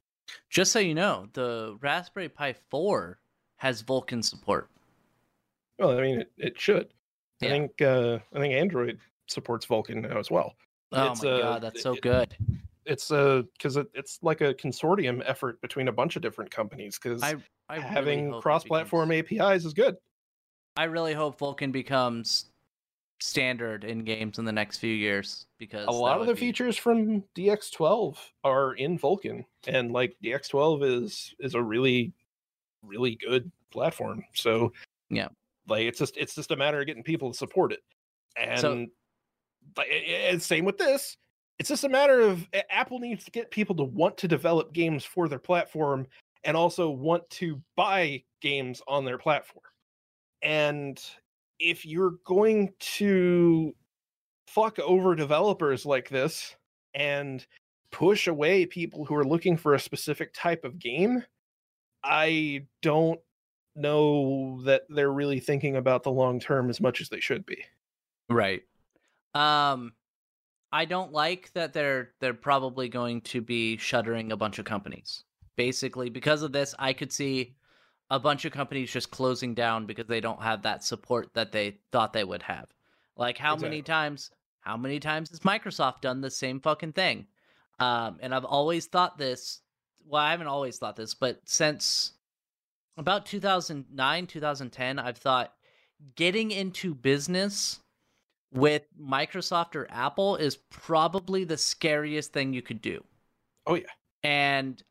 Just 0.51 0.73
so 0.73 0.78
you 0.78 0.94
know, 0.94 1.28
the 1.35 1.77
Raspberry 1.81 2.28
Pi 2.28 2.55
4 2.70 3.19
has 3.59 3.82
Vulkan 3.82 4.24
support. 4.24 4.68
Well, 5.78 5.97
I 5.98 6.02
mean, 6.02 6.20
it, 6.20 6.32
it 6.39 6.60
should. 6.60 6.89
I 7.43 7.47
think 7.47 7.80
uh, 7.82 8.18
I 8.35 8.40
think 8.40 8.55
Android 8.55 8.98
supports 9.28 9.66
Vulkan 9.66 10.02
now 10.09 10.18
as 10.18 10.30
well. 10.30 10.55
Oh 10.93 11.12
It's, 11.12 11.22
my 11.22 11.30
uh, 11.30 11.39
god, 11.43 11.62
that's 11.62 11.82
so 11.82 11.93
it- 11.94 12.02
good. 12.02 12.36
It's 12.86 13.10
uh 13.10 13.43
because 13.52 13.76
it, 13.76 13.86
it's 13.93 14.18
like 14.22 14.40
a 14.40 14.55
consortium 14.55 15.22
effort 15.26 15.60
between 15.60 15.89
a 15.89 15.93
bunch 15.93 16.16
of 16.16 16.22
different 16.22 16.51
companies. 16.51 16.98
Because 16.98 17.22
I, 17.22 17.35
I 17.68 17.76
really 17.76 17.86
having 17.89 18.30
hope 18.30 18.43
cross-platform 18.43 19.10
becomes- 19.10 19.40
APIs 19.40 19.64
is 19.66 19.74
good. 19.74 19.97
I 20.76 20.85
really 20.85 21.12
hope 21.12 21.39
Vulkan 21.39 21.70
becomes 21.70 22.47
standard 23.20 23.85
in 23.85 24.05
games 24.05 24.39
in 24.39 24.44
the 24.47 24.52
next 24.52 24.78
few 24.78 24.94
years 24.94 25.47
because 25.59 25.86
a 25.86 25.90
lot 25.90 26.20
of 26.20 26.26
the 26.28 26.35
be- 26.35 26.40
features 26.40 26.76
from 26.78 27.22
DX12 27.36 28.16
are 28.44 28.72
in 28.74 28.98
Vulkan, 28.98 29.44
and 29.66 29.93
like 29.93 30.16
DX12 30.24 31.05
is 31.05 31.35
is 31.40 31.55
a 31.55 31.62
really 31.62 32.14
really 32.82 33.16
good 33.16 33.50
platform. 33.70 34.24
So 34.34 34.72
Yeah. 35.10 35.28
like 35.66 35.82
it's 35.82 35.98
just 35.98 36.16
it's 36.16 36.34
just 36.34 36.50
a 36.50 36.56
matter 36.56 36.80
of 36.80 36.86
getting 36.86 37.02
people 37.02 37.32
to 37.32 37.36
support 37.38 37.72
it, 37.72 37.80
and 38.36 38.60
So- 38.60 38.86
like, 39.76 39.88
it- 39.90 40.42
same 40.42 40.64
with 40.64 40.78
this. 40.78 41.16
It's 41.59 41.68
just 41.68 41.84
a 41.84 41.88
matter 41.88 42.20
of 42.20 42.48
Apple 42.70 43.00
needs 43.00 43.24
to 43.24 43.30
get 43.32 43.50
people 43.50 43.74
to 43.76 43.84
want 43.84 44.16
to 44.18 44.28
develop 44.28 44.72
games 44.72 45.05
for 45.05 45.28
their 45.28 45.40
platform 45.40 46.06
and 46.44 46.56
also 46.56 46.88
want 46.88 47.28
to 47.30 47.60
buy 47.74 48.22
games 48.40 48.80
on 48.86 49.05
their 49.05 49.18
platform. 49.18 49.64
And 50.40 51.02
if 51.59 51.84
you're 51.84 52.12
going 52.24 52.72
to 52.78 53.74
fuck 54.46 54.78
over 54.78 55.16
developers 55.16 55.84
like 55.84 56.09
this 56.09 56.56
and 56.94 57.44
push 57.90 58.28
away 58.28 58.64
people 58.64 59.05
who 59.05 59.16
are 59.16 59.24
looking 59.26 59.56
for 59.56 59.74
a 59.74 59.80
specific 59.80 60.32
type 60.32 60.64
of 60.64 60.78
game, 60.78 61.24
I 62.09 62.66
don't 62.80 63.20
know 63.76 64.62
that 64.64 64.82
they're 64.89 65.12
really 65.12 65.40
thinking 65.40 65.76
about 65.76 66.02
the 66.02 66.10
long 66.10 66.40
term 66.40 66.70
as 66.70 66.80
much 66.80 67.01
as 67.01 67.09
they 67.09 67.20
should 67.20 67.47
be. 67.47 67.64
Right. 68.28 68.62
Um 69.35 69.93
I 70.72 70.85
don't 70.85 71.12
like 71.12 71.52
that 71.52 71.72
they're 71.72 72.10
they're 72.20 72.35
probably 72.35 72.89
going 72.89 73.20
to 73.22 73.40
be 73.40 73.76
shuttering 73.76 74.32
a 74.32 74.36
bunch 74.36 74.59
of 74.59 74.64
companies. 74.64 75.24
Basically, 75.56 76.09
because 76.09 76.43
of 76.43 76.52
this, 76.52 76.74
I 76.78 76.93
could 76.93 77.12
see 77.12 77.56
a 78.10 78.18
bunch 78.18 78.44
of 78.44 78.52
companies 78.52 78.90
just 78.90 79.10
closing 79.10 79.55
down 79.55 79.86
because 79.86 80.06
they 80.06 80.20
don't 80.20 80.43
have 80.43 80.62
that 80.62 80.85
support 80.85 81.35
that 81.35 81.52
they 81.52 81.78
thought 81.93 82.12
they 82.12 82.24
would 82.24 82.43
have. 82.43 82.72
Like 83.16 83.39
how 83.39 83.55
many 83.56 83.82
times 83.82 84.30
how 84.60 84.76
many 84.76 84.98
times 84.98 85.30
has 85.30 85.40
Microsoft 85.40 86.01
done 86.01 86.20
the 86.20 86.30
same 86.30 86.60
fucking 86.60 86.93
thing? 86.93 87.26
Um 87.78 88.18
and 88.20 88.35
I've 88.35 88.44
always 88.44 88.86
thought 88.86 89.18
this 89.18 89.60
well, 90.09 90.22
I 90.22 90.30
haven't 90.30 90.47
always 90.47 90.78
thought 90.78 90.97
this, 90.97 91.14
but 91.14 91.40
since 91.44 92.12
about 92.97 93.26
2009, 93.26 94.26
2010, 94.26 94.98
I've 94.98 95.18
thought 95.18 95.52
getting 96.16 96.51
into 96.51 96.94
business 96.94 97.80
with 98.52 98.82
Microsoft 99.01 99.76
or 99.76 99.86
Apple 99.90 100.36
is 100.36 100.56
probably 100.70 101.44
the 101.44 101.56
scariest 101.56 102.32
thing 102.32 102.52
you 102.52 102.62
could 102.62 102.80
do. 102.80 103.05
Oh, 103.66 103.74
yeah. 103.74 103.85
And 104.22 104.82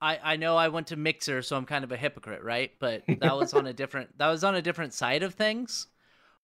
I 0.00 0.18
I 0.22 0.36
know 0.36 0.56
I 0.56 0.68
went 0.68 0.88
to 0.88 0.96
Mixer, 0.96 1.42
so 1.42 1.56
I'm 1.56 1.64
kind 1.64 1.84
of 1.84 1.92
a 1.92 1.96
hypocrite, 1.96 2.42
right? 2.42 2.72
But 2.78 3.02
that 3.20 3.36
was 3.36 3.54
on 3.54 3.66
a 3.66 3.72
different 3.72 4.16
that 4.18 4.28
was 4.28 4.44
on 4.44 4.54
a 4.54 4.62
different 4.62 4.94
side 4.94 5.22
of 5.22 5.34
things. 5.34 5.86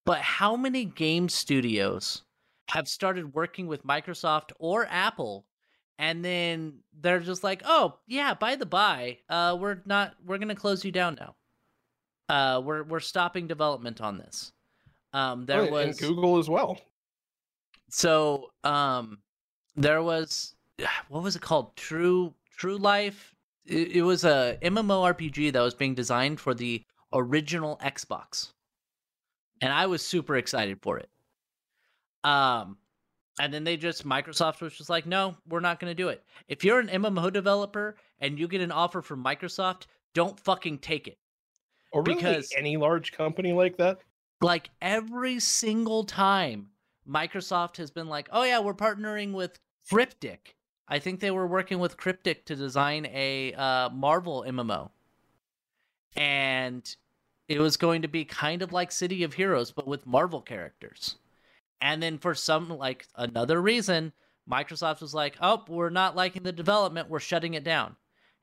But 0.04 0.20
how 0.20 0.56
many 0.56 0.84
game 0.84 1.28
studios 1.28 2.22
have 2.70 2.88
started 2.88 3.34
working 3.34 3.66
with 3.66 3.86
Microsoft 3.86 4.52
or 4.58 4.86
Apple 4.86 5.46
and 5.98 6.24
then 6.24 6.80
they're 7.00 7.20
just 7.20 7.44
like, 7.44 7.62
"Oh, 7.64 7.98
yeah, 8.06 8.34
by 8.34 8.56
the 8.56 8.66
by, 8.66 9.18
uh 9.28 9.56
we're 9.60 9.80
not 9.86 10.14
we're 10.24 10.38
going 10.38 10.48
to 10.48 10.54
close 10.54 10.84
you 10.84 10.92
down 10.92 11.16
now. 11.20 11.34
Uh 12.28 12.60
we're 12.60 12.82
we're 12.84 13.00
stopping 13.00 13.46
development 13.46 14.00
on 14.00 14.18
this." 14.18 14.52
Um 15.12 15.46
there 15.46 15.62
Oh, 15.62 15.70
was 15.70 15.86
and 15.86 15.98
Google 15.98 16.38
as 16.38 16.48
well. 16.48 16.80
so 17.88 18.50
um 18.64 19.18
there 19.76 20.02
was 20.02 20.54
what 21.08 21.22
was 21.22 21.36
it 21.36 21.42
called 21.42 21.76
true 21.76 22.34
true 22.56 22.76
life 22.78 23.34
it, 23.66 23.96
it 23.96 24.02
was 24.02 24.24
a 24.24 24.58
mmorpg 24.62 25.52
that 25.52 25.60
was 25.60 25.74
being 25.74 25.94
designed 25.94 26.38
for 26.40 26.54
the 26.54 26.82
original 27.12 27.78
xbox 27.84 28.52
and 29.60 29.72
i 29.72 29.86
was 29.86 30.04
super 30.04 30.36
excited 30.36 30.78
for 30.82 30.98
it 30.98 31.08
um 32.24 32.76
and 33.40 33.52
then 33.52 33.64
they 33.64 33.76
just 33.76 34.06
microsoft 34.06 34.60
was 34.60 34.76
just 34.76 34.88
like 34.90 35.06
no 35.06 35.36
we're 35.48 35.60
not 35.60 35.80
going 35.80 35.90
to 35.90 35.94
do 35.94 36.08
it 36.08 36.22
if 36.48 36.62
you're 36.64 36.78
an 36.80 36.88
mmo 36.88 37.32
developer 37.32 37.96
and 38.20 38.38
you 38.38 38.46
get 38.48 38.60
an 38.60 38.70
offer 38.72 39.02
from 39.02 39.22
microsoft 39.24 39.82
don't 40.14 40.38
fucking 40.40 40.78
take 40.78 41.08
it 41.08 41.18
Or 41.92 42.02
really 42.02 42.16
because- 42.16 42.52
any 42.56 42.76
large 42.76 43.12
company 43.12 43.52
like 43.52 43.76
that. 43.78 43.98
like 44.40 44.70
every 44.82 45.40
single 45.40 46.04
time 46.04 46.68
Microsoft 47.06 47.76
has 47.76 47.90
been 47.90 48.08
like, 48.08 48.30
"Oh 48.32 48.44
yeah, 48.44 48.60
we're 48.60 48.72
partnering 48.72 49.32
with 49.34 49.58
Cryptic." 49.90 50.56
I 50.88 50.98
think 50.98 51.20
they 51.20 51.30
were 51.30 51.46
working 51.46 51.78
with 51.78 51.98
Cryptic 51.98 52.46
to 52.46 52.56
design 52.56 53.04
a 53.12 53.52
uh, 53.52 53.90
Marvel 53.90 54.42
MMO, 54.48 54.88
and 56.16 56.96
it 57.48 57.60
was 57.60 57.76
going 57.76 58.00
to 58.02 58.08
be 58.08 58.24
kind 58.24 58.62
of 58.62 58.72
like 58.72 58.90
City 58.90 59.22
of 59.22 59.34
Heroes, 59.34 59.70
but 59.70 59.86
with 59.86 60.06
Marvel 60.06 60.40
characters. 60.40 61.16
And 61.80 62.02
then 62.02 62.18
for 62.18 62.34
some 62.34 62.68
like 62.68 63.06
another 63.16 63.60
reason, 63.60 64.12
Microsoft 64.50 65.00
was 65.00 65.14
like, 65.14 65.36
"Oh, 65.40 65.64
we're 65.68 65.90
not 65.90 66.16
liking 66.16 66.42
the 66.42 66.52
development. 66.52 67.08
We're 67.08 67.20
shutting 67.20 67.54
it 67.54 67.64
down." 67.64 67.96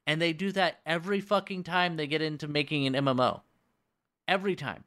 And 0.08 0.22
they 0.22 0.34
do 0.34 0.52
that 0.54 0.80
every 0.86 1.22
fucking 1.22 1.64
time 1.64 1.96
they 1.96 2.08
get 2.08 2.22
into 2.22 2.48
making 2.48 2.88
an 2.88 2.94
MMO. 3.06 3.42
Every 4.28 4.56
time. 4.56 4.84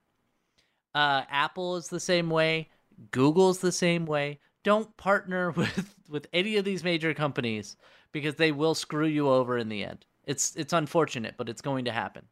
Uh, 0.95 1.23
Apple 1.29 1.77
is 1.77 1.89
the 1.89 2.01
same 2.01 2.31
way. 2.31 2.69
Google's 3.11 3.59
the 3.59 3.73
same 3.73 4.07
way. 4.07 4.41
Don't 4.62 4.97
partner 4.97 5.51
with 5.57 5.95
with 6.09 6.27
any 6.33 6.57
of 6.57 6.65
these 6.65 6.85
major 6.85 7.15
companies 7.15 7.77
because 8.12 8.37
they 8.37 8.53
will 8.53 8.75
screw 8.75 9.07
you 9.07 9.29
over 9.29 9.59
in 9.59 9.69
the 9.69 9.85
end. 9.85 10.05
It's 10.25 10.55
it's 10.57 10.73
unfortunate, 10.73 11.35
but 11.37 11.49
it's 11.49 11.62
going 11.62 11.85
to 11.87 11.93
happen. 11.93 12.25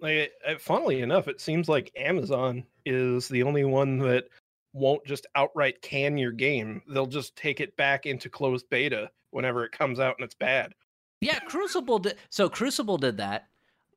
Like, 0.00 0.32
funnily 0.58 1.00
enough, 1.00 1.28
it 1.28 1.40
seems 1.40 1.68
like 1.68 1.92
Amazon 1.96 2.64
is 2.84 3.28
the 3.28 3.42
only 3.44 3.64
one 3.64 3.98
that 4.00 4.24
won't 4.74 5.04
just 5.06 5.26
outright 5.34 5.80
can 5.80 6.18
your 6.18 6.32
game. 6.32 6.82
They'll 6.88 7.06
just 7.06 7.34
take 7.36 7.60
it 7.60 7.74
back 7.78 8.04
into 8.04 8.28
closed 8.28 8.68
beta 8.68 9.10
whenever 9.30 9.64
it 9.64 9.72
comes 9.72 9.98
out 9.98 10.16
and 10.18 10.24
it's 10.24 10.34
bad. 10.34 10.74
Yeah, 11.20 11.38
Crucible 11.38 12.00
did. 12.00 12.16
So 12.28 12.50
Crucible 12.50 12.98
did 12.98 13.16
that. 13.16 13.48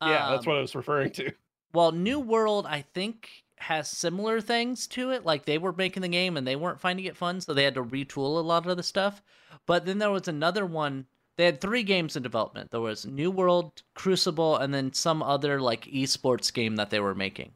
Yeah, 0.01 0.29
that's 0.29 0.45
Um, 0.45 0.51
what 0.51 0.57
I 0.57 0.61
was 0.61 0.75
referring 0.75 1.11
to. 1.13 1.31
Well, 1.73 1.91
New 1.91 2.19
World, 2.19 2.65
I 2.65 2.83
think, 2.93 3.43
has 3.57 3.89
similar 3.89 4.39
things 4.39 4.87
to 4.87 5.11
it. 5.11 5.25
Like 5.25 5.45
they 5.45 5.57
were 5.57 5.73
making 5.73 6.01
the 6.01 6.07
game 6.07 6.37
and 6.37 6.47
they 6.47 6.55
weren't 6.55 6.79
finding 6.79 7.05
it 7.05 7.17
fun, 7.17 7.41
so 7.41 7.53
they 7.53 7.63
had 7.63 7.73
to 7.75 7.83
retool 7.83 8.37
a 8.37 8.41
lot 8.41 8.67
of 8.67 8.77
the 8.77 8.83
stuff. 8.83 9.21
But 9.65 9.85
then 9.85 9.97
there 9.97 10.11
was 10.11 10.27
another 10.27 10.65
one. 10.65 11.07
They 11.35 11.45
had 11.45 11.59
three 11.59 11.83
games 11.83 12.15
in 12.15 12.23
development. 12.23 12.71
There 12.71 12.79
was 12.79 13.05
New 13.05 13.29
World, 13.29 13.83
Crucible, 13.95 14.57
and 14.57 14.73
then 14.73 14.93
some 14.93 15.21
other 15.21 15.59
like 15.59 15.85
esports 15.85 16.53
game 16.53 16.75
that 16.77 16.89
they 16.89 16.99
were 16.99 17.15
making. 17.15 17.51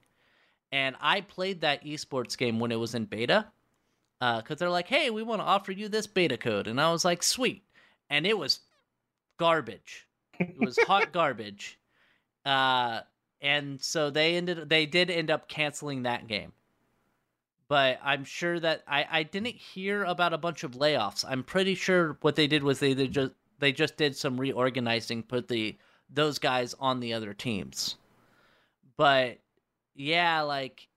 And 0.71 0.95
I 1.01 1.21
played 1.21 1.61
that 1.61 1.83
esports 1.83 2.37
game 2.37 2.59
when 2.59 2.71
it 2.71 2.79
was 2.79 2.95
in 2.95 3.05
beta, 3.05 3.47
because 4.19 4.57
they're 4.57 4.69
like, 4.69 4.87
"Hey, 4.87 5.09
we 5.09 5.23
want 5.23 5.41
to 5.41 5.45
offer 5.45 5.71
you 5.71 5.89
this 5.89 6.07
beta 6.07 6.37
code," 6.37 6.67
and 6.67 6.79
I 6.79 6.91
was 6.91 7.03
like, 7.03 7.23
"Sweet," 7.23 7.63
and 8.09 8.25
it 8.25 8.37
was 8.37 8.61
garbage. 9.37 10.07
It 10.39 10.59
was 10.59 10.77
hot 10.87 11.11
garbage. 11.13 11.79
Uh, 12.45 13.01
and 13.41 13.81
so 13.81 14.09
they 14.09 14.35
ended. 14.35 14.69
They 14.69 14.85
did 14.85 15.09
end 15.09 15.29
up 15.31 15.49
canceling 15.49 16.03
that 16.03 16.27
game. 16.27 16.53
But 17.67 17.99
I'm 18.03 18.23
sure 18.23 18.59
that 18.59 18.83
I 18.87 19.05
I 19.09 19.23
didn't 19.23 19.55
hear 19.55 20.03
about 20.03 20.33
a 20.33 20.37
bunch 20.37 20.63
of 20.63 20.73
layoffs. 20.73 21.25
I'm 21.27 21.43
pretty 21.43 21.75
sure 21.75 22.17
what 22.21 22.35
they 22.35 22.47
did 22.47 22.63
was 22.63 22.79
they, 22.79 22.93
they 22.93 23.07
just 23.07 23.33
they 23.59 23.71
just 23.71 23.97
did 23.97 24.15
some 24.15 24.39
reorganizing, 24.39 25.23
put 25.23 25.47
the 25.47 25.77
those 26.09 26.37
guys 26.37 26.75
on 26.79 26.99
the 26.99 27.13
other 27.13 27.33
teams. 27.33 27.95
But 28.97 29.39
yeah, 30.01 30.41
like 30.41 30.87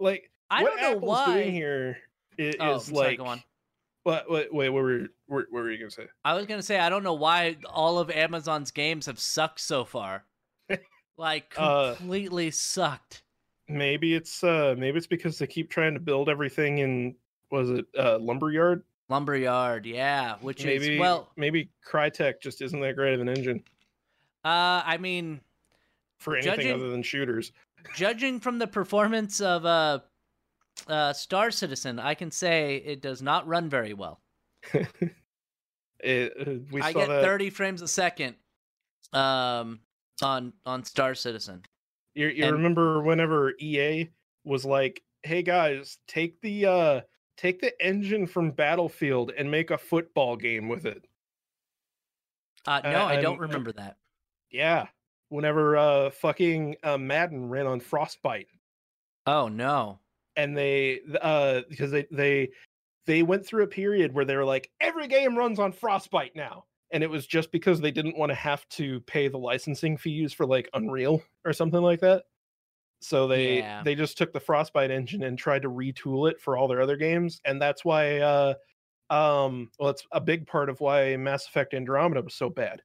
Like 0.00 0.30
I 0.50 0.62
what 0.62 0.70
don't 0.70 0.80
know 0.82 0.96
Apple's 0.96 1.08
why. 1.08 1.34
doing 1.34 1.52
here 1.52 1.98
is, 2.36 2.56
Oh, 2.58 2.74
I'm 2.74 2.80
sorry, 2.80 2.96
like 3.08 3.18
go 3.18 3.26
on. 3.26 3.42
What, 4.04 4.28
what 4.28 4.52
wait 4.52 4.68
what 4.70 4.82
were 4.82 5.08
what, 5.26 5.46
what 5.50 5.62
were 5.62 5.70
you 5.70 5.78
gonna 5.78 5.90
say? 5.90 6.06
I 6.24 6.34
was 6.34 6.46
gonna 6.46 6.62
say 6.62 6.78
I 6.78 6.88
don't 6.88 7.04
know 7.04 7.14
why 7.14 7.56
all 7.66 7.98
of 7.98 8.10
Amazon's 8.10 8.72
games 8.72 9.06
have 9.06 9.20
sucked 9.20 9.60
so 9.60 9.84
far. 9.84 10.24
like 11.16 11.54
Uh, 11.56 11.94
completely 11.94 12.50
sucked. 12.50 13.22
Maybe 13.68 14.14
it's 14.14 14.42
uh 14.42 14.74
maybe 14.76 14.98
it's 14.98 15.06
because 15.06 15.38
they 15.38 15.46
keep 15.46 15.70
trying 15.70 15.94
to 15.94 16.00
build 16.00 16.28
everything 16.28 16.78
in 16.78 17.14
was 17.50 17.70
it 17.70 17.86
uh 17.96 18.18
lumberyard? 18.18 18.82
Lumberyard, 19.08 19.86
yeah. 19.86 20.36
Which 20.40 20.64
Maybe 20.64 20.94
is 20.94 21.00
well, 21.00 21.30
maybe 21.36 21.70
Crytek 21.86 22.40
just 22.40 22.60
isn't 22.60 22.80
that 22.80 22.96
great 22.96 23.14
of 23.14 23.20
an 23.20 23.28
engine 23.28 23.62
uh, 24.44 24.82
I 24.84 24.96
mean, 24.98 25.40
for 26.22 26.36
anything 26.36 26.56
Judging- 26.56 26.72
other 26.72 26.88
than 26.90 27.02
shooters. 27.02 27.52
judging 27.94 28.40
from 28.40 28.58
the 28.58 28.66
performance 28.66 29.40
of 29.40 29.66
uh, 29.66 29.98
uh, 30.88 31.12
Star 31.12 31.50
Citizen, 31.50 31.98
I 31.98 32.14
can 32.14 32.30
say 32.30 32.76
it 32.76 33.02
does 33.02 33.20
not 33.22 33.46
run 33.46 33.68
very 33.68 33.92
well. 33.94 34.20
It, 36.04 36.32
uh, 36.36 36.50
we 36.72 36.80
I 36.82 36.92
get 36.92 37.08
that 37.08 37.22
30 37.22 37.50
frames 37.50 37.80
a 37.80 37.86
second 37.86 38.34
um, 39.12 39.78
on 40.20 40.52
on 40.66 40.82
Star 40.84 41.14
Citizen. 41.14 41.62
You, 42.14 42.26
you 42.26 42.42
And- 42.44 42.54
remember 42.54 43.02
whenever 43.02 43.52
EA 43.60 44.08
was 44.44 44.64
like, 44.64 45.00
"Hey 45.22 45.42
guys, 45.44 45.98
take 46.08 46.40
the 46.40 46.66
uh 46.66 47.00
take 47.36 47.60
the 47.60 47.72
engine 47.80 48.26
from 48.26 48.50
Battlefield 48.50 49.30
and 49.38 49.48
make 49.48 49.70
a 49.70 49.78
football 49.78 50.34
game 50.36 50.68
with 50.68 50.86
it." 50.86 51.04
Uh, 52.66 52.80
no, 52.82 53.04
I 53.04 53.20
don't 53.22 53.38
remember 53.38 53.70
that. 53.72 53.96
Yeah. 54.50 54.88
Whenever 55.32 55.76
uh 55.76 56.10
fucking 56.10 56.76
uh, 56.82 56.98
Madden 56.98 57.48
ran 57.48 57.66
on 57.66 57.80
Frostbite 57.80 58.48
Oh 59.26 59.48
no. 59.48 59.98
and 60.36 60.56
they 60.56 61.00
uh 61.20 61.62
because 61.68 61.90
they 61.90 62.06
they 62.10 62.50
they 63.06 63.22
went 63.22 63.44
through 63.46 63.64
a 63.64 63.68
period 63.68 64.12
where 64.14 64.24
they 64.24 64.36
were 64.36 64.44
like 64.44 64.70
every 64.80 65.08
game 65.08 65.36
runs 65.36 65.58
on 65.58 65.72
Frostbite 65.72 66.36
now. 66.36 66.66
And 66.92 67.02
it 67.02 67.08
was 67.10 67.26
just 67.26 67.50
because 67.50 67.80
they 67.80 67.90
didn't 67.90 68.18
want 68.18 68.30
to 68.30 68.34
have 68.36 68.68
to 68.70 69.00
pay 69.02 69.26
the 69.28 69.38
licensing 69.38 69.96
fees 69.96 70.32
for 70.34 70.44
like 70.46 70.68
Unreal 70.74 71.22
or 71.46 71.52
something 71.54 71.80
like 71.80 72.00
that. 72.00 72.24
So 73.00 73.26
they 73.26 73.58
Yeah. 73.58 73.82
they 73.82 73.94
just 73.94 74.18
took 74.18 74.32
the 74.32 74.40
Frostbite 74.40 74.90
engine 74.90 75.22
and 75.24 75.38
tried 75.38 75.62
to 75.62 75.70
retool 75.70 76.30
it 76.30 76.40
for 76.40 76.56
all 76.58 76.68
their 76.68 76.82
other 76.82 76.96
games, 76.96 77.40
and 77.44 77.60
that's 77.60 77.84
why 77.84 78.18
uh 78.18 78.54
um 79.10 79.70
well 79.78 79.90
it's 79.90 80.06
a 80.12 80.20
big 80.20 80.46
part 80.46 80.68
of 80.70 80.80
why 80.80 81.16
Mass 81.16 81.46
Effect 81.46 81.74
Andromeda 81.74 82.22
was 82.22 82.34
so 82.34 82.50
bad. 82.50 82.82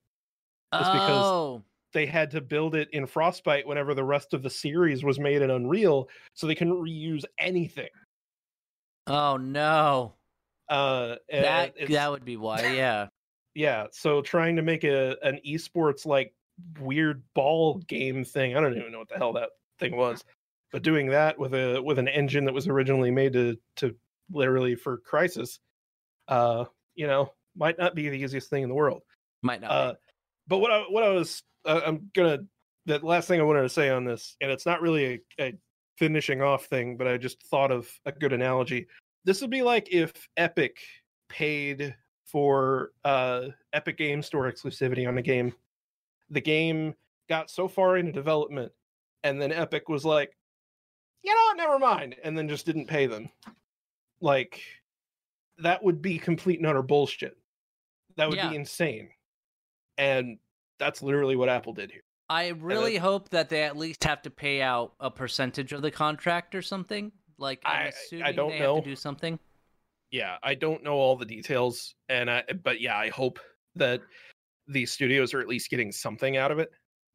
It's 0.73 0.89
because- 0.89 1.25
oh, 1.25 1.63
They 1.97 2.05
had 2.05 2.29
to 2.29 2.41
build 2.41 2.75
it 2.75 2.89
in 2.93 3.07
Frostbite 3.07 3.65
whenever 3.65 3.95
the 3.95 4.03
rest 4.03 4.35
of 4.35 4.43
the 4.43 4.51
series 4.51 5.03
was 5.03 5.17
made 5.19 5.41
in 5.41 5.49
Unreal, 5.49 6.07
so 6.35 6.45
they 6.45 6.53
couldn't 6.53 6.75
reuse 6.75 7.25
anything. 7.39 7.89
oh 9.07 9.37
no. 9.37 10.13
Uh 10.69 11.15
That 11.31 11.73
that 11.89 12.11
would 12.11 12.23
be 12.23 12.37
why. 12.37 12.61
Yeah. 12.75 13.07
yeah 13.55 13.87
so 13.91 14.21
trying 14.21 14.57
to 14.57 14.61
make 14.61 14.83
a 14.83 15.17
an 15.23 15.39
esports 15.43 16.05
like 16.05 16.35
weird 16.79 17.23
ball 17.33 17.79
game 17.87 18.23
thing 18.23 18.55
i 18.55 18.61
don't 18.61 18.77
even 18.77 18.91
know 18.91 18.99
what 18.99 19.09
the 19.09 19.17
hell 19.17 19.33
that 19.33 19.49
thing 19.79 19.95
was 19.95 20.23
but 20.71 20.83
doing 20.83 21.07
that 21.07 21.39
with 21.39 21.55
a 21.55 21.81
with 21.81 21.97
an 21.97 22.07
engine 22.07 22.45
that 22.45 22.53
was 22.53 22.67
originally 22.67 23.09
made 23.09 23.33
to 23.33 23.57
to 23.77 23.95
literally 24.31 24.75
for 24.75 25.01
Crysis 25.11 25.57
uh 26.27 26.65
you 26.93 27.07
know 27.07 27.33
might 27.55 27.79
not 27.79 27.95
be 27.95 28.07
the 28.09 28.17
easiest 28.17 28.51
thing 28.51 28.61
in 28.61 28.69
the 28.69 28.75
world 28.75 29.01
Might 29.41 29.61
not. 29.61 29.71
uh. 29.71 29.93
But 30.47 30.59
what 30.59 30.71
i 30.71 30.81
what 30.89 31.03
i 31.03 31.09
was 31.09 31.43
uh, 31.65 31.81
i'm 31.85 32.09
gonna 32.13 32.39
the 32.85 32.99
last 32.99 33.27
thing 33.27 33.39
i 33.39 33.43
wanted 33.43 33.61
to 33.61 33.69
say 33.69 33.89
on 33.89 34.05
this 34.05 34.35
and 34.41 34.49
it's 34.51 34.65
not 34.65 34.81
really 34.81 35.21
a, 35.39 35.43
a 35.49 35.53
finishing 35.97 36.41
off 36.41 36.65
thing 36.65 36.95
but 36.97 37.07
i 37.07 37.17
just 37.17 37.41
thought 37.47 37.71
of 37.71 37.89
a 38.05 38.11
good 38.11 38.33
analogy. 38.33 38.87
This 39.25 39.41
would 39.41 39.49
be 39.49 39.61
like 39.61 39.91
if 39.91 40.13
epic 40.37 40.77
paid 41.27 41.93
for 42.25 42.91
uh 43.03 43.47
epic 43.73 43.97
game 43.97 44.21
store 44.21 44.49
exclusivity 44.51 45.05
on 45.07 45.17
a 45.17 45.21
game. 45.21 45.53
The 46.29 46.39
game 46.39 46.93
got 47.27 47.49
so 47.49 47.67
far 47.67 47.97
into 47.97 48.11
development 48.13 48.71
and 49.23 49.41
then 49.41 49.51
epic 49.51 49.89
was 49.89 50.05
like 50.05 50.37
you 51.23 51.33
know 51.35 51.41
what? 51.41 51.57
Never 51.57 51.79
mind 51.79 52.15
and 52.23 52.37
then 52.37 52.47
just 52.47 52.65
didn't 52.65 52.87
pay 52.87 53.05
them. 53.05 53.29
Like 54.21 54.61
that 55.57 55.83
would 55.83 56.01
be 56.01 56.17
complete 56.17 56.59
and 56.59 56.67
utter 56.67 56.83
bullshit. 56.83 57.37
That 58.15 58.29
would 58.29 58.37
Yeah. 58.37 58.49
be 58.49 58.55
insane 58.55 59.09
and 59.97 60.37
that's 60.79 61.01
literally 61.01 61.35
what 61.35 61.49
apple 61.49 61.73
did 61.73 61.91
here 61.91 62.01
I 62.29 62.49
really 62.49 62.97
hope 62.97 63.29
that 63.29 63.47
they 63.47 63.63
at 63.63 63.77
least 63.77 64.03
have 64.03 64.21
to 64.23 64.29
pay 64.29 64.61
out 64.61 64.91
a 64.99 65.09
percentage 65.09 65.71
of 65.71 65.81
the 65.81 65.91
contract 65.91 66.55
or 66.55 66.61
something. 66.61 67.13
Like 67.37 67.61
I'm 67.63 67.93
I- 68.11 68.21
I 68.27 68.31
don't 68.33 68.49
they 68.49 68.59
know. 68.59 68.75
have 68.75 68.83
to 68.83 68.89
do 68.89 68.95
something. 68.97 69.39
yeah 70.11 70.35
i 70.43 70.53
don't 70.53 70.83
know 70.83 70.95
all 70.95 71.15
the 71.15 71.25
details 71.25 71.95
and 72.09 72.29
i 72.29 72.43
but 72.63 72.81
yeah 72.81 72.97
i 72.97 73.07
hope 73.09 73.39
that 73.75 74.01
these 74.67 74.91
studios 74.91 75.33
are 75.33 75.39
at 75.39 75.47
least 75.47 75.69
getting 75.69 75.91
something 75.91 76.35
out 76.35 76.51
of 76.51 76.59
it 76.59 76.69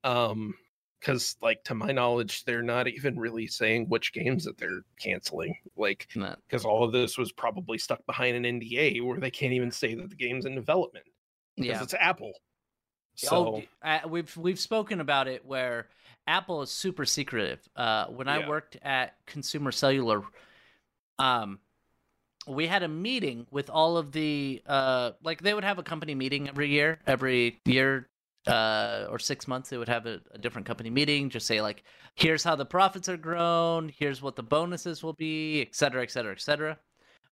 um 0.05 0.55
because 1.01 1.37
like 1.43 1.63
to 1.65 1.75
my 1.75 1.91
knowledge 1.93 2.45
they're 2.45 2.63
not 2.63 2.89
even 2.89 3.19
really 3.19 3.47
saying 3.47 3.87
which 3.91 4.13
games 4.15 4.45
that 4.45 4.57
they're 4.57 4.83
canceling 5.01 5.55
like 5.77 6.09
because 6.49 6.65
all 6.65 6.85
of 6.85 6.93
this 6.93 7.19
was 7.19 7.33
probably 7.33 7.77
stuck 7.77 8.05
behind 8.07 8.35
an 8.47 8.61
nda 8.61 9.03
where 9.05 9.19
they 9.21 9.31
can't 9.31 9.53
even 9.53 9.71
say 9.71 9.95
that 9.95 10.09
the 10.09 10.17
game's 10.17 10.47
in 10.47 10.55
development 10.55 11.05
because 11.57 11.69
Yeah. 11.77 11.83
it's 11.83 11.95
apple 11.95 12.33
so 13.15 13.63
Oh, 13.63 13.63
uh, 13.83 14.01
we've 14.09 14.37
we've 14.37 14.59
spoken 14.59 15.01
about 15.01 15.29
it 15.29 15.45
where 15.45 15.89
Apple 16.27 16.63
is 16.63 16.71
super 16.71 17.05
secretive. 17.05 17.61
Uh, 17.77 18.07
when 18.07 18.29
I 18.29 18.49
worked 18.49 18.77
at 18.83 19.15
Consumer 19.27 19.73
Cellular, 19.73 20.23
um, 21.19 21.59
we 22.47 22.67
had 22.67 22.83
a 22.83 22.89
meeting 22.89 23.47
with 23.51 23.71
all 23.71 23.97
of 23.97 24.13
the 24.13 24.63
uh, 24.67 25.13
like 25.23 25.43
they 25.43 25.55
would 25.55 25.65
have 25.65 25.79
a 25.79 25.83
company 25.83 26.15
meeting 26.15 26.49
every 26.49 26.69
year, 26.71 26.99
every 27.07 27.61
year 27.65 28.09
uh, 28.47 29.07
or 29.09 29.19
six 29.19 29.47
months. 29.47 29.71
They 29.71 29.77
would 29.79 29.89
have 29.89 30.07
a, 30.07 30.21
a 30.33 30.39
different 30.39 30.67
company 30.67 30.91
meeting. 30.91 31.31
Just 31.31 31.47
say 31.47 31.61
like, 31.61 31.85
here's 32.15 32.43
how 32.43 32.57
the 32.57 32.67
profits 32.67 33.09
are 33.09 33.17
grown. 33.17 33.89
Here's 33.89 34.23
what 34.23 34.37
the 34.37 34.43
bonuses 34.43 35.03
will 35.03 35.13
be, 35.13 35.61
et 35.61 35.75
cetera, 35.75 36.03
et 36.03 36.11
cetera, 36.11 36.33
et 36.33 36.41
cetera. 36.41 36.79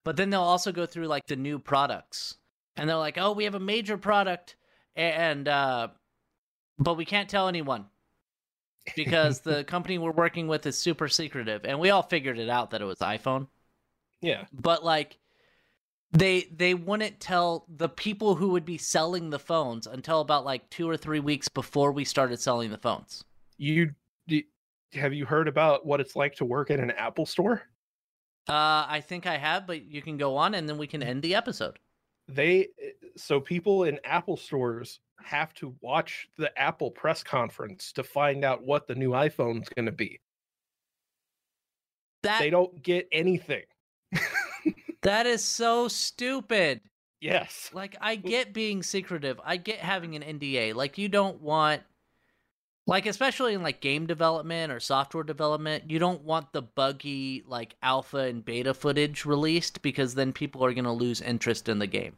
But 0.04 0.16
then 0.16 0.30
they'll 0.30 0.40
also 0.40 0.72
go 0.72 0.86
through 0.86 1.08
like 1.08 1.26
the 1.26 1.36
new 1.36 1.58
products, 1.58 2.36
and 2.76 2.88
they're 2.88 2.96
like, 2.96 3.18
oh, 3.18 3.32
we 3.32 3.44
have 3.44 3.54
a 3.54 3.60
major 3.60 3.98
product 3.98 4.56
and 5.00 5.48
uh 5.48 5.88
but 6.78 6.96
we 6.96 7.04
can't 7.04 7.28
tell 7.28 7.48
anyone 7.48 7.86
because 8.96 9.40
the 9.40 9.64
company 9.74 9.98
we're 9.98 10.12
working 10.12 10.48
with 10.48 10.66
is 10.66 10.76
super 10.78 11.08
secretive 11.08 11.64
and 11.64 11.78
we 11.78 11.90
all 11.90 12.02
figured 12.02 12.38
it 12.38 12.48
out 12.48 12.70
that 12.70 12.80
it 12.80 12.86
was 12.86 12.98
iphone. 12.98 13.46
Yeah. 14.20 14.44
But 14.52 14.84
like 14.84 15.18
they 16.12 16.48
they 16.54 16.74
wouldn't 16.74 17.20
tell 17.20 17.66
the 17.68 17.88
people 17.88 18.34
who 18.34 18.50
would 18.50 18.64
be 18.64 18.78
selling 18.78 19.30
the 19.30 19.38
phones 19.38 19.86
until 19.86 20.20
about 20.20 20.44
like 20.44 20.68
two 20.70 20.88
or 20.88 20.96
three 20.96 21.20
weeks 21.20 21.48
before 21.48 21.92
we 21.92 22.04
started 22.04 22.40
selling 22.40 22.70
the 22.70 22.78
phones. 22.78 23.24
You 23.58 23.90
have 24.94 25.12
you 25.12 25.24
heard 25.24 25.48
about 25.48 25.86
what 25.86 26.00
it's 26.00 26.16
like 26.16 26.34
to 26.36 26.44
work 26.44 26.70
at 26.70 26.80
an 26.80 26.90
apple 26.92 27.26
store? 27.26 27.62
Uh 28.48 28.84
i 28.88 29.02
think 29.06 29.26
i 29.26 29.36
have 29.36 29.66
but 29.66 29.84
you 29.84 30.02
can 30.02 30.16
go 30.16 30.36
on 30.36 30.54
and 30.54 30.68
then 30.68 30.78
we 30.78 30.86
can 30.86 31.02
end 31.02 31.22
the 31.22 31.34
episode 31.34 31.78
they 32.34 32.68
so 33.16 33.40
people 33.40 33.84
in 33.84 33.98
apple 34.04 34.36
stores 34.36 35.00
have 35.22 35.52
to 35.54 35.74
watch 35.80 36.28
the 36.38 36.56
apple 36.58 36.90
press 36.90 37.22
conference 37.22 37.92
to 37.92 38.02
find 38.02 38.44
out 38.44 38.62
what 38.62 38.86
the 38.86 38.94
new 38.94 39.10
iphone's 39.10 39.68
going 39.70 39.86
to 39.86 39.92
be 39.92 40.20
that 42.22 42.38
they 42.38 42.50
don't 42.50 42.82
get 42.82 43.06
anything 43.12 43.62
that 45.02 45.26
is 45.26 45.44
so 45.44 45.88
stupid 45.88 46.80
yes 47.20 47.70
Like 47.72 47.96
I 48.00 48.16
get 48.16 48.52
being 48.52 48.82
secretive. 48.82 49.40
I 49.44 49.56
get 49.56 49.78
having 49.78 50.16
an 50.16 50.22
NDA. 50.22 50.74
Like 50.74 50.98
you 50.98 51.08
don't 51.08 51.40
want 51.40 51.82
like 52.90 53.06
especially 53.06 53.54
in 53.54 53.62
like 53.62 53.80
game 53.80 54.04
development 54.06 54.72
or 54.72 54.80
software 54.80 55.22
development, 55.22 55.88
you 55.88 56.00
don't 56.00 56.24
want 56.24 56.52
the 56.52 56.60
buggy 56.60 57.44
like 57.46 57.76
alpha 57.84 58.18
and 58.18 58.44
beta 58.44 58.74
footage 58.74 59.24
released 59.24 59.80
because 59.80 60.16
then 60.16 60.32
people 60.32 60.64
are 60.64 60.74
going 60.74 60.84
to 60.84 60.90
lose 60.90 61.20
interest 61.20 61.68
in 61.68 61.78
the 61.78 61.86
game. 61.86 62.16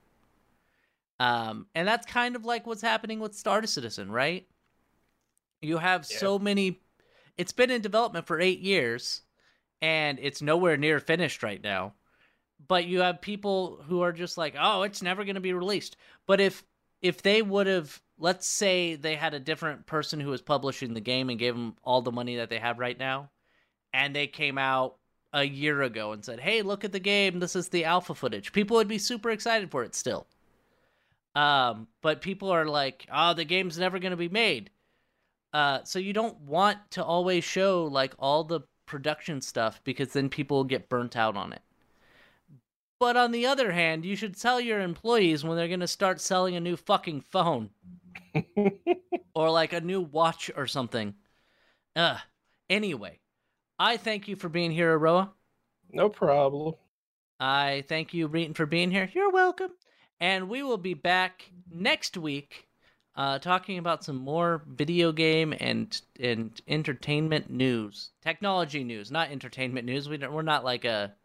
Um 1.21 1.67
and 1.75 1.87
that's 1.87 2.07
kind 2.07 2.35
of 2.37 2.47
like 2.47 2.67
what's 2.67 2.81
happening 2.83 3.21
with 3.21 3.35
Star 3.35 3.65
Citizen, 3.67 4.11
right? 4.11 4.49
You 5.61 5.77
have 5.77 6.07
Yeah. 6.09 6.17
so 6.19 6.39
many 6.39 6.81
it's 7.37 7.53
been 7.53 7.71
in 7.71 7.83
development 7.83 8.27
for 8.27 8.41
8 8.41 8.61
years 8.61 9.21
and 9.83 10.19
it's 10.23 10.41
nowhere 10.41 10.79
near 10.79 11.01
finished 11.01 11.43
right 11.43 11.63
now 11.63 11.93
but 12.69 12.87
you 12.87 13.01
have 13.01 13.21
people 13.21 13.83
who 13.89 14.03
are 14.03 14.13
just 14.13 14.39
like, 14.39 14.55
"Oh, 14.59 14.83
it's 14.83 15.03
never 15.03 15.25
going 15.25 15.35
to 15.35 15.41
be 15.41 15.53
released." 15.53 15.97
But 16.27 16.41
if 16.41 16.65
if 17.01 17.23
they 17.23 17.43
would 17.43 17.67
have, 17.67 18.01
let's 18.23 18.47
say 18.47 18.95
they 18.95 19.17
had 19.17 19.35
a 19.35 19.41
different 19.41 19.85
person 19.85 20.21
who 20.21 20.31
was 20.31 20.41
publishing 20.41 20.95
the 20.95 21.01
game 21.01 21.29
and 21.29 21.41
gave 21.41 21.55
them 21.55 21.75
all 21.83 22.03
the 22.03 22.13
money 22.13 22.37
that 22.37 22.49
they 22.49 22.59
have 22.61 22.79
right 22.79 22.99
now, 22.99 23.31
and 23.93 24.15
they 24.15 24.29
came 24.29 24.59
out 24.59 24.97
a 25.33 25.45
year 25.45 25.83
ago 25.83 26.13
and 26.13 26.25
said, 26.25 26.39
"Hey, 26.39 26.63
look 26.63 26.85
at 26.85 26.93
the 26.93 27.01
game. 27.01 27.41
This 27.41 27.57
is 27.57 27.69
the 27.69 27.85
alpha 27.85 28.15
footage." 28.15 28.53
People 28.53 28.77
would 28.77 28.89
be 28.89 28.99
super 28.99 29.31
excited 29.31 29.71
for 29.73 29.83
it 29.83 29.97
still. 29.97 30.27
Um, 31.35 31.89
but 32.01 32.21
people 32.21 32.51
are 32.51 32.67
like, 32.67 33.07
"Oh, 33.13 33.35
the 33.35 33.45
game's 33.45 33.79
never 33.79 33.99
going 33.99 34.13
to 34.13 34.17
be 34.17 34.29
made." 34.29 34.71
Uh, 35.53 35.83
so 35.85 35.99
you 35.99 36.13
don't 36.13 36.41
want 36.43 36.79
to 36.93 37.05
always 37.05 37.45
show 37.45 37.85
like 37.85 38.15
all 38.19 38.45
the 38.45 38.61
production 38.87 39.41
stuff 39.41 39.81
because 39.85 40.13
then 40.13 40.29
people 40.29 40.65
get 40.65 40.89
burnt 40.89 41.17
out 41.17 41.37
on 41.37 41.53
it. 41.53 41.63
But 43.03 43.17
on 43.17 43.33
the 43.33 43.47
other 43.47 43.73
hand, 43.73 44.05
you 44.05 44.15
should 44.15 44.41
tell 44.41 44.61
your 44.61 44.81
employees 44.81 45.43
when 45.43 45.57
they're 45.57 45.67
going 45.67 45.81
to 45.81 45.89
start 45.89 46.21
selling 46.21 46.55
a 46.55 46.61
new 46.61 46.77
fucking 46.77 47.23
phone 47.23 47.71
or 49.35 49.51
like 49.51 49.73
a 49.73 49.81
new 49.81 50.01
watch 50.01 50.53
or 50.55 50.69
something. 50.69 51.13
Ugh. 51.97 52.19
Anyway, 52.71 53.19
I 53.77 53.97
thank 53.97 54.29
you 54.29 54.37
for 54.37 54.49
being 54.49 54.71
here, 54.71 54.97
Aroa. 54.97 55.33
No 55.91 56.11
problem. 56.11 56.75
I 57.41 57.83
thank 57.89 58.15
you, 58.15 58.29
Reetin, 58.29 58.55
for 58.55 58.67
being 58.67 58.93
here. 58.93 59.11
You're 59.13 59.33
welcome. 59.33 59.73
And 60.21 60.49
we 60.49 60.63
will 60.63 60.79
be 60.79 60.95
back 60.95 61.51
next 61.69 62.17
week 62.17 62.69
uh, 63.17 63.41
talking 63.41 63.79
about 63.79 64.05
some 64.05 64.15
more 64.15 64.63
video 64.69 65.11
game 65.11 65.53
and 65.59 66.01
and 66.21 66.53
entertainment 66.69 67.51
news, 67.51 68.11
technology 68.23 68.85
news, 68.85 69.11
not 69.11 69.33
entertainment 69.33 69.87
news. 69.87 70.09
We 70.09 70.19
don't, 70.19 70.33
we're 70.33 70.43
not 70.43 70.63
like 70.63 70.85
a 70.85 71.17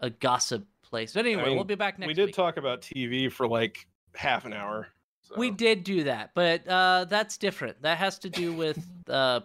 a 0.00 0.10
gossip 0.10 0.66
place. 0.90 1.12
But 1.12 1.26
anyway, 1.26 1.42
I 1.42 1.46
mean, 1.46 1.54
we'll 1.56 1.64
be 1.64 1.74
back 1.74 1.98
next 1.98 2.08
week. 2.08 2.16
we 2.16 2.22
did 2.22 2.26
week. 2.26 2.34
talk 2.34 2.56
about 2.56 2.82
TV 2.82 3.30
for 3.30 3.48
like 3.48 3.86
half 4.14 4.44
an 4.44 4.52
hour. 4.52 4.88
So. 5.22 5.34
We 5.38 5.50
did 5.50 5.84
do 5.84 6.04
that, 6.04 6.32
but 6.34 6.66
uh, 6.66 7.06
that's 7.08 7.38
different. 7.38 7.82
That 7.82 7.98
has 7.98 8.18
to 8.20 8.30
do 8.30 8.52
with 8.52 8.84
uh, 9.08 9.40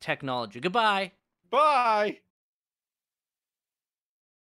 technology. 0.00 0.60
Goodbye. 0.60 1.12
Bye. 1.50 2.18